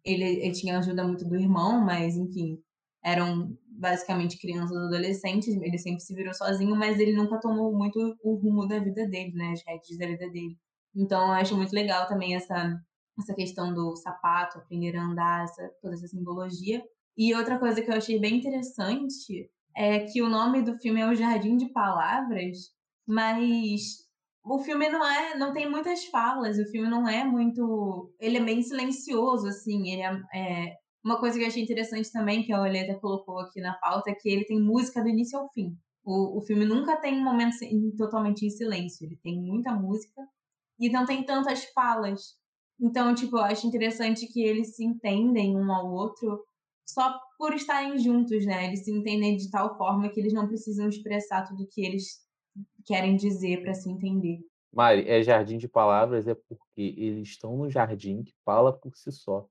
Ele, 0.05 0.25
ele 0.25 0.53
tinha 0.53 0.79
ajuda 0.79 1.05
muito 1.05 1.29
do 1.29 1.37
irmão, 1.37 1.85
mas 1.85 2.17
enfim, 2.17 2.59
eram 3.05 3.55
basicamente 3.67 4.39
crianças 4.39 4.77
adolescentes. 4.77 5.49
Ele 5.49 5.79
sempre 5.79 6.01
se 6.01 6.15
virou 6.15 6.33
sozinho, 6.33 6.75
mas 6.75 6.99
ele 6.99 7.13
nunca 7.13 7.39
tomou 7.41 7.77
muito 7.77 7.99
o 8.23 8.37
rumo 8.37 8.67
da 8.67 8.79
vida 8.79 9.07
dele, 9.07 9.33
né? 9.35 9.53
As 9.53 9.63
redes 9.67 9.99
da 9.99 10.07
vida 10.07 10.31
dele. 10.31 10.57
Então, 10.97 11.27
eu 11.29 11.33
acho 11.35 11.57
muito 11.57 11.73
legal 11.73 12.09
também 12.09 12.35
essa, 12.35 12.75
essa 13.19 13.35
questão 13.35 13.75
do 13.75 13.97
sapato, 13.97 14.59
a 14.59 15.03
andar, 15.03 15.45
essa, 15.45 15.69
toda 15.83 15.95
essa 15.95 16.07
simbologia. 16.07 16.83
E 17.17 17.35
outra 17.35 17.59
coisa 17.59 17.83
que 17.83 17.91
eu 17.91 17.97
achei 17.97 18.19
bem 18.21 18.37
interessante 18.37 19.51
é 19.77 20.01
que 20.01 20.23
o 20.23 20.29
nome 20.29 20.63
do 20.63 20.79
filme 20.79 21.01
é 21.01 21.09
O 21.09 21.15
Jardim 21.15 21.57
de 21.57 21.67
Palavras, 21.67 22.73
mas 23.07 24.09
o 24.45 24.59
filme 24.61 24.89
não 24.89 25.05
é, 25.05 25.37
não 25.37 25.53
tem 25.53 25.69
muitas 25.69 26.07
falas, 26.07 26.59
o 26.59 26.65
filme 26.67 26.89
não 26.89 27.09
é 27.09 27.25
muito, 27.25 28.13
ele 28.19 28.39
é 28.39 28.45
bem 28.45 28.63
silencioso, 28.63 29.49
assim, 29.49 29.91
ele 29.91 30.03
é, 30.03 30.23
é 30.35 30.77
uma 31.05 31.19
coisa 31.19 31.39
que 31.39 31.45
eu 31.45 31.49
achei 31.49 31.63
interessante 31.63 32.11
também, 32.13 32.43
que 32.43 32.53
a 32.53 32.61
Oleta 32.61 32.99
colocou 32.99 33.39
aqui 33.41 33.61
na 33.61 33.75
pauta, 33.75 34.11
é 34.11 34.15
que 34.15 34.29
ele 34.29 34.45
tem 34.45 34.61
música 34.61 35.03
do 35.03 35.09
início 35.09 35.39
ao 35.39 35.51
fim. 35.53 35.77
O, 36.05 36.39
o 36.39 36.43
filme 36.43 36.65
nunca 36.65 36.97
tem 36.97 37.15
um 37.21 37.25
momento 37.25 37.57
totalmente 37.97 38.47
em 38.47 38.51
silêncio, 38.51 39.07
ele 39.07 39.17
tem 39.23 39.41
muita 39.41 39.73
música 39.75 40.23
e 40.79 40.89
não 40.89 41.05
tem 41.05 41.25
tantas 41.25 41.65
falas. 41.67 42.37
Então, 42.81 43.15
tipo, 43.15 43.37
eu 43.37 43.43
acho 43.43 43.67
interessante 43.67 44.27
que 44.27 44.43
eles 44.43 44.77
se 44.77 44.85
entendem 44.85 45.57
um 45.57 45.73
ao 45.73 45.91
outro 45.91 46.45
só 46.87 47.19
por 47.37 47.53
estarem 47.55 47.99
juntos, 47.99 48.47
né? 48.47 48.67
Eles 48.67 48.85
se 48.85 48.91
entendem 48.91 49.37
de 49.37 49.51
tal 49.51 49.77
forma 49.77 50.09
que 50.09 50.21
eles 50.21 50.33
não 50.33 50.47
precisam 50.47 50.89
expressar 50.89 51.47
tudo 51.47 51.69
que 51.71 51.85
eles 51.85 52.05
querem 52.87 53.17
dizer 53.17 53.63
para 53.63 53.75
se 53.75 53.91
entender. 53.91 54.39
Mari, 54.73 55.09
é 55.09 55.23
jardim 55.23 55.59
de 55.59 55.69
palavras 55.69 56.27
é 56.29 56.35
porque 56.35 56.95
eles 56.97 57.29
estão 57.29 57.57
no 57.57 57.71
jardim 57.71 58.23
que 58.23 58.35
fala 58.45 58.73
por 58.73 58.97
si 58.97 59.11
só. 59.13 59.47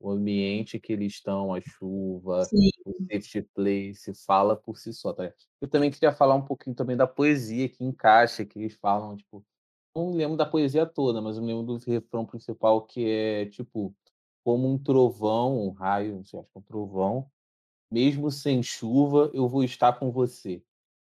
O 0.00 0.10
ambiente 0.10 0.80
que 0.80 0.92
eles 0.92 1.12
estão, 1.12 1.54
a 1.54 1.60
chuva, 1.60 2.44
Sim. 2.44 2.70
o 2.84 2.92
safety 3.04 3.42
place, 3.54 4.12
fala 4.26 4.56
por 4.56 4.76
si 4.76 4.92
só. 4.92 5.12
Tá? 5.12 5.32
Eu 5.60 5.68
também 5.68 5.90
queria 5.90 6.12
falar 6.12 6.34
um 6.34 6.44
pouquinho 6.44 6.74
também 6.74 6.96
da 6.96 7.06
poesia 7.06 7.68
que 7.68 7.84
encaixa, 7.84 8.44
que 8.44 8.58
eles 8.58 8.74
falam, 8.74 9.16
tipo, 9.16 9.44
não 9.94 10.12
lembro 10.12 10.36
da 10.36 10.46
poesia 10.46 10.86
toda, 10.86 11.20
mas 11.20 11.36
eu 11.36 11.44
lembro 11.44 11.62
do 11.64 11.78
refrão 11.78 12.24
principal 12.26 12.82
que 12.86 13.08
é 13.08 13.46
tipo 13.46 13.94
como 14.44 14.68
um 14.68 14.78
trovão, 14.78 15.66
um 15.66 15.70
raio, 15.70 16.16
não 16.16 16.24
sei, 16.24 16.40
acho 16.40 16.50
que 16.50 16.58
é 16.58 16.60
um 16.60 16.64
trovão, 16.64 17.30
mesmo 17.90 18.30
sem 18.30 18.62
chuva, 18.62 19.30
eu 19.34 19.48
vou 19.48 19.62
estar 19.62 19.92
com 19.94 20.10
você. 20.10 20.62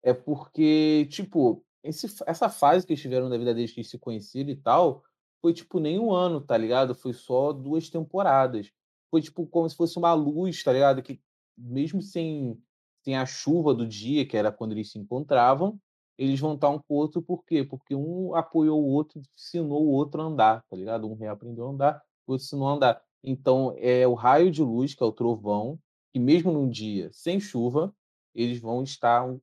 É 0.02 0.12
porque, 0.12 1.06
tipo, 1.10 1.64
esse, 1.82 2.06
essa 2.26 2.48
fase 2.48 2.86
que 2.86 2.92
eles 2.92 3.00
tiveram 3.00 3.30
da 3.30 3.38
vida 3.38 3.54
deles 3.54 3.72
que 3.72 3.84
se 3.84 3.98
conheceram 3.98 4.50
e 4.50 4.56
tal, 4.56 5.02
foi 5.40 5.52
tipo 5.54 5.80
nem 5.80 5.98
um 5.98 6.12
ano, 6.12 6.40
tá 6.40 6.56
ligado? 6.56 6.94
Foi 6.94 7.12
só 7.12 7.52
duas 7.52 7.88
temporadas. 7.88 8.70
Foi 9.10 9.22
tipo 9.22 9.46
como 9.46 9.68
se 9.68 9.76
fosse 9.76 9.98
uma 9.98 10.12
luz, 10.14 10.62
tá 10.62 10.72
ligado? 10.72 11.02
Que 11.02 11.20
mesmo 11.56 12.02
sem, 12.02 12.60
sem 13.04 13.16
a 13.16 13.26
chuva 13.26 13.74
do 13.74 13.86
dia, 13.86 14.26
que 14.26 14.36
era 14.36 14.52
quando 14.52 14.72
eles 14.72 14.90
se 14.90 14.98
encontravam, 14.98 15.80
eles 16.22 16.38
vão 16.38 16.54
estar 16.54 16.68
um 16.68 16.78
com 16.78 16.94
o 16.94 16.96
outro, 16.96 17.20
por 17.20 17.44
quê? 17.44 17.64
Porque 17.64 17.96
um 17.96 18.34
apoiou 18.34 18.80
o 18.80 18.86
outro, 18.86 19.20
ensinou 19.36 19.84
o 19.84 19.90
outro 19.90 20.22
a 20.22 20.24
andar, 20.24 20.62
tá 20.70 20.76
ligado? 20.76 21.10
Um 21.10 21.14
reaprendeu 21.14 21.66
a 21.66 21.70
andar, 21.70 22.02
o 22.26 22.32
outro 22.32 22.44
ensinou 22.44 22.68
a 22.68 22.72
andar. 22.74 23.02
Então, 23.24 23.74
é 23.76 24.06
o 24.06 24.14
raio 24.14 24.48
de 24.50 24.62
luz, 24.62 24.94
que 24.94 25.02
é 25.02 25.06
o 25.06 25.10
trovão, 25.10 25.78
que 26.12 26.20
mesmo 26.20 26.52
num 26.52 26.68
dia 26.68 27.10
sem 27.12 27.40
chuva, 27.40 27.92
eles 28.34 28.60
vão 28.60 28.84
estar 28.84 29.24
um, 29.24 29.40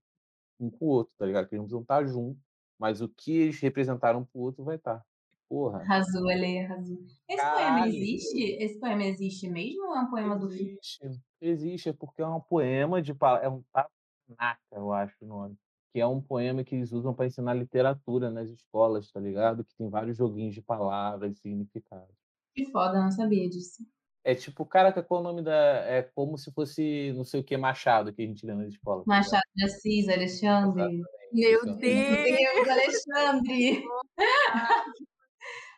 um 0.57 0.69
com 0.69 0.85
o 0.85 0.89
outro, 0.89 1.13
tá 1.17 1.25
ligado? 1.25 1.49
Que 1.49 1.55
eles 1.55 1.69
vão 1.69 1.81
estar 1.81 2.05
juntos, 2.05 2.41
mas 2.79 3.01
o 3.01 3.09
que 3.09 3.33
eles 3.33 3.59
representaram 3.59 4.23
pro 4.23 4.41
outro 4.41 4.63
vai 4.63 4.77
estar. 4.77 5.03
Porra. 5.49 5.79
Arrasou, 5.79 6.31
ele 6.31 6.59
arrasou. 6.59 6.97
Esse 7.27 7.41
poema 7.41 7.79
Caralho. 7.79 7.93
existe? 7.93 8.41
Esse 8.63 8.79
poema 8.79 9.03
existe 9.03 9.49
mesmo 9.49 9.87
ou 9.87 9.95
é 9.95 9.99
um 9.99 10.09
poema 10.09 10.37
do 10.37 10.49
filme? 10.49 10.77
Existe, 10.79 11.21
existe, 11.41 11.89
é 11.89 11.93
porque 11.93 12.21
é 12.21 12.27
um 12.27 12.39
poema 12.39 13.01
de 13.01 13.11
é 13.11 13.49
um 13.49 13.63
Tabanaka, 13.73 14.61
eu 14.71 14.93
acho 14.93 15.15
o 15.21 15.27
nome, 15.27 15.57
que 15.91 15.99
é 15.99 16.05
um 16.05 16.21
poema 16.21 16.63
que 16.63 16.75
eles 16.75 16.91
usam 16.91 17.13
para 17.13 17.25
ensinar 17.25 17.53
literatura 17.53 18.29
nas 18.29 18.49
escolas, 18.49 19.11
tá 19.11 19.19
ligado? 19.19 19.63
Que 19.63 19.75
tem 19.75 19.89
vários 19.89 20.17
joguinhos 20.17 20.53
de 20.53 20.61
palavras 20.61 21.37
e 21.37 21.41
significados. 21.41 22.15
Que 22.53 22.65
foda, 22.71 22.97
eu 22.97 23.03
não 23.03 23.11
sabia 23.11 23.49
disso. 23.49 23.83
É 24.23 24.35
tipo, 24.35 24.65
caraca, 24.65 25.01
qual 25.01 25.21
o 25.21 25.23
nome 25.23 25.41
da. 25.41 25.85
É 25.85 26.03
como 26.03 26.37
se 26.37 26.51
fosse 26.51 27.13
não 27.15 27.23
sei 27.23 27.39
o 27.39 27.43
que 27.43 27.57
Machado 27.57 28.13
que 28.13 28.21
a 28.21 28.25
gente 28.25 28.45
lê 28.45 28.53
nas 28.53 28.67
escolas. 28.67 29.05
tá? 29.05 29.15
Machado 29.15 29.41
de 29.55 29.65
Assis, 29.65 30.09
Alexandre. 30.09 31.01
Meu 31.31 31.59
Isso. 31.59 31.65
Meu 31.65 31.77
Deus! 31.77 31.77
Deus, 31.77 32.67
Alexandre! 32.67 33.83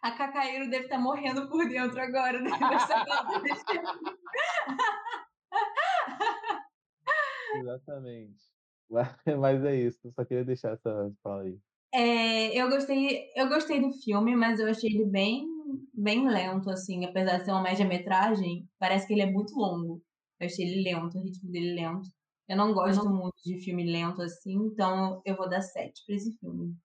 A 0.01 0.11
Cacaíro 0.11 0.69
deve 0.69 0.85
estar 0.85 0.97
morrendo 0.97 1.47
por 1.47 1.69
dentro 1.69 2.01
agora. 2.01 2.41
Né? 2.41 2.49
Exatamente. 7.59 8.50
Mas- 9.39 9.63
é 9.63 9.75
isso, 9.75 9.99
eu 10.07 10.11
só 10.13 10.25
queria 10.25 10.45
deixar 10.45 10.73
essa 10.73 11.13
fala 11.23 11.43
aí. 11.43 11.59
É, 11.93 12.55
eu 12.57 12.69
gostei, 12.69 13.31
eu 13.35 13.49
gostei 13.49 13.81
do 13.81 13.91
filme, 14.01 14.35
mas 14.35 14.59
eu 14.59 14.67
achei 14.69 14.89
ele 14.89 15.05
bem, 15.05 15.45
bem 15.93 16.27
lento, 16.29 16.69
assim, 16.69 17.03
apesar 17.05 17.39
de 17.39 17.45
ser 17.45 17.51
uma 17.51 17.61
média-metragem, 17.61 18.69
parece 18.79 19.05
que 19.07 19.13
ele 19.13 19.21
é 19.23 19.25
muito 19.31 19.53
longo. 19.55 20.01
Eu 20.39 20.47
achei 20.47 20.65
ele 20.65 20.83
lento, 20.83 21.17
o 21.17 21.21
ritmo 21.23 21.51
dele 21.51 21.73
lento. 21.75 22.07
Eu 22.47 22.55
não 22.57 22.73
gosto 22.73 23.09
muito 23.09 23.35
de 23.43 23.59
filme 23.61 23.83
lento 23.91 24.21
assim, 24.21 24.53
então 24.55 25.21
eu 25.25 25.35
vou 25.35 25.49
dar 25.49 25.61
7 25.61 26.03
pra 26.05 26.15
esse 26.15 26.37
filme. 26.39 26.75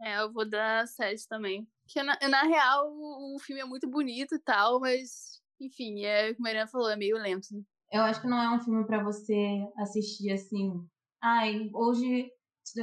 É, 0.00 0.20
eu 0.20 0.32
vou 0.32 0.48
dar 0.48 0.86
7 0.86 1.26
também. 1.28 1.68
Porque, 1.84 2.02
na, 2.02 2.16
na 2.28 2.42
real, 2.44 2.88
o, 2.92 3.36
o 3.36 3.38
filme 3.40 3.60
é 3.62 3.64
muito 3.64 3.88
bonito 3.88 4.34
e 4.34 4.38
tal, 4.38 4.78
mas, 4.80 5.42
enfim, 5.60 6.04
é, 6.04 6.34
como 6.34 6.46
a 6.46 6.50
Mariana 6.50 6.68
falou, 6.68 6.88
é 6.90 6.96
meio 6.96 7.16
lento. 7.18 7.48
né? 7.52 7.62
Eu 7.92 8.02
acho 8.02 8.20
que 8.22 8.26
não 8.28 8.40
é 8.42 8.48
um 8.54 8.60
filme 8.60 8.86
pra 8.86 9.02
você 9.02 9.34
assistir 9.76 10.30
assim. 10.32 10.88
Ai, 11.22 11.68
hoje 11.74 12.30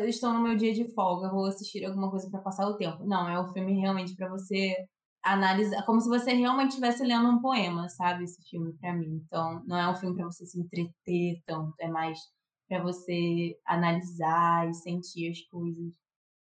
estou 0.07 0.33
no 0.33 0.41
meu 0.41 0.57
dia 0.57 0.73
de 0.73 0.93
folga, 0.93 1.29
vou 1.31 1.45
assistir 1.45 1.86
alguma 1.86 2.09
coisa 2.09 2.29
pra 2.29 2.41
passar 2.41 2.67
o 2.67 2.75
tempo. 2.77 3.05
Não, 3.05 3.29
é 3.29 3.39
um 3.39 3.53
filme 3.53 3.79
realmente 3.79 4.13
pra 4.15 4.29
você 4.29 4.75
analisar, 5.23 5.86
como 5.86 6.01
se 6.01 6.09
você 6.09 6.33
realmente 6.33 6.71
estivesse 6.71 7.03
lendo 7.03 7.29
um 7.29 7.41
poema, 7.41 7.88
sabe? 7.89 8.25
Esse 8.25 8.41
filme 8.49 8.73
pra 8.73 8.93
mim. 8.93 9.21
Então, 9.25 9.63
não 9.65 9.77
é 9.77 9.89
um 9.89 9.95
filme 9.95 10.15
pra 10.15 10.25
você 10.25 10.45
se 10.45 10.59
entreter 10.59 11.41
tanto, 11.45 11.73
é 11.79 11.88
mais 11.88 12.19
pra 12.67 12.83
você 12.83 13.57
analisar 13.65 14.69
e 14.69 14.73
sentir 14.73 15.31
as 15.31 15.41
coisas. 15.47 15.93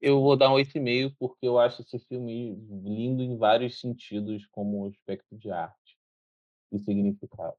Eu 0.01 0.21
vou 0.23 0.37
dar 0.37 0.51
um 0.51 0.55
8,5 0.55 1.15
porque 1.19 1.47
eu 1.47 1.59
acho 1.59 1.83
esse 1.83 1.99
filme 1.99 2.55
lindo 2.85 3.23
em 3.23 3.37
vários 3.37 3.81
sentidos, 3.81 4.47
como 4.47 4.87
aspecto 4.87 5.37
de 5.37 5.51
arte 5.51 5.99
e 6.73 6.79
significado. 6.79 7.57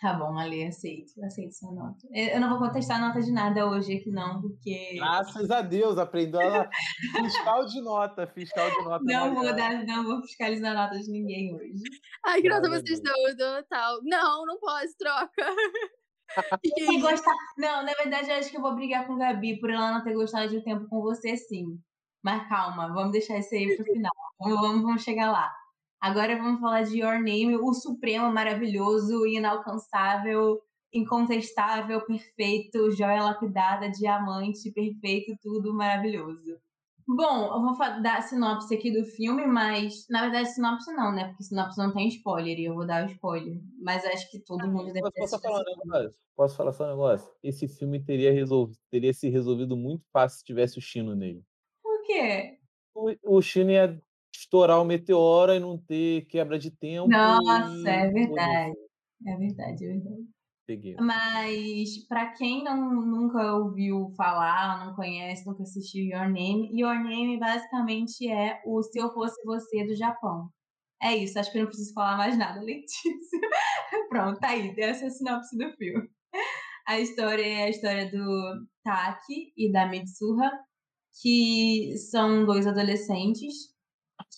Tá 0.00 0.12
bom, 0.12 0.38
Ale, 0.38 0.64
aceito, 0.64 1.12
aceito 1.24 1.54
sua 1.54 1.72
nota. 1.72 2.06
Eu 2.12 2.34
eu 2.34 2.40
não 2.40 2.50
vou 2.50 2.58
contestar 2.58 3.00
nota 3.00 3.20
de 3.20 3.32
nada 3.32 3.66
hoje 3.66 3.96
aqui, 3.96 4.10
não, 4.10 4.42
porque 4.42 4.94
Graças 4.96 5.50
a 5.50 5.62
Deus, 5.62 5.96
aprendeu 5.96 6.40
ela 6.40 6.68
fiscal 7.24 7.64
de 7.64 7.80
nota, 7.80 8.26
fiscal 8.26 8.70
de 8.70 8.84
nota. 8.84 9.04
não 9.04 9.34
vou 9.34 9.56
dar, 9.56 9.84
não 9.86 10.04
vou 10.04 10.20
fiscalizar 10.22 10.74
nota 10.74 10.98
de 10.98 11.10
ninguém 11.10 11.54
hoje. 11.54 11.82
Ai, 12.26 12.42
que 12.42 12.48
nota 12.48 12.68
Graças 12.68 12.78
a 12.78 12.86
vocês 12.86 13.00
Deus. 13.00 13.36
dão, 13.36 13.62
tal. 13.70 14.00
Não, 14.02 14.44
não 14.44 14.58
pode, 14.58 14.94
troca. 14.98 15.30
É 16.36 17.00
gostar... 17.00 17.32
Não, 17.56 17.84
na 17.84 17.92
verdade, 17.92 18.28
eu 18.28 18.36
acho 18.36 18.50
que 18.50 18.56
eu 18.56 18.60
vou 18.60 18.74
brigar 18.74 19.06
com 19.06 19.14
a 19.14 19.18
Gabi 19.18 19.60
por 19.60 19.70
ela 19.70 19.92
não 19.92 20.02
ter 20.02 20.12
gostado 20.12 20.48
de 20.48 20.58
um 20.58 20.62
tempo 20.62 20.86
com 20.88 21.00
você, 21.00 21.36
sim. 21.36 21.80
Mas 22.22 22.48
calma, 22.48 22.92
vamos 22.92 23.12
deixar 23.12 23.38
isso 23.38 23.54
aí 23.54 23.76
pro 23.76 23.84
final. 23.86 24.12
Vamos, 24.40 24.60
vamos, 24.60 24.82
vamos 24.82 25.02
chegar 25.04 25.30
lá. 25.30 25.50
Agora 26.06 26.36
vamos 26.36 26.60
falar 26.60 26.82
de 26.82 27.00
Your 27.00 27.14
Name, 27.14 27.56
o 27.56 27.74
supremo, 27.74 28.32
maravilhoso, 28.32 29.26
inalcançável, 29.26 30.62
incontestável, 30.94 32.00
perfeito, 32.06 32.92
joia 32.92 33.24
lapidada, 33.24 33.90
diamante, 33.90 34.70
perfeito, 34.70 35.36
tudo 35.42 35.74
maravilhoso. 35.74 36.60
Bom, 37.08 37.52
eu 37.52 37.60
vou 37.60 37.76
dar 38.02 38.18
a 38.18 38.22
sinopse 38.22 38.72
aqui 38.72 38.92
do 38.92 39.04
filme, 39.04 39.48
mas 39.48 40.06
na 40.08 40.22
verdade 40.22 40.54
sinopse 40.54 40.92
não, 40.94 41.12
né? 41.12 41.26
Porque 41.26 41.42
sinopse 41.42 41.76
não 41.76 41.92
tem 41.92 42.06
spoiler 42.06 42.56
e 42.56 42.66
eu 42.66 42.74
vou 42.76 42.86
dar 42.86 43.04
o 43.04 43.10
spoiler. 43.10 43.60
Mas 43.82 44.04
acho 44.04 44.30
que 44.30 44.38
todo 44.38 44.68
mundo 44.68 44.92
deve 44.92 45.00
Posso, 45.00 45.12
ter 45.12 45.20
posso 45.22 45.40
falar 45.40 45.60
um 45.60 45.90
negócio? 45.90 46.20
Posso 46.36 46.56
falar 46.56 46.72
só 46.72 46.84
um 46.84 46.90
negócio? 46.90 47.32
Esse 47.42 47.66
filme 47.66 48.00
teria, 48.00 48.32
resolv... 48.32 48.72
teria 48.88 49.12
se 49.12 49.28
resolvido 49.28 49.76
muito 49.76 50.04
fácil 50.12 50.38
se 50.38 50.44
tivesse 50.44 50.78
o 50.78 50.80
Chino 50.82 51.16
nele. 51.16 51.42
Por 51.82 52.00
quê? 52.04 52.60
O, 52.94 53.38
o 53.38 53.42
Chino 53.42 53.72
ia 53.72 54.00
estourar 54.38 54.80
o 54.80 54.84
meteoro 54.84 55.52
e 55.52 55.60
não 55.60 55.78
ter 55.78 56.26
quebra 56.26 56.58
de 56.58 56.70
tempo. 56.70 57.08
Nossa, 57.08 57.88
e... 57.88 57.88
é 57.88 58.10
verdade. 58.10 58.74
É 59.26 59.36
verdade, 59.36 59.84
é 59.84 59.88
verdade. 59.88 60.26
Peguei. 60.66 60.96
Mas 60.98 62.06
para 62.08 62.32
quem 62.32 62.64
não, 62.64 62.90
nunca 62.92 63.54
ouviu 63.54 64.10
falar, 64.16 64.84
não 64.84 64.96
conhece, 64.96 65.46
nunca 65.46 65.62
assistiu 65.62 66.04
Your 66.04 66.28
Name, 66.28 66.68
Your 66.72 66.96
Name 67.04 67.38
basicamente 67.38 68.28
é 68.28 68.60
o 68.66 68.82
Se 68.82 68.98
Eu 68.98 69.12
Fosse 69.14 69.40
Você 69.44 69.86
do 69.86 69.94
Japão. 69.94 70.50
É 71.00 71.14
isso, 71.14 71.38
acho 71.38 71.52
que 71.52 71.58
eu 71.58 71.62
não 71.62 71.68
preciso 71.68 71.92
falar 71.94 72.16
mais 72.16 72.36
nada 72.36 72.60
disso. 72.66 72.90
Pronto, 74.08 74.40
tá 74.40 74.48
aí, 74.48 74.74
essa 74.76 75.04
é 75.04 75.06
a 75.06 75.10
sinopse 75.10 75.56
do 75.56 75.70
filme. 75.76 76.08
A 76.88 76.98
história 76.98 77.44
é 77.44 77.64
a 77.64 77.70
história 77.70 78.10
do 78.10 78.66
Taki 78.82 79.52
e 79.56 79.70
da 79.70 79.86
Mitsuha, 79.86 80.50
que 81.22 81.96
são 82.10 82.44
dois 82.44 82.66
adolescentes 82.66 83.75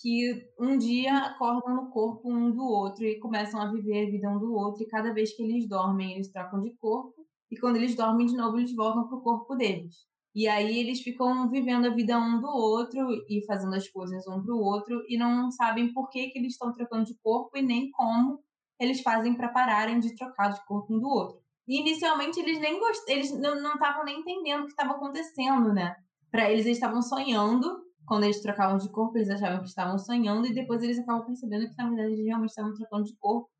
que 0.00 0.48
um 0.58 0.78
dia 0.78 1.16
acordam 1.18 1.74
no 1.74 1.90
corpo 1.90 2.32
um 2.32 2.50
do 2.50 2.62
outro 2.62 3.04
e 3.04 3.18
começam 3.18 3.60
a 3.60 3.70
viver 3.70 4.06
a 4.06 4.10
vida 4.10 4.30
um 4.30 4.38
do 4.38 4.52
outro, 4.54 4.82
e 4.82 4.88
cada 4.88 5.12
vez 5.12 5.34
que 5.34 5.42
eles 5.42 5.68
dormem, 5.68 6.14
eles 6.14 6.30
trocam 6.30 6.60
de 6.60 6.74
corpo, 6.76 7.26
e 7.50 7.58
quando 7.58 7.76
eles 7.76 7.94
dormem 7.94 8.26
de 8.26 8.36
novo, 8.36 8.58
eles 8.58 8.74
voltam 8.74 9.08
pro 9.08 9.22
corpo 9.22 9.54
deles. 9.56 10.06
E 10.34 10.46
aí 10.46 10.78
eles 10.78 11.00
ficam 11.00 11.50
vivendo 11.50 11.86
a 11.86 11.94
vida 11.94 12.18
um 12.18 12.40
do 12.40 12.46
outro 12.46 13.08
e 13.28 13.44
fazendo 13.46 13.74
as 13.74 13.88
coisas 13.88 14.26
um 14.28 14.42
pro 14.42 14.56
outro 14.56 15.02
e 15.08 15.18
não 15.18 15.50
sabem 15.50 15.92
por 15.92 16.08
que, 16.10 16.28
que 16.28 16.38
eles 16.38 16.52
estão 16.52 16.72
trocando 16.72 17.06
de 17.06 17.18
corpo 17.22 17.56
e 17.56 17.62
nem 17.62 17.90
como 17.90 18.38
eles 18.78 19.00
fazem 19.00 19.34
para 19.34 19.48
pararem 19.48 19.98
de 19.98 20.14
trocar 20.14 20.52
de 20.52 20.64
corpo 20.66 20.94
um 20.94 21.00
do 21.00 21.08
outro. 21.08 21.40
E 21.66 21.80
inicialmente 21.80 22.38
eles 22.38 22.60
nem 22.60 22.78
gost... 22.78 23.02
eles 23.08 23.32
não 23.40 23.74
estavam 23.74 24.04
nem 24.04 24.20
entendendo 24.20 24.62
o 24.62 24.66
que 24.66 24.70
estava 24.70 24.92
acontecendo, 24.92 25.72
né? 25.72 25.96
Para 26.30 26.50
eles 26.50 26.66
eles 26.66 26.76
estavam 26.76 27.02
sonhando 27.02 27.87
quando 28.08 28.24
eles 28.24 28.40
trocavam 28.40 28.78
de 28.78 28.90
corpo, 28.90 29.18
eles 29.18 29.28
achavam 29.28 29.60
que 29.60 29.68
estavam 29.68 29.98
sonhando 29.98 30.46
e 30.46 30.54
depois 30.54 30.82
eles 30.82 30.98
acabam 30.98 31.26
percebendo 31.26 31.68
que 31.68 31.76
na 31.76 31.88
verdade 31.88 32.12
eles 32.14 32.24
realmente 32.24 32.50
estavam 32.50 32.74
trocando 32.74 33.04
de 33.04 33.16
corpo. 33.18 33.50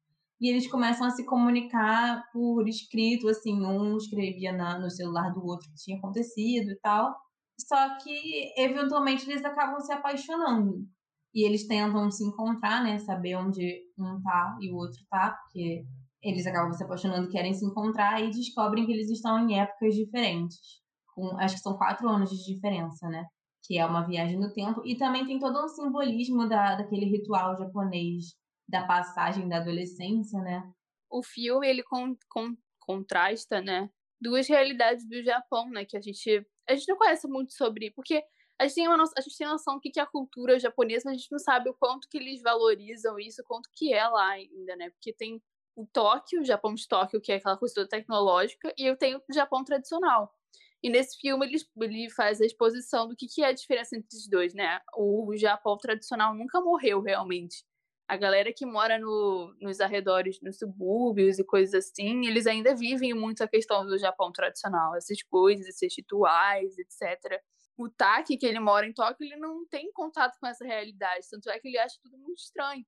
E 0.41 0.49
eles 0.49 0.71
começam 0.71 1.07
a 1.07 1.11
se 1.11 1.25
comunicar 1.27 2.25
por 2.33 2.67
escrito, 2.67 3.29
assim, 3.29 3.61
um 3.61 3.97
escrevia 3.97 4.53
na, 4.53 4.79
no 4.79 4.91
celular 4.91 5.33
do 5.35 5.45
outro 5.45 5.69
o 5.69 5.73
que 5.73 5.85
tinha 5.85 5.99
acontecido 5.99 6.71
e 6.71 6.79
tal. 6.81 7.15
Só 7.61 7.99
que 7.99 8.53
eventualmente 8.57 9.29
eles 9.29 9.45
acabam 9.45 9.81
se 9.81 9.93
apaixonando. 9.93 10.87
E 11.35 11.45
eles 11.45 11.67
tentam 11.67 12.11
se 12.11 12.25
encontrar, 12.25 12.83
né? 12.83 12.99
Saber 12.99 13.37
onde 13.37 13.83
um 13.99 14.23
tá 14.23 14.57
e 14.61 14.73
o 14.73 14.77
outro 14.77 15.01
tá, 15.11 15.37
porque 15.43 15.85
eles 16.23 16.47
acabam 16.47 16.73
se 16.73 16.85
apaixonando, 16.85 17.29
querem 17.29 17.53
se 17.53 17.67
encontrar 17.67 18.23
e 18.23 18.31
descobrem 18.31 18.87
que 18.87 18.93
eles 18.93 19.11
estão 19.11 19.39
em 19.41 19.59
épocas 19.59 19.95
diferentes. 19.95 20.81
Com, 21.15 21.37
acho 21.39 21.57
que 21.57 21.61
são 21.61 21.77
quatro 21.77 22.09
anos 22.09 22.31
de 22.31 22.55
diferença, 22.55 23.09
né? 23.09 23.27
Que 23.67 23.79
é 23.79 23.85
uma 23.85 24.07
viagem 24.07 24.39
no 24.39 24.53
tempo. 24.53 24.83
E 24.85 24.97
também 24.97 25.27
tem 25.27 25.39
todo 25.39 25.63
um 25.63 25.69
simbolismo 25.69 26.49
da, 26.49 26.77
daquele 26.77 27.07
ritual 27.07 27.57
japonês 27.57 28.37
da 28.69 28.87
passagem 28.87 29.49
da 29.49 29.59
adolescência, 29.59 30.41
né? 30.41 30.63
O 31.11 31.23
filme, 31.23 31.67
ele 31.67 31.83
con, 31.83 32.17
con, 32.29 32.55
contrasta, 32.81 33.61
né? 33.61 33.91
Duas 34.21 34.49
realidades 34.49 35.09
do 35.09 35.23
Japão, 35.23 35.71
né? 35.71 35.85
Que 35.85 35.97
a 35.97 36.01
gente, 36.01 36.47
a 36.69 36.75
gente 36.75 36.89
não 36.89 36.97
conhece 36.97 37.27
muito 37.29 37.53
sobre... 37.53 37.91
Porque 37.91 38.23
a 38.61 38.65
gente 38.65 38.75
tem, 38.75 38.89
uma, 38.89 39.03
a 39.17 39.21
gente 39.21 39.37
tem 39.37 39.47
noção 39.47 39.77
do 39.77 39.81
que 39.81 39.99
é 39.99 40.03
a 40.03 40.07
cultura 40.07 40.59
japonesa, 40.59 41.05
mas 41.07 41.15
a 41.15 41.19
gente 41.19 41.31
não 41.33 41.39
sabe 41.39 41.71
o 41.71 41.75
quanto 41.75 42.09
que 42.11 42.19
eles 42.19 42.43
valorizam 42.43 43.19
isso, 43.19 43.41
o 43.41 43.45
quanto 43.45 43.69
que 43.75 43.95
é 43.95 44.07
lá 44.09 44.31
ainda, 44.31 44.75
né? 44.77 44.91
Porque 44.91 45.13
tem 45.13 45.41
o 45.77 45.87
Tóquio, 45.87 46.41
o 46.41 46.45
Japão 46.45 46.75
de 46.75 46.87
Tóquio, 46.89 47.21
que 47.21 47.31
é 47.31 47.37
aquela 47.37 47.57
coisa 47.57 47.87
tecnológica, 47.87 48.75
e 48.77 48.85
eu 48.85 48.97
tenho 48.97 49.19
o 49.19 49.33
Japão 49.33 49.63
tradicional. 49.63 50.35
E 50.83 50.89
nesse 50.89 51.19
filme 51.19 51.47
ele, 51.47 51.59
ele 51.81 52.11
faz 52.11 52.41
a 52.41 52.47
exposição 52.47 53.09
do 53.09 53.17
que, 53.17 53.27
que 53.27 53.43
é 53.43 53.47
a 53.49 53.53
diferença 53.53 53.97
entre 53.97 54.17
os 54.17 54.29
dois, 54.29 54.55
né? 54.55 54.81
O 54.97 55.35
Japão 55.37 55.77
tradicional 55.77 56.35
nunca 56.35 56.61
morreu 56.61 57.01
realmente. 57.01 57.65
A 58.09 58.17
galera 58.17 58.53
que 58.53 58.65
mora 58.65 58.99
no, 58.99 59.55
nos 59.61 59.81
arredores, 59.81 60.41
nos 60.41 60.57
subúrbios 60.59 61.39
e 61.39 61.45
coisas 61.45 61.75
assim, 61.75 62.27
eles 62.27 62.47
ainda 62.47 62.75
vivem 62.75 63.13
muito 63.13 63.43
a 63.43 63.49
questão 63.49 63.85
do 63.85 63.99
Japão 63.99 64.33
tradicional, 64.33 64.95
essas 64.97 65.23
coisas, 65.23 65.67
esses 65.67 65.95
rituais, 65.95 66.79
etc. 66.79 67.43
O 67.77 67.89
Taki, 67.91 68.39
que 68.39 68.47
ele 68.47 68.61
mora 68.61 68.87
em 68.87 68.95
Tóquio, 68.95 69.27
ele 69.27 69.37
não 69.37 69.67
tem 69.67 69.93
contato 69.93 70.39
com 70.41 70.47
essa 70.47 70.65
realidade, 70.65 71.27
tanto 71.31 71.51
é 71.51 71.59
que 71.59 71.69
ele 71.69 71.79
acha 71.79 71.99
tudo 72.03 72.17
muito 72.17 72.39
estranho. 72.39 72.85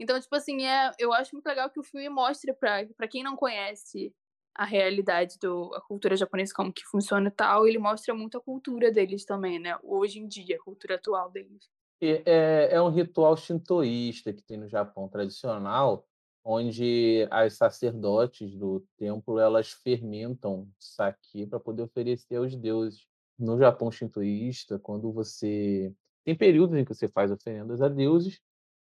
Então, 0.00 0.18
tipo 0.18 0.34
assim, 0.34 0.64
é, 0.66 0.90
eu 0.98 1.12
acho 1.12 1.34
muito 1.34 1.46
legal 1.46 1.70
que 1.70 1.78
o 1.78 1.84
filme 1.84 2.08
mostre 2.08 2.52
para 2.54 3.08
quem 3.08 3.22
não 3.22 3.36
conhece 3.36 4.14
a 4.54 4.64
realidade 4.64 5.38
do 5.38 5.72
a 5.74 5.80
cultura 5.80 6.16
japonesa 6.16 6.52
como 6.54 6.72
que 6.72 6.84
funciona 6.84 7.28
e 7.28 7.30
tal, 7.30 7.66
ele 7.66 7.78
mostra 7.78 8.14
muito 8.14 8.36
a 8.36 8.40
cultura 8.40 8.90
deles 8.90 9.24
também, 9.24 9.58
né? 9.58 9.78
Hoje 9.82 10.18
em 10.18 10.26
dia, 10.26 10.56
a 10.56 10.62
cultura 10.62 10.96
atual 10.96 11.30
deles. 11.30 11.70
É, 12.00 12.74
é 12.74 12.82
um 12.82 12.90
ritual 12.90 13.36
shintoísta 13.36 14.32
que 14.32 14.42
tem 14.42 14.56
no 14.56 14.68
Japão 14.68 15.08
tradicional, 15.08 16.04
onde 16.44 17.26
as 17.30 17.54
sacerdotes 17.54 18.56
do 18.56 18.84
templo 18.96 19.38
elas 19.38 19.70
fermentam 19.70 20.68
sake 20.78 21.46
para 21.46 21.60
poder 21.60 21.82
oferecer 21.82 22.36
aos 22.36 22.56
deuses. 22.56 23.06
No 23.38 23.58
Japão 23.58 23.90
shintoísta, 23.90 24.78
quando 24.78 25.12
você 25.12 25.94
tem 26.24 26.34
períodos 26.36 26.76
em 26.76 26.84
que 26.84 26.94
você 26.94 27.08
faz 27.08 27.30
oferendas 27.30 27.80
a 27.80 27.88
deuses, 27.88 28.40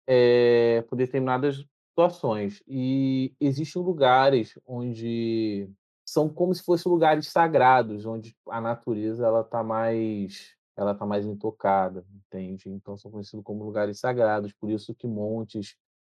é, 0.07 0.83
por 0.83 0.97
determinadas 0.97 1.64
situações. 1.97 2.62
E 2.68 3.34
existem 3.40 3.82
lugares 3.82 4.59
onde 4.66 5.70
são 6.05 6.28
como 6.28 6.55
se 6.55 6.62
fossem 6.62 6.92
lugares 6.92 7.28
sagrados, 7.28 8.05
onde 8.05 8.36
a 8.49 8.61
natureza 8.61 9.26
ela 9.26 9.40
está 9.40 9.62
mais 9.64 10.55
ela 10.76 10.94
tá 10.94 11.07
mais 11.07 11.24
intocada, 11.24 12.05
entende? 12.14 12.68
Então 12.68 12.99
são 12.99 13.11
conhecidos 13.11 13.42
como 13.42 13.64
lugares 13.64 13.99
sagrados, 13.99 14.53
por 14.53 14.70
isso 14.70 14.94
que 14.94 15.07
montes 15.07 15.74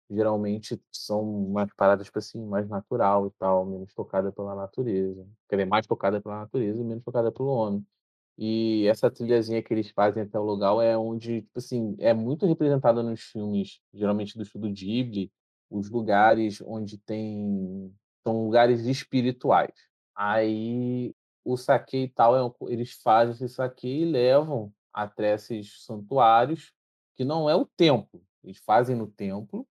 geralmente 0.09 0.81
são 0.91 1.49
mais 1.49 1.71
paradas 1.75 2.09
para 2.09 2.19
assim, 2.19 2.43
mais 2.45 2.67
natural 2.67 3.27
e 3.27 3.31
tal, 3.37 3.65
menos 3.65 3.93
tocada 3.93 4.31
pela 4.31 4.55
natureza. 4.55 5.27
Quer 5.49 5.57
dizer, 5.57 5.65
mais 5.67 5.85
tocada 5.85 6.19
pela 6.21 6.39
natureza 6.39 6.81
e 6.81 6.85
menos 6.85 7.03
tocada 7.03 7.31
pelo 7.31 7.49
homem. 7.49 7.85
E 8.37 8.87
essa 8.87 9.11
trilhazinha 9.11 9.61
que 9.63 9.73
eles 9.73 9.89
fazem 9.91 10.23
até 10.23 10.39
o 10.39 10.43
lugar 10.43 10.73
é 10.83 10.97
onde, 10.97 11.41
tipo 11.43 11.59
assim, 11.59 11.95
é 11.99 12.13
muito 12.13 12.45
representada 12.47 13.03
nos 13.03 13.21
filmes, 13.21 13.79
geralmente 13.93 14.37
do 14.37 14.43
estudo 14.43 14.71
Ghibli, 14.71 15.31
os 15.69 15.89
lugares 15.89 16.61
onde 16.61 16.97
tem 16.97 17.93
são 18.23 18.43
lugares 18.43 18.81
espirituais. 18.85 19.73
Aí 20.15 21.15
o 21.45 21.55
saque 21.55 21.97
e 21.97 22.09
tal, 22.09 22.35
é, 22.35 22.73
eles 22.73 22.93
fazem 23.01 23.33
esse 23.33 23.55
saque 23.55 23.87
e 23.87 24.05
levam 24.05 24.73
até 24.93 25.33
esses 25.33 25.85
santuários, 25.85 26.73
que 27.15 27.23
não 27.23 27.49
é 27.49 27.55
o 27.55 27.65
templo, 27.65 28.21
eles 28.43 28.57
fazem 28.57 28.95
no 28.95 29.07
templo, 29.07 29.67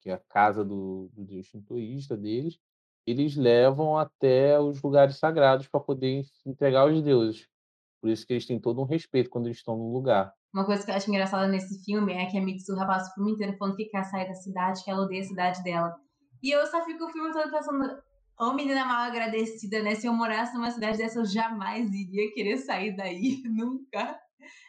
que 0.00 0.10
é 0.10 0.14
a 0.14 0.18
casa 0.18 0.64
do, 0.64 1.08
do 1.12 1.24
deus 1.24 1.46
shintoísta 1.46 2.16
deles, 2.16 2.58
eles 3.06 3.36
levam 3.36 3.96
até 3.96 4.58
os 4.60 4.82
lugares 4.82 5.16
sagrados 5.16 5.66
para 5.68 5.80
poder 5.80 6.24
entregar 6.44 6.82
aos 6.82 7.02
deuses. 7.02 7.48
Por 8.00 8.10
isso 8.10 8.26
que 8.26 8.32
eles 8.32 8.46
têm 8.46 8.58
todo 8.58 8.80
um 8.80 8.84
respeito 8.84 9.30
quando 9.30 9.46
eles 9.46 9.58
estão 9.58 9.76
no 9.76 9.92
lugar. 9.92 10.34
Uma 10.52 10.64
coisa 10.64 10.84
que 10.84 10.90
eu 10.90 10.94
acho 10.94 11.08
engraçada 11.08 11.46
nesse 11.46 11.82
filme 11.84 12.12
é 12.12 12.26
que 12.26 12.36
a 12.36 12.42
Mitsuha 12.42 12.86
passa 12.86 13.10
o 13.10 13.14
filme 13.14 13.32
inteiro 13.32 13.56
falando 13.56 13.76
que 13.76 13.84
quer 13.84 14.04
sair 14.04 14.26
da 14.26 14.34
cidade, 14.34 14.82
que 14.82 14.90
ela 14.90 15.02
odeia 15.02 15.20
a 15.20 15.24
cidade 15.24 15.62
dela. 15.62 15.94
E 16.42 16.50
eu 16.50 16.66
só 16.66 16.84
fico 16.84 17.04
o 17.04 17.08
filme 17.08 17.32
todo 17.32 17.50
pensando, 17.50 17.84
ô 18.40 18.44
oh, 18.46 18.52
menina 18.52 18.84
mal 18.84 19.02
agradecida, 19.02 19.82
né? 19.82 19.94
Se 19.94 20.06
eu 20.06 20.12
morasse 20.12 20.54
numa 20.54 20.70
cidade 20.70 20.98
dessa, 20.98 21.20
eu 21.20 21.24
jamais 21.24 21.92
iria 21.92 22.32
querer 22.32 22.56
sair 22.56 22.96
daí, 22.96 23.42
nunca. 23.46 24.18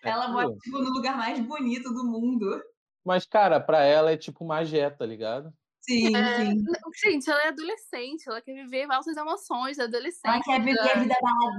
É 0.04 0.10
ela 0.10 0.28
mora, 0.28 0.54
tipo, 0.62 0.78
no 0.78 0.92
lugar 0.92 1.18
mais 1.18 1.40
bonito 1.40 1.92
do 1.92 2.06
mundo. 2.06 2.62
Mas, 3.04 3.26
cara, 3.26 3.60
pra 3.60 3.84
ela 3.84 4.12
é 4.12 4.18
tipo 4.18 4.46
Magé, 4.46 4.88
tá 4.92 5.06
ligado? 5.06 5.52
Sim, 5.80 6.16
é, 6.16 6.46
sim. 6.46 6.64
Gente, 7.04 7.28
ela 7.28 7.42
é 7.42 7.48
adolescente, 7.48 8.30
ela 8.30 8.40
quer 8.40 8.54
viver 8.54 8.86
altas 8.92 9.18
emoções 9.18 9.78
da 9.78 9.86
adolescente. 9.86 10.26
Ela 10.26 10.44
quer 10.44 10.62
viver 10.62 10.92
a 10.92 11.00
vida 11.00 11.16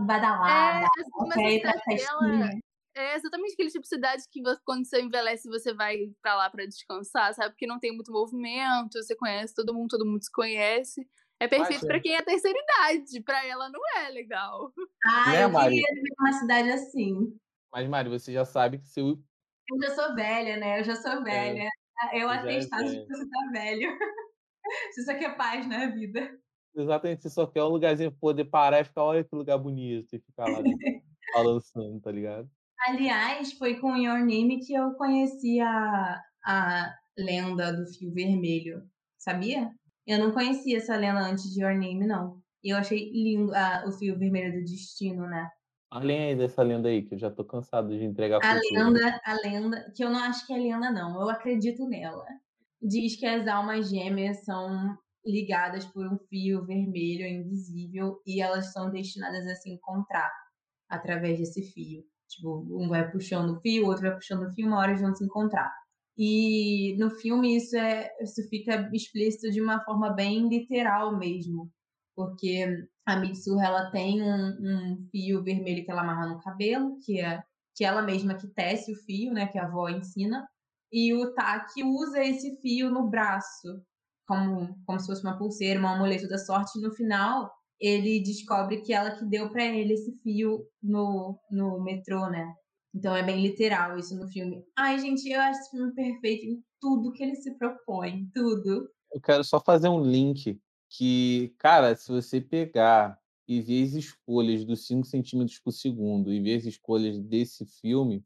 badalada, 0.06 0.84
é, 0.84 0.88
ela 1.18 1.34
quer 1.34 1.52
ir 1.52 1.60
pra 1.60 1.72
festinha. 1.80 2.50
É 2.94 3.14
exatamente 3.16 3.54
aquele 3.54 3.70
tipo 3.70 3.82
de 3.82 3.88
cidade 3.88 4.22
que 4.30 4.42
quando 4.64 4.84
você 4.84 5.00
envelhece 5.00 5.48
você 5.48 5.72
vai 5.72 6.12
para 6.20 6.36
lá 6.36 6.50
para 6.50 6.66
descansar, 6.66 7.32
sabe? 7.34 7.50
Porque 7.50 7.66
não 7.66 7.78
tem 7.80 7.94
muito 7.94 8.12
movimento, 8.12 9.02
você 9.02 9.16
conhece 9.16 9.54
todo 9.54 9.72
mundo, 9.72 9.88
todo 9.88 10.06
mundo 10.06 10.22
se 10.22 10.30
conhece. 10.30 11.08
É 11.40 11.48
perfeito 11.48 11.86
para 11.86 11.98
quem 11.98 12.14
é 12.14 12.22
terceira 12.22 12.56
idade, 12.56 13.20
para 13.22 13.44
ela 13.44 13.68
não 13.68 13.80
é 13.98 14.10
legal. 14.10 14.72
Ah, 15.04 15.32
né, 15.32 15.44
eu 15.44 15.50
Mari? 15.50 15.74
queria 15.74 15.94
viver 15.94 16.14
numa 16.18 16.32
cidade 16.34 16.70
assim. 16.70 17.36
Mas, 17.72 17.88
Mari, 17.88 18.08
você 18.10 18.32
já 18.32 18.44
sabe 18.44 18.78
que 18.78 18.86
seu. 18.86 19.18
Eu 19.70 19.82
já 19.82 19.94
sou 19.94 20.14
velha, 20.14 20.56
né? 20.58 20.80
Eu 20.80 20.84
já 20.84 20.94
sou 20.94 21.12
é. 21.12 21.22
velha. 21.22 21.68
É. 22.12 22.22
Eu 22.22 22.28
atestado 22.28 22.84
é 22.84 22.90
de 22.90 23.00
que 23.00 23.06
você 23.06 23.28
tá 23.28 23.50
velho. 23.52 23.98
você 24.92 25.02
só 25.04 25.18
quer 25.18 25.36
paz 25.36 25.66
na 25.66 25.86
vida. 25.86 26.38
Exatamente, 26.74 27.22
você 27.22 27.30
só 27.30 27.46
quer 27.46 27.62
um 27.64 27.68
lugarzinho 27.68 28.10
pra 28.10 28.20
poder 28.20 28.44
parar 28.44 28.80
e 28.80 28.84
ficar, 28.84 29.02
olha 29.02 29.24
que 29.24 29.34
lugar 29.34 29.58
bonito, 29.58 30.14
e 30.14 30.20
ficar 30.20 30.44
lá 30.48 30.58
balançando, 31.34 32.00
tá 32.00 32.10
ligado? 32.10 32.48
Aliás, 32.86 33.52
foi 33.52 33.78
com 33.78 33.96
Your 33.96 34.18
Name 34.18 34.60
que 34.64 34.74
eu 34.74 34.92
conheci 34.94 35.60
a, 35.60 36.20
a 36.44 36.94
lenda 37.16 37.72
do 37.72 37.86
fio 37.86 38.12
vermelho. 38.12 38.82
Sabia? 39.18 39.70
Eu 40.06 40.18
não 40.18 40.32
conhecia 40.32 40.78
essa 40.78 40.96
lenda 40.96 41.20
antes 41.20 41.52
de 41.52 41.62
Your 41.62 41.74
Name, 41.74 42.06
não. 42.06 42.42
E 42.62 42.70
eu 42.70 42.76
achei 42.76 43.10
lindo 43.12 43.54
a, 43.54 43.84
o 43.86 43.92
fio 43.92 44.18
vermelho 44.18 44.52
do 44.52 44.64
destino, 44.64 45.26
né? 45.26 45.48
Além 45.90 46.28
aí 46.28 46.36
dessa 46.36 46.62
lenda 46.62 46.88
aí, 46.88 47.02
que 47.02 47.14
eu 47.14 47.18
já 47.18 47.30
tô 47.30 47.44
cansado 47.44 47.90
de 47.90 48.04
entregar 48.04 48.40
a 48.42 48.54
lenda, 48.54 49.20
a 49.24 49.34
lenda, 49.34 49.92
que 49.94 50.02
eu 50.02 50.10
não 50.10 50.20
acho 50.20 50.46
que 50.46 50.52
é 50.52 50.56
lenda, 50.56 50.90
não. 50.90 51.20
Eu 51.20 51.28
acredito 51.28 51.86
nela. 51.86 52.24
Diz 52.80 53.14
que 53.16 53.26
as 53.26 53.46
almas 53.46 53.90
gêmeas 53.90 54.44
são 54.44 54.96
ligadas 55.24 55.84
por 55.84 56.06
um 56.06 56.18
fio 56.28 56.64
vermelho 56.64 57.26
invisível 57.26 58.20
e 58.26 58.40
elas 58.40 58.72
são 58.72 58.90
destinadas 58.90 59.46
a 59.46 59.54
se 59.54 59.70
encontrar 59.70 60.32
através 60.88 61.38
desse 61.38 61.62
fio. 61.62 62.02
Tipo, 62.32 62.66
um 62.70 62.88
vai 62.88 63.10
puxando 63.10 63.56
o 63.56 63.60
fio, 63.60 63.84
o 63.84 63.88
outro 63.88 64.02
vai 64.02 64.14
puxando 64.14 64.44
o 64.44 64.52
fio, 64.52 64.66
uma 64.66 64.78
hora 64.78 64.90
eles 64.90 65.02
vão 65.02 65.14
se 65.14 65.24
encontrar. 65.24 65.72
E 66.16 66.96
no 66.98 67.10
filme 67.10 67.56
isso, 67.56 67.76
é, 67.76 68.10
isso 68.20 68.42
fica 68.48 68.90
explícito 68.92 69.50
de 69.50 69.60
uma 69.60 69.82
forma 69.84 70.10
bem 70.10 70.48
literal 70.48 71.18
mesmo. 71.18 71.70
Porque 72.14 72.66
a 73.06 73.16
Mitsuha, 73.16 73.64
ela 73.64 73.90
tem 73.90 74.22
um, 74.22 74.48
um 74.60 75.08
fio 75.10 75.42
vermelho 75.42 75.84
que 75.84 75.90
ela 75.90 76.02
amarra 76.02 76.26
no 76.26 76.40
cabelo, 76.40 76.98
que 77.04 77.20
é 77.20 77.42
que 77.74 77.84
ela 77.84 78.02
mesma 78.02 78.34
que 78.34 78.46
tece 78.48 78.92
o 78.92 78.96
fio, 78.96 79.32
né, 79.32 79.46
que 79.46 79.58
a 79.58 79.64
avó 79.64 79.88
ensina, 79.88 80.46
e 80.92 81.14
o 81.14 81.32
Taki 81.32 81.82
usa 81.82 82.22
esse 82.22 82.60
fio 82.60 82.90
no 82.90 83.08
braço, 83.08 83.82
como, 84.26 84.78
como 84.84 85.00
se 85.00 85.06
fosse 85.06 85.22
uma 85.22 85.38
pulseira, 85.38 85.80
um 85.80 85.88
amuleto 85.88 86.28
da 86.28 86.38
sorte, 86.38 86.78
e 86.78 86.82
no 86.82 86.92
final 86.92 87.50
ele 87.80 88.20
descobre 88.20 88.80
que 88.82 88.92
ela 88.92 89.16
que 89.16 89.24
deu 89.24 89.50
para 89.50 89.64
ele 89.64 89.94
esse 89.94 90.12
fio 90.22 90.66
no, 90.82 91.38
no 91.50 91.82
metrô, 91.82 92.28
né? 92.28 92.54
Então 92.94 93.16
é 93.16 93.22
bem 93.22 93.40
literal 93.40 93.98
isso 93.98 94.14
no 94.16 94.28
filme. 94.28 94.62
Ai, 94.76 94.98
gente, 94.98 95.28
eu 95.28 95.40
acho 95.40 95.60
esse 95.60 95.70
filme 95.70 95.94
perfeito 95.94 96.44
em 96.44 96.62
tudo 96.80 97.12
que 97.12 97.22
ele 97.22 97.36
se 97.36 97.56
propõe, 97.56 98.28
tudo. 98.34 98.88
Eu 99.12 99.20
quero 99.20 99.42
só 99.42 99.58
fazer 99.58 99.88
um 99.88 100.02
link 100.02 100.60
que, 100.88 101.54
cara, 101.58 101.96
se 101.96 102.10
você 102.10 102.40
pegar 102.40 103.18
e 103.48 103.60
ver 103.60 103.84
as 103.84 103.92
escolhas 103.92 104.64
dos 104.64 104.86
5 104.86 105.06
centímetros 105.06 105.58
por 105.58 105.72
segundo 105.72 106.32
e 106.32 106.40
ver 106.40 106.56
as 106.56 106.64
escolhas 106.64 107.18
desse 107.18 107.64
filme, 107.66 108.24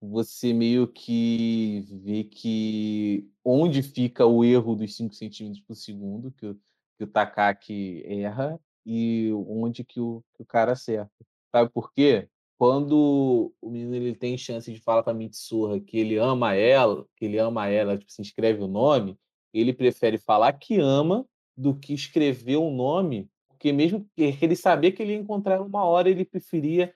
você 0.00 0.52
meio 0.52 0.86
que 0.88 1.86
vê 2.02 2.24
que 2.24 3.28
onde 3.44 3.82
fica 3.82 4.26
o 4.26 4.44
erro 4.44 4.74
dos 4.74 4.96
5 4.96 5.14
centímetros 5.14 5.62
por 5.62 5.74
segundo, 5.74 6.32
que 6.32 6.46
o, 6.46 6.54
que 6.96 7.04
o 7.04 7.06
Takaki 7.06 8.02
erra, 8.04 8.60
e 8.86 9.32
onde 9.48 9.84
que 9.84 10.00
o, 10.00 10.22
que 10.34 10.42
o 10.42 10.46
cara 10.46 10.72
acerta. 10.72 11.10
Sabe 11.50 11.70
por 11.70 11.92
quê? 11.92 12.28
Quando 12.56 13.52
o 13.60 13.68
menino 13.68 13.94
ele 13.96 14.14
tem 14.14 14.38
chance 14.38 14.72
de 14.72 14.80
falar 14.80 15.02
para 15.02 15.12
Mitsurra 15.12 15.80
que 15.80 15.98
ele 15.98 16.16
ama 16.16 16.54
ela, 16.54 17.04
que 17.16 17.24
ele 17.24 17.38
ama 17.38 17.68
ela, 17.68 17.98
tipo, 17.98 18.10
se 18.10 18.22
assim, 18.22 18.28
escreve 18.28 18.62
o 18.62 18.68
nome, 18.68 19.18
ele 19.52 19.72
prefere 19.72 20.16
falar 20.16 20.52
que 20.54 20.78
ama 20.78 21.26
do 21.56 21.74
que 21.74 21.92
escrever 21.92 22.56
o 22.56 22.70
nome, 22.70 23.28
porque 23.48 23.72
mesmo 23.72 24.06
que 24.14 24.38
ele 24.40 24.56
sabia 24.56 24.92
que 24.92 25.02
ele 25.02 25.12
ia 25.12 25.18
encontrar 25.18 25.60
uma 25.60 25.84
hora, 25.84 26.08
ele 26.08 26.24
preferia 26.24 26.94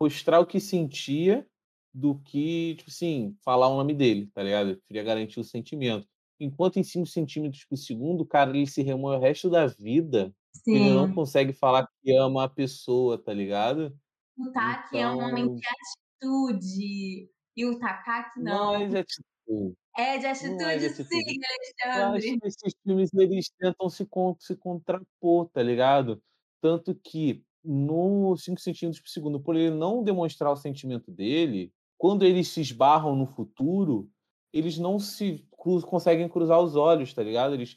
mostrar 0.00 0.40
o 0.40 0.46
que 0.46 0.60
sentia 0.60 1.46
do 1.92 2.18
que, 2.18 2.74
tipo 2.76 2.90
assim, 2.90 3.36
falar 3.44 3.68
o 3.68 3.76
nome 3.76 3.94
dele, 3.94 4.28
tá 4.34 4.42
ligado? 4.42 4.70
Eu 4.70 4.80
queria 4.86 5.02
garantir 5.02 5.40
o 5.40 5.44
sentimento. 5.44 6.06
Enquanto 6.40 6.78
em 6.78 6.82
5 6.82 7.06
centímetros 7.06 7.64
por 7.64 7.76
segundo, 7.76 8.22
o 8.22 8.26
cara 8.26 8.50
ele 8.50 8.66
se 8.66 8.82
remoe 8.82 9.16
o 9.16 9.20
resto 9.20 9.48
da 9.48 9.66
vida. 9.66 10.34
Ele 10.66 10.90
não 10.90 11.12
consegue 11.12 11.52
falar 11.52 11.88
que 12.02 12.16
ama 12.16 12.44
a 12.44 12.48
pessoa, 12.48 13.22
tá 13.22 13.32
ligado? 13.32 13.96
O 14.36 14.50
Taki 14.52 14.96
então... 14.96 15.00
é 15.00 15.14
um 15.14 15.18
homem 15.18 15.44
então 15.44 15.56
de 15.56 15.66
atitude. 15.66 17.30
E 17.56 17.66
o 17.66 17.78
Takaki 17.78 18.40
não. 18.40 18.72
Não 18.72 18.74
é 18.76 18.88
de 18.88 18.96
atitude. 18.98 19.74
É 19.96 20.18
de 20.18 20.26
atitude, 20.26 20.64
é 20.64 20.78
de 20.78 20.86
atitude. 20.86 21.08
sim, 21.08 21.40
Alexandre. 21.86 22.00
Eu 22.00 22.14
acho 22.14 22.40
que 22.40 22.46
esses 22.48 22.74
filmes 22.82 23.14
eles 23.14 23.50
tentam 23.58 23.88
se, 23.88 24.08
se 24.40 24.56
contrapor, 24.56 25.48
tá 25.52 25.62
ligado? 25.62 26.20
Tanto 26.60 26.94
que 26.94 27.44
no 27.62 28.36
5 28.36 28.60
centímetros 28.60 29.00
por 29.00 29.08
segundo, 29.08 29.40
por 29.40 29.54
ele 29.54 29.74
não 29.74 30.02
demonstrar 30.02 30.52
o 30.52 30.56
sentimento 30.56 31.12
dele, 31.12 31.72
quando 31.96 32.24
eles 32.24 32.48
se 32.48 32.60
esbarram 32.60 33.14
no 33.14 33.26
futuro, 33.26 34.10
eles 34.52 34.78
não 34.78 34.98
se 34.98 35.46
cruz, 35.56 35.84
conseguem 35.84 36.28
cruzar 36.28 36.60
os 36.60 36.74
olhos, 36.74 37.14
tá 37.14 37.22
ligado? 37.22 37.54
Eles 37.54 37.76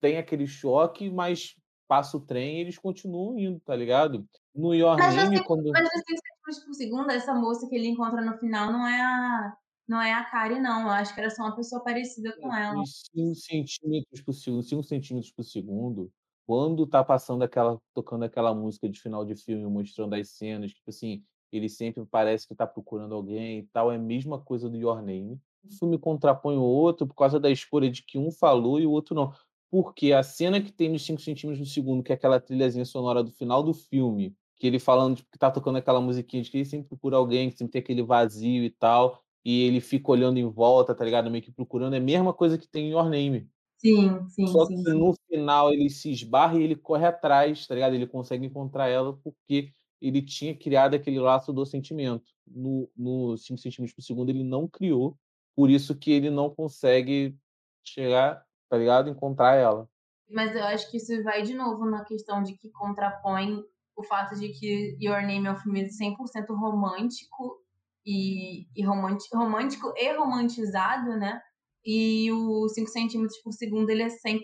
têm 0.00 0.18
aquele 0.18 0.46
choque, 0.46 1.10
mas 1.10 1.56
passa 1.86 2.16
o 2.16 2.20
trem 2.20 2.58
e 2.58 2.60
eles 2.60 2.78
continuam 2.78 3.38
indo, 3.38 3.60
tá 3.60 3.74
ligado? 3.74 4.26
No 4.54 4.74
Your 4.74 4.96
mas 4.96 5.14
Name, 5.14 5.36
assim, 5.36 5.44
quando... 5.44 5.70
Mas 5.70 5.88
assim, 5.88 6.64
por 6.66 6.74
segundo, 6.74 7.10
essa 7.10 7.34
moça 7.34 7.68
que 7.68 7.74
ele 7.74 7.88
encontra 7.88 8.20
no 8.20 8.36
final 8.38 8.72
não 8.72 8.86
é 8.86 9.00
a... 9.00 9.56
Não 9.88 10.02
é 10.02 10.12
a 10.12 10.24
Kari, 10.24 10.58
não. 10.58 10.82
Eu 10.82 10.90
acho 10.90 11.14
que 11.14 11.20
era 11.20 11.30
só 11.30 11.44
uma 11.44 11.54
pessoa 11.54 11.80
parecida 11.80 12.36
com 12.40 12.52
ela. 12.52 12.82
5 13.14 13.34
centímetros 13.36 14.20
por 14.20 14.32
segundo, 14.32 14.62
5 14.64 14.82
centímetros 14.82 15.32
por 15.32 15.44
segundo, 15.44 16.10
quando 16.44 16.86
tá 16.88 17.04
passando 17.04 17.44
aquela, 17.44 17.80
tocando 17.94 18.24
aquela 18.24 18.52
música 18.52 18.88
de 18.88 19.00
final 19.00 19.24
de 19.24 19.36
filme, 19.36 19.64
mostrando 19.64 20.14
as 20.14 20.30
cenas, 20.30 20.72
tipo 20.72 20.90
assim, 20.90 21.22
ele 21.52 21.68
sempre 21.68 22.04
parece 22.04 22.48
que 22.48 22.54
está 22.54 22.66
procurando 22.66 23.14
alguém 23.14 23.60
e 23.60 23.62
tal. 23.72 23.92
É 23.92 23.94
a 23.94 23.98
mesma 23.98 24.40
coisa 24.40 24.68
do 24.68 24.76
Your 24.76 25.02
Name. 25.02 25.40
O 25.64 25.78
filme 25.78 25.98
contrapõe 25.98 26.56
o 26.56 26.62
outro 26.62 27.06
por 27.06 27.14
causa 27.14 27.38
da 27.38 27.50
escolha 27.50 27.90
de 27.90 28.02
que 28.02 28.18
um 28.18 28.32
falou 28.32 28.80
e 28.80 28.86
o 28.86 28.90
outro 28.90 29.14
não. 29.14 29.32
Porque 29.70 30.12
a 30.12 30.22
cena 30.22 30.60
que 30.60 30.72
tem 30.72 30.88
nos 30.88 31.04
5 31.04 31.20
centímetros 31.20 31.58
no 31.58 31.66
segundo, 31.66 32.02
que 32.02 32.12
é 32.12 32.14
aquela 32.14 32.40
trilhazinha 32.40 32.84
sonora 32.84 33.22
do 33.22 33.32
final 33.32 33.62
do 33.62 33.74
filme, 33.74 34.34
que 34.56 34.66
ele 34.66 34.78
falando 34.78 35.16
tipo, 35.16 35.30
que 35.30 35.38
tá 35.38 35.50
tocando 35.50 35.76
aquela 35.76 36.00
musiquinha 36.00 36.42
de 36.42 36.50
que 36.50 36.58
ele 36.58 36.64
sempre 36.64 36.88
procura 36.88 37.16
alguém, 37.16 37.50
que 37.50 37.58
sempre 37.58 37.72
tem 37.72 37.80
aquele 37.80 38.02
vazio 38.02 38.64
e 38.64 38.70
tal, 38.70 39.22
e 39.44 39.62
ele 39.62 39.80
fica 39.80 40.10
olhando 40.10 40.38
em 40.38 40.48
volta, 40.48 40.94
tá 40.94 41.04
ligado? 41.04 41.30
Meio 41.30 41.42
que 41.42 41.52
procurando. 41.52 41.94
É 41.94 41.98
a 41.98 42.00
mesma 42.00 42.32
coisa 42.32 42.56
que 42.58 42.68
tem 42.68 42.86
em 42.86 42.90
Your 42.90 43.08
Name. 43.08 43.48
Sim, 43.78 44.26
sim. 44.28 44.46
Só 44.46 44.64
sim, 44.64 44.76
que 44.76 44.90
sim. 44.90 44.98
no 44.98 45.14
final 45.28 45.72
ele 45.72 45.90
se 45.90 46.10
esbarra 46.10 46.58
e 46.58 46.62
ele 46.62 46.76
corre 46.76 47.06
atrás, 47.06 47.66
tá 47.66 47.74
ligado? 47.74 47.94
Ele 47.94 48.06
consegue 48.06 48.46
encontrar 48.46 48.88
ela 48.88 49.16
porque 49.22 49.70
ele 50.00 50.22
tinha 50.22 50.54
criado 50.54 50.94
aquele 50.94 51.18
laço 51.18 51.52
do 51.52 51.64
sentimento. 51.66 52.24
No, 52.46 52.88
no 52.96 53.36
5 53.36 53.58
centímetros 53.58 53.94
por 53.94 54.02
segundo 54.02 54.30
ele 54.30 54.44
não 54.44 54.68
criou, 54.68 55.18
por 55.54 55.68
isso 55.68 55.96
que 55.96 56.12
ele 56.12 56.30
não 56.30 56.48
consegue 56.48 57.36
chegar, 57.84 58.44
tá 58.68 58.76
ligado? 58.76 59.10
Encontrar 59.10 59.54
ela. 59.54 59.88
Mas 60.30 60.54
eu 60.54 60.64
acho 60.64 60.90
que 60.90 60.96
isso 60.96 61.22
vai 61.22 61.42
de 61.42 61.54
novo 61.54 61.86
na 61.86 62.04
questão 62.04 62.42
de 62.42 62.54
que 62.54 62.70
contrapõe 62.70 63.62
o 63.96 64.02
fato 64.02 64.38
de 64.38 64.48
que 64.50 64.96
Your 65.00 65.22
Name 65.22 65.46
é 65.46 65.52
um 65.52 65.56
filme 65.56 65.88
100% 65.88 66.48
romântico 66.50 67.62
e, 68.04 68.66
e 68.76 68.84
romântico, 68.84 69.36
romântico 69.36 69.92
e 69.96 70.12
romantizado, 70.16 71.16
né? 71.16 71.40
E 71.84 72.30
o 72.32 72.68
5 72.68 72.90
centímetros 72.90 73.40
por 73.42 73.52
segundo 73.52 73.88
ele 73.90 74.02
é 74.02 74.08
100%, 74.08 74.42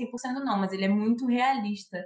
100% 0.00 0.44
não, 0.44 0.58
mas 0.58 0.72
ele 0.72 0.86
é 0.86 0.88
muito 0.88 1.26
realista. 1.26 2.02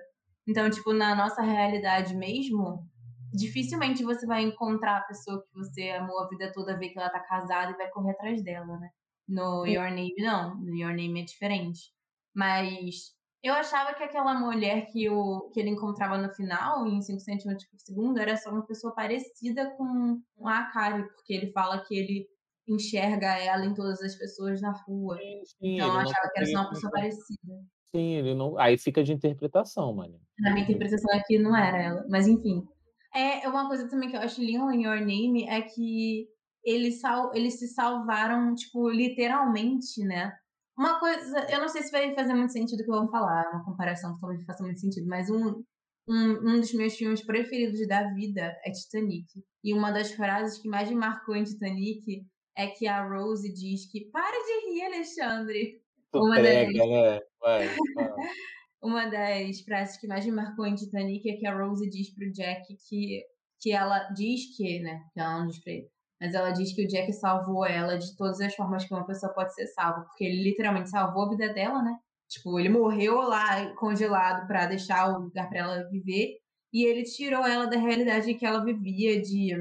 Então, 0.47 0.69
tipo, 0.69 0.93
na 0.93 1.15
nossa 1.15 1.41
realidade 1.41 2.15
mesmo, 2.17 2.85
dificilmente 3.33 4.03
você 4.03 4.27
vai 4.27 4.43
encontrar 4.43 4.99
a 4.99 5.03
pessoa 5.03 5.41
que 5.41 5.55
você 5.55 5.91
amou 5.91 6.19
a 6.21 6.29
vida 6.29 6.53
toda, 6.53 6.77
ver 6.77 6.89
que 6.89 6.99
ela 6.99 7.09
tá 7.09 7.21
casada 7.21 7.71
e 7.73 7.77
vai 7.77 7.89
correr 7.91 8.11
atrás 8.11 8.43
dela, 8.43 8.77
né? 8.79 8.91
No 9.31 9.65
Your 9.65 9.91
Name, 9.91 10.15
não. 10.19 10.57
No 10.57 10.75
Your 10.75 10.95
Name 10.95 11.23
é 11.23 11.25
diferente. 11.25 11.93
Mas 12.35 13.15
eu 13.43 13.55
achava 13.55 13.95
que 13.95 14.03
aquela 14.03 14.35
mulher 14.35 14.87
que, 14.87 15.09
o, 15.09 15.51
que 15.53 15.61
ele 15.61 15.71
encontrava 15.71 16.19
no 16.19 16.29
final, 16.35 16.87
em 16.87 17.01
5 17.01 17.21
centímetros 17.21 17.69
por 17.69 17.79
segundo, 17.79 18.19
era 18.19 18.37
só 18.37 18.51
uma 18.51 18.67
pessoa 18.67 18.93
parecida 18.93 19.71
com 19.77 20.21
a 20.45 20.59
Akari, 20.59 21.05
porque 21.15 21.33
ele 21.33 21.53
fala 21.53 21.83
que 21.87 21.97
ele 21.97 22.27
enxerga 22.69 23.39
ela 23.39 23.65
em 23.65 23.73
todas 23.73 24.03
as 24.03 24.17
pessoas 24.17 24.61
na 24.61 24.73
rua. 24.73 25.17
Sim, 25.17 25.43
sim, 25.45 25.75
então 25.77 25.89
eu 25.89 26.01
achava 26.01 26.31
que 26.33 26.39
era 26.41 26.47
só 26.47 26.59
uma 26.59 26.71
pessoa 26.71 26.93
parecida. 26.93 27.55
Sim, 27.95 28.13
ele 28.15 28.35
não. 28.35 28.59
Aí 28.59 28.77
fica 28.77 29.03
de 29.03 29.13
interpretação, 29.13 29.93
mano. 29.95 30.21
Na 30.39 30.51
minha 30.53 30.65
interpretação 30.65 31.13
aqui 31.17 31.39
não 31.39 31.57
era 31.57 31.83
ela. 31.83 32.07
Mas 32.09 32.27
enfim. 32.27 32.67
É 33.13 33.49
uma 33.49 33.67
coisa 33.67 33.89
também 33.89 34.09
que 34.09 34.17
eu 34.17 34.21
acho 34.21 34.41
lindo 34.41 34.71
em 34.71 34.85
Your 34.85 35.01
Name 35.01 35.45
é 35.49 35.63
que 35.63 36.29
eles, 36.65 37.01
sal... 37.01 37.35
eles 37.35 37.59
se 37.59 37.69
salvaram, 37.69 38.55
tipo, 38.55 38.89
literalmente, 38.91 40.05
né? 40.05 40.33
Uma 40.79 40.99
coisa, 40.99 41.47
eu 41.51 41.61
não 41.61 41.69
sei 41.69 41.83
se 41.83 41.91
vai 41.91 42.15
fazer 42.15 42.33
muito 42.33 42.53
sentido 42.53 42.81
o 42.81 42.85
que 42.85 42.91
eu 42.91 43.01
vou 43.01 43.11
falar, 43.11 43.51
uma 43.53 43.65
comparação 43.65 44.15
que 44.15 44.21
talvez 44.21 44.45
faça 44.45 44.63
muito 44.63 44.81
sentido, 44.81 45.07
mas 45.07 45.29
um, 45.29 45.63
um, 46.09 46.55
um 46.55 46.61
dos 46.61 46.73
meus 46.73 46.95
filmes 46.95 47.23
preferidos 47.23 47.87
da 47.87 48.13
vida 48.15 48.57
é 48.65 48.71
Titanic. 48.71 49.27
E 49.63 49.75
uma 49.75 49.91
das 49.91 50.13
frases 50.13 50.59
que 50.59 50.69
mais 50.69 50.89
me 50.89 50.97
marcou 50.97 51.37
em 51.37 51.45
Titanic 51.45 52.27
é 52.57 52.67
que 52.69 52.87
a 52.87 53.07
Rose 53.07 53.53
diz 53.53 53.91
que 53.91 54.11
para 54.11 54.37
de 54.37 54.71
rir, 54.71 54.83
Alexandre. 54.83 55.83
Tu 56.13 56.19
uma 56.19 56.37
prega, 56.37 56.79
das... 56.79 56.89
né? 56.89 57.21
Vai, 57.41 57.69
uma 58.83 59.07
das 59.07 59.61
frases 59.61 59.99
que 59.99 60.07
mais 60.07 60.25
me 60.25 60.33
marcou 60.33 60.67
em 60.67 60.75
Titanic 60.75 61.29
é 61.31 61.37
que 61.37 61.47
a 61.47 61.57
Rose 61.57 61.89
diz 61.89 62.15
pro 62.15 62.33
Jack 62.33 62.75
que, 62.89 63.23
que 63.61 63.73
ela 63.73 64.11
diz 64.11 64.57
que, 64.57 64.81
né? 64.81 65.03
Que 65.13 65.21
ela 65.21 65.41
não 65.41 65.47
diz 65.47 65.63
pra 65.63 65.73
ele, 65.73 65.89
mas 66.21 66.35
ela 66.35 66.51
diz 66.51 66.75
que 66.75 66.85
o 66.85 66.89
Jack 66.89 67.13
salvou 67.13 67.65
ela 67.65 67.99
de 67.99 68.17
todas 68.17 68.41
as 68.41 68.55
formas 68.55 68.85
que 68.85 68.93
uma 68.95 69.07
pessoa 69.07 69.33
pode 69.33 69.55
ser 69.55 69.67
salva, 69.69 70.03
porque 70.03 70.25
ele 70.25 70.43
literalmente 70.43 70.91
salvou 70.91 71.25
a 71.25 71.31
vida 71.31 71.53
dela, 71.53 71.83
né? 71.83 71.97
Tipo, 72.29 72.59
ele 72.61 72.69
morreu 72.69 73.17
lá 73.23 73.75
congelado 73.77 74.47
para 74.47 74.67
deixar 74.67 75.09
o 75.09 75.21
lugar 75.23 75.49
para 75.49 75.59
ela 75.59 75.89
viver, 75.91 76.37
e 76.73 76.85
ele 76.85 77.03
tirou 77.05 77.45
ela 77.47 77.67
da 77.67 77.77
realidade 77.79 78.35
que 78.35 78.47
ela 78.47 78.65
vivia 78.65 79.21
de 79.21 79.55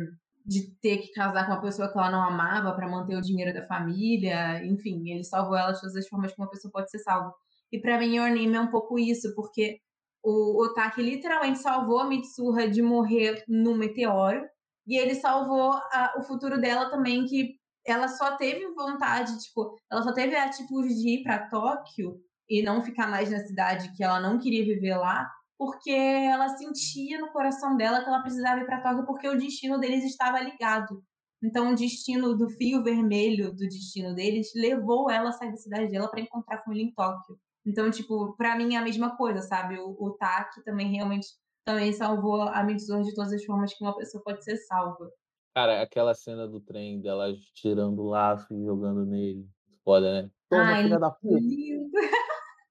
de 0.49 0.71
ter 0.81 0.97
que 0.97 1.11
casar 1.13 1.45
com 1.45 1.53
uma 1.53 1.61
pessoa 1.61 1.91
que 1.91 1.97
ela 1.97 2.09
não 2.09 2.23
amava 2.23 2.73
para 2.73 2.89
manter 2.89 3.15
o 3.15 3.21
dinheiro 3.21 3.53
da 3.53 3.67
família, 3.67 4.65
enfim, 4.65 5.11
ele 5.11 5.23
salvou 5.23 5.55
ela 5.55 5.71
de 5.71 5.79
todas 5.79 5.95
as 5.95 6.07
formas 6.07 6.33
que 6.33 6.41
uma 6.41 6.49
pessoa 6.49 6.71
pode 6.71 6.89
ser 6.89 6.97
salva. 6.99 7.31
E 7.71 7.79
para 7.79 7.99
mim, 7.99 8.17
o 8.17 8.23
anime 8.23 8.55
é 8.55 8.59
um 8.59 8.71
pouco 8.71 8.97
isso, 8.97 9.35
porque 9.35 9.79
o 10.23 10.63
Otaki 10.63 11.03
literalmente 11.03 11.59
salvou 11.59 11.99
a 11.99 12.05
Mitsuha 12.05 12.67
de 12.67 12.81
morrer 12.81 13.43
num 13.47 13.75
meteoro, 13.77 14.43
e 14.89 14.97
ele 14.97 15.13
salvou 15.13 15.71
a, 15.71 16.15
o 16.17 16.23
futuro 16.23 16.59
dela 16.59 16.89
também, 16.89 17.23
que 17.25 17.59
ela 17.85 18.07
só 18.07 18.35
teve 18.35 18.67
vontade, 18.73 19.39
tipo, 19.39 19.77
ela 19.89 20.01
só 20.01 20.11
teve 20.11 20.35
a 20.35 20.45
atitude 20.45 20.95
de 20.95 21.09
ir 21.09 21.23
para 21.23 21.47
Tóquio 21.47 22.19
e 22.49 22.63
não 22.63 22.83
ficar 22.83 23.07
mais 23.07 23.29
na 23.29 23.39
cidade 23.39 23.95
que 23.95 24.03
ela 24.03 24.19
não 24.19 24.39
queria 24.39 24.65
viver 24.65 24.97
lá, 24.97 25.29
porque 25.59 25.91
ela 25.91 26.49
sentia 26.57 27.19
no 27.19 27.31
coração 27.31 27.77
dela 27.77 28.01
que 28.01 28.07
ela 28.07 28.23
precisava 28.23 28.61
ir 28.61 28.65
para 28.65 28.81
Tóquio 28.81 29.05
porque 29.05 29.29
o 29.29 29.37
destino 29.37 29.79
deles 29.79 30.03
estava 30.03 30.41
ligado. 30.41 31.03
Então, 31.41 31.71
o 31.71 31.75
destino 31.75 32.35
do 32.35 32.49
fio 32.49 32.83
vermelho 32.83 33.51
do 33.51 33.67
destino 33.67 34.15
deles 34.15 34.51
levou 34.55 35.09
ela 35.09 35.29
a 35.29 35.33
sair 35.33 35.51
da 35.51 35.57
cidade 35.57 35.91
dela 35.91 36.09
para 36.09 36.19
encontrar 36.19 36.57
com 36.63 36.71
ele 36.71 36.81
em 36.81 36.93
Tóquio. 36.93 37.39
Então, 37.63 37.91
tipo, 37.91 38.35
para 38.35 38.57
mim 38.57 38.73
é 38.73 38.77
a 38.77 38.83
mesma 38.83 39.15
coisa, 39.15 39.41
sabe? 39.43 39.77
O, 39.77 39.95
o 39.99 40.11
Taki 40.17 40.63
também 40.63 40.91
realmente 40.91 41.27
também 41.69 41.93
salvou 41.93 42.41
a 42.41 42.63
Mitsuru 42.63 43.03
de 43.03 43.13
todas 43.13 43.31
as 43.31 43.45
formas 43.45 43.71
que 43.71 43.83
uma 43.83 43.95
pessoa 43.95 44.23
pode 44.23 44.43
ser 44.43 44.57
salva. 44.57 45.07
Cara, 45.53 45.83
aquela 45.83 46.15
cena 46.15 46.47
do 46.47 46.59
trem 46.59 46.99
dela 46.99 47.31
tirando 47.53 47.99
o 47.99 48.09
laço 48.09 48.51
e 48.51 48.65
jogando 48.65 49.05
nele. 49.05 49.47
Foda, 49.83 50.23
né? 50.23 50.31
Toma, 50.49 50.63
Ai, 50.63 50.83
filha 50.83 50.99
da 50.99 51.11
puta. 51.11 51.39
Lindo. 51.39 51.91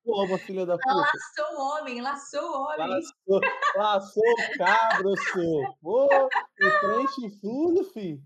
Toma, 0.05 0.39
filha 0.39 0.67
da 0.67 0.77
puta. 0.77 0.91
Ela 0.91 1.03
laçou 1.03 1.57
o 1.57 1.61
homem, 1.61 2.01
laçou 2.01 2.43
o 2.43 2.63
homem. 2.63 2.89
Laçou, 2.89 3.41
laçou 3.77 4.23
o 4.25 4.59
cabro, 4.59 5.17
seu. 5.17 5.77
Ô, 5.83 6.07
o 6.07 6.81
trem 6.81 7.09
chifrudo, 7.09 7.85
filho. 7.85 8.21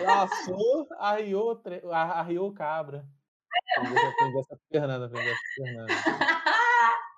Laçou, 0.00 0.86
arriou, 0.98 1.60
arriou 1.92 2.48
o 2.48 2.54
cabra. 2.54 3.04
Aprendi 3.76 4.38
essa 4.38 4.58
Fernanda, 4.70 5.06
aprendi 5.06 5.28
essa 5.28 5.40
Fernanda. 5.56 5.92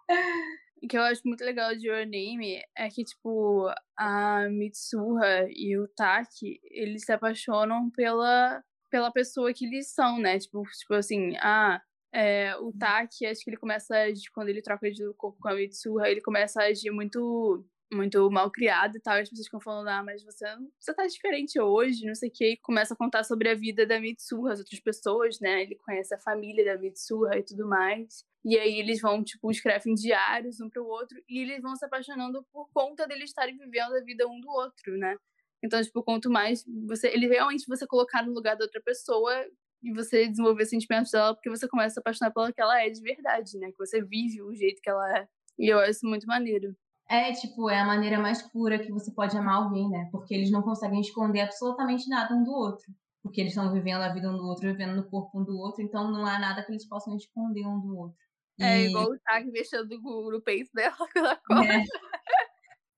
o 0.82 0.88
que 0.88 0.96
eu 0.96 1.02
acho 1.02 1.22
muito 1.24 1.44
legal 1.44 1.74
de 1.74 1.88
Your 1.88 2.04
Name 2.04 2.62
é 2.76 2.88
que, 2.88 3.04
tipo, 3.04 3.68
a 3.96 4.48
Mitsuha 4.48 5.48
e 5.50 5.76
o 5.78 5.88
Taki, 5.88 6.60
eles 6.64 7.04
se 7.04 7.12
apaixonam 7.12 7.90
pela, 7.90 8.62
pela 8.90 9.10
pessoa 9.10 9.52
que 9.52 9.66
eles 9.66 9.92
são, 9.92 10.18
né? 10.18 10.38
Tipo, 10.38 10.62
tipo 10.78 10.94
assim, 10.94 11.36
ah, 11.38 11.80
é, 12.12 12.56
o 12.56 12.72
Taki, 12.72 13.26
acho 13.26 13.42
que 13.42 13.50
ele 13.50 13.56
começa 13.56 13.96
a 13.96 14.02
agir, 14.04 14.30
quando 14.32 14.48
ele 14.48 14.62
troca 14.62 14.90
de 14.90 15.02
corpo 15.14 15.38
com 15.40 15.48
a 15.48 15.54
Mitsuha, 15.54 16.08
ele 16.08 16.20
começa 16.20 16.62
a 16.62 16.66
agir 16.66 16.90
muito 16.90 17.64
muito 17.92 18.30
mal 18.30 18.50
criado 18.50 18.96
e 18.96 19.00
tal, 19.00 19.16
e 19.16 19.20
as 19.22 19.28
pessoas 19.28 19.46
ficam 19.46 19.60
falando, 19.60 19.88
ah, 19.88 20.02
mas 20.02 20.22
você, 20.24 20.44
você 20.80 20.94
tá 20.94 21.06
diferente 21.06 21.60
hoje, 21.60 22.04
não 22.06 22.14
sei 22.14 22.28
o 22.28 22.32
que, 22.32 22.52
e 22.52 22.56
começa 22.58 22.94
a 22.94 22.96
contar 22.96 23.24
sobre 23.24 23.48
a 23.48 23.54
vida 23.54 23.86
da 23.86 24.00
Mitsuha, 24.00 24.52
as 24.52 24.58
outras 24.60 24.80
pessoas, 24.80 25.38
né, 25.40 25.62
ele 25.62 25.76
conhece 25.76 26.14
a 26.14 26.18
família 26.18 26.64
da 26.64 26.80
Mitsuha 26.80 27.36
e 27.38 27.42
tudo 27.44 27.68
mais, 27.68 28.24
e 28.44 28.58
aí 28.58 28.78
eles 28.78 29.00
vão, 29.00 29.22
tipo, 29.22 29.50
escrevem 29.50 29.94
diários 29.94 30.60
um 30.60 30.68
pro 30.68 30.84
outro, 30.86 31.16
e 31.28 31.38
eles 31.40 31.62
vão 31.62 31.76
se 31.76 31.84
apaixonando 31.84 32.44
por 32.52 32.68
conta 32.72 33.06
deles 33.06 33.30
estarem 33.30 33.56
vivendo 33.56 33.94
a 33.94 34.00
vida 34.02 34.26
um 34.26 34.40
do 34.40 34.48
outro, 34.50 34.96
né, 34.98 35.16
então, 35.64 35.82
tipo, 35.82 36.02
quanto 36.02 36.30
mais 36.30 36.64
você, 36.88 37.08
ele 37.08 37.28
realmente 37.28 37.66
você 37.68 37.86
colocar 37.86 38.22
no 38.24 38.32
lugar 38.32 38.56
da 38.56 38.64
outra 38.64 38.80
pessoa, 38.82 39.46
e 39.82 39.92
você 39.92 40.26
desenvolver 40.26 40.64
sentimentos 40.66 41.12
dela, 41.12 41.34
porque 41.34 41.50
você 41.50 41.68
começa 41.68 41.88
a 41.88 41.94
se 41.94 42.00
apaixonar 42.00 42.32
pela 42.32 42.52
que 42.52 42.60
ela 42.60 42.82
é 42.82 42.90
de 42.90 43.00
verdade, 43.00 43.58
né, 43.58 43.70
que 43.70 43.78
você 43.78 44.02
vive 44.02 44.42
o 44.42 44.54
jeito 44.54 44.80
que 44.82 44.90
ela 44.90 45.18
é, 45.18 45.28
e 45.58 45.68
eu 45.68 45.78
acho 45.78 46.00
muito 46.04 46.26
maneiro. 46.26 46.76
É, 47.08 47.32
tipo, 47.32 47.70
é 47.70 47.78
a 47.78 47.86
maneira 47.86 48.18
mais 48.18 48.42
pura 48.42 48.78
que 48.78 48.90
você 48.90 49.12
pode 49.12 49.36
amar 49.36 49.62
alguém, 49.62 49.88
né? 49.88 50.08
Porque 50.10 50.34
eles 50.34 50.50
não 50.50 50.62
conseguem 50.62 51.00
esconder 51.00 51.40
absolutamente 51.40 52.08
nada 52.08 52.34
um 52.34 52.42
do 52.42 52.50
outro. 52.50 52.84
Porque 53.22 53.40
eles 53.40 53.52
estão 53.52 53.72
vivendo 53.72 54.02
a 54.02 54.12
vida 54.12 54.28
um 54.30 54.36
do 54.36 54.44
outro, 54.44 54.68
vivendo 54.68 54.96
no 54.96 55.08
corpo 55.08 55.40
um 55.40 55.44
do 55.44 55.56
outro, 55.56 55.82
então 55.82 56.10
não 56.10 56.26
há 56.26 56.38
nada 56.38 56.64
que 56.64 56.72
eles 56.72 56.86
possam 56.86 57.16
esconder 57.16 57.66
um 57.66 57.80
do 57.80 57.96
outro. 57.96 58.18
É 58.60 58.82
e... 58.82 58.88
igual 58.88 59.10
o 59.10 59.18
Tag 59.20 59.50
mexendo 59.50 59.88
no 60.00 60.40
peito 60.40 60.70
dela 60.74 60.96
quando 61.46 61.64
ela 61.64 61.74
É. 61.74 61.84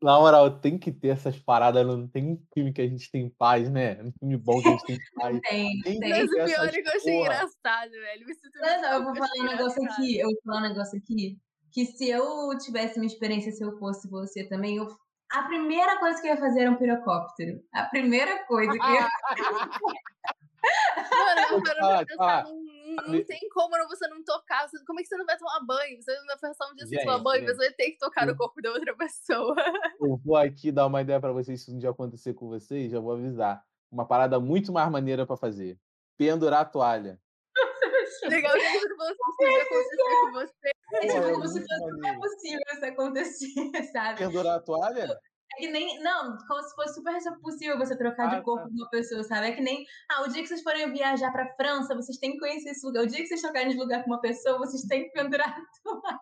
Na 0.01 0.17
moral, 0.17 0.61
tem 0.61 0.79
que 0.79 0.93
ter 0.93 1.09
essas 1.09 1.37
paradas. 1.41 1.85
Não 1.85 2.07
tem 2.07 2.25
um 2.25 2.43
filme 2.55 2.73
que 2.73 2.81
a 2.81 2.87
gente 2.87 3.11
tem 3.11 3.29
paz, 3.31 3.69
né? 3.69 4.01
Um 4.01 4.13
filme 4.13 4.37
bom 4.37 4.63
que 4.63 4.69
a 4.69 4.71
gente 4.71 4.87
tem 4.87 4.99
paz. 5.17 5.41
tem, 5.51 5.81
tem. 5.81 5.99
tem. 5.99 6.11
Mas 6.11 6.31
o 6.31 6.35
pior 6.35 6.69
é 6.69 6.71
que 6.71 6.89
eu 6.89 6.93
achei 6.93 7.21
engraçado, 7.21 7.91
velho. 7.91 8.27
Não, 8.61 8.81
não, 8.81 8.93
eu 8.93 9.05
vou 9.05 9.17
falar 9.17 9.31
um 9.41 9.45
negócio 9.45 9.85
aqui. 9.85 10.19
Eu 10.19 10.29
vou 10.29 10.39
falar 10.45 10.59
um 10.59 10.69
negócio 10.69 10.99
aqui 10.99 11.39
que 11.79 11.87
se 11.87 12.11
eu 12.11 12.59
tivesse 12.59 12.99
uma 12.99 13.07
experiência, 13.07 13.53
se 13.53 13.62
eu 13.62 13.79
fosse 13.79 14.09
você 14.11 14.43
também, 14.43 14.79
eu, 14.79 14.89
a 15.31 15.45
primeira 15.45 15.97
coisa 16.01 16.20
que 16.20 16.26
eu 16.26 16.33
ia 16.33 16.41
fazer 16.41 16.62
era 16.62 16.70
um 16.72 16.76
pirocóptero. 16.76 17.62
A 17.72 17.85
primeira 17.85 18.45
coisa 18.47 18.72
que 18.72 18.79
eu 18.79 18.95
ia 18.95 19.09
Mano, 21.09 21.41
eu 21.53 21.62
quero 21.62 22.07
pensar, 22.07 22.45
não, 22.45 23.12
não 23.12 23.24
tem 23.24 23.49
como 23.51 23.76
você 23.87 24.09
não 24.09 24.24
tocar. 24.24 24.68
Como 24.85 24.99
é 24.99 25.05
que 25.05 25.09
você 25.09 25.16
não 25.16 25.24
vai 25.24 25.39
tomar 25.39 25.61
banho? 25.64 26.03
Você 26.03 26.12
não 26.18 26.26
vai 26.26 26.39
passar 26.39 26.68
um 26.68 26.74
dia 26.74 26.87
sem 26.89 26.99
tomar 26.99 27.18
banho, 27.20 27.47
você 27.47 27.55
vai 27.55 27.72
ter 27.72 27.93
que 27.93 27.99
tocar 27.99 28.26
no 28.26 28.37
corpo 28.37 28.61
da 28.61 28.72
outra 28.72 28.97
pessoa. 28.97 29.55
Eu 30.03 30.16
vou 30.24 30.37
aqui 30.37 30.72
dar 30.72 30.87
uma 30.87 31.01
ideia 31.01 31.20
pra 31.20 31.31
vocês, 31.31 31.62
se 31.62 31.70
um 31.70 31.79
dia 31.79 31.91
acontecer 31.91 32.35
com 32.35 32.49
vocês, 32.49 32.91
já 32.91 32.99
vou 32.99 33.12
avisar. 33.12 33.64
Uma 33.89 34.05
parada 34.05 34.41
muito 34.41 34.72
mais 34.72 34.91
maneira 34.91 35.24
pra 35.24 35.37
fazer. 35.37 35.79
Pendurar 36.16 36.62
a 36.62 36.64
toalha. 36.64 37.20
Legal 38.29 38.53
que 38.53 38.97
você 38.97 39.45
acontecer 39.45 39.97
com 40.11 40.33
você. 40.33 40.78
É 40.93 41.01
tipo 41.01 41.32
como 41.32 41.47
se 41.47 41.61
fosse 41.61 41.91
super 41.91 42.18
possível 42.18 42.61
isso 42.72 42.84
acontecer, 42.84 43.53
sabe? 43.93 44.18
Pendurar 44.18 44.57
a 44.57 44.61
toalha? 44.61 45.18
É 45.55 45.61
que 45.61 45.68
nem. 45.68 45.99
Não, 46.01 46.36
como 46.47 46.62
se 46.62 46.74
fosse 46.74 46.95
super 46.95 47.14
possível 47.43 47.78
você 47.78 47.97
trocar 47.97 48.32
ah, 48.32 48.36
de 48.36 48.43
corpo 48.43 48.64
tá. 48.64 48.68
com 48.68 48.74
uma 48.74 48.91
pessoa, 48.91 49.22
sabe? 49.22 49.49
É 49.49 49.53
que 49.53 49.61
nem. 49.61 49.84
Ah, 50.11 50.22
o 50.22 50.28
dia 50.28 50.43
que 50.43 50.49
vocês 50.49 50.62
forem 50.62 50.93
viajar 50.93 51.30
pra 51.30 51.55
França, 51.55 51.95
vocês 51.95 52.18
têm 52.18 52.32
que 52.32 52.39
conhecer 52.39 52.70
esse 52.70 52.86
lugar. 52.86 53.05
O 53.05 53.07
dia 53.07 53.18
que 53.18 53.26
vocês 53.26 53.43
trocarem 53.43 53.70
de 53.70 53.76
lugar 53.76 54.03
com 54.05 54.11
uma 54.11 54.20
pessoa, 54.20 54.59
vocês 54.59 54.82
têm 54.82 55.05
que 55.05 55.12
pendurar 55.12 55.49
a 55.49 55.62
toalha. 55.82 56.18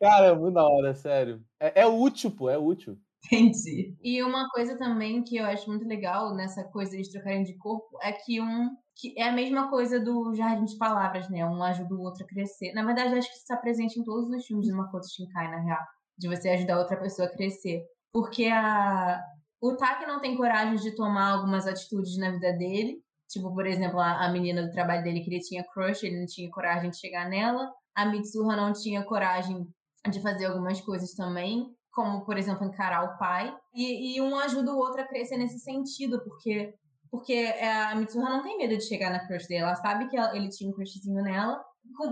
Cara, 0.00 0.26
é 0.26 0.34
muito 0.34 0.54
da 0.54 0.64
hora, 0.64 0.94
sério. 0.94 1.44
É, 1.60 1.82
é 1.82 1.86
útil, 1.86 2.30
pô, 2.32 2.50
é 2.50 2.58
útil. 2.58 2.98
Entendi. 3.26 3.96
E 4.02 4.20
uma 4.22 4.48
coisa 4.50 4.76
também 4.76 5.22
que 5.22 5.36
eu 5.36 5.44
acho 5.44 5.70
muito 5.70 5.86
legal 5.86 6.34
nessa 6.34 6.64
coisa 6.64 6.96
de 6.96 7.10
trocarem 7.10 7.44
de 7.44 7.56
corpo 7.56 7.98
é 8.02 8.12
que 8.12 8.40
um 8.40 8.70
que 8.96 9.18
é 9.18 9.28
a 9.28 9.32
mesma 9.32 9.68
coisa 9.70 9.98
do 9.98 10.34
Jardim 10.34 10.64
de 10.64 10.76
Palavras, 10.76 11.28
né? 11.28 11.44
Um 11.44 11.62
ajuda 11.62 11.94
o 11.94 12.02
outro 12.02 12.24
a 12.24 12.26
crescer. 12.26 12.72
Na 12.72 12.84
verdade, 12.84 13.14
acho 13.14 13.28
que 13.28 13.34
isso 13.34 13.42
está 13.42 13.56
presente 13.56 13.98
em 13.98 14.04
todos 14.04 14.28
os 14.30 14.46
filmes 14.46 14.66
de 14.66 14.72
Makoto 14.72 15.08
Shinkai, 15.08 15.50
na 15.50 15.60
real. 15.60 15.80
De 16.18 16.28
você 16.28 16.50
ajudar 16.50 16.78
outra 16.78 16.96
pessoa 16.96 17.28
a 17.28 17.32
crescer. 17.32 17.82
Porque 18.12 18.46
a... 18.46 19.22
o 19.60 19.76
Taki 19.76 20.06
não 20.06 20.20
tem 20.20 20.36
coragem 20.36 20.76
de 20.76 20.94
tomar 20.94 21.32
algumas 21.32 21.66
atitudes 21.66 22.16
na 22.18 22.30
vida 22.30 22.52
dele. 22.52 23.02
Tipo, 23.28 23.52
por 23.54 23.66
exemplo, 23.66 23.98
a, 23.98 24.28
menina 24.28 24.62
do 24.62 24.70
trabalho 24.70 25.02
dele 25.02 25.20
que 25.20 25.30
ele 25.30 25.40
tinha 25.40 25.64
crush, 25.72 26.04
ele 26.04 26.20
não 26.20 26.26
tinha 26.26 26.50
coragem 26.50 26.90
de 26.90 26.98
chegar 26.98 27.28
nela. 27.28 27.72
A 27.94 28.04
Mitsuha 28.04 28.54
não 28.54 28.72
tinha 28.74 29.02
coragem 29.04 29.66
de 30.10 30.20
fazer 30.20 30.46
algumas 30.46 30.80
coisas 30.82 31.14
também 31.14 31.74
como, 31.92 32.24
por 32.24 32.38
exemplo, 32.38 32.66
encarar 32.66 33.04
o 33.04 33.18
pai, 33.18 33.54
e, 33.74 34.16
e, 34.16 34.20
um 34.20 34.34
ajuda 34.36 34.72
o 34.72 34.78
outro 34.78 35.02
a 35.02 35.06
crescer 35.06 35.36
nesse 35.36 35.58
sentido, 35.58 36.22
porque 36.24 36.74
porque 37.12 37.34
é, 37.34 37.70
a 37.70 37.94
Mitsuha 37.94 38.30
não 38.30 38.42
tem 38.42 38.56
medo 38.56 38.74
de 38.74 38.88
chegar 38.88 39.10
na 39.10 39.26
crush 39.26 39.46
dele. 39.46 39.60
Ela 39.60 39.74
sabe 39.76 40.08
que 40.08 40.16
ele 40.16 40.48
tinha 40.48 40.70
um 40.70 40.72
crushzinho 40.72 41.22
nela. 41.22 41.62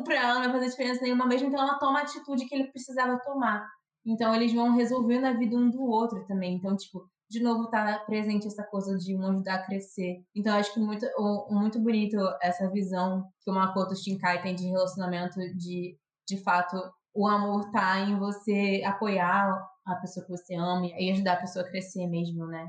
Pra 0.05 0.15
ela 0.15 0.35
não 0.35 0.43
vai 0.43 0.53
fazer 0.53 0.69
diferença 0.69 1.01
nenhuma 1.01 1.27
mesmo, 1.27 1.49
então 1.49 1.59
ela 1.59 1.79
toma 1.79 2.01
a 2.01 2.03
atitude 2.03 2.45
que 2.45 2.55
ele 2.55 2.71
precisava 2.71 3.19
tomar. 3.21 3.67
Então 4.05 4.35
eles 4.35 4.53
vão 4.53 4.75
resolvendo 4.75 5.25
a 5.25 5.33
vida 5.33 5.57
um 5.57 5.71
do 5.71 5.83
outro 5.83 6.27
também. 6.27 6.57
Então, 6.57 6.77
tipo, 6.77 7.09
de 7.31 7.43
novo 7.43 7.71
tá 7.71 8.01
presente 8.01 8.47
essa 8.47 8.63
coisa 8.65 8.99
de 8.99 9.17
um 9.17 9.27
ajudar 9.27 9.55
a 9.55 9.63
crescer. 9.65 10.23
Então 10.37 10.55
acho 10.55 10.75
que 10.75 10.81
muito, 10.81 11.07
muito 11.49 11.81
bonito 11.81 12.19
essa 12.43 12.71
visão 12.71 13.25
que 13.43 13.51
o 13.51 13.55
Makoto 13.55 13.97
Shinkai 13.97 14.43
tem 14.43 14.55
de 14.55 14.67
relacionamento 14.67 15.41
de, 15.57 15.97
de 16.29 16.43
fato, 16.43 16.77
o 17.15 17.27
amor 17.27 17.71
tá 17.71 18.01
em 18.01 18.19
você 18.19 18.83
apoiar 18.85 19.67
a 19.87 19.95
pessoa 19.97 20.27
que 20.27 20.33
você 20.33 20.55
ama 20.57 20.87
e 20.87 21.11
ajudar 21.11 21.35
a 21.35 21.41
pessoa 21.41 21.65
a 21.65 21.69
crescer 21.69 22.07
mesmo, 22.07 22.47
né? 22.47 22.69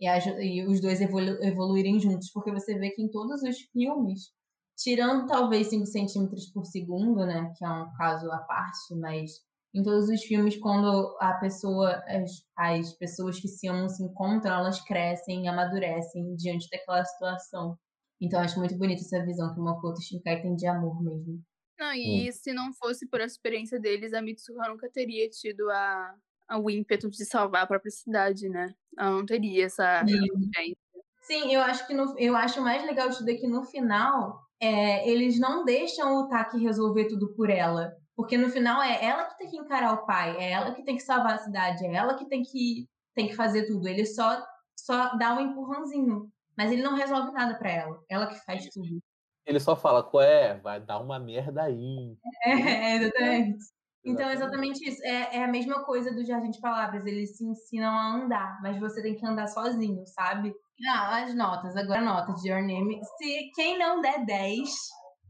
E, 0.00 0.06
a, 0.06 0.18
e 0.42 0.66
os 0.66 0.80
dois 0.80 1.00
evolu 1.00 1.42
evoluírem 1.42 2.00
juntos, 2.00 2.30
porque 2.32 2.52
você 2.52 2.78
vê 2.78 2.90
que 2.90 3.02
em 3.02 3.10
todos 3.10 3.42
os 3.42 3.58
filmes, 3.72 4.32
tirando 4.76 5.26
talvez 5.26 5.68
5 5.68 5.86
centímetros 5.86 6.50
por 6.52 6.64
segundo, 6.64 7.26
né, 7.26 7.52
que 7.56 7.64
é 7.64 7.68
um 7.68 7.92
caso 7.94 8.30
à 8.30 8.38
parte, 8.38 8.94
mas 8.96 9.30
em 9.74 9.82
todos 9.82 10.08
os 10.08 10.22
filmes, 10.22 10.56
quando 10.56 11.16
a 11.20 11.34
pessoa, 11.34 12.02
as, 12.06 12.30
as 12.56 12.92
pessoas 12.94 13.38
que 13.38 13.48
se 13.48 13.68
amam 13.68 13.88
se 13.88 14.02
encontram, 14.02 14.54
elas 14.54 14.80
crescem 14.82 15.44
e 15.44 15.48
amadurecem 15.48 16.34
diante 16.36 16.68
daquela 16.70 17.04
situação. 17.04 17.78
Então, 18.20 18.40
acho 18.40 18.58
muito 18.58 18.76
bonita 18.76 19.02
essa 19.02 19.24
visão 19.24 19.52
que 19.52 19.60
o 19.60 19.64
Makoto 19.64 20.02
Shinkai 20.02 20.40
tem 20.42 20.56
de 20.56 20.66
amor 20.66 21.02
mesmo. 21.02 21.42
Não, 21.78 21.94
e 21.94 22.28
hum. 22.28 22.32
se 22.32 22.52
não 22.52 22.72
fosse 22.72 23.06
por 23.06 23.20
a 23.20 23.24
experiência 23.24 23.78
deles, 23.78 24.12
a 24.12 24.22
Mitsuha 24.22 24.68
nunca 24.68 24.90
teria 24.90 25.28
tido 25.28 25.70
a, 25.70 26.14
o 26.56 26.70
ímpeto 26.70 27.10
de 27.10 27.24
salvar 27.24 27.62
a 27.62 27.66
própria 27.66 27.90
cidade, 27.90 28.48
né? 28.48 28.74
Ela 28.96 29.10
não 29.10 29.26
teria 29.26 29.66
essa 29.66 30.04
Sim, 30.06 30.74
Sim 31.22 31.52
eu 31.52 31.60
acho 31.60 31.86
que 31.86 31.94
no, 31.94 32.18
eu 32.18 32.34
acho 32.36 32.60
mais 32.62 32.84
legal 32.84 33.08
de 33.08 33.18
tudo 33.18 33.30
é 33.30 33.34
que 33.34 33.46
no 33.46 33.64
final 33.64 34.40
é, 34.60 35.08
eles 35.08 35.38
não 35.38 35.64
deixam 35.64 36.16
o 36.16 36.28
Taki 36.28 36.58
resolver 36.58 37.06
tudo 37.06 37.34
por 37.34 37.50
ela. 37.50 37.94
Porque 38.16 38.36
no 38.36 38.48
final 38.48 38.82
é 38.82 39.04
ela 39.04 39.24
que 39.26 39.38
tem 39.38 39.48
que 39.48 39.56
encarar 39.56 39.94
o 39.94 40.04
pai, 40.04 40.36
é 40.38 40.50
ela 40.50 40.74
que 40.74 40.82
tem 40.82 40.96
que 40.96 41.02
salvar 41.02 41.34
a 41.34 41.38
cidade, 41.38 41.86
é 41.86 41.94
ela 41.94 42.14
que 42.14 42.28
tem 42.28 42.42
que, 42.42 42.88
tem 43.14 43.28
que 43.28 43.36
fazer 43.36 43.66
tudo. 43.66 43.86
Ele 43.86 44.04
só, 44.04 44.44
só 44.76 45.16
dá 45.16 45.34
um 45.34 45.40
empurrãozinho. 45.40 46.28
Mas 46.56 46.72
ele 46.72 46.82
não 46.82 46.96
resolve 46.96 47.30
nada 47.30 47.56
para 47.56 47.70
ela. 47.70 48.02
Ela 48.08 48.26
que 48.26 48.34
faz 48.44 48.68
tudo. 48.70 48.98
Ele 49.46 49.60
só 49.60 49.76
fala, 49.76 50.02
qual 50.02 50.24
é? 50.24 50.58
Vai 50.58 50.80
dar 50.80 50.98
uma 50.98 51.20
merda 51.20 51.62
aí. 51.62 52.16
É, 52.44 52.96
exatamente. 52.96 53.64
Então, 54.04 54.30
exatamente 54.30 54.86
isso. 54.88 55.02
É, 55.04 55.36
é, 55.36 55.44
a 55.44 55.48
mesma 55.48 55.84
coisa 55.84 56.12
do 56.12 56.24
Jardim 56.24 56.50
de 56.50 56.60
Palavras. 56.60 57.04
Eles 57.04 57.36
se 57.36 57.44
ensinam 57.44 57.90
a 57.90 58.14
andar, 58.14 58.58
mas 58.62 58.78
você 58.78 59.02
tem 59.02 59.14
que 59.14 59.26
andar 59.26 59.48
sozinho, 59.48 60.06
sabe? 60.06 60.54
Ah, 60.88 61.24
as 61.24 61.34
notas. 61.34 61.76
Agora, 61.76 62.00
notas 62.00 62.40
de 62.40 62.50
Your 62.50 62.62
Name. 62.62 63.00
Se 63.18 63.50
quem 63.54 63.78
não 63.78 64.00
der 64.00 64.24
10, 64.24 64.70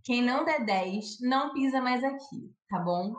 quem 0.05 0.23
não 0.23 0.45
der 0.45 0.64
10, 0.64 1.21
não 1.23 1.53
pisa 1.53 1.81
mais 1.81 2.05
aqui, 2.05 2.53
tá 2.69 2.79
bom? 2.79 3.14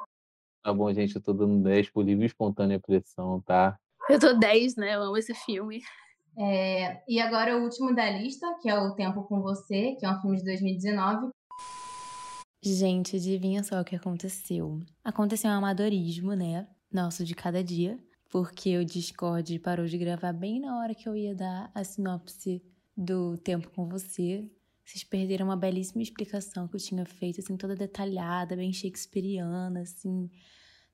Tá 0.64 0.74
bom, 0.74 0.91
gente. 0.93 1.16
Eu 1.16 1.22
tô 1.22 1.34
dando 1.34 1.64
10 1.64 1.89
por 1.89 2.04
livre 2.04 2.26
e 2.26 2.28
espontânea 2.28 2.80
pressão, 2.80 3.41
tá? 3.41 3.78
Eu 4.10 4.20
tô 4.20 4.34
10, 4.34 4.76
né? 4.76 4.95
Eu 4.95 5.04
amo 5.04 5.18
esse 5.18 5.34
filme. 5.34 5.82
É, 6.38 7.02
e 7.08 7.20
agora 7.20 7.58
o 7.58 7.64
último 7.64 7.93
da 7.93 8.10
lista, 8.10 8.47
que 8.62 8.70
é 8.70 8.80
O 8.80 8.93
Tempo 8.95 9.24
com 9.24 9.41
Você, 9.41 9.95
que 10.00 10.06
é 10.06 10.10
um 10.10 10.22
filme 10.22 10.38
de 10.38 10.45
2019. 10.45 11.30
Gente, 12.62 13.16
adivinha 13.16 13.64
só 13.64 13.80
o 13.80 13.86
que 13.86 13.95
aconteceu? 13.95 14.82
Aconteceu 15.01 15.49
um 15.49 15.53
amadorismo, 15.53 16.34
né? 16.34 16.68
Nosso 16.91 17.24
de 17.24 17.34
cada 17.34 17.64
dia, 17.64 17.97
porque 18.30 18.78
o 18.78 18.84
Discord 18.84 19.57
parou 19.60 19.86
de 19.86 19.97
gravar 19.97 20.34
bem 20.34 20.60
na 20.60 20.78
hora 20.78 20.93
que 20.93 21.07
eu 21.07 21.16
ia 21.16 21.34
dar 21.34 21.72
a 21.74 21.86
sinopse 21.86 22.62
do 22.97 23.38
Tempo 23.38 23.70
com 23.72 23.88
Você. 23.88 24.45
Vocês 24.84 25.05
perderam 25.05 25.45
uma 25.45 25.55
belíssima 25.55 26.01
explicação 26.01 26.68
que 26.68 26.76
eu 26.76 26.80
tinha 26.82 27.05
feito, 27.05 27.39
assim, 27.39 27.55
toda 27.55 27.78
detalhada, 27.78 28.57
bem 28.57 28.74
shakespeariana, 28.74 29.80
assim. 29.82 30.30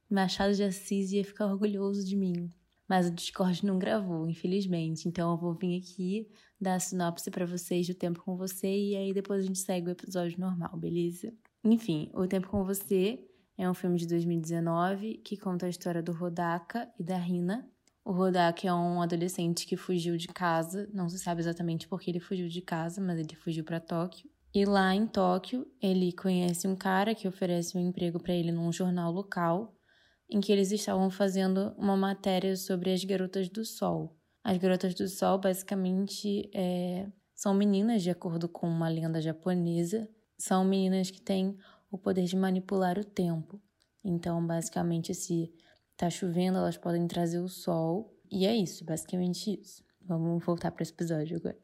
Machado 0.08 0.54
de 0.54 0.62
Assis 0.62 1.14
ia 1.14 1.26
ficar 1.26 1.48
orgulhoso 1.48 2.06
de 2.06 2.16
mim. 2.16 2.52
Mas 2.88 3.08
o 3.08 3.12
Discord 3.12 3.66
não 3.66 3.80
gravou, 3.80 4.30
infelizmente. 4.30 5.08
Então 5.08 5.32
eu 5.32 5.38
vou 5.38 5.56
vir 5.56 5.82
aqui 5.82 6.30
dar 6.62 6.76
a 6.76 6.80
sinopse 6.80 7.32
para 7.32 7.48
vocês 7.48 7.88
do 7.88 7.96
Tempo 7.96 8.22
com 8.22 8.38
Você 8.38 8.68
e 8.68 8.96
aí 8.96 9.14
depois 9.14 9.44
a 9.44 9.48
gente 9.48 9.58
segue 9.58 9.88
o 9.88 9.92
episódio 9.92 10.40
normal, 10.40 10.78
beleza? 10.78 11.34
Enfim, 11.66 12.12
O 12.14 12.28
Tempo 12.28 12.48
com 12.48 12.64
Você 12.64 13.28
É 13.58 13.68
um 13.68 13.74
filme 13.74 13.98
de 13.98 14.06
2019 14.06 15.18
que 15.26 15.36
conta 15.36 15.66
a 15.66 15.70
história 15.70 16.04
do 16.04 16.12
Rodaka 16.12 16.88
e 17.00 17.04
da 17.04 17.18
Rina. 17.18 17.68
O 18.04 18.12
Rodaka 18.12 18.68
é 18.68 18.72
um 18.72 19.02
adolescente 19.02 19.66
que 19.66 19.76
fugiu 19.76 20.16
de 20.16 20.28
casa, 20.28 20.88
não 20.94 21.10
se 21.10 21.18
sabe 21.18 21.42
exatamente 21.42 21.88
por 21.88 22.00
que 22.00 22.12
ele 22.12 22.20
fugiu 22.20 22.48
de 22.48 22.62
casa, 22.62 23.02
mas 23.02 23.18
ele 23.18 23.34
fugiu 23.34 23.64
para 23.64 23.80
Tóquio. 23.80 24.30
E 24.54 24.64
lá 24.64 24.94
em 24.94 25.08
Tóquio, 25.08 25.66
ele 25.82 26.14
conhece 26.14 26.68
um 26.68 26.76
cara 26.76 27.16
que 27.16 27.28
oferece 27.28 27.76
um 27.76 27.82
emprego 27.82 28.22
para 28.22 28.36
ele 28.36 28.52
num 28.52 28.72
jornal 28.72 29.12
local, 29.12 29.76
em 30.30 30.40
que 30.40 30.52
eles 30.52 30.72
estavam 30.72 31.10
fazendo 31.10 31.74
uma 31.80 31.98
matéria 31.98 32.56
sobre 32.56 32.94
as 32.94 33.04
garotas 33.04 33.50
do 33.50 33.66
sol. 33.66 34.16
As 34.44 34.60
garotas 34.60 34.94
do 34.94 35.08
sol, 35.08 35.40
basicamente, 35.40 36.48
é... 36.54 37.08
são 37.34 37.56
meninas, 37.56 38.04
de 38.04 38.12
acordo 38.12 38.48
com 38.48 38.68
uma 38.68 38.88
lenda 38.88 39.20
japonesa, 39.20 40.08
são 40.38 40.64
meninas 40.66 41.10
que 41.10 41.22
têm 41.22 41.58
o 41.92 41.98
poder 41.98 42.26
de 42.26 42.36
manipular 42.36 42.98
o 43.00 43.04
tempo. 43.04 43.60
Então, 44.04 44.46
basicamente, 44.46 45.14
se 45.14 45.54
tá 45.98 46.10
chovendo, 46.10 46.58
elas 46.58 46.78
podem 46.78 47.08
trazer 47.08 47.40
o 47.40 47.48
sol. 47.48 48.14
E 48.30 48.46
é 48.46 48.56
isso, 48.56 48.86
basicamente 48.86 49.60
isso. 49.60 49.84
Vamos 50.02 50.44
voltar 50.46 50.72
para 50.72 50.84
esse 50.84 50.92
episódio 50.92 51.38
agora. 51.38 51.58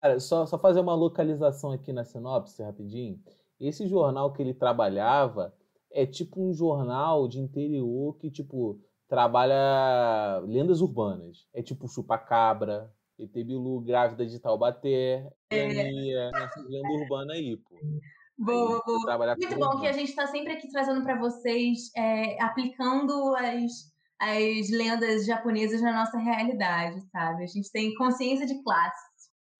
Cara, 0.00 0.18
só, 0.18 0.46
só 0.46 0.58
fazer 0.58 0.80
uma 0.80 0.94
localização 0.94 1.72
aqui 1.72 1.92
na 1.92 2.04
sinopse, 2.04 2.62
rapidinho. 2.62 3.20
Esse 3.60 3.86
jornal 3.86 4.32
que 4.32 4.42
ele 4.42 4.54
trabalhava 4.54 5.54
é 5.92 6.06
tipo 6.06 6.42
um 6.42 6.54
jornal 6.54 7.28
de 7.28 7.38
interior 7.38 8.16
que, 8.16 8.30
tipo, 8.30 8.80
trabalha 9.06 10.38
lendas 10.46 10.80
urbanas. 10.80 11.46
É 11.52 11.62
tipo 11.62 11.86
Chupacabra, 11.86 12.90
ET 13.20 13.32
Bilu, 13.32 13.80
Grávida 13.80 14.26
de 14.26 14.38
Taubaté, 14.38 15.30
é. 15.50 16.30
essa 16.30 16.60
lenda 16.68 16.88
urbana 16.88 17.34
aí, 17.34 17.56
pô. 17.56 17.76
Boa, 18.38 18.82
boa. 18.84 19.36
Muito 19.36 19.58
bom 19.58 19.78
que 19.78 19.86
a 19.86 19.92
gente 19.92 20.08
está 20.08 20.26
sempre 20.26 20.54
aqui 20.54 20.70
trazendo 20.70 21.02
para 21.02 21.18
vocês, 21.18 21.90
é, 21.94 22.42
aplicando 22.42 23.34
as, 23.36 23.92
as 24.18 24.70
lendas 24.70 25.26
japonesas 25.26 25.82
na 25.82 25.92
nossa 25.92 26.16
realidade, 26.16 27.02
sabe? 27.10 27.44
A 27.44 27.46
gente 27.46 27.70
tem 27.70 27.94
consciência 27.96 28.46
de 28.46 28.62
classe. 28.62 29.10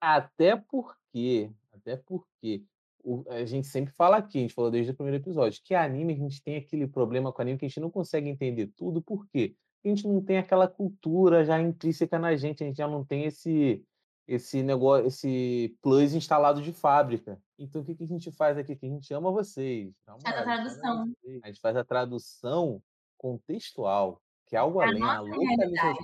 Até 0.01 0.57
porque, 0.57 1.51
até 1.75 1.97
porque 1.97 2.65
o, 3.05 3.23
a 3.29 3.45
gente 3.45 3.67
sempre 3.67 3.93
fala 3.93 4.17
aqui, 4.17 4.39
a 4.39 4.41
gente 4.41 4.55
falou 4.55 4.71
desde 4.71 4.93
o 4.93 4.95
primeiro 4.95 5.23
episódio, 5.23 5.61
que 5.63 5.75
anime 5.75 6.15
a 6.15 6.17
gente 6.17 6.43
tem 6.43 6.57
aquele 6.57 6.87
problema 6.87 7.31
com 7.31 7.43
anime 7.43 7.59
que 7.59 7.67
a 7.67 7.69
gente 7.69 7.81
não 7.81 7.91
consegue 7.91 8.31
entender 8.31 8.69
tudo, 8.77 9.03
por 9.03 9.29
quê? 9.29 9.55
A 9.85 9.89
gente 9.89 10.07
não 10.07 10.23
tem 10.23 10.39
aquela 10.39 10.69
cultura 10.69 11.45
já 11.45 11.61
intrínseca 11.61 12.19
na 12.19 12.37
gente, 12.37 12.63
a 12.63 12.67
gente 12.67 12.77
já 12.77 12.89
não 12.89 13.05
tem 13.05 13.25
esse 13.25 13.85
esse 14.31 14.63
negócio, 14.63 15.09
esse 15.09 15.77
plus 15.83 16.15
instalado 16.15 16.63
de 16.63 16.73
fábrica. 16.73 17.43
Então, 17.59 17.83
o 17.83 17.85
que, 17.85 17.97
que 17.97 18.05
a 18.05 18.07
gente 18.07 18.31
faz 18.31 18.57
aqui? 18.57 18.77
Que 18.77 18.87
a 18.87 18.89
gente 18.89 19.13
ama 19.13 19.33
vocês. 19.33 19.93
Faz 20.07 20.25
a 20.25 20.43
tradução. 20.45 21.13
A 21.43 21.49
gente 21.49 21.61
faz 21.61 21.77
a 21.77 21.85
tradução 21.85 22.81
contextual, 23.19 24.23
que 24.47 24.55
é 24.55 24.59
algo 24.61 24.81
além, 24.81 25.03
a 25.03 25.21
localização. 25.21 25.95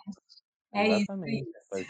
É 0.75 0.89
Exatamente. 0.89 1.49
isso. 1.49 1.87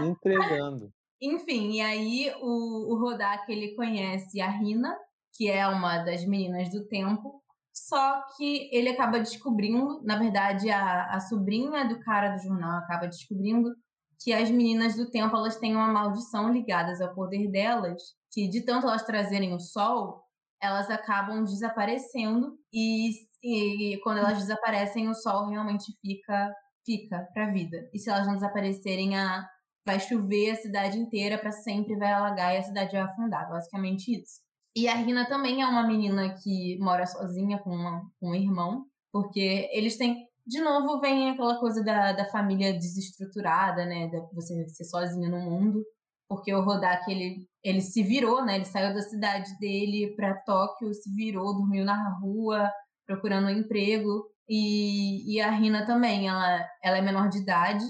Entregando. 0.00 0.92
Enfim, 1.20 1.72
e 1.72 1.80
aí 1.80 2.34
o, 2.42 2.92
o 2.92 2.98
Rodak, 2.98 3.50
ele 3.50 3.74
conhece 3.74 4.42
a 4.42 4.50
Rina, 4.50 4.94
que 5.32 5.48
é 5.50 5.66
uma 5.66 6.04
das 6.04 6.26
meninas 6.26 6.70
do 6.70 6.86
tempo, 6.86 7.42
só 7.74 8.22
que 8.36 8.70
ele 8.72 8.88
acaba 8.90 9.18
descobrindo, 9.18 10.00
na 10.04 10.16
verdade, 10.16 10.70
a, 10.70 11.06
a 11.06 11.20
sobrinha 11.20 11.86
do 11.88 11.98
cara 12.00 12.36
do 12.36 12.42
jornal 12.42 12.78
acaba 12.78 13.08
descobrindo 13.08 13.74
que 14.20 14.32
as 14.32 14.48
meninas 14.48 14.94
do 14.94 15.10
tempo 15.10 15.36
elas 15.36 15.56
têm 15.56 15.74
uma 15.74 15.92
maldição 15.92 16.52
ligadas 16.52 17.00
ao 17.00 17.12
poder 17.14 17.50
delas, 17.50 18.00
que 18.32 18.48
de 18.48 18.62
tanto 18.62 18.86
elas 18.86 19.04
trazerem 19.04 19.52
o 19.52 19.58
sol, 19.58 20.22
elas 20.62 20.88
acabam 20.88 21.44
desaparecendo 21.44 22.56
e, 22.72 23.10
e, 23.42 24.00
quando 24.02 24.18
elas 24.18 24.38
desaparecem 24.38 25.08
o 25.08 25.14
sol 25.14 25.48
realmente 25.48 25.92
fica 26.00 26.54
fica 26.86 27.26
para 27.32 27.50
vida. 27.50 27.88
E 27.94 27.98
se 27.98 28.10
elas 28.10 28.26
não 28.26 28.34
desaparecerem, 28.34 29.16
a, 29.16 29.48
vai 29.86 29.98
chover 29.98 30.50
a 30.50 30.56
cidade 30.56 30.98
inteira 30.98 31.38
para 31.38 31.50
sempre, 31.50 31.96
vai 31.96 32.12
alagar 32.12 32.54
e 32.54 32.58
a 32.58 32.62
cidade 32.62 32.92
vai 32.92 33.00
afundar, 33.00 33.48
basicamente 33.48 34.20
isso. 34.20 34.43
E 34.76 34.88
a 34.88 34.94
Rina 34.94 35.28
também 35.28 35.62
é 35.62 35.66
uma 35.66 35.86
menina 35.86 36.34
que 36.42 36.78
mora 36.78 37.06
sozinha 37.06 37.58
com, 37.58 37.70
uma, 37.70 38.02
com 38.20 38.30
um 38.30 38.34
irmão, 38.34 38.86
porque 39.12 39.68
eles 39.72 39.96
têm 39.96 40.26
de 40.46 40.60
novo 40.60 41.00
vem 41.00 41.30
aquela 41.30 41.58
coisa 41.58 41.82
da, 41.82 42.12
da 42.12 42.26
família 42.26 42.74
desestruturada, 42.74 43.86
né? 43.86 44.08
Da 44.08 44.20
você 44.32 44.68
ser 44.68 44.84
sozinho 44.84 45.30
no 45.30 45.40
mundo. 45.40 45.84
Porque 46.28 46.52
o 46.54 46.62
Rodak, 46.62 47.10
ele, 47.10 47.48
ele 47.62 47.80
se 47.80 48.02
virou, 48.02 48.44
né? 48.44 48.56
Ele 48.56 48.64
saiu 48.64 48.94
da 48.94 49.02
cidade 49.02 49.58
dele 49.58 50.14
para 50.16 50.34
Tóquio, 50.42 50.92
se 50.94 51.14
virou, 51.14 51.54
dormiu 51.54 51.84
na 51.84 52.18
rua, 52.18 52.70
procurando 53.06 53.46
um 53.46 53.50
emprego. 53.50 54.26
E, 54.48 55.34
e 55.34 55.40
a 55.40 55.50
Rina 55.50 55.86
também, 55.86 56.28
ela, 56.28 56.68
ela 56.82 56.98
é 56.98 57.02
menor 57.02 57.28
de 57.30 57.38
idade, 57.38 57.84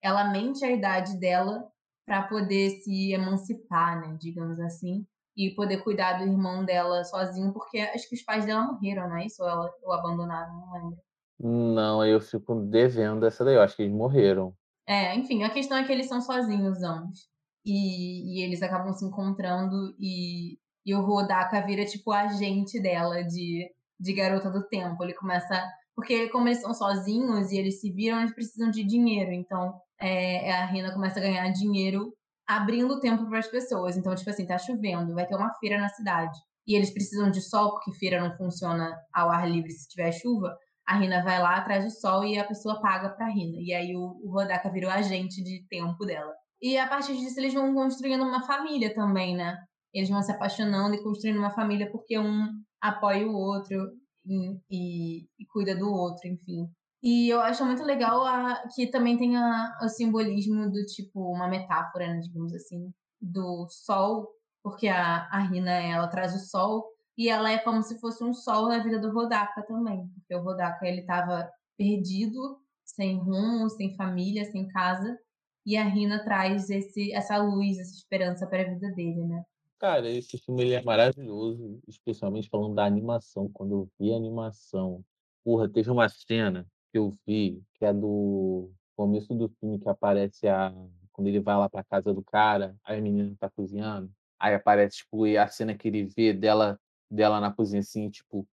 ela 0.00 0.30
mente 0.30 0.64
a 0.64 0.70
idade 0.70 1.18
dela 1.18 1.66
para 2.06 2.22
poder 2.22 2.70
se 2.82 3.12
emancipar, 3.12 4.00
né? 4.00 4.16
Digamos 4.20 4.60
assim. 4.60 5.04
E 5.36 5.54
poder 5.54 5.82
cuidar 5.82 6.14
do 6.14 6.24
irmão 6.24 6.64
dela 6.64 7.04
sozinho, 7.04 7.52
porque 7.52 7.78
acho 7.78 8.08
que 8.08 8.14
os 8.14 8.22
pais 8.22 8.46
dela 8.46 8.72
morreram, 8.72 9.08
não 9.08 9.18
é 9.18 9.26
isso? 9.26 9.42
Ou, 9.42 9.48
ela, 9.48 9.70
ou 9.82 9.92
abandonaram, 9.92 10.54
não 10.54 10.72
lembro. 10.72 10.98
Não, 11.38 12.04
eu 12.04 12.20
fico 12.20 12.54
devendo 12.54 13.26
essa 13.26 13.44
daí. 13.44 13.54
Eu 13.54 13.62
acho 13.62 13.76
que 13.76 13.82
eles 13.82 13.94
morreram. 13.94 14.54
É, 14.86 15.14
enfim, 15.14 15.42
a 15.42 15.50
questão 15.50 15.76
é 15.76 15.84
que 15.84 15.92
eles 15.92 16.06
são 16.06 16.20
sozinhos 16.20 16.82
ambos. 16.82 17.28
E, 17.64 18.38
e 18.38 18.44
eles 18.44 18.62
acabam 18.62 18.92
se 18.92 19.04
encontrando 19.04 19.94
e, 19.98 20.56
e 20.84 20.94
o 20.94 21.04
Rodaka 21.04 21.60
vira 21.62 21.84
tipo 21.84 22.10
o 22.10 22.14
agente 22.14 22.80
dela 22.80 23.22
de, 23.24 23.68
de 23.98 24.12
garota 24.14 24.50
do 24.50 24.66
tempo. 24.68 25.02
Ele 25.02 25.14
começa. 25.14 25.62
Porque 25.94 26.28
como 26.28 26.48
eles 26.48 26.60
são 26.60 26.72
sozinhos 26.72 27.50
e 27.50 27.58
eles 27.58 27.80
se 27.80 27.90
viram, 27.90 28.20
eles 28.20 28.34
precisam 28.34 28.70
de 28.70 28.84
dinheiro. 28.84 29.32
Então 29.32 29.80
é, 30.00 30.52
a 30.52 30.66
Rina 30.66 30.92
começa 30.92 31.18
a 31.18 31.22
ganhar 31.22 31.50
dinheiro 31.50 32.15
abrindo 32.46 33.00
tempo 33.00 33.26
para 33.28 33.38
as 33.38 33.48
pessoas. 33.48 33.96
Então, 33.96 34.14
tipo 34.14 34.30
assim, 34.30 34.46
tá 34.46 34.58
chovendo, 34.58 35.14
vai 35.14 35.26
ter 35.26 35.36
uma 35.36 35.52
feira 35.54 35.78
na 35.78 35.88
cidade. 35.88 36.38
E 36.66 36.74
eles 36.74 36.90
precisam 36.90 37.30
de 37.30 37.40
sol, 37.40 37.72
porque 37.72 37.92
feira 37.92 38.20
não 38.20 38.36
funciona 38.36 38.96
ao 39.12 39.30
ar 39.30 39.48
livre 39.48 39.70
se 39.70 39.88
tiver 39.88 40.12
chuva 40.12 40.56
a 40.86 40.96
Rina 40.96 41.22
vai 41.22 41.42
lá 41.42 41.56
atrás 41.56 41.84
do 41.84 41.90
sol 41.90 42.24
e 42.24 42.38
a 42.38 42.44
pessoa 42.44 42.80
paga 42.80 43.10
pra 43.10 43.28
Rina. 43.28 43.58
E 43.60 43.74
aí 43.74 43.96
o, 43.96 44.20
o 44.22 44.30
Rodaka 44.30 44.70
virou 44.70 44.90
agente 44.90 45.42
de 45.42 45.66
tempo 45.68 46.06
dela. 46.06 46.32
E 46.62 46.78
a 46.78 46.86
partir 46.86 47.16
disso 47.16 47.38
eles 47.40 47.52
vão 47.52 47.74
construindo 47.74 48.22
uma 48.22 48.46
família 48.46 48.94
também, 48.94 49.36
né? 49.36 49.58
Eles 49.92 50.08
vão 50.08 50.22
se 50.22 50.30
apaixonando 50.30 50.94
e 50.94 51.02
construindo 51.02 51.38
uma 51.38 51.50
família 51.50 51.90
porque 51.90 52.18
um 52.18 52.48
apoia 52.80 53.26
o 53.26 53.34
outro 53.34 53.90
e, 54.24 54.60
e, 54.70 55.22
e 55.38 55.46
cuida 55.52 55.74
do 55.74 55.90
outro, 55.90 56.28
enfim. 56.28 56.68
E 57.02 57.28
eu 57.28 57.40
acho 57.40 57.64
muito 57.64 57.82
legal 57.82 58.24
a, 58.24 58.66
que 58.74 58.86
também 58.86 59.16
tem 59.16 59.34
o 59.38 59.88
simbolismo 59.88 60.70
do 60.70 60.84
tipo, 60.86 61.32
uma 61.32 61.48
metáfora, 61.48 62.06
né, 62.08 62.20
digamos 62.20 62.54
assim, 62.54 62.92
do 63.20 63.66
sol, 63.68 64.28
porque 64.62 64.88
a, 64.88 65.28
a 65.30 65.38
Rina, 65.40 65.70
ela 65.70 66.08
traz 66.08 66.34
o 66.34 66.38
sol 66.38 66.86
e 67.16 67.28
ela 67.28 67.50
é 67.50 67.58
como 67.58 67.82
se 67.82 68.00
fosse 68.00 68.24
um 68.24 68.34
sol 68.34 68.68
na 68.68 68.82
vida 68.82 68.98
do 68.98 69.12
Rodaka 69.12 69.62
também, 69.62 70.08
porque 70.14 70.34
o 70.34 70.42
Rodaka 70.42 70.86
ele 70.86 71.00
estava 71.00 71.50
perdido, 71.76 72.58
sem 72.84 73.18
rumo, 73.18 73.68
sem 73.70 73.94
família, 73.94 74.44
sem 74.44 74.66
casa, 74.68 75.18
e 75.64 75.76
a 75.76 75.84
Rina 75.84 76.24
traz 76.24 76.70
esse, 76.70 77.12
essa 77.12 77.36
luz, 77.38 77.78
essa 77.78 77.94
esperança 77.94 78.46
para 78.46 78.62
a 78.62 78.74
vida 78.74 78.90
dele, 78.92 79.24
né? 79.24 79.44
Cara, 79.78 80.08
esse 80.08 80.38
filme 80.38 80.62
ele 80.62 80.74
é 80.74 80.82
maravilhoso, 80.82 81.80
especialmente 81.86 82.48
falando 82.48 82.74
da 82.74 82.84
animação. 82.84 83.50
Quando 83.52 83.72
eu 83.72 83.90
vi 83.98 84.12
a 84.12 84.16
animação, 84.16 85.04
porra, 85.44 85.68
teve 85.68 85.90
uma 85.90 86.08
cena 86.08 86.66
que 86.96 86.98
eu 86.98 87.12
vi 87.26 87.62
que 87.74 87.84
é 87.84 87.92
do 87.92 88.70
começo 88.96 89.34
do 89.34 89.48
filme 89.60 89.78
que 89.78 89.88
aparece 89.88 90.48
a 90.48 90.72
quando 91.12 91.28
ele 91.28 91.40
vai 91.40 91.56
lá 91.56 91.68
para 91.68 91.84
casa 91.84 92.12
do 92.12 92.22
cara, 92.22 92.76
aí 92.84 92.98
a 92.98 93.02
menina 93.02 93.34
tá 93.38 93.48
cozinhando, 93.48 94.10
aí 94.38 94.54
aparece 94.54 94.98
tipo 94.98 95.24
a 95.24 95.48
cena 95.48 95.74
que 95.74 95.88
ele 95.88 96.04
vê 96.04 96.32
dela 96.32 96.78
dela 97.10 97.40
na 97.40 97.52
cozinha, 97.52 97.80
assim, 97.80 98.10
tipo, 98.10 98.46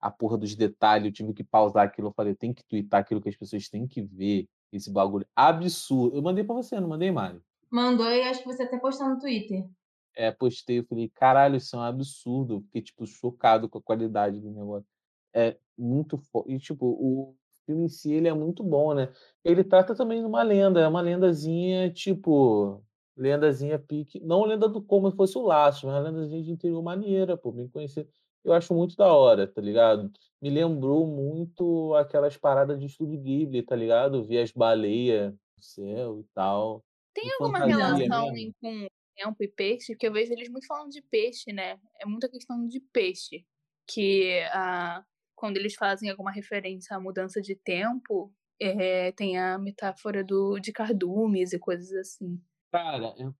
a 0.00 0.10
porra 0.10 0.36
dos 0.36 0.54
detalhes, 0.54 1.06
eu 1.06 1.12
tive 1.12 1.32
que 1.32 1.44
pausar 1.44 1.86
aquilo, 1.86 2.08
eu 2.08 2.12
falei, 2.12 2.34
tem 2.34 2.52
que 2.52 2.64
twittar 2.64 3.00
aquilo 3.00 3.20
que 3.20 3.28
as 3.28 3.36
pessoas 3.36 3.68
têm 3.68 3.86
que 3.86 4.02
ver, 4.02 4.48
esse 4.72 4.90
bagulho 4.90 5.26
absurdo. 5.36 6.16
Eu 6.16 6.22
mandei 6.22 6.42
pra 6.42 6.54
você, 6.54 6.80
não 6.80 6.88
mandei, 6.88 7.10
Mário? 7.10 7.42
Mandou 7.70 8.10
e 8.10 8.22
acho 8.22 8.42
que 8.42 8.46
você 8.46 8.64
até 8.64 8.78
postou 8.78 9.08
no 9.08 9.18
Twitter. 9.18 9.68
É, 10.16 10.30
postei, 10.32 10.80
eu 10.80 10.84
falei, 10.84 11.08
caralho, 11.14 11.56
isso 11.56 11.76
é 11.76 11.78
um 11.78 11.82
absurdo. 11.82 12.54
Eu 12.54 12.60
fiquei, 12.62 12.82
tipo, 12.82 13.06
chocado 13.06 13.68
com 13.68 13.78
a 13.78 13.82
qualidade 13.82 14.40
do 14.40 14.50
negócio. 14.50 14.88
É 15.32 15.56
muito 15.78 16.18
forte. 16.18 16.52
E, 16.52 16.58
tipo, 16.58 16.86
o 16.86 17.36
filme 17.70 17.84
em 17.84 17.88
si, 17.88 18.12
ele 18.12 18.28
é 18.28 18.34
muito 18.34 18.64
bom, 18.64 18.94
né? 18.94 19.12
Ele 19.44 19.62
trata 19.62 19.94
também 19.94 20.20
de 20.20 20.26
uma 20.26 20.42
lenda, 20.42 20.80
é 20.80 20.88
uma 20.88 21.00
lendazinha, 21.00 21.90
tipo, 21.92 22.82
lendazinha 23.16 23.78
pique, 23.78 24.18
não 24.20 24.44
lenda 24.44 24.68
do 24.68 24.82
como 24.82 25.10
se 25.10 25.16
fosse 25.16 25.38
o 25.38 25.42
laço, 25.42 25.86
mas 25.86 25.94
uma 25.94 26.10
lendazinha 26.10 26.42
de 26.42 26.50
interior 26.50 26.82
maneira, 26.82 27.36
pô, 27.36 27.52
bem 27.52 27.68
conhecida. 27.68 28.08
Eu 28.42 28.52
acho 28.52 28.74
muito 28.74 28.96
da 28.96 29.12
hora, 29.12 29.46
tá 29.46 29.60
ligado? 29.60 30.10
Me 30.40 30.50
lembrou 30.50 31.06
muito 31.06 31.94
aquelas 31.94 32.36
paradas 32.36 32.80
de 32.80 32.86
estudo 32.86 33.16
Ghibli, 33.18 33.62
tá 33.62 33.76
ligado? 33.76 34.24
Ver 34.24 34.42
as 34.42 34.50
baleias 34.50 35.32
no 35.32 35.62
céu 35.62 36.20
e 36.20 36.24
tal. 36.34 36.82
Tem 37.14 37.30
alguma 37.38 37.66
relação 37.66 38.34
em, 38.34 38.52
com 38.60 38.86
tempo 39.14 39.36
e 39.42 39.48
peixe? 39.48 39.94
Que 39.94 40.08
eu 40.08 40.12
vejo 40.12 40.32
eles 40.32 40.48
muito 40.48 40.66
falando 40.66 40.90
de 40.90 41.02
peixe, 41.02 41.52
né? 41.52 41.78
É 42.00 42.06
muita 42.06 42.28
questão 42.28 42.66
de 42.66 42.80
peixe. 42.80 43.44
Que 43.86 44.42
uh, 44.54 45.04
quando 45.40 45.56
eles 45.56 45.74
fazem 45.74 46.10
alguma 46.10 46.30
referência 46.30 46.94
à 46.94 47.00
mudança 47.00 47.40
de 47.40 47.54
tempo, 47.54 48.30
é, 48.60 49.10
tem 49.12 49.38
a 49.38 49.58
metáfora 49.58 50.22
do, 50.22 50.58
de 50.58 50.70
cardumes 50.70 51.54
e 51.54 51.58
coisas 51.58 51.90
assim. 51.94 52.38
Cara, 52.70 53.14
eu, 53.16 53.34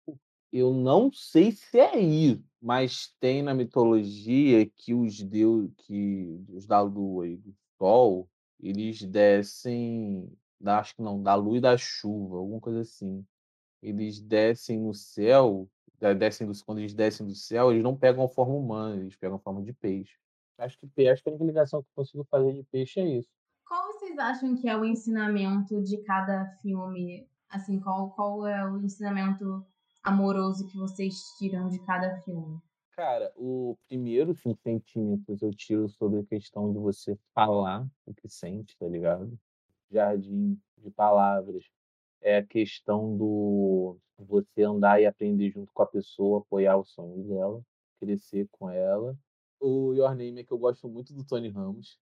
eu 0.50 0.72
não 0.72 1.12
sei 1.12 1.52
se 1.52 1.78
é 1.78 2.00
isso, 2.00 2.42
mas 2.60 3.14
tem 3.20 3.42
na 3.42 3.52
mitologia 3.52 4.64
que 4.64 4.94
os 4.94 5.22
deus, 5.22 5.70
que 5.76 6.42
os 6.48 6.66
da 6.66 6.80
lua 6.80 7.28
e 7.28 7.36
do 7.36 7.54
sol, 7.76 8.26
eles 8.58 9.02
descem, 9.02 10.26
da, 10.58 10.78
acho 10.78 10.96
que 10.96 11.02
não, 11.02 11.22
da 11.22 11.34
lua 11.34 11.58
e 11.58 11.60
da 11.60 11.76
chuva, 11.76 12.38
alguma 12.38 12.60
coisa 12.60 12.80
assim. 12.80 13.26
Eles 13.82 14.22
descem 14.22 14.80
no 14.80 14.94
céu, 14.94 15.68
descem 16.18 16.46
do, 16.46 16.64
quando 16.64 16.78
eles 16.78 16.94
descem 16.94 17.26
do 17.26 17.34
céu, 17.34 17.70
eles 17.70 17.82
não 17.82 17.94
pegam 17.94 18.26
forma 18.26 18.54
humana, 18.54 19.02
eles 19.02 19.16
pegam 19.16 19.38
forma 19.38 19.62
de 19.62 19.74
peixe. 19.74 20.14
Acho 20.60 20.78
que, 20.78 21.08
a 21.08 21.14
única 21.26 21.44
ligação 21.44 21.82
que 21.82 21.88
eu 21.88 21.94
consigo 21.94 22.24
fazer 22.24 22.52
de 22.52 22.62
peixe 22.64 23.00
é 23.00 23.08
isso. 23.08 23.30
Qual 23.66 23.92
vocês 23.92 24.18
acham 24.18 24.54
que 24.54 24.68
é 24.68 24.76
o 24.76 24.84
ensinamento 24.84 25.82
de 25.82 25.96
cada 26.02 26.44
filme? 26.60 27.26
Assim, 27.48 27.80
qual, 27.80 28.10
qual 28.10 28.46
é 28.46 28.68
o 28.70 28.76
ensinamento 28.78 29.64
amoroso 30.02 30.66
que 30.66 30.76
vocês 30.76 31.34
tiram 31.38 31.70
de 31.70 31.78
cada 31.80 32.20
filme? 32.20 32.60
Cara, 32.92 33.32
o 33.36 33.74
primeiro 33.88 34.34
cinco 34.34 34.60
centímetros 34.60 35.40
eu 35.40 35.50
tiro 35.54 35.88
sobre 35.88 36.20
a 36.20 36.24
questão 36.24 36.70
de 36.70 36.78
você 36.78 37.18
falar 37.34 37.86
o 38.04 38.12
que 38.12 38.28
sente, 38.28 38.76
tá 38.76 38.86
ligado? 38.86 39.38
Jardim 39.90 40.60
de 40.76 40.90
palavras. 40.90 41.64
É 42.20 42.36
a 42.36 42.46
questão 42.46 43.16
do 43.16 43.96
você 44.18 44.62
andar 44.62 45.00
e 45.00 45.06
aprender 45.06 45.50
junto 45.50 45.72
com 45.72 45.82
a 45.82 45.86
pessoa, 45.86 46.40
apoiar 46.40 46.76
o 46.76 46.84
sonho 46.84 47.24
dela, 47.24 47.62
crescer 47.98 48.46
com 48.52 48.68
ela 48.68 49.16
o 49.60 49.94
Your 49.94 50.14
Name 50.14 50.40
é 50.40 50.44
que 50.44 50.52
eu 50.52 50.58
gosto 50.58 50.88
muito 50.88 51.12
do 51.12 51.24
Tony 51.24 51.48
Ramos. 51.48 51.98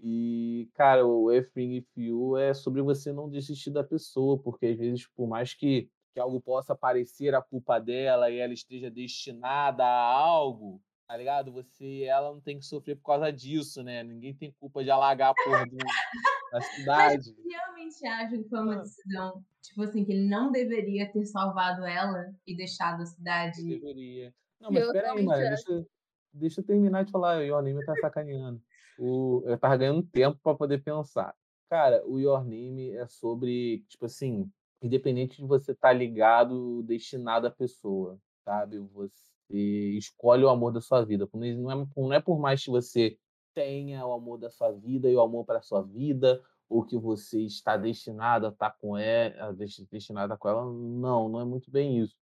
E, 0.00 0.68
cara, 0.74 1.06
o 1.06 1.30
Everything 1.30 1.76
If 1.76 1.86
You 1.96 2.36
é 2.36 2.54
sobre 2.54 2.82
você 2.82 3.12
não 3.12 3.28
desistir 3.28 3.70
da 3.70 3.84
pessoa, 3.84 4.38
porque 4.38 4.66
às 4.66 4.78
vezes, 4.78 5.06
por 5.06 5.28
mais 5.28 5.54
que, 5.54 5.88
que 6.12 6.20
algo 6.20 6.40
possa 6.40 6.74
parecer 6.74 7.34
a 7.34 7.42
culpa 7.42 7.78
dela 7.78 8.30
e 8.30 8.38
ela 8.38 8.52
esteja 8.52 8.90
destinada 8.90 9.84
a 9.84 10.12
algo, 10.12 10.80
tá 11.06 11.16
ligado? 11.16 11.52
Você, 11.52 12.04
ela 12.04 12.32
não 12.32 12.40
tem 12.40 12.58
que 12.58 12.64
sofrer 12.64 12.96
por 12.96 13.04
causa 13.04 13.32
disso, 13.32 13.82
né? 13.82 14.02
Ninguém 14.02 14.34
tem 14.34 14.54
culpa 14.58 14.82
de 14.82 14.90
alagar 14.90 15.30
a 15.30 15.44
porra 15.44 15.66
do, 15.66 15.76
da 15.76 16.60
cidade. 16.62 17.34
Mas 17.36 17.44
realmente 17.46 18.06
acham 18.06 18.42
que 18.42 18.48
foi 18.48 18.60
uma 18.60 18.76
decisão, 18.76 19.44
tipo 19.62 19.82
assim, 19.82 20.04
que 20.04 20.12
ele 20.12 20.28
não 20.28 20.50
deveria 20.50 21.10
ter 21.12 21.24
salvado 21.26 21.84
ela 21.84 22.32
e 22.46 22.56
deixado 22.56 23.02
a 23.02 23.06
cidade. 23.06 23.62
Deveria. 23.62 24.34
Não, 24.60 24.70
mas 24.70 24.92
peraí, 24.92 25.24
mano, 25.24 25.40
deixa, 25.40 25.86
deixa 26.32 26.60
eu 26.60 26.64
terminar 26.64 27.04
de 27.04 27.10
falar, 27.10 27.38
o 27.38 27.42
Your 27.42 27.62
Name 27.62 27.84
tá 27.84 27.94
sacaneando. 28.00 28.60
O, 28.98 29.42
eu 29.46 29.58
tava 29.58 29.76
ganhando 29.76 30.02
tempo 30.02 30.38
para 30.42 30.56
poder 30.56 30.82
pensar. 30.82 31.34
Cara, 31.68 32.02
o 32.06 32.18
Your 32.18 32.44
Name 32.44 32.90
é 32.90 33.06
sobre, 33.06 33.84
tipo 33.88 34.06
assim, 34.06 34.50
independente 34.82 35.36
de 35.36 35.46
você 35.46 35.72
estar 35.72 35.88
tá 35.88 35.94
ligado, 35.94 36.82
destinado 36.82 37.46
à 37.46 37.50
pessoa, 37.50 38.18
sabe? 38.44 38.78
Você 38.78 39.96
escolhe 39.96 40.44
o 40.44 40.48
amor 40.48 40.72
da 40.72 40.80
sua 40.80 41.04
vida. 41.04 41.28
Não 41.32 41.70
é, 41.70 41.86
não 41.96 42.12
é 42.12 42.20
por 42.20 42.38
mais 42.38 42.64
que 42.64 42.70
você 42.70 43.18
tenha 43.54 44.06
o 44.06 44.12
amor 44.12 44.38
da 44.38 44.50
sua 44.50 44.72
vida 44.72 45.08
e 45.08 45.14
o 45.14 45.20
amor 45.20 45.44
para 45.44 45.62
sua 45.62 45.82
vida, 45.82 46.42
ou 46.68 46.84
que 46.84 46.96
você 46.96 47.40
está 47.40 47.76
destinado 47.76 48.46
a 48.46 48.50
estar 48.50 48.70
tá 48.70 48.76
com 48.80 48.96
ela, 48.96 49.52
destinado 49.90 50.32
a 50.32 50.36
com 50.36 50.48
ela. 50.48 50.64
Não, 50.64 51.28
não 51.28 51.40
é 51.40 51.44
muito 51.44 51.70
bem 51.70 51.98
isso 51.98 52.19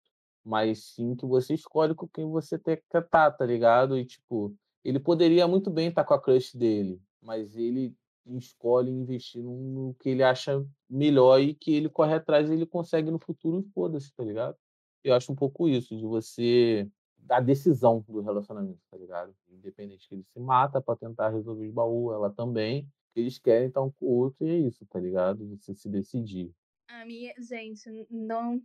mas 0.49 0.83
sim 0.95 1.15
que 1.15 1.27
você 1.27 1.53
escolhe 1.53 1.95
com 1.95 2.09
quem 2.09 2.25
você 2.25 2.59
quer 2.59 2.79
estar, 2.79 3.03
tá, 3.03 3.31
tá 3.31 3.45
ligado? 3.45 3.99
E, 3.99 4.05
tipo, 4.07 4.57
ele 4.83 4.99
poderia 4.99 5.47
muito 5.47 5.71
bem 5.71 5.89
estar 5.89 6.05
tá 6.05 6.09
com 6.09 6.15
a 6.15 6.21
crush 6.21 6.57
dele, 6.57 6.99
mas 7.21 7.55
ele 7.55 7.95
escolhe 8.25 8.91
investir 8.91 9.43
no 9.43 9.95
que 10.01 10.09
ele 10.09 10.23
acha 10.23 10.67
melhor 10.89 11.39
e 11.39 11.53
que 11.53 11.75
ele 11.75 11.91
corre 11.91 12.15
atrás 12.15 12.49
e 12.49 12.55
ele 12.55 12.65
consegue 12.65 13.11
no 13.11 13.19
futuro 13.19 13.61
e 13.61 13.73
foda-se, 13.75 14.11
tá 14.15 14.25
ligado? 14.25 14.57
Eu 15.05 15.13
acho 15.13 15.31
um 15.31 15.37
pouco 15.37 15.69
isso, 15.69 15.95
de 15.95 16.07
você 16.07 16.91
da 17.19 17.41
decisão 17.41 18.03
do 18.09 18.23
relacionamento, 18.23 18.81
tá 18.91 18.97
ligado? 18.97 19.35
Independente 19.51 20.09
que 20.09 20.15
ele 20.15 20.25
se 20.25 20.41
mata 20.41 20.81
para 20.81 20.97
tentar 20.97 21.29
resolver 21.29 21.67
os 21.67 21.75
baús, 21.75 22.15
ela 22.15 22.31
também. 22.31 22.89
Eles 23.15 23.39
querem 23.39 23.69
estar 23.69 23.83
um 23.83 23.91
com 23.91 24.07
o 24.07 24.17
outro 24.17 24.47
e 24.47 24.51
é 24.51 24.57
isso, 24.57 24.87
tá 24.87 24.99
ligado? 24.99 25.47
Você 25.49 25.75
se 25.75 25.91
decidir. 25.91 26.51
A 26.89 27.05
minha, 27.05 27.35
gente, 27.39 28.07
não 28.11 28.63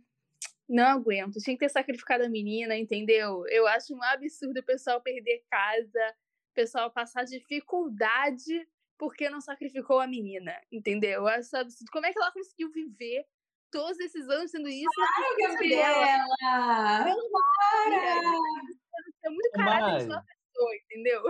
não 0.68 0.84
aguento. 0.84 1.38
Tinha 1.40 1.56
que 1.56 1.64
ter 1.64 1.70
sacrificado 1.70 2.24
a 2.24 2.28
menina, 2.28 2.76
entendeu? 2.76 3.46
Eu 3.48 3.66
acho 3.66 3.94
um 3.94 4.02
absurdo 4.02 4.60
o 4.60 4.64
pessoal 4.64 5.00
perder 5.00 5.44
casa, 5.50 6.14
o 6.50 6.54
pessoal 6.54 6.90
passar 6.90 7.24
dificuldade 7.24 8.66
porque 8.96 9.28
não 9.28 9.40
sacrificou 9.40 10.00
a 10.00 10.06
menina, 10.06 10.56
entendeu? 10.70 11.22
Eu 11.22 11.26
acho 11.26 11.56
absurdo. 11.56 11.90
Como 11.90 12.06
é 12.06 12.12
que 12.12 12.18
ela 12.18 12.32
conseguiu 12.32 12.70
viver 12.70 13.26
todos 13.70 13.98
esses 13.98 14.28
anos 14.28 14.50
sendo 14.50 14.68
isso? 14.68 14.88
Ai, 15.00 15.48
Gabriela! 15.48 16.24
Para! 16.40 17.96
É 19.24 19.30
muito 19.30 19.50
caráter 19.50 19.98
de 19.98 20.04
sua 20.12 20.22
pessoa, 20.22 20.76
entendeu? 20.76 21.22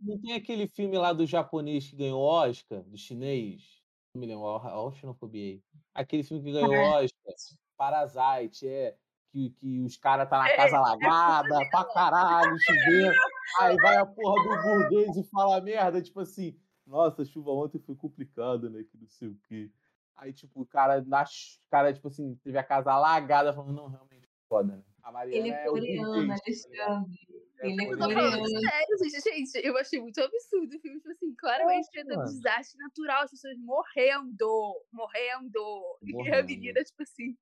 Não 0.00 0.20
tem 0.20 0.34
aquele 0.34 0.66
filme 0.66 0.96
lá 0.96 1.12
do 1.12 1.26
japonês 1.26 1.88
que 1.88 1.96
ganhou 1.96 2.20
Oscar, 2.20 2.82
do 2.82 2.96
chinês? 2.96 3.82
Não 4.14 4.20
me 4.20 4.26
lembro, 4.26 4.46
a 4.46 4.82
Oceanofobia. 4.82 5.60
Aquele 5.94 6.22
filme 6.22 6.42
que 6.42 6.52
ganhou 6.52 6.72
Oscar. 6.72 7.34
Parasite, 7.78 8.68
é. 8.68 8.94
Que, 9.30 9.50
que 9.50 9.80
os 9.80 9.96
caras 9.96 10.28
tá 10.28 10.38
na 10.38 10.48
é, 10.48 10.56
casa 10.56 10.74
é, 10.74 10.78
alagada, 10.78 11.62
é 11.62 11.70
pra 11.70 11.84
caralho, 11.84 12.56
chovendo. 12.60 13.14
Aí 13.60 13.76
vai 13.76 13.96
a 13.96 14.06
porra 14.06 14.42
do 14.42 14.62
burguês 14.62 15.16
e 15.16 15.22
fala 15.24 15.60
merda, 15.60 16.00
tipo 16.02 16.20
assim, 16.20 16.58
nossa, 16.86 17.22
a 17.22 17.24
chuva 17.24 17.50
ontem 17.50 17.78
foi 17.78 17.94
complicada, 17.94 18.70
né? 18.70 18.82
Que 18.82 18.96
não 18.98 19.06
sei 19.06 19.28
o 19.28 19.38
quê. 19.46 19.70
Aí, 20.16 20.32
tipo, 20.32 20.62
o 20.62 20.66
cara, 20.66 21.02
na, 21.06 21.24
cara, 21.70 21.92
tipo 21.92 22.08
assim, 22.08 22.34
teve 22.42 22.58
a 22.58 22.64
casa 22.64 22.90
alagada, 22.90 23.52
falando, 23.52 23.74
não, 23.74 23.88
realmente 23.88 24.28
foda, 24.48 24.76
né? 24.76 24.82
A 25.02 25.12
Mariana 25.12 25.46
ele 25.46 25.54
é 25.54 25.64
coreano, 25.64 26.32
Alexandre. 26.32 26.80
É, 26.80 27.27
ele 27.60 27.82
é 27.82 28.60
sério, 28.60 28.98
gente. 29.24 29.66
Eu 29.66 29.76
achei 29.76 30.00
muito 30.00 30.20
absurdo 30.20 30.76
o 30.76 30.80
filme. 30.80 30.98
Tipo 30.98 31.10
assim, 31.10 31.34
claramente 31.34 31.88
é 31.96 32.02
um 32.02 32.24
desastre 32.24 32.78
natural, 32.78 33.22
as 33.22 33.30
pessoas 33.30 33.58
morrendo, 33.58 34.84
morrendo. 34.92 35.98
morrendo. 36.02 36.28
E 36.28 36.32
a 36.32 36.42
menina, 36.42 36.84
tipo 36.84 37.02
assim, 37.02 37.36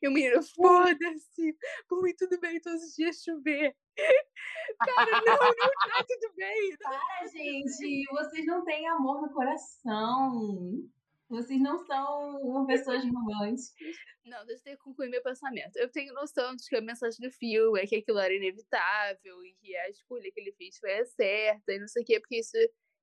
e 0.00 0.08
o 0.08 0.12
menino, 0.12 0.42
foda-se, 0.42 1.56
por 1.88 2.02
mim 2.02 2.14
tudo 2.16 2.38
bem 2.40 2.60
todos 2.60 2.82
os 2.82 2.94
dias 2.94 3.22
chover. 3.22 3.74
Cara, 3.96 5.22
não, 5.24 5.36
não 5.36 5.52
tá 5.52 6.04
tudo 6.06 6.34
bem. 6.36 6.76
Para, 6.76 7.26
gente, 7.28 8.04
vocês 8.10 8.46
não 8.46 8.64
têm 8.64 8.86
amor 8.88 9.22
no 9.22 9.32
coração. 9.32 10.86
Vocês 11.28 11.60
não 11.60 11.78
são 11.78 12.66
pessoas 12.66 13.04
românticas. 13.04 13.96
Não, 14.24 14.46
deixa 14.46 14.70
eu 14.70 14.78
concluir 14.78 15.08
meu 15.08 15.22
pensamento. 15.22 15.76
Eu 15.76 15.90
tenho 15.90 16.14
noção 16.14 16.54
de 16.54 16.68
que 16.68 16.76
a 16.76 16.80
mensagem 16.80 17.18
do 17.20 17.32
filme 17.32 17.80
é 17.80 17.86
que 17.86 17.96
aquilo 17.96 18.18
era 18.18 18.32
inevitável 18.32 19.44
e 19.44 19.52
que 19.54 19.76
a 19.76 19.88
escolha 19.88 20.30
que 20.32 20.40
ele 20.40 20.52
fez 20.52 20.78
foi 20.78 20.98
a 20.98 21.04
certa 21.04 21.72
e 21.72 21.78
não 21.78 21.88
sei 21.88 22.02
o 22.02 22.06
quê, 22.06 22.20
porque 22.20 22.38
isso 22.38 22.56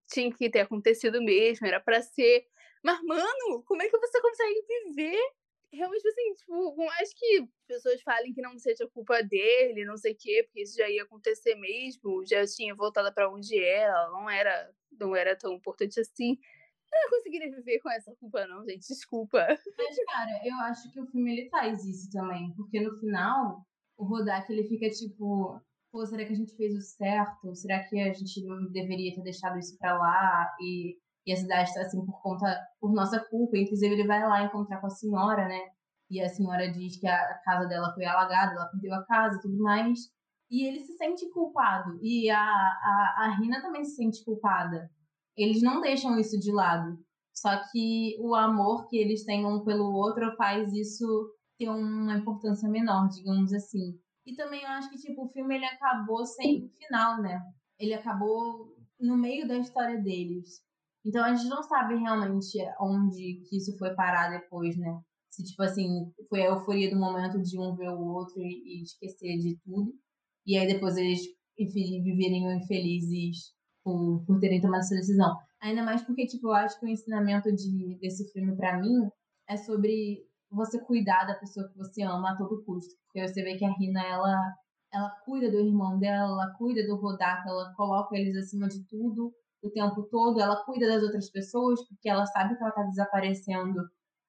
tinha 0.09 0.33
que 0.33 0.49
ter 0.49 0.61
acontecido 0.61 1.21
mesmo, 1.21 1.67
era 1.67 1.79
para 1.79 2.01
ser. 2.01 2.45
Mas, 2.83 3.01
mano, 3.03 3.63
como 3.65 3.81
é 3.81 3.89
que 3.89 3.97
você 3.97 4.21
consegue 4.21 4.65
viver? 4.67 5.19
Realmente, 5.71 6.07
assim, 6.07 6.33
tipo, 6.35 6.75
por 6.75 6.85
mais 6.85 7.13
que 7.13 7.47
pessoas 7.67 8.01
falem 8.03 8.33
que 8.33 8.41
não 8.41 8.57
seja 8.59 8.87
culpa 8.87 9.23
dele, 9.23 9.85
não 9.85 9.97
sei 9.97 10.13
o 10.13 10.17
quê, 10.17 10.43
porque 10.43 10.61
isso 10.61 10.77
já 10.77 10.87
ia 10.89 11.03
acontecer 11.03 11.55
mesmo, 11.55 12.23
já 12.25 12.45
tinha 12.45 12.75
voltado 12.75 13.11
para 13.13 13.29
onde 13.29 13.57
era, 13.57 14.09
não 14.11 14.29
era, 14.29 14.71
não 14.99 15.15
era 15.15 15.35
tão 15.35 15.53
importante 15.53 15.99
assim. 15.99 16.37
Eu 16.93 17.09
não 17.09 17.17
conseguiria 17.17 17.49
viver 17.49 17.79
com 17.79 17.89
essa 17.89 18.15
culpa, 18.15 18.45
não, 18.45 18.63
gente. 18.63 18.87
Desculpa. 18.87 19.45
Mas, 19.49 19.95
cara, 20.05 20.41
eu 20.45 20.55
acho 20.57 20.91
que 20.91 21.01
o 21.01 21.07
filme 21.07 21.31
ele 21.31 21.49
faz 21.49 21.83
isso 21.85 22.11
também. 22.11 22.53
Porque 22.55 22.79
no 22.79 22.97
final, 22.99 23.65
o 23.97 24.05
Rodak 24.05 24.51
ele 24.51 24.67
fica 24.67 24.89
tipo. 24.89 25.59
Pô, 25.91 26.05
será 26.05 26.25
que 26.25 26.33
a 26.33 26.35
gente 26.35 26.55
fez 26.55 26.75
o 26.75 26.81
certo? 26.81 27.55
Será 27.55 27.83
que 27.83 27.99
a 27.99 28.11
gente 28.13 28.43
não 28.45 28.71
deveria 28.71 29.13
ter 29.13 29.21
deixado 29.21 29.59
isso 29.59 29.77
pra 29.77 29.97
lá? 29.97 30.55
E, 30.59 30.97
e 31.25 31.33
a 31.33 31.35
cidade 31.35 31.73
tá 31.73 31.81
assim 31.81 32.03
por 32.05 32.21
conta. 32.21 32.59
por 32.79 32.93
nossa 32.93 33.19
culpa. 33.19 33.57
Inclusive, 33.57 33.93
ele 33.93 34.07
vai 34.07 34.21
lá 34.27 34.43
encontrar 34.43 34.79
com 34.79 34.87
a 34.87 34.91
senhora, 34.91 35.47
né? 35.47 35.69
E 36.09 36.21
a 36.21 36.29
senhora 36.29 36.71
diz 36.71 36.97
que 36.99 37.07
a 37.07 37.39
casa 37.43 37.67
dela 37.67 37.93
foi 37.93 38.05
alagada, 38.05 38.53
ela 38.53 38.67
perdeu 38.67 38.93
a 38.93 39.05
casa 39.05 39.37
e 39.37 39.41
tudo 39.41 39.57
mais. 39.57 39.99
E 40.49 40.67
ele 40.67 40.79
se 40.79 40.93
sente 40.97 41.27
culpado. 41.31 41.99
E 42.03 42.29
a, 42.29 42.39
a, 42.39 43.15
a 43.19 43.37
Rina 43.39 43.61
também 43.61 43.83
se 43.83 43.95
sente 43.95 44.23
culpada 44.23 44.89
eles 45.37 45.61
não 45.61 45.81
deixam 45.81 46.19
isso 46.19 46.39
de 46.39 46.51
lado. 46.51 46.97
Só 47.33 47.49
que 47.71 48.15
o 48.19 48.35
amor 48.35 48.87
que 48.87 48.97
eles 48.97 49.25
têm 49.25 49.45
um 49.45 49.63
pelo 49.63 49.91
outro 49.93 50.35
faz 50.35 50.71
isso 50.73 51.05
ter 51.57 51.69
uma 51.69 52.17
importância 52.17 52.69
menor, 52.69 53.07
digamos 53.09 53.51
assim. 53.53 53.99
E 54.25 54.35
também 54.35 54.61
eu 54.61 54.69
acho 54.69 54.89
que 54.89 54.97
tipo 54.97 55.25
o 55.25 55.29
filme 55.29 55.55
ele 55.55 55.65
acabou 55.65 56.25
sem 56.25 56.69
final, 56.77 57.21
né? 57.21 57.41
Ele 57.79 57.93
acabou 57.93 58.77
no 58.99 59.17
meio 59.17 59.47
da 59.47 59.57
história 59.57 59.99
deles. 60.01 60.61
Então 61.05 61.23
a 61.23 61.33
gente 61.33 61.49
não 61.49 61.63
sabe 61.63 61.95
realmente 61.95 62.57
onde 62.79 63.41
que 63.49 63.57
isso 63.57 63.77
foi 63.77 63.93
parar 63.95 64.29
depois, 64.29 64.77
né? 64.77 65.01
Se 65.29 65.43
tipo 65.43 65.63
assim, 65.63 66.13
foi 66.29 66.43
a 66.43 66.51
euforia 66.51 66.89
do 66.89 66.99
momento 66.99 67.41
de 67.41 67.59
um 67.59 67.75
ver 67.75 67.89
o 67.89 67.99
outro 67.99 68.39
e, 68.39 68.79
e 68.79 68.83
esquecer 68.83 69.37
de 69.39 69.57
tudo. 69.65 69.91
E 70.45 70.57
aí 70.57 70.67
depois 70.67 70.95
eles 70.95 71.21
enfim, 71.57 72.01
viverem 72.03 72.57
infelizes 72.57 73.53
por, 73.83 74.23
por 74.25 74.39
terem 74.39 74.61
tomado 74.61 74.81
essa 74.81 74.95
decisão. 74.95 75.37
Ainda 75.61 75.83
mais 75.83 76.01
porque, 76.03 76.25
tipo, 76.25 76.47
eu 76.47 76.53
acho 76.53 76.79
que 76.79 76.85
o 76.85 76.89
ensinamento 76.89 77.51
de, 77.51 77.97
desse 77.99 78.31
filme, 78.31 78.55
para 78.55 78.79
mim, 78.79 79.09
é 79.47 79.57
sobre 79.57 80.25
você 80.49 80.79
cuidar 80.79 81.25
da 81.25 81.35
pessoa 81.35 81.67
que 81.67 81.77
você 81.77 82.03
ama 82.03 82.31
a 82.31 82.37
todo 82.37 82.63
custo. 82.63 82.93
Porque 83.05 83.27
você 83.27 83.43
vê 83.43 83.57
que 83.57 83.65
a 83.65 83.71
Rina, 83.71 84.03
ela, 84.03 84.53
ela 84.93 85.09
cuida 85.25 85.49
do 85.49 85.59
irmão 85.59 85.97
dela, 85.99 86.29
ela 86.29 86.53
cuida 86.57 86.85
do 86.85 86.95
Rodak, 86.95 87.47
ela 87.47 87.73
coloca 87.75 88.15
eles 88.15 88.35
acima 88.35 88.67
de 88.67 88.83
tudo 88.85 89.33
o 89.61 89.69
tempo 89.69 90.03
todo, 90.03 90.41
ela 90.41 90.63
cuida 90.65 90.87
das 90.87 91.01
outras 91.01 91.29
pessoas, 91.31 91.81
porque 91.87 92.09
ela 92.09 92.25
sabe 92.25 92.55
que 92.57 92.61
ela 92.61 92.73
tá 92.73 92.83
desaparecendo 92.83 93.81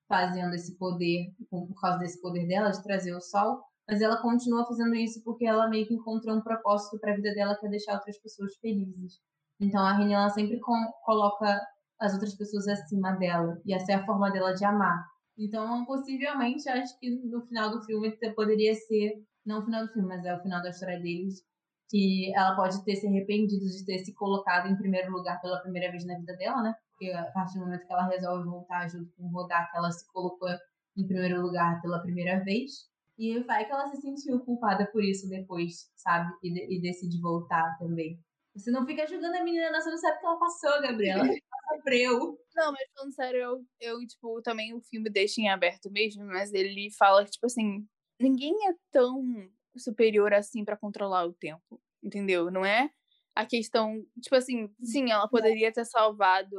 fazendo 0.08 0.54
esse 0.54 0.76
poder, 0.76 1.34
por 1.50 1.80
causa 1.80 1.98
desse 1.98 2.20
poder 2.20 2.46
dela 2.46 2.70
de 2.70 2.82
trazer 2.82 3.14
o 3.14 3.20
sol, 3.20 3.62
mas 3.88 4.00
ela 4.00 4.20
continua 4.20 4.64
fazendo 4.64 4.94
isso 4.94 5.22
porque 5.24 5.46
ela 5.46 5.68
meio 5.68 5.86
que 5.86 5.94
encontrou 5.94 6.36
um 6.36 6.42
propósito 6.42 6.98
para 7.00 7.12
a 7.12 7.16
vida 7.16 7.34
dela 7.34 7.56
que 7.58 7.66
é 7.66 7.70
deixar 7.70 7.94
outras 7.94 8.18
pessoas 8.18 8.54
felizes. 8.56 9.20
Então 9.60 9.84
a 9.84 9.92
Reni 9.92 10.12
ela 10.14 10.28
sempre 10.30 10.58
coloca 11.04 11.60
as 12.00 12.12
outras 12.12 12.34
pessoas 12.36 12.66
acima 12.68 13.12
dela 13.12 13.60
e 13.64 13.74
essa 13.74 13.92
é 13.92 13.94
a 13.94 14.04
forma 14.04 14.30
dela 14.30 14.52
de 14.52 14.64
amar. 14.64 15.04
Então, 15.36 15.84
possivelmente, 15.84 16.68
acho 16.68 16.98
que 17.00 17.10
no 17.10 17.42
final 17.46 17.70
do 17.70 17.82
filme 17.84 18.16
poderia 18.34 18.74
ser, 18.74 19.14
não 19.44 19.60
o 19.60 19.64
final 19.64 19.84
do 19.84 19.92
filme, 19.92 20.08
mas 20.08 20.24
é 20.24 20.34
o 20.34 20.40
final 20.42 20.62
da 20.62 20.70
história 20.70 21.00
deles, 21.00 21.42
que 21.90 22.32
ela 22.34 22.54
pode 22.54 22.82
ter 22.84 22.96
se 22.96 23.06
arrependido 23.06 23.66
de 23.66 23.84
ter 23.84 23.98
se 23.98 24.14
colocado 24.14 24.68
em 24.68 24.76
primeiro 24.76 25.12
lugar 25.12 25.40
pela 25.40 25.60
primeira 25.60 25.90
vez 25.90 26.04
na 26.06 26.18
vida 26.18 26.36
dela, 26.36 26.62
né? 26.62 26.74
Porque 26.90 27.10
a 27.12 27.30
partir 27.32 27.58
do 27.58 27.64
momento 27.64 27.86
que 27.86 27.92
ela 27.92 28.06
resolve 28.06 28.48
voltar 28.48 28.88
junto 28.88 29.10
com 29.16 29.24
o 29.24 29.30
Rodak, 29.30 29.70
ela 29.76 29.90
se 29.90 30.06
colocou 30.12 30.48
em 30.96 31.06
primeiro 31.06 31.42
lugar 31.42 31.80
pela 31.82 32.00
primeira 32.00 32.42
vez. 32.44 32.88
E 33.18 33.38
vai 33.40 33.64
que 33.64 33.72
ela 33.72 33.88
se 33.88 34.00
sentiu 34.00 34.40
culpada 34.40 34.86
por 34.86 35.02
isso 35.04 35.28
depois, 35.28 35.90
sabe? 35.96 36.32
E, 36.42 36.52
de, 36.52 36.76
e 36.76 36.80
decide 36.80 37.20
voltar 37.20 37.76
também. 37.78 38.18
Você 38.54 38.70
não 38.70 38.86
fica 38.86 39.06
julgando 39.06 39.36
a 39.36 39.42
menina, 39.42 39.80
você 39.80 39.90
não 39.90 39.98
sabe 39.98 40.16
o 40.16 40.20
que 40.20 40.26
ela 40.26 40.38
passou, 40.38 40.80
Gabriela. 40.80 41.24
Ela 41.64 41.76
sofreu. 41.76 42.38
Não, 42.54 42.72
mas 42.72 42.88
falando 42.94 43.12
sério, 43.12 43.40
eu, 43.40 43.66
eu, 43.80 44.06
tipo, 44.06 44.40
também 44.42 44.74
o 44.74 44.80
filme 44.80 45.10
deixa 45.10 45.40
em 45.40 45.48
aberto 45.48 45.90
mesmo, 45.90 46.24
mas 46.24 46.52
ele 46.52 46.90
fala 46.96 47.24
que, 47.24 47.32
tipo 47.32 47.46
assim, 47.46 47.86
ninguém 48.20 48.54
é 48.68 48.74
tão 48.92 49.50
superior 49.76 50.32
assim 50.32 50.64
para 50.64 50.76
controlar 50.76 51.26
o 51.26 51.32
tempo, 51.32 51.80
entendeu? 52.02 52.50
Não 52.50 52.64
é 52.64 52.90
a 53.34 53.44
questão, 53.44 54.06
tipo 54.20 54.36
assim, 54.36 54.72
sim, 54.82 55.10
ela 55.10 55.28
poderia 55.28 55.72
ter 55.72 55.84
salvado 55.84 56.56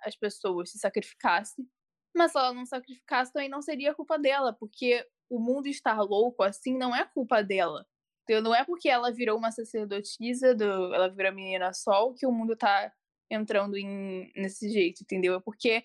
as 0.00 0.14
pessoas 0.16 0.70
se 0.70 0.78
sacrificasse, 0.78 1.66
mas 2.14 2.32
se 2.32 2.38
ela 2.38 2.52
não 2.52 2.66
sacrificasse 2.66 3.32
também 3.32 3.48
não 3.48 3.62
seria 3.62 3.94
culpa 3.94 4.18
dela, 4.18 4.52
porque 4.52 5.06
o 5.30 5.38
mundo 5.38 5.66
estar 5.66 6.00
louco 6.02 6.42
assim 6.42 6.76
não 6.76 6.94
é 6.94 7.04
culpa 7.04 7.42
dela. 7.42 7.86
Entendeu? 8.28 8.42
Não 8.42 8.54
é 8.54 8.62
porque 8.64 8.88
ela 8.90 9.10
virou 9.12 9.38
uma 9.38 9.50
sacerdotisa, 9.50 10.54
do, 10.54 10.94
ela 10.94 11.08
virou 11.08 11.30
a 11.32 11.34
menina 11.34 11.72
sol, 11.72 12.12
que 12.14 12.26
o 12.26 12.32
mundo 12.32 12.54
tá 12.56 12.92
entrando 13.30 13.76
em, 13.76 14.30
nesse 14.36 14.68
jeito, 14.70 15.02
entendeu? 15.02 15.34
É 15.36 15.40
porque, 15.40 15.82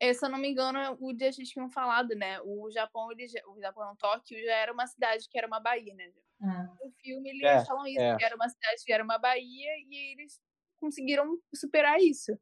eh, 0.00 0.14
se 0.14 0.24
eu 0.24 0.30
não 0.30 0.38
me 0.38 0.48
engano, 0.50 0.96
o 1.00 1.12
dia 1.12 1.28
a 1.28 1.32
gente 1.32 1.52
tinha 1.52 1.68
falado, 1.70 2.14
né? 2.16 2.40
O 2.42 2.70
Japão, 2.70 3.10
ele, 3.12 3.26
o 3.48 3.60
Japão, 3.60 3.84
não, 3.86 3.96
Tóquio, 3.96 4.42
já 4.44 4.54
era 4.56 4.72
uma 4.72 4.86
cidade 4.86 5.28
que 5.28 5.36
era 5.38 5.46
uma 5.46 5.60
baía, 5.60 5.94
né? 5.94 6.12
Ah. 6.40 6.76
No 6.82 6.90
filme, 7.02 7.30
eles 7.30 7.44
É, 7.44 7.64
falam 7.66 7.86
isso, 7.86 8.02
é. 8.02 8.16
que 8.16 8.24
era 8.24 8.34
uma 8.36 8.48
cidade 8.48 8.82
que 8.86 8.92
era 8.92 9.04
uma 9.04 9.18
baía, 9.18 9.70
e 9.88 10.12
eles 10.14 10.40
conseguiram 10.80 11.38
superar 11.54 12.00
isso. 12.00 12.32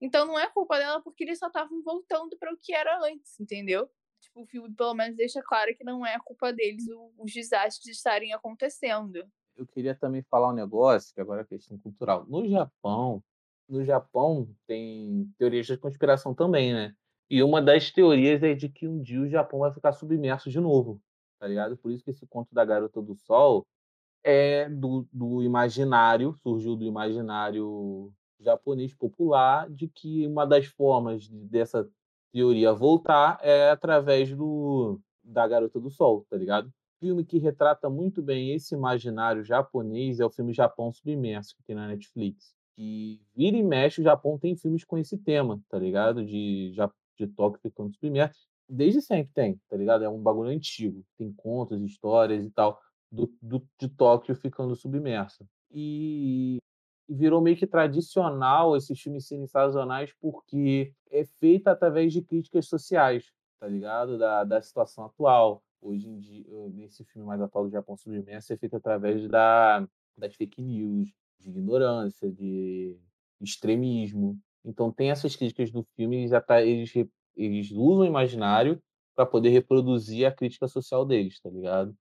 Então 0.00 0.26
não 0.26 0.38
é 0.38 0.48
culpa 0.50 0.78
dela 0.78 1.02
porque 1.02 1.24
eles 1.24 1.38
só 1.38 1.48
estavam 1.48 1.82
voltando 1.82 2.36
para 2.38 2.52
o 2.52 2.58
que 2.58 2.74
era 2.74 2.98
antes, 3.04 3.38
entendeu? 3.40 3.90
Tipo, 4.20 4.42
o 4.42 4.46
filme 4.46 4.74
pelo 4.74 4.94
menos 4.94 5.16
deixa 5.16 5.42
claro 5.42 5.74
que 5.76 5.84
não 5.84 6.04
é 6.04 6.14
a 6.14 6.20
culpa 6.20 6.52
deles 6.52 6.84
os 7.18 7.32
desastres 7.32 7.96
estarem 7.96 8.32
acontecendo. 8.32 9.24
eu 9.56 9.66
queria 9.66 9.94
também 9.94 10.22
falar 10.22 10.50
um 10.50 10.54
negócio, 10.54 11.12
que 11.14 11.20
agora 11.20 11.42
é 11.42 11.44
questão 11.44 11.78
cultural. 11.78 12.24
No 12.26 12.46
Japão, 12.48 13.22
no 13.68 13.84
Japão 13.84 14.48
tem 14.66 15.32
teorias 15.38 15.66
de 15.66 15.76
conspiração 15.76 16.34
também, 16.34 16.72
né? 16.72 16.94
E 17.30 17.42
uma 17.42 17.60
das 17.60 17.90
teorias 17.90 18.42
é 18.42 18.54
de 18.54 18.68
que 18.68 18.86
um 18.88 19.02
dia 19.02 19.20
o 19.20 19.28
Japão 19.28 19.60
vai 19.60 19.72
ficar 19.72 19.92
submerso 19.92 20.48
de 20.50 20.60
novo, 20.60 21.00
tá 21.38 21.46
ligado? 21.46 21.76
Por 21.76 21.90
isso 21.92 22.04
que 22.04 22.10
esse 22.10 22.26
conto 22.26 22.54
da 22.54 22.64
Garota 22.64 23.02
do 23.02 23.14
Sol 23.16 23.66
é 24.24 24.68
do, 24.68 25.08
do 25.12 25.42
imaginário, 25.42 26.34
surgiu 26.42 26.76
do 26.76 26.84
imaginário 26.84 28.12
japonês 28.40 28.94
popular, 28.94 29.68
de 29.70 29.88
que 29.88 30.26
uma 30.26 30.46
das 30.46 30.66
formas 30.66 31.24
de- 31.24 31.36
dessa 31.46 31.88
teoria 32.32 32.72
voltar 32.72 33.38
é 33.42 33.70
através 33.70 34.34
do 34.34 35.00
da 35.22 35.46
Garota 35.46 35.78
do 35.78 35.90
Sol, 35.90 36.24
tá 36.30 36.36
ligado? 36.36 36.70
filme 37.00 37.24
que 37.24 37.38
retrata 37.38 37.88
muito 37.88 38.22
bem 38.22 38.52
esse 38.52 38.74
imaginário 38.74 39.44
japonês 39.44 40.20
é 40.20 40.24
o 40.24 40.30
filme 40.30 40.52
Japão 40.52 40.92
Submerso, 40.92 41.54
que 41.56 41.62
tem 41.62 41.76
na 41.76 41.86
Netflix. 41.86 42.54
Que 42.76 43.20
vira 43.34 43.56
e 43.56 43.62
mexe, 43.62 44.00
o 44.00 44.04
Japão 44.04 44.38
tem 44.38 44.56
filmes 44.56 44.84
com 44.84 44.98
esse 44.98 45.16
tema, 45.18 45.60
tá 45.68 45.78
ligado? 45.78 46.24
De, 46.24 46.72
de 47.16 47.26
Tóquio 47.28 47.60
ficando 47.60 47.92
submerso. 47.94 48.46
Desde 48.68 49.00
sempre 49.00 49.32
tem, 49.32 49.60
tá 49.68 49.76
ligado? 49.76 50.04
É 50.04 50.08
um 50.08 50.22
bagulho 50.22 50.50
antigo. 50.50 51.04
Tem 51.16 51.32
contos, 51.32 51.80
histórias 51.82 52.44
e 52.44 52.50
tal, 52.50 52.80
do, 53.10 53.32
do- 53.40 53.66
de 53.80 53.88
Tóquio 53.88 54.34
ficando 54.36 54.76
submerso. 54.76 55.44
E, 55.70 56.56
e 56.56 56.58
virou 57.08 57.40
meio 57.40 57.56
que 57.56 57.66
tradicional 57.66 58.76
esses 58.76 59.00
filmes 59.00 59.28
sazonais 59.50 60.12
porque 60.20 60.92
é 61.10 61.24
feito 61.24 61.68
através 61.68 62.12
de 62.12 62.22
críticas 62.22 62.66
sociais, 62.66 63.32
tá 63.58 63.66
ligado? 63.66 64.18
Da, 64.18 64.44
da 64.44 64.60
situação 64.62 65.04
atual. 65.04 65.62
Hoje 65.80 66.08
em 66.08 66.18
dia, 66.18 66.44
eh, 66.48 66.68
nesse 66.70 67.04
filme 67.04 67.26
mais 67.26 67.40
atual 67.40 67.64
do 67.64 67.70
Japão 67.70 67.96
Submerso, 67.96 68.52
é 68.52 68.56
feito 68.56 68.76
através 68.76 69.28
da, 69.28 69.86
das 70.16 70.34
fake 70.34 70.60
news, 70.60 71.08
de 71.38 71.50
ignorância, 71.50 72.30
de 72.30 72.96
extremismo. 73.40 74.38
Então 74.64 74.92
tem 74.92 75.10
essas 75.10 75.36
críticas 75.36 75.70
do 75.70 75.84
filme, 75.94 76.16
eles, 76.18 76.32
ata- 76.32 76.62
eles, 76.62 76.92
eles 77.36 77.70
usam 77.70 78.00
o 78.00 78.04
imaginário 78.04 78.82
para 79.14 79.24
poder 79.24 79.50
reproduzir 79.50 80.26
a 80.26 80.32
crítica 80.32 80.68
social 80.68 81.04
deles, 81.06 81.40
tá 81.40 81.48
ligado? 81.48 81.96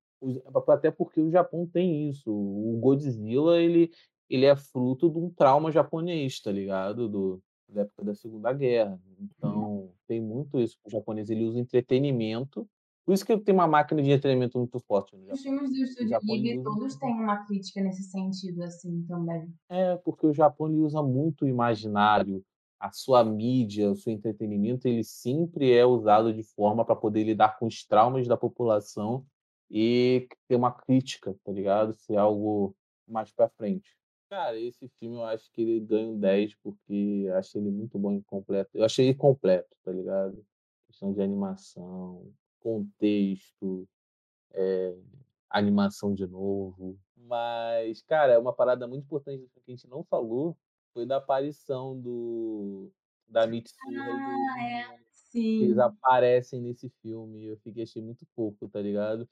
Até 0.70 0.90
porque 0.90 1.22
o 1.22 1.30
Japão 1.30 1.68
tem 1.68 2.10
isso. 2.10 2.32
O 2.32 2.78
Godzilla, 2.80 3.62
ele, 3.62 3.92
ele 4.30 4.46
é 4.46 4.56
fruto 4.56 5.10
de 5.10 5.18
um 5.18 5.30
trauma 5.30 5.72
japonês, 5.72 6.40
tá 6.42 6.52
ligado? 6.52 7.08
Do, 7.08 7.42
da 7.70 7.82
época 7.82 8.06
da 8.06 8.16
Segunda 8.16 8.52
Guerra. 8.54 9.00
Então, 9.20 9.92
tem 10.08 10.22
muito 10.22 10.60
isso. 10.60 10.78
O 10.86 10.90
japonês 10.90 11.30
ele 11.30 11.46
usa 11.46 11.60
entretenimento. 11.60 12.68
Por 13.06 13.14
isso 13.14 13.26
que 13.26 13.38
tem 13.38 13.54
uma 13.54 13.68
máquina 13.68 14.02
de 14.02 14.12
entretenimento 14.12 14.58
muito 14.58 14.80
forte 14.82 15.16
no 15.16 15.32
Os 15.32 15.42
filmes 15.42 15.72
do 15.72 15.78
Estúdio 15.78 16.20
Ghibli 16.20 16.62
todos 16.62 16.96
têm 16.98 17.14
uma 17.14 17.38
crítica 17.46 17.82
nesse 17.82 18.04
sentido, 18.04 18.62
assim, 18.64 19.06
também. 19.08 19.50
É, 19.70 19.96
porque 19.98 20.28
o 20.28 20.34
Japão 20.34 20.68
ele 20.68 20.80
usa 20.80 21.02
muito 21.02 21.46
o 21.46 21.48
imaginário. 21.48 22.44
A 22.80 22.92
sua 22.92 23.24
mídia, 23.24 23.90
o 23.90 23.96
seu 23.96 24.12
entretenimento, 24.14 24.88
ele 24.88 25.04
sempre 25.04 25.72
é 25.72 25.86
usado 25.86 26.34
de 26.34 26.44
forma 26.44 26.86
para 26.86 26.96
poder 26.96 27.24
lidar 27.24 27.58
com 27.58 27.66
os 27.66 27.86
traumas 27.86 28.28
da 28.28 28.38
população 28.38 29.26
e 29.72 30.28
ter 30.48 30.56
uma 30.56 30.72
crítica, 30.72 31.36
tá 31.44 31.52
ligado? 31.52 31.94
Ser 31.94 32.18
algo 32.18 32.76
mais 33.08 33.32
para 33.32 33.50
frente. 33.50 33.98
Cara, 34.30 34.60
esse 34.60 34.90
filme 35.00 35.16
eu 35.16 35.24
acho 35.24 35.50
que 35.52 35.62
ele 35.62 35.80
ganha 35.80 36.10
um 36.10 36.20
10 36.20 36.54
porque 36.56 37.24
eu 37.28 37.36
achei 37.38 37.62
ele 37.62 37.72
muito 37.72 37.98
bom 37.98 38.14
e 38.14 38.24
completo. 38.24 38.70
Eu 38.74 38.84
achei 38.84 39.08
ele 39.08 39.16
completo, 39.18 39.76
tá 39.84 39.92
ligado? 39.92 40.46
Questão 40.88 41.14
de 41.14 41.22
animação, 41.22 42.34
contexto, 42.60 43.88
é, 44.54 44.96
animação 45.50 46.14
de 46.14 46.28
novo. 46.28 47.00
Mas, 47.16 48.02
cara, 48.02 48.34
é 48.34 48.38
uma 48.38 48.54
parada 48.54 48.88
muito 48.88 49.06
importante 49.06 49.48
que 49.54 49.62
a 49.68 49.72
gente 49.72 49.88
não 49.88 50.04
falou 50.04 50.58
foi 50.94 51.06
da 51.06 51.18
aparição 51.18 52.00
do 52.00 52.92
da 53.30 53.46
Mitsuha 53.46 53.92
e 53.92 53.96
do 53.96 54.02
Ah, 54.02 54.64
é. 54.64 54.98
Que 55.58 55.64
eles 55.64 55.76
Sim. 55.76 55.82
aparecem 55.82 56.62
nesse 56.62 56.90
filme. 57.02 57.46
Eu 57.46 57.58
fiquei 57.58 57.84
achei 57.84 58.02
muito 58.02 58.26
fofo, 58.36 58.68
tá 58.70 58.82
ligado? 58.82 59.28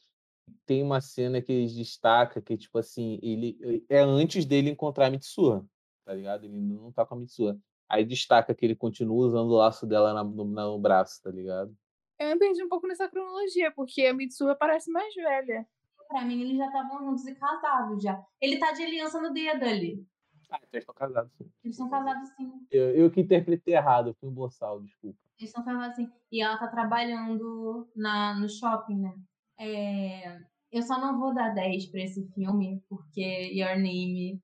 Tem 0.66 0.82
uma 0.84 1.02
cena 1.02 1.42
que 1.42 1.52
eles 1.52 1.74
destacam 1.76 2.42
que, 2.42 2.58
tipo 2.58 2.78
assim, 2.78 3.20
ele 3.22 3.86
é 3.90 4.00
antes 4.00 4.46
dele 4.46 4.70
encontrar 4.70 5.08
a 5.08 5.10
Mitsuha, 5.12 5.66
tá 6.04 6.14
ligado? 6.14 6.46
Ele 6.46 6.56
não 6.60 6.92
tá 6.92 7.06
com 7.06 7.16
a 7.16 7.20
Mitsuha. 7.20 7.58
Aí 7.88 8.04
destaca 8.06 8.54
que 8.54 8.66
ele 8.66 8.76
continua 8.76 9.28
usando 9.28 9.50
o 9.52 9.58
laço 9.58 9.86
dela 9.86 10.14
na- 10.14 10.24
no, 10.24 10.44
no 10.46 10.80
braço, 10.80 11.22
tá 11.22 11.30
ligado? 11.30 11.76
Eu 12.20 12.30
me 12.30 12.40
perdi 12.40 12.64
um 12.64 12.70
pouco 12.70 12.88
nessa 12.88 13.08
cronologia, 13.10 13.72
porque 13.72 14.06
a 14.06 14.14
Mitsuha 14.14 14.56
parece 14.56 14.90
mais 14.92 15.14
velha. 15.14 15.68
Pra 16.08 16.24
mim, 16.24 16.42
eles 16.42 16.58
já 16.58 16.68
estavam 16.68 17.00
juntos 17.00 17.26
e 17.28 17.36
casados 17.36 18.02
já. 18.02 18.24
Ele 18.40 18.58
tá 18.58 18.72
de 18.72 18.84
aliança 18.84 19.20
no 19.22 19.34
dedo 19.34 19.64
ali. 19.66 20.06
Ah, 20.52 20.58
então 20.58 20.70
eles 20.74 20.84
estão 20.84 20.96
casados, 20.96 21.32
sim. 21.34 21.52
Eles 21.64 21.76
são 21.76 21.90
casados 21.90 22.30
sim. 22.30 22.52
Eu, 22.72 22.90
eu 22.96 23.12
que 23.12 23.22
interpretei 23.22 23.74
errado, 23.76 24.10
eu 24.10 24.14
fui 24.14 24.30
um 24.30 24.34
boçal, 24.34 24.82
desculpa. 24.82 25.20
Eles 25.40 25.52
são 25.52 25.64
casados 25.66 25.96
sim. 25.96 26.10
E 26.32 26.42
ela 26.42 26.58
tá 26.58 26.68
trabalhando 26.68 27.90
na, 27.96 28.40
no 28.40 28.48
shopping, 28.48 29.00
né? 29.00 29.16
É, 29.58 30.38
eu 30.72 30.82
só 30.82 31.00
não 31.00 31.20
vou 31.20 31.34
dar 31.34 31.54
10 31.54 31.88
pra 31.88 32.02
esse 32.02 32.28
filme, 32.34 32.84
porque 32.90 33.52
Your 33.54 33.76
Name 33.78 34.42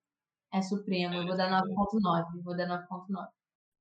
é 0.54 0.62
supremo. 0.62 1.16
Eu 1.16 1.26
vou 1.26 1.36
dar 1.36 1.50
9.9. 1.64 2.42
Vou 2.44 2.56
dar 2.56 2.68
9.9. 2.68 3.28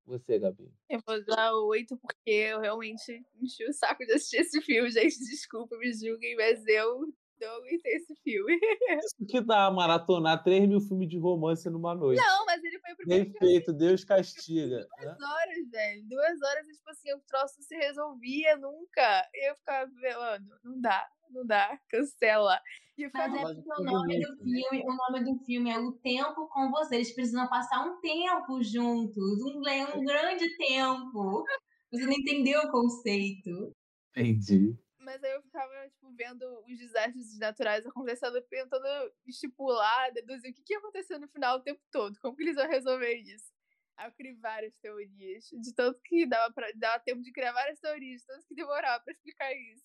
Você, 0.07 0.39
Gabi. 0.39 0.73
Eu 0.89 1.01
vou 1.07 1.25
dar 1.25 1.55
oito 1.55 1.97
porque 1.99 2.31
eu 2.31 2.61
realmente 2.61 3.25
enchi 3.41 3.65
o 3.65 3.73
saco 3.73 4.05
de 4.05 4.13
assistir 4.13 4.39
esse 4.39 4.61
filme, 4.63 4.91
gente. 4.91 5.19
Desculpa, 5.19 5.77
me 5.79 5.93
julguem, 5.93 6.35
mas 6.35 6.67
eu 6.67 7.13
Aguentei 7.49 7.95
esse 7.95 8.15
filme. 8.23 8.59
Isso 9.05 9.27
que 9.29 9.41
dá 9.41 9.71
maratonar 9.71 10.43
3 10.43 10.69
mil 10.69 10.81
filmes 10.81 11.09
de 11.09 11.19
romance 11.19 11.69
numa 11.71 11.95
noite. 11.95 12.21
Não, 12.21 12.47
mas 12.47 12.63
ele 12.63 12.79
foi 12.79 12.93
o 12.93 12.97
primeiro 12.97 13.25
Bem 13.25 13.33
que 13.33 13.39
eu 13.39 13.49
assisti 13.49 13.65
feito, 13.65 13.79
Deus 13.79 14.05
castiga. 14.05 14.87
Duas 14.99 15.21
horas, 15.21 15.71
velho. 15.71 16.05
Duas 16.09 16.43
horas, 16.43 16.67
e, 16.69 16.73
tipo 16.73 16.91
assim, 16.91 17.13
o 17.15 17.21
troço 17.21 17.55
não 17.59 17.65
se 17.65 17.77
resolvia 17.77 18.57
nunca. 18.57 19.29
Eu 19.35 19.57
ficava, 19.57 19.91
mano, 19.91 20.47
não 20.65 20.81
dá, 20.81 21.09
não 21.31 21.47
dá, 21.47 21.79
cancela. 21.89 22.61
E 22.99 23.05
eu 23.05 23.11
Mas 23.13 23.25
ficava, 23.25 23.39
é 23.39 23.43
Mas 23.43 23.65
porque 23.65 23.83
o 23.83 23.85
nome 23.85 24.21
do 24.21 24.37
filme, 24.37 24.85
o 24.85 24.97
nome 24.97 25.25
do 25.25 25.45
filme 25.45 25.71
é 25.71 25.79
O 25.79 25.93
Tempo 25.93 26.49
com 26.49 26.71
Você. 26.71 26.97
Eles 26.97 27.15
precisam 27.15 27.49
passar 27.49 27.85
um 27.87 28.01
tempo 28.01 28.63
juntos, 28.63 29.43
um, 29.43 29.59
um 29.59 30.05
grande 30.05 30.57
tempo. 30.57 31.45
Você 31.93 32.05
não 32.05 32.13
entendeu 32.13 32.61
o 32.61 32.71
conceito. 32.71 33.73
Entendi. 34.11 34.77
Mas 35.01 35.25
aí 35.25 35.33
eu 35.33 35.43
ficava, 35.43 35.89
tipo, 35.89 36.13
vendo 36.13 36.45
os 36.69 36.79
desastres 36.79 37.39
naturais 37.39 37.87
acontecendo, 37.87 38.41
tentando 38.43 39.13
estipular, 39.27 40.13
deduzir 40.13 40.51
o 40.51 40.55
que, 40.55 40.63
que 40.63 40.75
ia 40.75 40.79
acontecer 40.79 41.19
no 41.19 41.29
final 41.29 41.57
o 41.57 41.63
tempo 41.63 41.81
todo. 41.91 42.19
Como 42.21 42.37
que 42.37 42.43
eles 42.43 42.57
vão 42.57 42.69
resolver 42.69 43.15
isso? 43.15 43.51
Aí 43.97 44.09
eu 44.09 44.13
criei 44.13 44.35
várias 44.37 44.77
teorias. 44.77 45.45
De 45.53 45.75
tanto 45.75 46.01
que 46.05 46.27
dava, 46.27 46.53
pra, 46.53 46.71
dava 46.75 47.03
tempo 47.03 47.23
de 47.23 47.33
criar 47.33 47.53
várias 47.53 47.81
teorias, 47.81 48.21
de 48.21 48.27
tanto 48.27 48.47
que 48.47 48.55
demorava 48.55 49.03
pra 49.03 49.13
explicar 49.13 49.53
isso. 49.53 49.85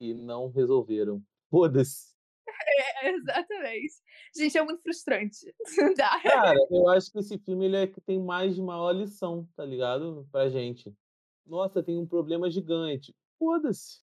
E 0.00 0.14
não 0.14 0.48
resolveram. 0.48 1.22
Foda-se. 1.50 2.10
É, 3.02 3.10
exatamente. 3.10 3.94
Gente, 4.36 4.58
é 4.58 4.62
muito 4.62 4.82
frustrante. 4.82 5.54
Não 5.78 5.94
dá. 5.94 6.20
Cara, 6.20 6.58
eu 6.70 6.88
acho 6.88 7.10
que 7.12 7.18
esse 7.18 7.38
filme 7.38 7.66
ele 7.66 7.76
é 7.76 7.86
que 7.86 8.00
tem 8.00 8.20
mais 8.20 8.54
de 8.54 8.60
maior 8.60 8.92
lição, 8.92 9.48
tá 9.54 9.64
ligado? 9.64 10.28
Pra 10.32 10.48
gente. 10.50 10.92
Nossa, 11.46 11.82
tem 11.82 11.96
um 11.96 12.06
problema 12.06 12.50
gigante. 12.50 13.14
Foda-se. 13.38 14.00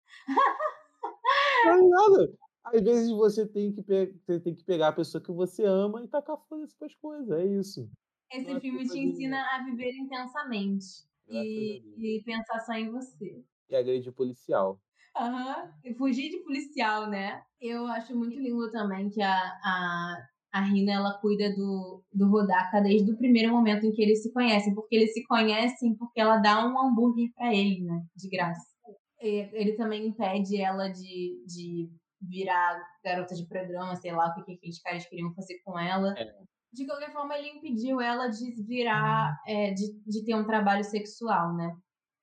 Tá 1.64 1.76
ligado? 1.76 2.38
Às 2.64 2.80
vezes 2.82 3.10
você 3.10 3.46
tem 3.46 3.72
que, 3.72 3.82
pe- 3.82 4.14
você 4.24 4.40
tem 4.40 4.54
que 4.54 4.64
pegar 4.64 4.88
a 4.88 4.92
pessoa 4.92 5.22
que 5.22 5.32
você 5.32 5.64
ama 5.64 6.02
e 6.04 6.08
tacar 6.08 6.36
foda-se 6.48 6.76
pras 6.76 6.94
coisas. 6.94 7.30
É 7.38 7.44
isso. 7.44 7.90
Esse 8.32 8.46
Não 8.48 8.56
é 8.56 8.60
filme 8.60 8.88
te 8.88 8.98
ensina 8.98 9.42
a 9.54 9.64
viver 9.64 9.92
intensamente 9.94 10.86
e, 11.28 11.82
e 11.98 12.22
pensar 12.24 12.60
só 12.60 12.72
em 12.72 12.90
você. 12.90 13.44
E 13.68 13.76
agredir 13.76 14.12
policial. 14.12 14.80
Aham. 15.16 15.70
E 15.84 15.94
Fugir 15.94 16.30
de 16.30 16.38
policial, 16.38 17.08
né? 17.10 17.42
Eu 17.60 17.86
acho 17.86 18.16
muito 18.16 18.38
lindo 18.38 18.70
também 18.70 19.10
que 19.10 19.20
a, 19.20 19.34
a, 19.34 20.16
a 20.52 20.60
Rina 20.62 20.92
ela 20.92 21.18
cuida 21.20 21.54
do, 21.54 22.02
do 22.12 22.28
Rodaka 22.28 22.80
desde 22.80 23.10
o 23.10 23.16
primeiro 23.18 23.52
momento 23.52 23.84
em 23.84 23.92
que 23.92 24.00
eles 24.02 24.22
se 24.22 24.32
conhecem, 24.32 24.74
porque 24.74 24.96
eles 24.96 25.12
se 25.12 25.22
conhecem 25.26 25.94
porque 25.96 26.20
ela 26.20 26.38
dá 26.38 26.66
um 26.66 26.78
hambúrguer 26.80 27.30
pra 27.34 27.52
ele, 27.54 27.82
né? 27.82 28.02
De 28.16 28.28
graça. 28.30 28.71
Ele 29.22 29.72
também 29.74 30.06
impede 30.06 30.60
ela 30.60 30.88
de, 30.88 31.44
de 31.46 31.90
virar 32.20 32.80
garota 33.04 33.34
de 33.34 33.46
programa, 33.46 33.96
sei 33.96 34.12
lá 34.12 34.28
o 34.28 34.34
que, 34.34 34.44
que 34.44 34.52
aqueles 34.52 34.80
caras 34.80 35.06
queriam 35.06 35.32
fazer 35.34 35.60
com 35.64 35.78
ela. 35.78 36.14
É. 36.18 36.24
De 36.72 36.86
qualquer 36.86 37.12
forma, 37.12 37.36
ele 37.36 37.50
impediu 37.50 38.00
ela 38.00 38.28
de 38.28 38.50
virar, 38.64 39.38
é, 39.46 39.72
de, 39.72 39.92
de 40.06 40.24
ter 40.24 40.34
um 40.34 40.46
trabalho 40.46 40.82
sexual, 40.84 41.54
né? 41.54 41.76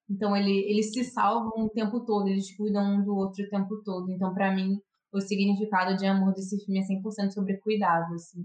Então 0.09 0.35
ele, 0.35 0.51
eles 0.51 0.91
se 0.91 1.03
salvam 1.03 1.65
o 1.65 1.69
tempo 1.69 2.03
todo, 2.03 2.27
eles 2.27 2.55
cuidam 2.57 2.95
um 2.95 3.03
do 3.03 3.15
outro 3.15 3.45
o 3.45 3.49
tempo 3.49 3.81
todo. 3.83 4.09
Então, 4.11 4.33
pra 4.33 4.53
mim, 4.53 4.79
o 5.13 5.21
significado 5.21 5.95
de 5.95 6.05
amor 6.07 6.33
desse 6.33 6.57
filme 6.65 6.79
é 6.79 6.83
100% 6.83 7.31
sobre 7.31 7.57
cuidado, 7.57 8.13
assim. 8.15 8.43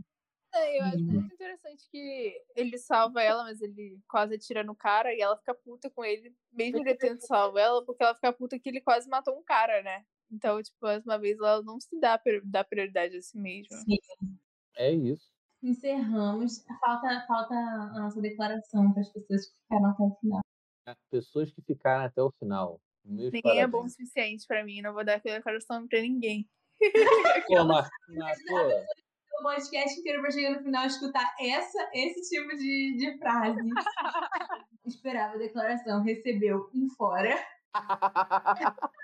É, 0.54 0.78
eu 0.78 0.84
acho 0.84 0.96
Lindo. 0.96 1.12
muito 1.12 1.34
interessante 1.34 1.84
que 1.90 2.32
ele 2.54 2.78
salva 2.78 3.20
ela, 3.22 3.42
mas 3.42 3.60
ele 3.60 3.98
quase 4.08 4.34
atira 4.34 4.62
no 4.62 4.74
cara 4.74 5.12
e 5.12 5.20
ela 5.20 5.36
fica 5.36 5.54
puta 5.54 5.90
com 5.90 6.04
ele, 6.04 6.34
mesmo 6.52 6.78
ele 6.78 6.94
tendo 6.94 7.20
salvo 7.20 7.58
ela, 7.58 7.84
porque 7.84 8.02
ela 8.02 8.14
fica 8.14 8.32
puta 8.32 8.58
que 8.58 8.68
ele 8.68 8.80
quase 8.80 9.08
matou 9.08 9.36
um 9.36 9.42
cara, 9.42 9.82
né? 9.82 10.04
Então, 10.30 10.62
tipo, 10.62 10.76
mais 10.80 11.04
uma 11.04 11.18
vez, 11.18 11.38
ela 11.38 11.62
não 11.62 11.80
se 11.80 11.98
dá, 11.98 12.20
dá 12.44 12.64
prioridade 12.64 13.16
a 13.16 13.22
si 13.22 13.36
mesma. 13.36 13.76
Sim. 13.78 13.96
É 14.76 14.92
isso. 14.92 15.28
Encerramos. 15.62 16.64
Falta, 16.80 17.24
falta 17.26 17.54
a 17.54 18.00
nossa 18.00 18.20
declaração 18.20 18.92
para 18.92 19.02
as 19.02 19.12
pessoas 19.12 19.46
que 19.46 19.54
ficaram 19.62 19.86
até 19.90 20.02
o 20.02 20.14
final. 20.20 20.40
As 20.86 20.98
pessoas 21.10 21.50
que 21.50 21.62
ficaram 21.62 22.04
até 22.04 22.22
o 22.22 22.30
final. 22.32 22.80
Meus 23.04 23.32
Ninguém 23.32 23.60
é 23.60 23.66
bom 23.66 23.78
o 23.78 23.80
parabéns. 23.80 23.92
suficiente 23.92 24.46
pra 24.46 24.64
mim, 24.64 24.82
não 24.82 24.92
vou 24.92 25.04
dar 25.04 25.16
aquela 25.16 25.36
declaração 25.36 25.86
pra 25.88 26.00
ninguém. 26.00 26.48
Pô, 27.46 27.56
pô, 28.48 28.84
O 29.38 29.42
podcast 29.42 29.98
inteiro 30.00 30.20
para 30.22 30.30
chegar 30.30 30.56
no 30.56 30.62
final 30.62 30.84
e 30.84 30.86
escutar 30.86 31.34
essa, 31.38 31.90
esse 31.92 32.28
tipo 32.30 32.56
de, 32.56 32.96
de 32.96 33.18
frase. 33.18 33.60
Esperava 34.86 35.34
a 35.34 35.38
declaração, 35.38 36.02
recebeu 36.02 36.70
um 36.74 36.88
fora. 36.96 37.34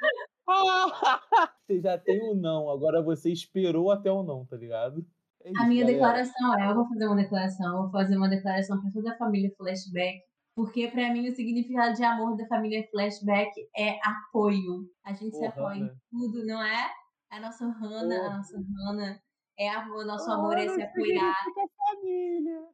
você 1.67 1.81
já 1.81 1.99
tem 1.99 2.21
o 2.31 2.35
não, 2.35 2.69
agora 2.71 3.03
você 3.03 3.31
esperou 3.31 3.91
até 3.91 4.11
o 4.11 4.23
não, 4.23 4.45
tá 4.47 4.57
ligado? 4.57 5.05
É 5.43 5.49
A 5.49 5.53
isso, 5.53 5.67
minha 5.69 5.85
galera. 5.87 6.23
declaração 6.23 6.59
é, 6.59 6.71
eu 6.71 6.75
vou 6.75 6.89
fazer 6.89 7.07
uma 7.07 7.17
declaração, 7.17 7.77
eu 7.77 7.83
vou 7.83 7.91
fazer 7.91 8.17
uma 8.17 8.29
declaração 8.29 8.81
para 8.81 8.91
toda 8.93 9.13
a 9.13 9.17
família 9.19 9.51
Flashback, 9.57 10.19
porque 10.55 10.89
para 10.89 11.13
mim 11.13 11.29
o 11.29 11.35
significado 11.35 11.95
de 11.95 12.05
amor 12.05 12.37
da 12.37 12.47
família 12.47 12.87
Flashback 12.91 13.51
é 13.77 13.99
apoio. 14.07 14.85
A 15.05 15.13
gente 15.13 15.33
se 15.37 15.41
Porra, 15.41 15.49
apoia 15.49 15.77
em 15.79 15.85
né? 15.85 15.95
tudo, 16.11 16.45
não 16.47 16.63
é? 16.63 16.91
A 17.31 17.41
nossa 17.41 17.67
Hannah, 17.67 18.17
a 18.17 18.21
Porra. 18.21 18.37
nossa 18.37 18.57
Hannah 18.59 19.21
é 19.61 19.79
o 19.79 20.05
nosso 20.07 20.31
amor 20.31 20.57
é 20.57 20.67
se 20.67 20.83
apoiar. 20.83 21.37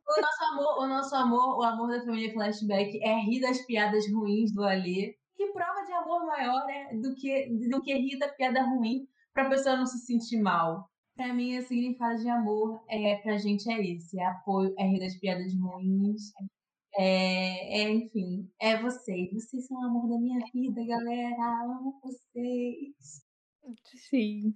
O 0.09 0.21
nosso 0.21 0.45
amor, 0.53 0.79
o 0.79 0.87
nosso 0.87 1.17
amor, 1.17 1.59
o 1.59 1.63
amor 1.65 1.89
da 1.89 2.05
família 2.05 2.33
Flashback 2.33 3.03
é 3.03 3.19
rir 3.23 3.41
das 3.41 3.61
piadas 3.67 4.05
ruins 4.13 4.55
do 4.55 4.63
Alê. 4.63 5.17
Que 5.35 5.53
prova 5.53 5.83
de 5.85 5.93
amor 5.93 6.25
maior 6.25 6.65
né, 6.65 6.91
do 7.03 7.15
que 7.17 7.49
do 7.69 7.83
que 7.83 7.93
rir 7.93 8.19
da 8.19 8.29
piada 8.29 8.63
ruim 8.63 9.07
pra 9.35 9.51
pessoa 9.51 9.77
não 9.77 9.85
se 9.85 9.99
sentir 9.99 10.41
mal. 10.41 10.89
Pra 11.17 11.35
mim, 11.35 11.59
o 11.59 11.63
significado 11.63 12.21
de 12.21 12.29
amor 12.29 12.81
é, 12.89 13.17
pra 13.17 13.37
gente 13.37 13.69
é 13.71 13.85
esse: 13.85 14.21
é 14.21 14.25
apoio, 14.25 14.73
é 14.79 14.87
rir 14.87 15.01
das 15.01 15.19
piadas 15.19 15.53
ruins. 15.55 16.33
É, 16.95 17.83
é, 17.83 17.91
enfim, 17.91 18.49
é 18.61 18.81
vocês. 18.81 19.33
Vocês 19.33 19.67
são 19.67 19.77
o 19.77 19.85
amor 19.85 20.09
da 20.09 20.19
minha 20.19 20.39
vida, 20.55 20.85
galera. 20.87 21.65
Amo 21.65 21.99
vocês. 22.03 23.25
Sim. 24.09 24.55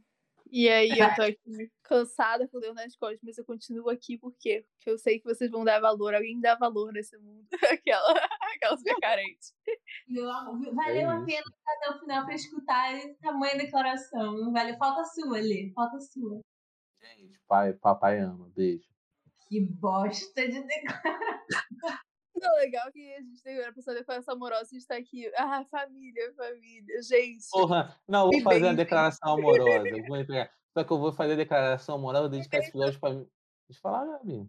E 0.50 0.68
aí 0.68 0.90
eu 0.90 1.14
tô 1.14 1.22
aqui 1.30 1.70
cansada 1.82 2.48
com 2.48 2.58
o 2.58 2.74
nas 2.74 2.96
costas, 2.96 3.20
mas 3.22 3.38
eu 3.38 3.44
continuo 3.44 3.88
aqui 3.88 4.18
porque 4.18 4.64
porque 4.76 4.90
eu 4.90 4.98
sei 4.98 5.18
que 5.18 5.24
vocês 5.24 5.50
vão 5.50 5.64
dar 5.64 5.80
valor, 5.80 6.14
alguém 6.14 6.40
dá 6.40 6.54
valor 6.56 6.92
nesse 6.92 7.16
mundo. 7.18 7.46
Aquela, 7.80 8.12
aquela 8.54 8.76
super 8.76 8.96
carente. 9.00 9.52
Meu 10.08 10.30
amor, 10.30 10.74
valeu 10.74 11.10
a 11.10 11.16
isso. 11.16 11.26
pena 11.26 11.44
ficar 11.44 11.72
até 11.76 11.90
o 11.90 12.00
final 12.00 12.24
pra 12.24 12.34
escutar 12.34 12.94
esse 12.94 13.14
tamanho 13.20 13.58
declaração. 13.58 14.36
Não 14.38 14.52
valeu? 14.52 14.76
Falta 14.76 15.00
a 15.02 15.04
sua, 15.04 15.38
Lê. 15.38 15.72
Falta 15.74 15.96
a 15.96 16.00
sua. 16.00 16.40
Gente, 17.00 17.40
pai, 17.46 17.72
papai 17.74 18.18
ama. 18.18 18.50
Beijo. 18.54 18.88
Que 19.48 19.60
bosta 19.60 20.48
de 20.48 20.62
declaração. 20.62 21.40
Não, 22.40 22.56
legal 22.56 22.90
que 22.92 23.14
a 23.14 23.20
gente 23.20 23.42
tem 23.42 23.60
a 23.62 23.72
pessoa 23.72 23.94
declaração 23.96 24.34
amorosa, 24.34 24.62
a 24.62 24.74
gente 24.74 24.86
tá 24.86 24.96
aqui. 24.96 25.30
Ah, 25.36 25.64
família, 25.70 26.32
família. 26.34 27.02
Gente, 27.02 27.44
Porra, 27.50 27.96
não, 28.08 28.30
vou 28.30 28.40
fazer 28.42 28.56
uma 28.56 28.60
beijem. 28.60 28.76
declaração 28.76 29.32
amorosa. 29.34 30.02
vou 30.08 30.16
entregar. 30.16 30.50
Só 30.76 30.84
que 30.84 30.92
eu 30.92 30.98
vou 30.98 31.12
fazer 31.12 31.32
a 31.32 31.36
declaração 31.36 31.94
amorosa, 31.96 32.22
vou 32.22 32.30
dedicar 32.30 32.58
esse 32.58 32.68
episódio 32.70 32.98
pra 33.00 33.10
mim. 33.10 33.28
Deixa 33.68 33.78
eu 33.78 33.82
falar, 33.82 34.06
Gabi. 34.06 34.48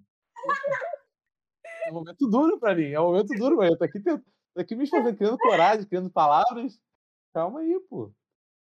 É 1.86 1.92
um 1.92 1.94
momento 1.96 2.28
duro 2.28 2.60
pra 2.60 2.76
mim. 2.76 2.92
É 2.92 3.00
um 3.00 3.06
momento 3.06 3.34
duro, 3.36 3.58
mas 3.58 3.72
eu 3.72 3.78
tô 3.78 3.84
aqui, 3.84 4.00
tô 4.02 4.22
aqui 4.62 4.76
me 4.76 4.84
esforçando, 4.84 5.16
criando 5.18 5.38
coragem, 5.38 5.86
criando 5.86 6.10
palavras. 6.12 6.80
Calma 7.34 7.62
aí, 7.62 7.80
pô. 7.90 8.14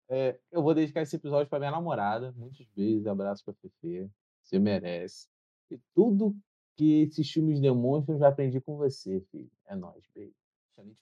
É, 0.08 0.38
eu 0.50 0.62
vou 0.62 0.74
dedicar 0.74 1.02
esse 1.02 1.16
episódio 1.16 1.48
pra 1.48 1.58
minha 1.58 1.70
namorada. 1.70 2.32
Muitos 2.32 2.66
beijos, 2.74 3.06
abraços 3.06 3.44
pra 3.44 3.54
Fefe. 3.54 4.10
Você 4.42 4.58
merece. 4.58 5.28
E 5.70 5.78
tudo 5.94 6.34
que 6.76 7.02
esses 7.02 7.30
filmes 7.30 7.60
demonstram, 7.60 8.14
eu 8.16 8.20
já 8.20 8.28
aprendi 8.28 8.60
com 8.60 8.76
você, 8.76 9.20
filho. 9.30 9.50
É 9.66 9.76
nóis, 9.76 10.04
beijo. 10.14 10.34
Filha. 10.74 10.96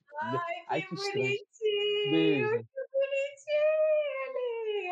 Ai, 0.69 0.83
que 0.83 0.95
bonitinho. 0.95 2.11
Beijo. 2.11 2.49
Bonitinho. 2.49 2.69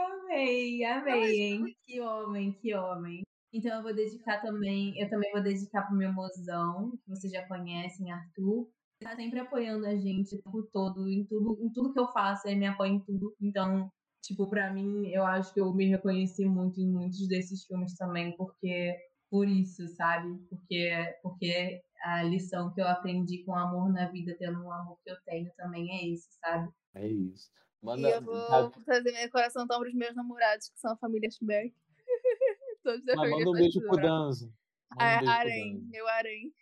Amei, 0.07 0.85
amei, 0.85 1.41
hein? 1.41 1.77
Que 1.85 2.01
homem, 2.01 2.53
que 2.53 2.75
homem. 2.75 3.23
Então 3.53 3.77
eu 3.77 3.83
vou 3.83 3.95
dedicar 3.95 4.41
também, 4.43 4.99
eu 5.01 5.09
também 5.09 5.33
vou 5.33 5.43
dedicar 5.43 5.83
pro 5.87 5.97
meu 5.97 6.13
mozão, 6.13 6.91
que 6.91 7.09
vocês 7.09 7.33
já 7.33 7.47
conhecem, 7.49 8.13
Arthur. 8.13 8.69
Ele 9.01 9.11
tá 9.11 9.17
sempre 9.17 9.41
apoiando 9.41 9.87
a 9.87 9.97
gente 9.97 10.35
o 10.35 10.43
tempo 10.43 10.63
todo, 10.73 11.09
em 11.09 11.25
tudo, 11.25 11.59
em 11.63 11.71
tudo 11.73 11.93
que 11.93 12.01
eu 12.01 12.13
faço, 12.13 12.47
ele 12.47 12.61
me 12.61 12.67
apoia 12.67 12.91
em 12.91 13.01
tudo. 13.01 13.35
Então, 13.41 13.91
tipo, 14.23 14.49
pra 14.49 14.73
mim, 14.73 15.09
eu 15.09 15.25
acho 15.25 15.53
que 15.55 15.61
eu 15.61 15.73
me 15.73 15.87
reconheci 15.87 16.45
muito 16.45 16.81
em 16.81 16.91
muitos 16.91 17.27
desses 17.29 17.65
filmes 17.65 17.95
também, 17.97 18.37
porque 18.37 18.95
por 19.31 19.49
isso, 19.49 19.87
sabe? 19.89 20.39
Porque, 20.49 20.91
porque 21.23 21.83
a 22.03 22.23
lição 22.23 22.73
que 22.73 22.81
eu 22.81 22.87
aprendi 22.87 23.45
com 23.45 23.55
amor 23.55 23.93
na 23.93 24.09
vida, 24.11 24.37
tendo 24.39 24.63
um 24.63 24.73
amor 24.73 24.99
que 25.05 25.11
eu 25.11 25.17
tenho 25.25 25.51
também 25.57 25.91
é 25.91 26.13
esse, 26.13 26.39
sabe? 26.39 26.71
É 26.95 27.07
isso. 27.07 27.51
e 27.83 27.87
Manda. 27.87 28.09
eu 28.09 28.23
vou 28.23 28.71
trazer 28.85 29.11
minha 29.11 29.25
declaração 29.25 29.65
então 29.65 29.81
pros 29.81 29.95
meus 29.95 30.15
namorados, 30.15 30.69
que 30.69 30.79
são 30.79 30.93
a 30.93 30.97
família 30.97 31.31
Schberg. 31.31 31.75
Todos 32.83 33.05
da 33.05 33.17
Mas 33.17 33.31
família 33.31 33.45
manda 33.45 33.51
um 33.51 33.61
beijo 33.61 33.81
pro. 33.81 33.97
Danzo. 33.97 34.47
Um 34.47 34.97
Ah, 34.99 35.39
Arém, 35.39 35.81
meu 35.91 36.07
Arém. 36.09 36.53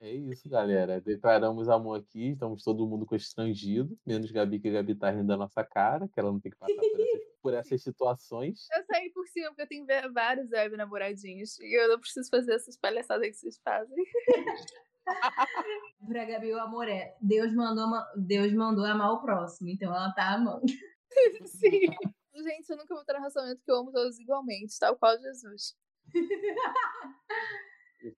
É 0.00 0.10
isso, 0.10 0.48
galera. 0.48 1.00
Declaramos 1.00 1.68
amor 1.68 2.00
aqui, 2.00 2.30
estamos 2.30 2.64
todo 2.64 2.86
mundo 2.88 3.06
constrangido, 3.06 3.96
menos 4.04 4.30
Gabi, 4.32 4.58
que 4.58 4.68
a 4.68 4.72
Gabi 4.72 4.94
tá 4.96 5.10
rindo 5.10 5.26
da 5.28 5.36
nossa 5.36 5.62
cara, 5.62 6.08
que 6.08 6.18
ela 6.18 6.32
não 6.32 6.40
tem 6.40 6.50
que 6.50 6.58
passar 6.58 6.74
por 6.74 7.00
essas 7.00 7.31
por 7.42 7.52
essas 7.52 7.82
situações. 7.82 8.68
Eu 8.74 8.84
saí 8.84 9.10
por 9.10 9.26
cima, 9.26 9.48
porque 9.48 9.62
eu 9.62 9.68
tenho 9.68 9.86
vários 10.12 10.50
web 10.50 10.76
namoradinhos. 10.76 11.58
E 11.58 11.78
eu 11.78 11.88
não 11.88 11.98
preciso 11.98 12.30
fazer 12.30 12.54
essas 12.54 12.78
palhaçadas 12.78 13.26
que 13.26 13.34
vocês 13.34 13.58
fazem. 13.62 14.04
Pra 16.08 16.24
Gabi, 16.24 16.52
o 16.52 16.60
amor 16.60 16.88
é 16.88 17.16
Deus 17.20 17.52
mandou, 17.52 17.86
Deus 18.16 18.52
mandou 18.52 18.84
amar 18.84 19.12
o 19.12 19.20
próximo, 19.20 19.68
então 19.68 19.92
ela 19.92 20.12
tá 20.12 20.34
amando. 20.34 20.64
Sim. 21.46 21.88
Gente, 22.34 22.70
eu 22.70 22.76
nunca 22.76 22.94
vou 22.94 23.04
ter 23.04 23.14
um 23.14 23.18
relacionamento 23.18 23.62
que 23.64 23.70
eu 23.70 23.76
amo 23.76 23.92
todos 23.92 24.18
igualmente, 24.18 24.78
tal 24.78 24.96
qual 24.96 25.18
Jesus. 25.20 25.76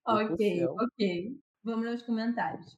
Ok, 0.05 0.65
ok. 0.67 1.39
Vamos 1.63 1.85
nos 1.85 2.01
comentários. 2.03 2.77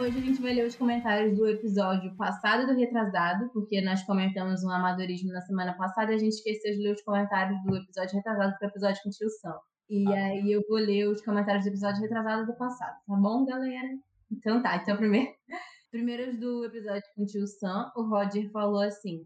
Hoje 0.00 0.16
a 0.16 0.20
gente 0.20 0.40
vai 0.40 0.54
ler 0.54 0.64
os 0.64 0.76
comentários 0.76 1.36
do 1.36 1.48
episódio 1.48 2.14
passado 2.14 2.68
do 2.68 2.78
retrasado, 2.78 3.50
porque 3.52 3.80
nós 3.80 4.00
comentamos 4.04 4.62
um 4.62 4.70
amadorismo 4.70 5.32
na 5.32 5.40
semana 5.40 5.76
passada 5.76 6.12
e 6.12 6.14
a 6.14 6.18
gente 6.18 6.34
esqueceu 6.34 6.72
de 6.72 6.82
ler 6.84 6.94
os 6.94 7.02
comentários 7.02 7.60
do 7.64 7.76
episódio 7.76 8.14
retrasado, 8.14 8.52
que 8.52 8.58
foi 8.58 8.68
o 8.68 8.70
episódio 8.70 9.02
com 9.02 9.08
o 9.08 9.12
tio 9.12 9.28
Sam. 9.28 9.58
E 9.90 10.06
aí 10.12 10.52
eu 10.52 10.62
vou 10.68 10.78
ler 10.78 11.08
os 11.08 11.20
comentários 11.20 11.64
do 11.64 11.70
episódio 11.70 12.00
retrasado 12.00 12.46
do 12.46 12.56
passado, 12.56 12.96
tá 13.08 13.16
bom, 13.16 13.44
galera? 13.44 13.88
Então 14.30 14.62
tá, 14.62 14.76
então 14.76 14.96
primeiro. 14.96 15.32
Primeiros 15.90 16.38
do 16.38 16.64
episódio 16.66 17.02
com 17.16 17.24
o 17.24 17.26
tio 17.26 17.46
Sam, 17.48 17.90
o 17.96 18.02
Roger 18.02 18.48
falou 18.52 18.82
assim, 18.82 19.24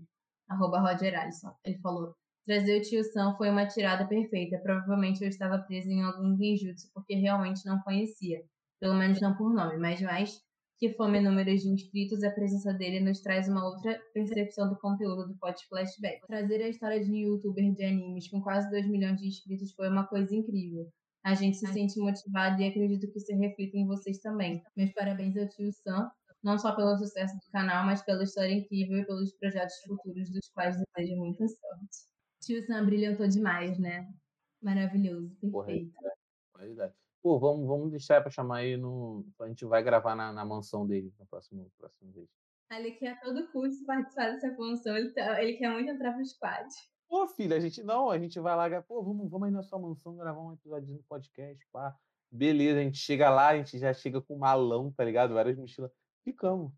arroba 0.49 0.81
Roger 0.81 1.21
Alisson. 1.21 1.55
Ele 1.67 1.79
falou, 1.81 2.15
trazer 2.47 2.79
o 2.79 2.83
tio 2.83 3.05
Sam 3.05 3.35
foi 3.37 3.51
uma 3.51 3.67
tirada 3.67 4.07
perfeita. 4.07 4.59
Provavelmente 4.63 5.23
eu 5.23 5.29
estava 5.29 5.59
presa 5.59 5.91
em 5.91 6.03
algum 6.03 6.35
genjutsu, 6.35 6.89
porque 6.95 7.15
realmente 7.15 7.67
não 7.67 7.79
conhecia. 7.81 8.43
Pelo 8.81 8.95
menos 8.95 9.21
não 9.21 9.37
por 9.37 9.53
nome, 9.53 9.77
mas 9.77 10.01
mais 10.01 10.41
que 10.83 10.93
fome 10.95 11.21
em 11.21 11.23
números 11.23 11.63
de 11.63 11.69
inscritos, 11.69 12.25
a 12.25 12.31
presença 12.33 12.75
dele 12.75 12.99
nos 12.99 13.21
traz 13.21 13.49
uma 13.49 13.65
outra 13.65 14.03
percepção 14.13 14.69
do 14.69 14.77
conteúdo 14.81 15.29
do 15.29 15.39
Pod 15.39 15.57
Flashback. 15.69 16.27
Trazer 16.27 16.61
a 16.61 16.69
história 16.69 17.05
de 17.05 17.09
um 17.09 17.15
youtuber 17.15 17.73
de 17.73 17.85
animes 17.85 18.27
com 18.27 18.43
quase 18.43 18.69
2 18.69 18.89
milhões 18.89 19.21
de 19.21 19.29
inscritos 19.29 19.73
foi 19.75 19.89
uma 19.89 20.09
coisa 20.09 20.35
incrível. 20.35 20.93
A 21.23 21.35
gente 21.35 21.57
se 21.57 21.73
sente 21.73 22.01
motivado 22.01 22.61
e 22.61 22.67
acredito 22.67 23.09
que 23.13 23.17
isso 23.17 23.33
reflita 23.39 23.77
em 23.77 23.87
vocês 23.87 24.19
também. 24.19 24.61
Meus 24.77 24.93
parabéns 24.93 25.37
ao 25.37 25.49
tio 25.51 25.73
Sam, 25.73 26.11
não 26.43 26.59
só 26.59 26.75
pelo 26.75 26.99
sucesso 26.99 27.33
do 27.37 27.53
canal, 27.53 27.87
mas 27.87 28.03
pela 28.03 28.25
história 28.25 28.53
incrível 28.53 28.99
e 28.99 29.07
pelos 29.07 29.33
projetos 29.35 29.77
futuros 29.87 30.33
dos 30.33 30.49
quais 30.53 30.77
desejo 30.97 31.17
muita 31.17 31.47
sorte. 31.47 31.97
Tio 32.41 32.67
Sam 32.67 32.87
brilhantou 32.87 33.29
demais, 33.29 33.79
né? 33.79 34.13
Maravilhoso, 34.61 35.31
perfeito. 35.41 35.95
é, 36.05 36.13
qualidade. 36.53 36.95
Pô, 37.23 37.39
vamos, 37.39 37.67
vamos 37.67 37.91
deixar 37.91 38.21
pra 38.21 38.31
chamar 38.31 38.59
aí 38.59 38.77
no. 38.77 39.25
A 39.41 39.47
gente 39.49 39.65
vai 39.65 39.83
gravar 39.83 40.17
na, 40.17 40.33
na 40.33 40.45
mansão 40.45 40.87
dele 40.87 41.13
no 41.19 41.27
próximo, 41.27 41.71
próximo 41.79 42.11
vez. 42.13 42.29
Ele 42.71 42.93
quer 42.93 43.13
a 43.13 43.21
todo 43.21 43.51
custo 43.53 43.85
participar 43.85 44.31
dessa 44.33 44.55
função, 44.57 44.97
ele, 44.97 45.11
tá- 45.13 45.43
ele 45.43 45.59
quer 45.59 45.71
muito 45.71 45.91
entrar 45.91 46.13
pro 46.15 46.25
squad. 46.25 46.69
Pô, 47.07 47.29
filha, 47.29 47.57
a 47.57 47.61
gente 47.61 47.83
não, 47.83 48.11
a 48.11 48.19
gente 48.19 48.41
vai 48.41 48.57
lá, 48.57 48.83
pô, 48.83 49.03
vamos, 49.03 49.31
vamos 49.31 49.47
aí 49.47 49.53
na 49.53 49.63
sua 49.63 49.79
mansão 49.79 50.17
gravar 50.17 50.41
um 50.41 50.55
episódio 50.55 50.95
no 50.95 51.03
podcast, 51.03 51.65
pá. 51.71 51.95
Beleza, 52.31 52.81
a 52.81 52.83
gente 52.83 52.97
chega 52.97 53.29
lá, 53.29 53.49
a 53.49 53.59
gente 53.59 53.79
já 53.79 53.93
chega 53.93 54.23
com 54.23 54.39
malão, 54.39 54.91
tá 54.91 55.05
ligado? 55.05 55.35
Várias 55.35 55.59
mochilas. 55.59 55.91
Ficamos. 56.25 56.73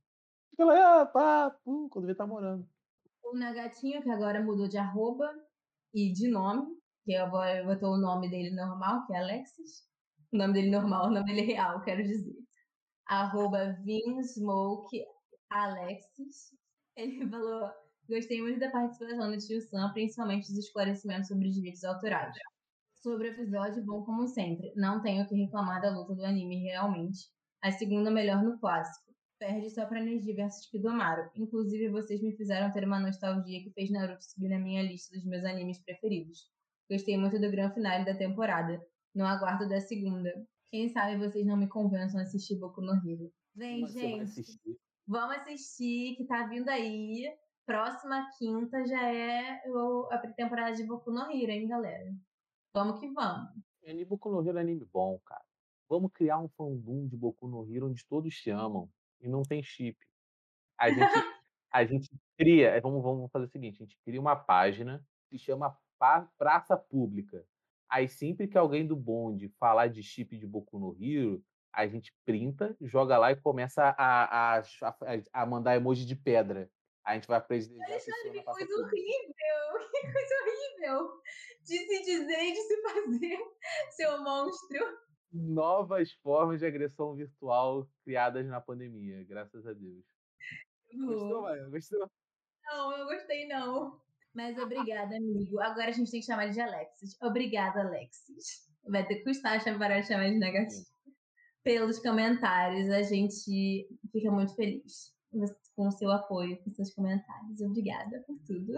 Fica 0.50 0.64
lá, 0.64 1.02
ah, 1.02 1.06
pá, 1.06 1.50
pum, 1.64 1.88
quando 1.88 2.06
vê 2.06 2.14
tá 2.14 2.26
morando. 2.26 2.68
O 3.22 3.36
Nagatinho, 3.36 4.02
que 4.02 4.10
agora 4.10 4.42
mudou 4.42 4.66
de 4.66 4.76
arroba 4.76 5.30
e 5.94 6.12
de 6.12 6.28
nome, 6.28 6.76
que 7.04 7.14
agora 7.14 7.64
botou 7.64 7.94
o 7.94 7.96
nome 8.00 8.28
dele 8.28 8.50
normal, 8.50 9.06
que 9.06 9.14
é 9.14 9.18
Alexis. 9.20 9.84
O 10.34 10.36
nome 10.36 10.52
dele 10.52 10.70
normal, 10.70 11.06
o 11.06 11.10
nome 11.12 11.26
dele 11.26 11.42
real, 11.42 11.80
quero 11.82 12.02
dizer. 12.02 12.34
Arroba. 13.06 13.78
Ele 16.96 17.28
falou: 17.30 17.70
Gostei 18.08 18.42
muito 18.42 18.58
da 18.58 18.68
participação 18.68 19.30
do 19.30 19.38
tio 19.38 19.60
Sam, 19.60 19.92
principalmente 19.92 20.48
dos 20.48 20.58
esclarecimentos 20.58 21.28
sobre 21.28 21.46
os 21.46 21.54
direitos 21.54 21.84
autorais. 21.84 22.34
Sobre 22.96 23.28
o 23.28 23.30
episódio, 23.30 23.84
bom 23.84 24.02
como 24.02 24.26
sempre. 24.26 24.72
Não 24.74 25.00
tenho 25.02 25.22
o 25.22 25.28
que 25.28 25.36
reclamar 25.36 25.80
da 25.80 25.96
luta 25.96 26.16
do 26.16 26.24
anime 26.24 26.64
realmente. 26.64 27.28
A 27.62 27.70
segunda 27.70 28.10
melhor 28.10 28.42
no 28.42 28.58
clássico. 28.58 29.14
Perde 29.38 29.70
só 29.70 29.86
pra 29.86 30.02
Neji 30.02 30.32
versus 30.32 30.66
Kidomaru. 30.68 31.30
Inclusive, 31.36 31.90
vocês 31.90 32.20
me 32.20 32.36
fizeram 32.36 32.72
ter 32.72 32.84
uma 32.84 32.98
nostalgia 32.98 33.62
que 33.62 33.70
fez 33.70 33.88
Naruto 33.88 34.24
subir 34.24 34.48
na 34.48 34.58
minha 34.58 34.82
lista 34.82 35.14
dos 35.14 35.24
meus 35.26 35.44
animes 35.44 35.78
preferidos. 35.84 36.50
Gostei 36.90 37.16
muito 37.16 37.40
do 37.40 37.50
grande 37.52 37.74
finale 37.74 38.04
da 38.04 38.16
temporada. 38.16 38.84
No 39.14 39.24
aguardo 39.24 39.68
da 39.68 39.80
segunda. 39.80 40.32
Quem 40.70 40.88
sabe 40.88 41.16
vocês 41.16 41.46
não 41.46 41.56
me 41.56 41.68
convençam 41.68 42.18
a 42.18 42.24
assistir 42.24 42.58
Boku 42.58 42.80
no 42.80 42.94
Hero. 42.94 43.32
Vem, 43.54 43.82
Mas 43.82 43.92
gente. 43.92 44.22
assistir. 44.22 44.76
Vamos 45.06 45.36
assistir, 45.36 46.16
que 46.16 46.24
tá 46.24 46.46
vindo 46.46 46.68
aí. 46.68 47.32
Próxima 47.66 48.28
quinta 48.36 48.84
já 48.86 49.12
é 49.12 49.62
a 50.10 50.18
temporada 50.36 50.74
de 50.74 50.84
Boku 50.84 51.10
no 51.10 51.30
Hero, 51.30 51.52
hein, 51.52 51.68
galera? 51.68 52.12
Vamos 52.74 52.98
que 52.98 53.08
vamos. 53.12 53.50
Anime 53.84 54.04
Boku 54.04 54.30
no 54.30 54.46
Hero 54.46 54.58
é 54.58 54.62
anime 54.62 54.84
bom, 54.92 55.18
cara. 55.24 55.44
Vamos 55.88 56.10
criar 56.12 56.38
um 56.38 56.48
fandom 56.48 57.06
de 57.06 57.16
Boku 57.16 57.46
no 57.46 57.70
Hero 57.70 57.88
onde 57.88 58.04
todos 58.06 58.34
te 58.34 58.50
amam 58.50 58.90
e 59.20 59.28
não 59.28 59.42
tem 59.42 59.62
chip. 59.62 59.96
A 60.78 60.90
gente, 60.90 61.14
a 61.70 61.84
gente 61.84 62.10
cria, 62.36 62.70
é, 62.70 62.80
vamos, 62.80 63.02
vamos 63.02 63.30
fazer 63.30 63.44
o 63.44 63.48
seguinte, 63.48 63.76
a 63.76 63.86
gente 63.86 63.98
cria 64.04 64.20
uma 64.20 64.34
página 64.34 65.06
que 65.28 65.38
chama 65.38 65.78
Praça 66.36 66.76
Pública. 66.76 67.46
Aí 67.94 68.08
sempre 68.08 68.48
que 68.48 68.58
alguém 68.58 68.84
do 68.84 68.96
bonde 68.96 69.48
falar 69.50 69.86
de 69.86 70.02
chip 70.02 70.36
de 70.36 70.44
Boku 70.44 70.80
no 70.80 70.96
Hero, 71.00 71.40
a 71.72 71.86
gente 71.86 72.12
printa, 72.24 72.76
joga 72.80 73.16
lá 73.16 73.30
e 73.30 73.36
começa 73.36 73.94
a, 73.96 74.56
a, 74.56 74.58
a, 74.58 74.94
a 75.32 75.46
mandar 75.46 75.76
emoji 75.76 76.04
de 76.04 76.16
pedra. 76.16 76.68
A 77.04 77.14
gente 77.14 77.28
vai 77.28 77.40
presidenciar 77.40 77.92
a 77.94 78.00
pessoa 78.00 78.34
Que 78.34 78.42
coisa 78.42 78.82
horrível! 78.82 79.34
Que 79.94 80.12
coisa 80.12 80.34
horrível! 80.42 81.22
De 81.62 81.78
se 81.78 82.02
dizer 82.02 82.42
e 82.42 82.52
de 82.52 82.60
se 82.62 82.82
fazer, 82.82 83.38
seu 83.94 84.24
monstro. 84.24 84.98
novas 85.32 86.10
formas 86.14 86.58
de 86.58 86.66
agressão 86.66 87.14
virtual 87.14 87.88
criadas 88.04 88.44
na 88.44 88.60
pandemia, 88.60 89.22
graças 89.22 89.64
a 89.68 89.72
Deus. 89.72 90.04
Gostou, 90.92 91.42
Maia? 91.42 91.68
Gostou? 91.68 92.10
Não, 92.64 92.98
eu 92.98 93.06
gostei 93.06 93.46
não. 93.46 94.03
Mas 94.34 94.58
obrigada, 94.58 95.16
amigo. 95.16 95.60
Agora 95.60 95.88
a 95.88 95.92
gente 95.92 96.10
tem 96.10 96.20
que 96.20 96.26
chamar 96.26 96.44
ele 96.44 96.54
de 96.54 96.60
Alexis. 96.60 97.16
Obrigada, 97.22 97.80
Alexis. 97.80 98.68
Vai 98.88 99.06
ter 99.06 99.16
que 99.16 99.24
custar 99.24 99.62
parar 99.78 100.00
de 100.00 100.08
chamar 100.08 100.28
de 100.28 100.38
negativo. 100.38 100.84
Pelos 101.62 101.98
comentários, 102.00 102.90
a 102.90 103.02
gente 103.02 103.88
fica 104.12 104.30
muito 104.30 104.54
feliz 104.54 105.14
com 105.76 105.86
o 105.86 105.90
seu 105.90 106.10
apoio, 106.10 106.58
com 106.62 106.70
seus 106.72 106.92
comentários. 106.92 107.60
Obrigada 107.60 108.22
por 108.26 108.38
tudo. 108.46 108.74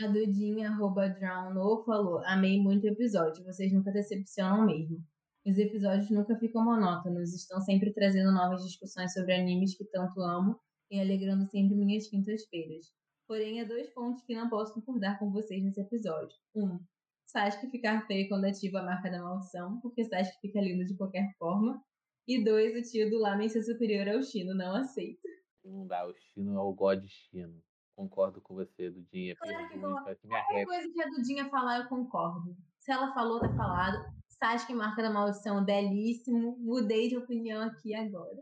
A 0.00 0.06
Dudinha, 0.06 0.70
arroba 0.70 1.08
Drown, 1.08 1.54
falou: 1.84 2.22
Amei 2.26 2.60
muito 2.60 2.84
o 2.84 2.90
episódio, 2.90 3.44
vocês 3.44 3.72
nunca 3.72 3.90
decepcionam 3.90 4.66
mesmo. 4.66 5.02
Os 5.44 5.58
episódios 5.58 6.10
nunca 6.10 6.36
ficam 6.36 6.64
monótonos, 6.64 7.34
estão 7.34 7.60
sempre 7.60 7.92
trazendo 7.92 8.30
novas 8.30 8.62
discussões 8.62 9.12
sobre 9.12 9.34
animes 9.34 9.76
que 9.76 9.84
tanto 9.86 10.20
amo 10.20 10.58
e 10.90 11.00
alegrando 11.00 11.46
sempre 11.46 11.74
minhas 11.76 12.08
quintas-feiras. 12.08 12.92
Porém, 13.26 13.60
há 13.60 13.64
dois 13.64 13.88
pontos 13.90 14.22
que 14.24 14.34
não 14.34 14.48
posso 14.48 14.74
concordar 14.74 15.18
com 15.18 15.30
vocês 15.30 15.62
nesse 15.62 15.80
episódio. 15.80 16.36
Um, 16.54 16.78
Sasuke 17.26 17.70
ficar 17.70 18.06
feio 18.06 18.28
quando 18.28 18.44
ativa 18.44 18.80
a 18.80 18.84
marca 18.84 19.10
da 19.10 19.22
maldição, 19.22 19.80
porque 19.80 20.04
Sasuke 20.04 20.40
fica 20.40 20.60
lindo 20.60 20.84
de 20.84 20.96
qualquer 20.96 21.34
forma. 21.38 21.82
E 22.26 22.44
dois, 22.44 22.76
o 22.76 22.90
tio 22.90 23.10
do 23.10 23.18
Lamen 23.18 23.48
ser 23.48 23.62
superior 23.62 24.08
ao 24.08 24.22
Shino, 24.22 24.54
não 24.54 24.76
aceito. 24.76 25.20
Não 25.64 25.86
dá, 25.86 26.06
o 26.06 26.14
Chino 26.14 26.56
é 26.56 26.60
o 26.60 26.72
God 26.72 27.04
Chino. 27.06 27.62
Concordo 27.94 28.40
com 28.40 28.54
você, 28.54 28.90
Dudinha. 28.90 29.36
Claro 29.36 29.68
que 29.68 29.78
Qualquer 29.78 30.64
coisa 30.64 30.92
que 30.92 31.02
a 31.02 31.08
Dudinha 31.08 31.48
falar, 31.48 31.80
eu 31.80 31.88
concordo. 31.88 32.56
Se 32.78 32.90
ela 32.90 33.12
falou, 33.14 33.40
tá 33.40 33.48
falado. 33.54 34.04
Sasuke 34.28 34.74
marca 34.74 35.02
da 35.02 35.10
maldição, 35.10 35.64
belíssimo. 35.64 36.56
Mudei 36.58 37.08
de 37.08 37.16
opinião 37.16 37.62
aqui 37.62 37.94
agora. 37.94 38.40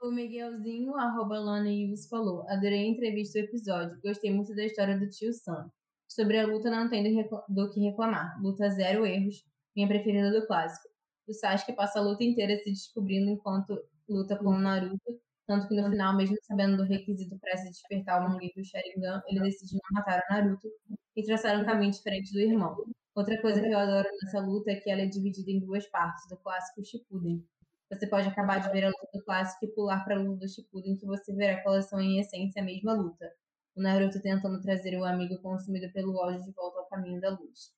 O 0.00 0.12
Miguelzinho, 0.12 0.94
arroba 0.94 1.40
Lana 1.40 1.70
Yus, 1.70 2.06
falou: 2.06 2.48
Adorei 2.48 2.84
a 2.84 2.86
entrevista 2.86 3.38
e 3.38 3.42
o 3.42 3.44
episódio. 3.44 4.00
Gostei 4.00 4.32
muito 4.32 4.54
da 4.54 4.64
história 4.64 4.96
do 4.96 5.08
tio 5.08 5.32
Sam. 5.32 5.70
Sobre 6.06 6.38
a 6.38 6.46
luta, 6.46 6.70
não 6.70 6.88
tenho 6.88 7.28
do 7.48 7.70
que 7.70 7.80
reclamar. 7.80 8.40
Luta 8.40 8.70
zero 8.70 9.04
erros. 9.04 9.44
Minha 9.74 9.88
preferida 9.88 10.30
do 10.30 10.46
clássico. 10.46 10.88
O 11.26 11.34
Sasuke 11.34 11.72
passa 11.72 11.98
a 11.98 12.02
luta 12.02 12.22
inteira 12.22 12.56
se 12.58 12.70
descobrindo 12.70 13.30
enquanto 13.30 13.76
luta 14.08 14.36
com 14.36 14.50
o 14.50 14.58
Naruto. 14.58 15.20
Tanto 15.46 15.66
que 15.66 15.74
no 15.74 15.90
final, 15.90 16.16
mesmo 16.16 16.36
sabendo 16.42 16.76
do 16.76 16.84
requisito 16.84 17.36
para 17.40 17.56
se 17.56 17.68
despertar 17.68 18.20
o 18.20 18.30
Mangekyou 18.30 18.64
Sharingan, 18.64 19.20
ele 19.26 19.40
decide 19.40 19.74
não 19.74 19.80
matar 19.92 20.22
o 20.30 20.32
Naruto 20.32 20.68
e 21.16 21.24
traçar 21.24 21.60
um 21.60 21.64
caminho 21.64 21.90
diferente 21.90 22.32
do 22.32 22.40
irmão. 22.40 22.76
Outra 23.16 23.40
coisa 23.40 23.60
que 23.60 23.66
eu 23.68 23.78
adoro 23.78 24.08
nessa 24.22 24.38
luta 24.40 24.70
é 24.70 24.76
que 24.76 24.90
ela 24.90 25.02
é 25.02 25.06
dividida 25.06 25.50
em 25.50 25.58
duas 25.58 25.88
partes, 25.88 26.28
do 26.28 26.36
clássico 26.36 26.84
Shippuden. 26.84 27.44
Você 27.90 28.06
pode 28.06 28.28
acabar 28.28 28.60
de 28.60 28.70
ver 28.70 28.84
a 28.84 28.88
luta 28.88 29.08
do 29.14 29.24
clássico 29.24 29.64
e 29.64 29.68
pular 29.68 30.04
para 30.04 30.16
a 30.16 30.18
luta 30.18 30.40
do 30.40 30.48
Shippuden, 30.48 30.96
que 30.96 31.06
você 31.06 31.34
verá 31.34 31.60
que 31.60 31.66
elas 31.66 31.88
são 31.88 32.00
em 32.00 32.20
essência 32.20 32.60
a 32.60 32.64
mesma 32.64 32.92
luta. 32.92 33.32
O 33.74 33.80
Naruto 33.80 34.20
tentando 34.20 34.60
trazer 34.60 34.98
o 34.98 35.04
amigo 35.04 35.40
consumido 35.40 35.90
pelo 35.92 36.16
ódio 36.16 36.42
de 36.42 36.52
volta 36.52 36.80
ao 36.80 36.86
caminho 36.86 37.20
da 37.20 37.30
luz. 37.30 37.72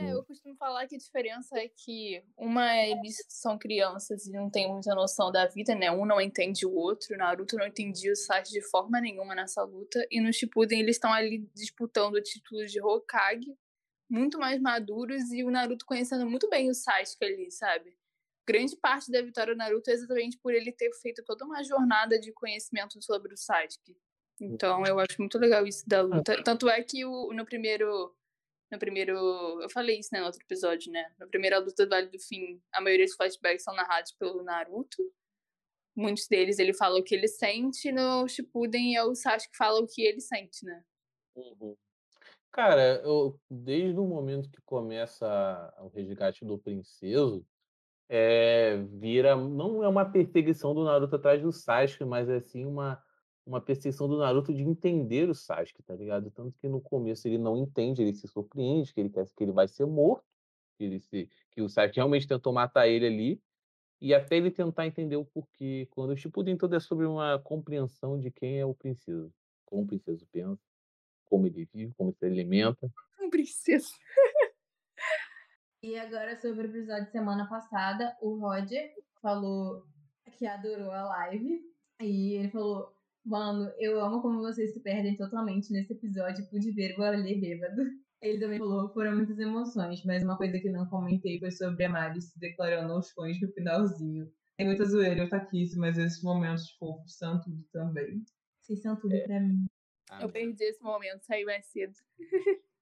É, 0.00 0.12
eu 0.12 0.24
costumo 0.24 0.56
falar 0.56 0.86
que 0.88 0.96
a 0.96 0.98
diferença 0.98 1.56
é 1.56 1.68
que 1.68 2.24
uma 2.36 2.74
eles 2.76 3.24
são 3.28 3.56
crianças 3.56 4.26
e 4.26 4.32
não 4.32 4.50
tem 4.50 4.72
muita 4.72 4.94
noção 4.94 5.30
da 5.30 5.46
vida, 5.46 5.74
né? 5.74 5.90
Um 5.90 6.04
não 6.04 6.20
entende 6.20 6.66
o 6.66 6.74
outro. 6.74 7.16
Naruto 7.16 7.56
não 7.56 7.66
entendia 7.66 8.10
o 8.10 8.16
Sasuke 8.16 8.50
de 8.50 8.62
forma 8.62 9.00
nenhuma 9.00 9.34
nessa 9.34 9.62
luta. 9.62 10.04
E 10.10 10.20
no 10.20 10.32
Shippuden 10.32 10.80
eles 10.80 10.96
estão 10.96 11.12
ali 11.12 11.48
disputando 11.54 12.14
o 12.14 12.22
título 12.22 12.66
de 12.66 12.80
Hokage, 12.80 13.54
muito 14.10 14.38
mais 14.38 14.60
maduros 14.60 15.30
e 15.30 15.44
o 15.44 15.50
Naruto 15.50 15.86
conhecendo 15.86 16.28
muito 16.28 16.48
bem 16.48 16.70
o 16.70 16.74
Sasuke 16.74 17.24
ali, 17.24 17.50
sabe? 17.52 17.96
Grande 18.46 18.76
parte 18.76 19.10
da 19.10 19.22
vitória 19.22 19.54
do 19.54 19.58
Naruto 19.58 19.90
é 19.90 19.94
exatamente 19.94 20.38
por 20.38 20.52
ele 20.54 20.70
ter 20.72 20.92
feito 21.00 21.22
toda 21.24 21.44
uma 21.44 21.62
jornada 21.62 22.18
de 22.18 22.32
conhecimento 22.32 23.00
sobre 23.02 23.32
o 23.32 23.36
Sasuke. 23.36 23.96
Então 24.40 24.84
eu 24.84 24.98
acho 24.98 25.16
muito 25.18 25.38
legal 25.38 25.66
isso 25.66 25.88
da 25.88 26.02
luta. 26.02 26.42
Tanto 26.42 26.68
é 26.68 26.82
que 26.82 27.04
o, 27.04 27.32
no 27.32 27.44
primeiro 27.44 28.14
no 28.70 28.78
primeiro. 28.78 29.14
Eu 29.60 29.70
falei 29.70 29.98
isso 29.98 30.10
né, 30.12 30.20
no 30.20 30.26
outro 30.26 30.40
episódio, 30.42 30.92
né? 30.92 31.12
Na 31.18 31.26
primeira 31.26 31.58
luta 31.58 31.84
do 31.84 31.90
Vale 31.90 32.08
do 32.08 32.18
Fim, 32.18 32.60
a 32.72 32.80
maioria 32.80 33.06
dos 33.06 33.14
flashbacks 33.14 33.62
são 33.62 33.74
narrados 33.74 34.12
pelo 34.12 34.42
Naruto. 34.42 35.02
Muitos 35.96 36.26
deles 36.26 36.58
ele 36.58 36.74
fala 36.74 36.98
o 36.98 37.04
que 37.04 37.14
ele 37.14 37.28
sente, 37.28 37.92
no 37.92 38.26
Shippuden 38.26 38.96
é 38.96 39.04
o 39.04 39.14
Sasuke 39.14 39.52
que 39.52 39.56
fala 39.56 39.80
o 39.80 39.86
que 39.86 40.02
ele 40.02 40.20
sente, 40.20 40.64
né? 40.64 40.84
Uhum. 41.36 41.76
Cara, 42.50 43.00
eu, 43.04 43.38
desde 43.48 43.98
o 43.98 44.06
momento 44.06 44.50
que 44.50 44.60
começa 44.62 45.72
o 45.80 45.88
resgate 45.88 46.44
do 46.44 46.58
princeso, 46.58 47.46
é, 48.08 48.76
vira. 48.92 49.36
Não 49.36 49.82
é 49.82 49.88
uma 49.88 50.04
perseguição 50.04 50.74
do 50.74 50.84
Naruto 50.84 51.16
atrás 51.16 51.40
do 51.42 51.52
Sasuke, 51.52 52.04
mas 52.04 52.28
é 52.28 52.36
assim 52.36 52.64
uma 52.64 53.02
uma 53.46 53.60
percepção 53.60 54.08
do 54.08 54.16
Naruto 54.16 54.54
de 54.54 54.62
entender 54.62 55.28
o 55.28 55.34
Sasuke, 55.34 55.82
tá 55.82 55.94
ligado? 55.94 56.30
Tanto 56.30 56.56
que 56.58 56.68
no 56.68 56.80
começo 56.80 57.28
ele 57.28 57.38
não 57.38 57.56
entende, 57.56 58.02
ele 58.02 58.14
se 58.14 58.26
surpreende, 58.26 58.92
que 58.92 59.00
ele 59.00 59.10
quer 59.10 59.26
que 59.26 59.44
ele 59.44 59.52
vai 59.52 59.68
ser 59.68 59.84
morto, 59.84 60.24
que, 60.76 60.84
ele 60.84 60.98
se, 60.98 61.28
que 61.50 61.60
o 61.60 61.68
Sasuke 61.68 61.96
realmente 61.96 62.26
tentou 62.26 62.52
matar 62.52 62.88
ele 62.88 63.06
ali, 63.06 63.42
e 64.00 64.14
até 64.14 64.36
ele 64.36 64.50
tentar 64.50 64.86
entender 64.86 65.16
o 65.16 65.24
porquê. 65.24 65.86
Quando 65.90 66.10
o 66.10 66.16
Shippuden 66.16 66.56
todo 66.56 66.74
é 66.74 66.80
sobre 66.80 67.06
uma 67.06 67.38
compreensão 67.38 68.18
de 68.18 68.30
quem 68.30 68.58
é 68.58 68.66
o 68.66 68.74
princesa, 68.74 69.30
como 69.64 69.82
o 69.82 69.86
princesa 69.86 70.26
pensa, 70.32 70.62
como 71.26 71.46
ele 71.46 71.68
vive, 71.72 71.92
como 71.94 72.12
se 72.12 72.24
alimenta. 72.24 72.90
Um 73.20 73.30
princesa. 73.30 73.88
E 75.84 75.98
agora 75.98 76.34
sobre 76.40 76.66
o 76.66 76.70
episódio 76.70 77.04
de 77.04 77.10
semana 77.10 77.46
passada, 77.46 78.16
o 78.22 78.38
Roger 78.38 78.90
falou 79.20 79.82
que 80.38 80.46
adorou 80.46 80.90
a 80.90 81.04
live. 81.04 81.60
E 82.00 82.36
ele 82.36 82.48
falou: 82.48 82.90
Mano, 83.22 83.70
eu 83.78 84.00
amo 84.00 84.22
como 84.22 84.40
vocês 84.40 84.72
se 84.72 84.80
perdem 84.80 85.14
totalmente 85.14 85.70
nesse 85.70 85.92
episódio. 85.92 86.48
Pude 86.48 86.72
ver 86.72 86.98
o 86.98 87.02
Ale 87.02 87.38
bêbado. 87.38 87.82
Ele 88.22 88.40
também 88.40 88.58
falou 88.58 88.90
foram 88.94 89.14
muitas 89.14 89.38
emoções, 89.38 90.02
mas 90.06 90.24
uma 90.24 90.38
coisa 90.38 90.58
que 90.58 90.70
não 90.70 90.88
comentei 90.88 91.38
foi 91.38 91.50
sobre 91.50 91.84
a 91.84 91.90
Mari 91.90 92.22
se 92.22 92.40
declarando 92.40 92.94
aos 92.94 93.10
fãs 93.10 93.38
no 93.38 93.52
finalzinho. 93.52 94.32
Tem 94.56 94.66
muita 94.66 94.86
zoeira, 94.86 95.24
eu 95.24 95.28
taquice, 95.28 95.76
mas 95.78 95.98
esses 95.98 96.22
momentos 96.22 96.70
fofos 96.78 97.18
são 97.18 97.38
tudo 97.42 97.62
também. 97.70 98.24
Vocês 98.62 98.80
são 98.80 98.96
tudo 98.96 99.14
é. 99.14 99.20
pra 99.20 99.38
mim. 99.38 99.66
Eu 100.18 100.30
perdi 100.30 100.64
esse 100.64 100.82
momento, 100.82 101.26
saí 101.26 101.44
mais 101.44 101.66
cedo. 101.66 101.92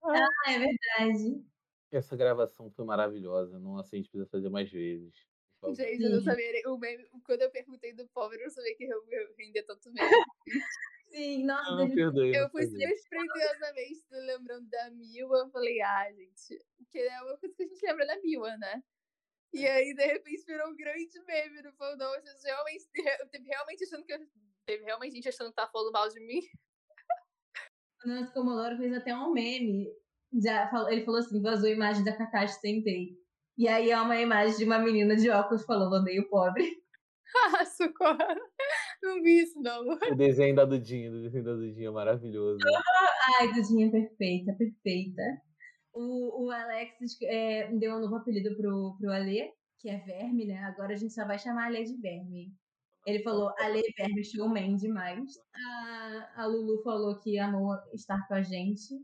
ah, 0.05 0.53
é 0.53 0.59
verdade. 0.61 1.52
Essa 1.93 2.17
gravação 2.17 2.71
foi 2.71 2.85
maravilhosa. 2.85 3.59
Nossa, 3.59 3.95
a 3.95 3.99
gente 3.99 4.09
precisa 4.09 4.29
fazer 4.31 4.49
mais 4.49 4.71
vezes. 4.71 5.15
Gente, 5.77 6.03
eu 6.03 6.11
não 6.11 6.21
sabia. 6.25 6.69
O 6.69 6.77
meme, 6.77 7.07
quando 7.25 7.43
eu 7.43 7.51
perguntei 7.51 7.93
do 7.93 8.09
pobre, 8.09 8.39
eu 8.39 8.45
não 8.45 8.51
sabia 8.51 8.75
que 8.75 8.85
eu, 8.85 9.05
eu 9.11 9.35
rendia 9.39 9.65
tanto 9.65 9.93
meme. 9.93 10.11
Sim, 11.09 11.45
nossa. 11.45 11.71
Não, 11.71 11.89
não 11.89 11.95
perdoe, 11.95 12.35
eu 12.35 12.49
fui 12.51 12.67
despretensiosamente 12.67 14.03
lembrando 14.11 14.69
da 14.69 14.91
Miwa. 14.91 15.39
Eu 15.39 15.51
falei, 15.51 15.81
ah, 15.83 16.11
gente, 16.11 16.59
que 16.91 16.99
é 16.99 17.23
uma 17.23 17.37
coisa 17.37 17.55
que 17.55 17.63
a 17.63 17.67
gente 17.67 17.87
lembra 17.87 18.07
da 18.07 18.21
Miwa, 18.21 18.57
né? 18.57 18.83
E 19.53 19.67
aí, 19.67 19.95
de 19.95 20.07
repente, 20.07 20.45
virou 20.47 20.71
um 20.71 20.77
grande 20.77 21.21
meme 21.27 21.63
no 21.63 21.73
fandom. 21.75 22.09
Vocês 22.09 22.43
realmente, 22.43 22.89
teve 23.31 23.47
realmente 23.47 23.85
achando 23.85 24.05
que 24.05 24.13
eu, 24.15 24.19
teve 24.65 24.85
realmente 24.85 25.15
gente 25.15 25.29
achando 25.29 25.51
que 25.51 25.57
tá 25.57 25.69
falando 25.69 25.93
mal 25.93 26.09
de 26.09 26.19
mim. 26.21 26.41
O 28.05 28.09
nosso 28.09 28.33
Comodoro 28.33 28.79
fez 28.79 28.93
até 28.95 29.15
um 29.15 29.33
meme. 29.33 29.93
Já 30.41 30.69
falou, 30.69 30.91
ele 30.91 31.05
falou 31.05 31.21
assim: 31.21 31.43
vazou 31.43 31.69
a 31.69 31.73
imagem 31.73 32.05
da 32.05 32.17
Kakashi 32.17 32.61
Tentei. 32.61 33.17
E 33.57 33.69
aí 33.69 33.91
é 33.91 34.01
uma 34.01 34.17
imagem 34.17 34.57
de 34.57 34.65
uma 34.65 34.79
menina 34.79 35.15
de 35.15 35.29
óculos 35.31 35.65
falando 35.65 35.95
odeio 35.95 36.29
pobre. 36.29 36.65
Ah, 37.35 37.65
socorro. 37.65 38.19
Não 39.03 39.23
vi 39.23 39.41
isso, 39.41 39.59
não. 39.59 39.89
O 39.89 40.15
desenho 40.15 40.55
da 40.55 40.67
Dudinha, 40.67 41.11
o 41.11 41.23
desenho 41.23 41.45
da 41.45 41.55
Dudinha 41.55 41.89
é 41.89 41.91
maravilhoso. 41.91 42.59
Ai, 43.41 43.53
Dudinha 43.55 43.91
perfeita, 43.91 44.53
perfeita. 44.53 45.23
O, 45.95 46.45
o 46.45 46.51
Alex 46.51 46.93
é, 47.23 47.73
deu 47.73 47.95
um 47.95 48.01
novo 48.01 48.17
apelido 48.17 48.55
pro, 48.55 48.97
pro 48.99 49.13
Alê, 49.13 49.51
que 49.79 49.89
é 49.89 49.99
Verme, 50.01 50.45
né? 50.45 50.59
Agora 50.65 50.93
a 50.93 50.97
gente 50.97 51.15
só 51.15 51.27
vai 51.27 51.39
chamar 51.39 51.69
Alê 51.69 51.85
de 51.85 51.97
Verme. 52.03 52.53
Ele 53.07 53.23
falou, 53.23 53.53
Alê 53.59 53.83
Verme 53.97 54.25
showman 54.25 54.77
demais. 54.77 55.33
A, 55.55 56.43
a 56.43 56.47
Lulu 56.47 56.83
falou 56.83 57.19
que 57.19 57.39
amou 57.39 57.75
estar 57.93 58.27
com 58.29 58.35
a 58.35 58.43
gente. 58.43 58.95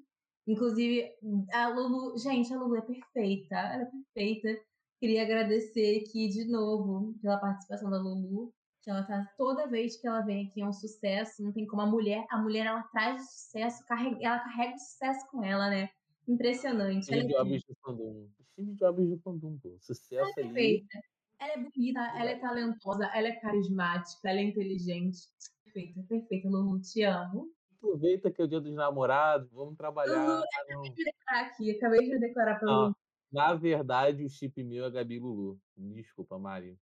Inclusive, 0.49 1.13
a 1.53 1.69
Lulu, 1.69 2.17
gente, 2.17 2.53
a 2.55 2.59
Lulu 2.59 2.77
é 2.77 2.81
perfeita, 2.81 3.55
ela 3.55 3.83
é 3.83 3.87
perfeita. 4.15 4.59
Queria 4.99 5.23
agradecer 5.23 6.03
aqui 6.03 6.27
de 6.29 6.47
novo 6.47 7.15
pela 7.21 7.37
participação 7.37 7.91
da 7.91 7.99
Lulu, 7.99 8.51
que 8.83 8.91
ela 8.91 9.03
tá 9.03 9.31
toda 9.37 9.69
vez 9.69 10.01
que 10.01 10.09
ela 10.09 10.23
vem 10.23 10.47
aqui 10.47 10.63
é 10.63 10.67
um 10.67 10.73
sucesso, 10.73 11.43
não 11.43 11.53
tem 11.53 11.67
como 11.67 11.83
a 11.83 11.87
mulher, 11.87 12.25
a 12.31 12.39
mulher 12.39 12.65
ela 12.65 12.83
traz 12.85 13.31
sucesso, 13.31 13.85
carrega, 13.85 14.17
ela 14.23 14.39
carrega 14.39 14.75
o 14.75 14.79
sucesso 14.79 15.31
com 15.31 15.45
ela, 15.45 15.69
né? 15.69 15.91
Impressionante. 16.27 17.05
Steve 17.05 17.29
Jobs 17.29 17.65
do 17.65 17.77
fandom. 17.85 18.29
Steve 18.53 18.73
Jobs 18.73 19.09
do 19.11 19.19
fandom, 19.19 19.59
pô. 19.59 19.77
Sucesso 19.81 20.15
ela 20.15 20.31
é 20.31 20.33
perfeita. 20.33 20.97
Ali. 20.97 21.05
Ela 21.41 21.53
é 21.53 21.57
bonita, 21.59 22.01
ela 22.17 22.31
é 22.31 22.39
talentosa, 22.39 23.05
ela 23.15 23.29
é 23.29 23.33
carismática, 23.33 24.31
ela 24.31 24.41
é 24.41 24.45
inteligente. 24.45 25.19
Perfeita, 25.63 26.03
perfeita, 26.09 26.49
Lulu, 26.49 26.81
te 26.81 27.03
amo 27.03 27.53
aproveita 27.79 28.31
que 28.31 28.41
é 28.43 28.45
o 28.45 28.49
dia 28.49 28.61
dos 28.61 28.75
namorados, 28.75 29.51
vamos 29.53 29.77
trabalhar. 29.77 30.27
Lulu, 30.27 30.43
acabei 30.43 30.91
de 30.91 31.05
declarar 31.05 31.47
aqui, 31.47 31.71
acabei 31.71 32.11
de 32.11 32.19
declarar 32.19 32.59
pra 32.59 32.71
Lulu. 32.71 32.97
Na 33.33 33.55
verdade, 33.55 34.25
o 34.25 34.29
chip 34.29 34.63
meu 34.65 34.85
é 34.87 34.91
Gabi 34.91 35.19
Lulu. 35.19 35.61
Desculpa, 35.77 36.39
Mari. 36.39 36.79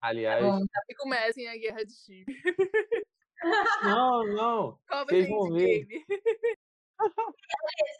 Aliás. 0.00 0.44
Bom, 0.44 0.60
tá 0.60 0.80
comecem 0.98 1.48
a 1.48 1.56
guerra 1.56 1.84
de 1.84 1.92
chip. 1.92 2.24
Não, 3.84 4.26
não. 4.34 4.78
Vocês 5.04 5.28
vão 5.28 5.50
ver. 5.52 5.86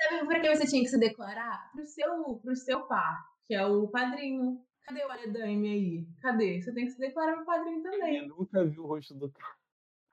Sabe 0.08 0.26
por 0.26 0.40
que 0.40 0.56
você 0.56 0.66
tinha 0.66 0.82
que 0.82 0.88
se 0.88 0.98
declarar? 0.98 1.70
Pro 1.72 1.86
seu, 1.86 2.40
pro 2.42 2.56
seu 2.56 2.86
par, 2.86 3.24
que 3.46 3.54
é 3.54 3.64
o 3.64 3.88
padrinho. 3.88 4.64
Cadê 4.84 5.04
o 5.04 5.10
Aledame 5.10 5.68
aí? 5.68 6.08
Cadê? 6.20 6.60
Você 6.60 6.72
tem 6.72 6.86
que 6.86 6.92
se 6.92 6.98
declarar 6.98 7.36
pro 7.36 7.44
padrinho 7.44 7.82
também. 7.82 8.16
Eu 8.16 8.28
nunca 8.28 8.64
vi 8.64 8.80
o 8.80 8.86
rosto 8.86 9.14
do 9.14 9.30
cara. 9.30 9.59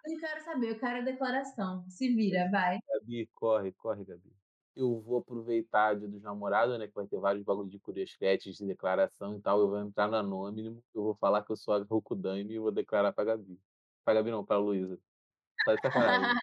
Eu 0.08 0.20
quero 0.20 0.42
saber, 0.42 0.72
eu 0.72 0.80
quero 0.80 1.00
a 1.00 1.02
declaração. 1.02 1.84
Se 1.90 2.14
vira, 2.16 2.50
vai. 2.50 2.80
Gabi, 2.88 3.30
corre, 3.34 3.74
corre, 3.74 4.06
Gabi. 4.06 4.34
Eu 4.74 5.02
vou 5.02 5.20
aproveitar 5.20 5.96
o 5.96 6.00
dia 6.00 6.08
dos 6.08 6.22
namorados, 6.22 6.80
né? 6.80 6.88
Que 6.88 6.94
vai 6.94 7.06
ter 7.06 7.20
vários 7.20 7.44
bagulhos 7.44 7.72
de 7.72 7.80
curiosquetes, 7.80 8.56
de 8.56 8.66
declaração 8.66 9.36
e 9.36 9.42
tal. 9.42 9.60
Eu 9.60 9.70
vou 9.70 9.82
entrar 9.82 10.08
na 10.08 10.20
Anônimo, 10.20 10.82
eu 10.96 11.04
vou 11.04 11.16
falar 11.16 11.44
que 11.44 11.52
eu 11.52 11.58
sou 11.58 11.74
a 11.74 11.84
Rokudani 11.84 12.54
e 12.54 12.60
vou 12.60 12.72
declarar 12.72 13.12
pra 13.12 13.26
Gabi. 13.26 13.60
Pra 14.06 14.14
Gabi 14.14 14.32
não, 14.32 14.46
pra 14.46 14.58
Luísa. 14.58 14.98
Tá 15.66 15.76
de 15.76 15.82
sacanagem. 15.82 16.40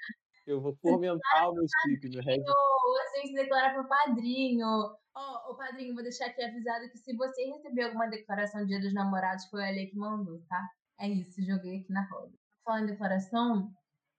Eu 0.47 0.61
vou 0.61 0.77
fomentar 0.83 1.49
o 1.49 1.55
meu 1.55 1.65
chip 1.65 2.07
no 2.11 2.21
Red. 2.21 2.43
Você 2.43 3.29
se 3.29 3.33
declarar 3.33 3.73
pro 3.73 3.89
padrinho. 3.89 4.67
Ó, 4.67 5.49
oh, 5.49 5.53
o 5.53 5.57
padrinho, 5.57 5.95
vou 5.95 6.03
deixar 6.03 6.27
aqui 6.27 6.43
avisado 6.43 6.91
que 6.91 6.99
se 6.99 7.17
você 7.17 7.45
receber 7.47 7.85
alguma 7.85 8.09
declaração 8.09 8.61
do 8.61 8.67
dia 8.67 8.79
dos 8.79 8.93
namorados, 8.93 9.47
foi 9.47 9.67
a 9.67 9.71
Lê 9.71 9.87
que 9.87 9.97
mandou, 9.97 10.43
tá? 10.51 10.69
É 11.01 11.09
isso, 11.09 11.41
joguei 11.43 11.79
aqui 11.79 11.91
na 11.91 12.07
roda 12.11 12.44
falando 12.65 12.85
em 12.85 12.93
declaração, 12.93 13.71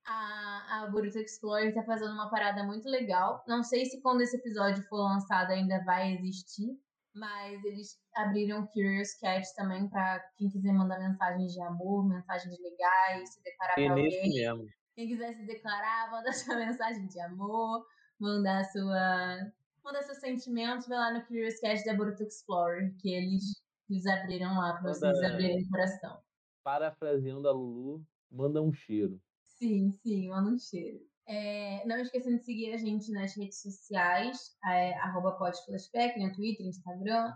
a, 0.06 0.84
a 0.84 0.88
Boruto 0.92 1.18
Explorer 1.18 1.74
tá 1.74 1.84
fazendo 1.84 2.14
uma 2.14 2.30
parada 2.30 2.64
muito 2.64 2.88
legal. 2.88 3.44
Não 3.48 3.64
sei 3.64 3.86
se 3.86 4.02
quando 4.02 4.22
esse 4.22 4.38
episódio 4.38 4.84
for 4.84 4.98
lançado 4.98 5.52
ainda 5.52 5.84
vai 5.84 6.14
existir, 6.14 6.78
mas 7.14 7.64
eles 7.64 7.98
abriram 8.16 8.68
Curious 8.68 9.18
Cat 9.20 9.44
também 9.56 9.90
para 9.90 10.20
quem 10.38 10.50
quiser 10.50 10.74
mandar 10.74 11.00
mensagens 11.00 11.54
de 11.54 11.62
amor, 11.62 12.08
mensagens 12.08 12.56
legais, 12.60 13.34
se 13.34 13.44
declarar 13.44 13.74
pra 13.74 13.90
alguém. 13.90 14.30
Mesmo. 14.30 14.66
Quem 14.96 15.08
quiser 15.08 15.34
se 15.34 15.46
declarar, 15.46 16.10
manda 16.12 16.32
sua 16.32 16.56
mensagem 16.56 17.08
de 17.08 17.20
amor, 17.20 17.86
mandar 18.20 18.64
sua 18.66 19.52
mandar 19.84 20.02
seus 20.02 20.18
sentimentos, 20.18 20.88
vai 20.88 20.98
lá 20.98 21.14
no 21.14 21.24
Curious 21.26 21.60
Cat 21.60 21.84
da 21.86 21.94
Boruto 21.94 22.24
Explorer, 22.24 22.92
que 22.98 23.14
eles, 23.14 23.44
eles 23.88 24.06
abriram 24.08 24.58
lá 24.58 24.74
para 24.74 24.94
vocês 24.94 25.24
abrirem 25.24 25.64
o 25.64 25.70
coração. 25.70 26.20
Parafraseando 26.64 27.48
a 27.48 27.52
Lulu, 27.52 28.04
manda 28.32 28.62
um 28.62 28.72
cheiro. 28.72 29.20
Sim, 29.44 29.92
sim, 29.92 30.30
manda 30.30 30.50
um 30.50 30.58
cheiro. 30.58 31.00
É, 31.28 31.86
não 31.88 31.98
esquecendo 31.98 32.38
de 32.38 32.46
seguir 32.46 32.74
a 32.74 32.78
gente 32.78 33.12
nas 33.12 33.36
redes 33.36 33.62
sociais, 33.62 34.56
é, 34.66 34.94
podflashback, 35.14 36.20
no 36.20 36.32
Twitter, 36.34 36.68
Instagram, 36.68 37.34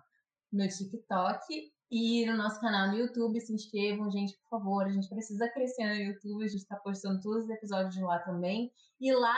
no 0.51 0.67
TikTok 0.67 1.71
e 1.89 2.25
no 2.25 2.37
nosso 2.37 2.59
canal 2.59 2.89
no 2.89 2.97
YouTube. 2.97 3.39
Se 3.41 3.53
inscrevam, 3.53 4.11
gente, 4.11 4.37
por 4.37 4.59
favor. 4.59 4.85
A 4.85 4.91
gente 4.91 5.09
precisa 5.09 5.49
crescer 5.49 5.85
no 5.87 5.95
YouTube, 5.95 6.43
a 6.43 6.47
gente 6.47 6.61
está 6.61 6.75
postando 6.75 7.19
todos 7.21 7.45
os 7.45 7.49
episódios 7.49 7.97
lá 7.97 8.19
também. 8.19 8.71
E 8.99 9.11
lá 9.13 9.35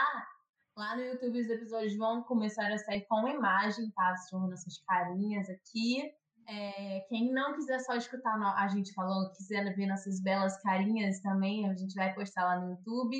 Lá 0.74 0.96
no 0.96 1.02
YouTube 1.02 1.38
os 1.38 1.50
episódios 1.50 1.94
vão 1.96 2.22
começar 2.22 2.72
a 2.72 2.78
sair 2.78 3.02
com 3.06 3.28
imagem, 3.28 3.90
tá? 3.90 4.16
São 4.16 4.48
nossas 4.48 4.78
carinhas 4.78 5.50
aqui. 5.50 6.10
É, 6.48 7.00
quem 7.08 7.32
não 7.32 7.54
quiser 7.54 7.78
só 7.80 7.94
escutar 7.94 8.36
a 8.56 8.68
gente 8.68 8.92
falando, 8.92 9.32
quiser 9.32 9.74
ver 9.74 9.86
nossas 9.86 10.20
belas 10.20 10.60
carinhas 10.62 11.20
também, 11.20 11.68
a 11.68 11.74
gente 11.74 11.94
vai 11.94 12.14
postar 12.14 12.44
lá 12.44 12.60
no 12.60 12.70
YouTube. 12.70 13.18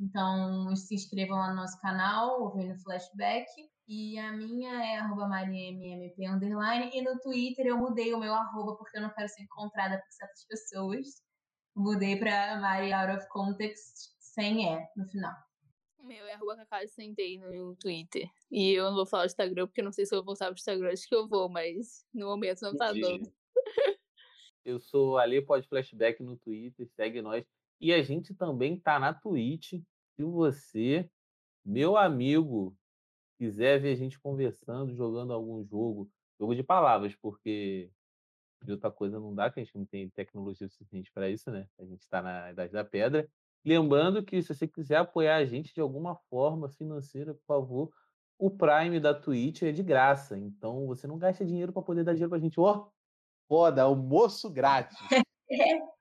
Então 0.00 0.74
se 0.76 0.94
inscrevam 0.94 1.38
lá 1.38 1.50
no 1.50 1.56
nosso 1.56 1.80
canal, 1.80 2.42
ouvindo 2.42 2.78
flashback. 2.82 3.48
E 3.88 4.18
a 4.18 4.32
minha 4.32 4.84
é 4.84 4.98
arroba 4.98 5.26
mariammp 5.26 6.14
underline. 6.26 6.90
E 6.92 7.02
no 7.02 7.18
Twitter 7.20 7.66
eu 7.66 7.78
mudei 7.78 8.12
o 8.12 8.18
meu 8.18 8.34
arroba 8.34 8.76
porque 8.76 8.98
eu 8.98 9.02
não 9.02 9.10
quero 9.10 9.28
ser 9.28 9.42
encontrada 9.42 9.98
por 9.98 10.12
certas 10.12 10.44
pessoas. 10.44 11.06
Mudei 11.74 12.16
pra 12.16 12.60
Mari 12.60 12.92
Out 12.92 13.16
of 13.16 13.28
Context 13.28 14.10
sem 14.18 14.66
E 14.66 14.88
no 14.96 15.06
final. 15.06 15.47
O 16.08 16.10
meu 16.10 16.24
é 16.24 16.32
arroba 16.32 16.56
Cacau 16.56 16.88
Sentei 16.88 17.36
no 17.36 17.76
Twitter. 17.76 18.30
E 18.50 18.72
eu 18.72 18.84
não 18.84 18.94
vou 18.94 19.04
falar 19.04 19.24
do 19.24 19.26
Instagram, 19.26 19.66
porque 19.66 19.82
eu 19.82 19.84
não 19.84 19.92
sei 19.92 20.06
se 20.06 20.14
eu 20.14 20.20
vou 20.20 20.24
voltar 20.24 20.46
pro 20.46 20.54
Instagram. 20.54 20.90
Acho 20.90 21.06
que 21.06 21.14
eu 21.14 21.28
vou, 21.28 21.50
mas 21.50 22.02
no 22.14 22.28
momento 22.28 22.62
não 22.62 22.74
tá 22.74 22.94
dando. 22.94 23.30
Eu 24.64 24.80
sou 24.80 25.18
ali 25.18 25.42
pode 25.42 25.68
flashback 25.68 26.22
no 26.22 26.34
Twitter, 26.38 26.88
segue 26.96 27.20
nós. 27.20 27.44
E 27.78 27.92
a 27.92 28.02
gente 28.02 28.32
também 28.32 28.80
tá 28.80 28.98
na 28.98 29.12
Twitch. 29.12 29.72
Se 30.16 30.22
você, 30.22 31.10
meu 31.62 31.94
amigo, 31.94 32.74
quiser 33.36 33.78
ver 33.78 33.92
a 33.92 33.96
gente 33.96 34.18
conversando, 34.18 34.96
jogando 34.96 35.34
algum 35.34 35.62
jogo, 35.62 36.10
jogo 36.40 36.54
de 36.54 36.62
palavras, 36.62 37.14
porque 37.16 37.90
de 38.64 38.72
outra 38.72 38.90
coisa 38.90 39.20
não 39.20 39.34
dá, 39.34 39.50
que 39.50 39.60
a 39.60 39.62
gente 39.62 39.76
não 39.76 39.84
tem 39.84 40.08
tecnologia 40.08 40.70
suficiente 40.70 41.12
para 41.12 41.28
isso, 41.28 41.50
né? 41.50 41.68
A 41.78 41.84
gente 41.84 42.00
está 42.00 42.22
na 42.22 42.50
Idade 42.50 42.72
da 42.72 42.82
Pedra. 42.82 43.30
Lembrando 43.64 44.22
que 44.22 44.42
se 44.42 44.54
você 44.54 44.66
quiser 44.66 44.96
apoiar 44.96 45.36
a 45.36 45.44
gente 45.44 45.74
de 45.74 45.80
alguma 45.80 46.14
forma 46.30 46.68
financeira, 46.68 47.34
por 47.34 47.44
favor, 47.44 47.90
o 48.38 48.50
Prime 48.50 49.00
da 49.00 49.12
Twitch 49.12 49.62
é 49.62 49.72
de 49.72 49.82
graça. 49.82 50.38
Então 50.38 50.86
você 50.86 51.06
não 51.06 51.18
gasta 51.18 51.44
dinheiro 51.44 51.72
para 51.72 51.82
poder 51.82 52.04
dar 52.04 52.12
dinheiro 52.12 52.30
para 52.30 52.38
a 52.38 52.40
gente. 52.40 52.58
Ó, 52.60 52.72
oh, 52.72 52.92
foda, 53.48 53.82
almoço 53.82 54.48
grátis. 54.48 54.96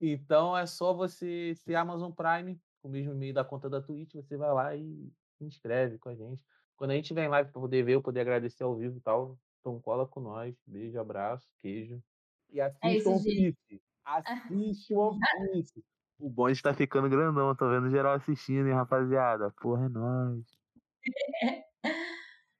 então 0.00 0.56
é 0.56 0.66
só 0.66 0.92
você 0.92 1.54
ter 1.64 1.74
Amazon 1.74 2.12
Prime, 2.12 2.60
o 2.82 2.88
mesmo 2.88 3.12
e-mail 3.12 3.34
da 3.34 3.44
conta 3.44 3.68
da 3.68 3.80
Twitch, 3.80 4.14
você 4.14 4.36
vai 4.36 4.52
lá 4.52 4.76
e 4.76 5.10
se 5.38 5.44
inscreve 5.44 5.98
com 5.98 6.10
a 6.10 6.14
gente. 6.14 6.42
Quando 6.76 6.90
a 6.90 6.94
gente 6.94 7.14
vem 7.14 7.28
live 7.28 7.50
para 7.50 7.60
poder 7.60 7.82
ver, 7.82 7.94
eu 7.94 8.02
poder 8.02 8.20
agradecer 8.20 8.62
ao 8.62 8.76
vivo 8.76 8.98
e 8.98 9.00
tal, 9.00 9.38
então 9.60 9.80
cola 9.80 10.06
com 10.06 10.20
nós. 10.20 10.54
Beijo, 10.66 11.00
abraço, 11.00 11.48
queijo. 11.62 12.02
E 12.50 12.60
assiste 12.60 12.86
é 12.86 12.96
isso, 12.96 13.10
One 13.10 13.24
Piece. 13.24 13.82
Assiste 14.04 14.94
One 14.94 15.18
Piece. 15.52 15.84
O 16.18 16.30
bonde 16.30 16.62
tá 16.62 16.72
ficando 16.72 17.08
grandão, 17.08 17.54
tô 17.54 17.68
vendo 17.68 17.90
geral 17.90 18.14
assistindo, 18.14 18.66
hein, 18.66 18.74
rapaziada. 18.74 19.50
Porra, 19.60 19.86
é 19.86 19.88
nóis. 19.88 20.46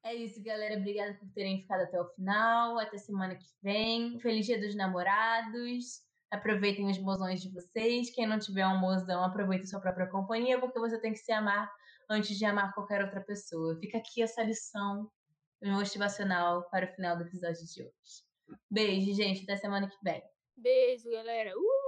É 0.06 0.14
isso, 0.14 0.40
galera. 0.40 0.78
Obrigada 0.78 1.14
por 1.14 1.28
terem 1.32 1.62
ficado 1.62 1.80
até 1.80 2.00
o 2.00 2.08
final. 2.10 2.78
Até 2.78 2.96
semana 2.96 3.34
que 3.34 3.44
vem. 3.60 4.20
Feliz 4.20 4.46
Dia 4.46 4.56
dos 4.56 4.76
Namorados. 4.76 6.00
Aproveitem 6.30 6.88
os 6.88 6.96
mozões 6.98 7.42
de 7.42 7.50
vocês. 7.52 8.08
Quem 8.10 8.24
não 8.24 8.38
tiver 8.38 8.64
um 8.68 8.78
mozão, 8.78 9.24
aproveite 9.24 9.66
sua 9.66 9.80
própria 9.80 10.06
companhia, 10.06 10.60
porque 10.60 10.78
você 10.78 10.96
tem 11.00 11.10
que 11.10 11.18
se 11.18 11.32
amar 11.32 11.68
antes 12.08 12.38
de 12.38 12.44
amar 12.44 12.72
qualquer 12.72 13.02
outra 13.02 13.20
pessoa. 13.20 13.76
Fica 13.80 13.98
aqui 13.98 14.22
essa 14.22 14.44
lição 14.44 15.10
motivacional 15.60 16.62
para 16.70 16.86
o 16.86 16.94
final 16.94 17.16
do 17.16 17.24
episódio 17.24 17.66
de 17.66 17.82
hoje. 17.82 18.58
Beijo, 18.70 19.12
gente. 19.12 19.42
Até 19.42 19.56
semana 19.56 19.88
que 19.88 19.96
vem. 20.04 20.22
Beijo, 20.56 21.10
galera. 21.10 21.52
Uh! 21.58 21.85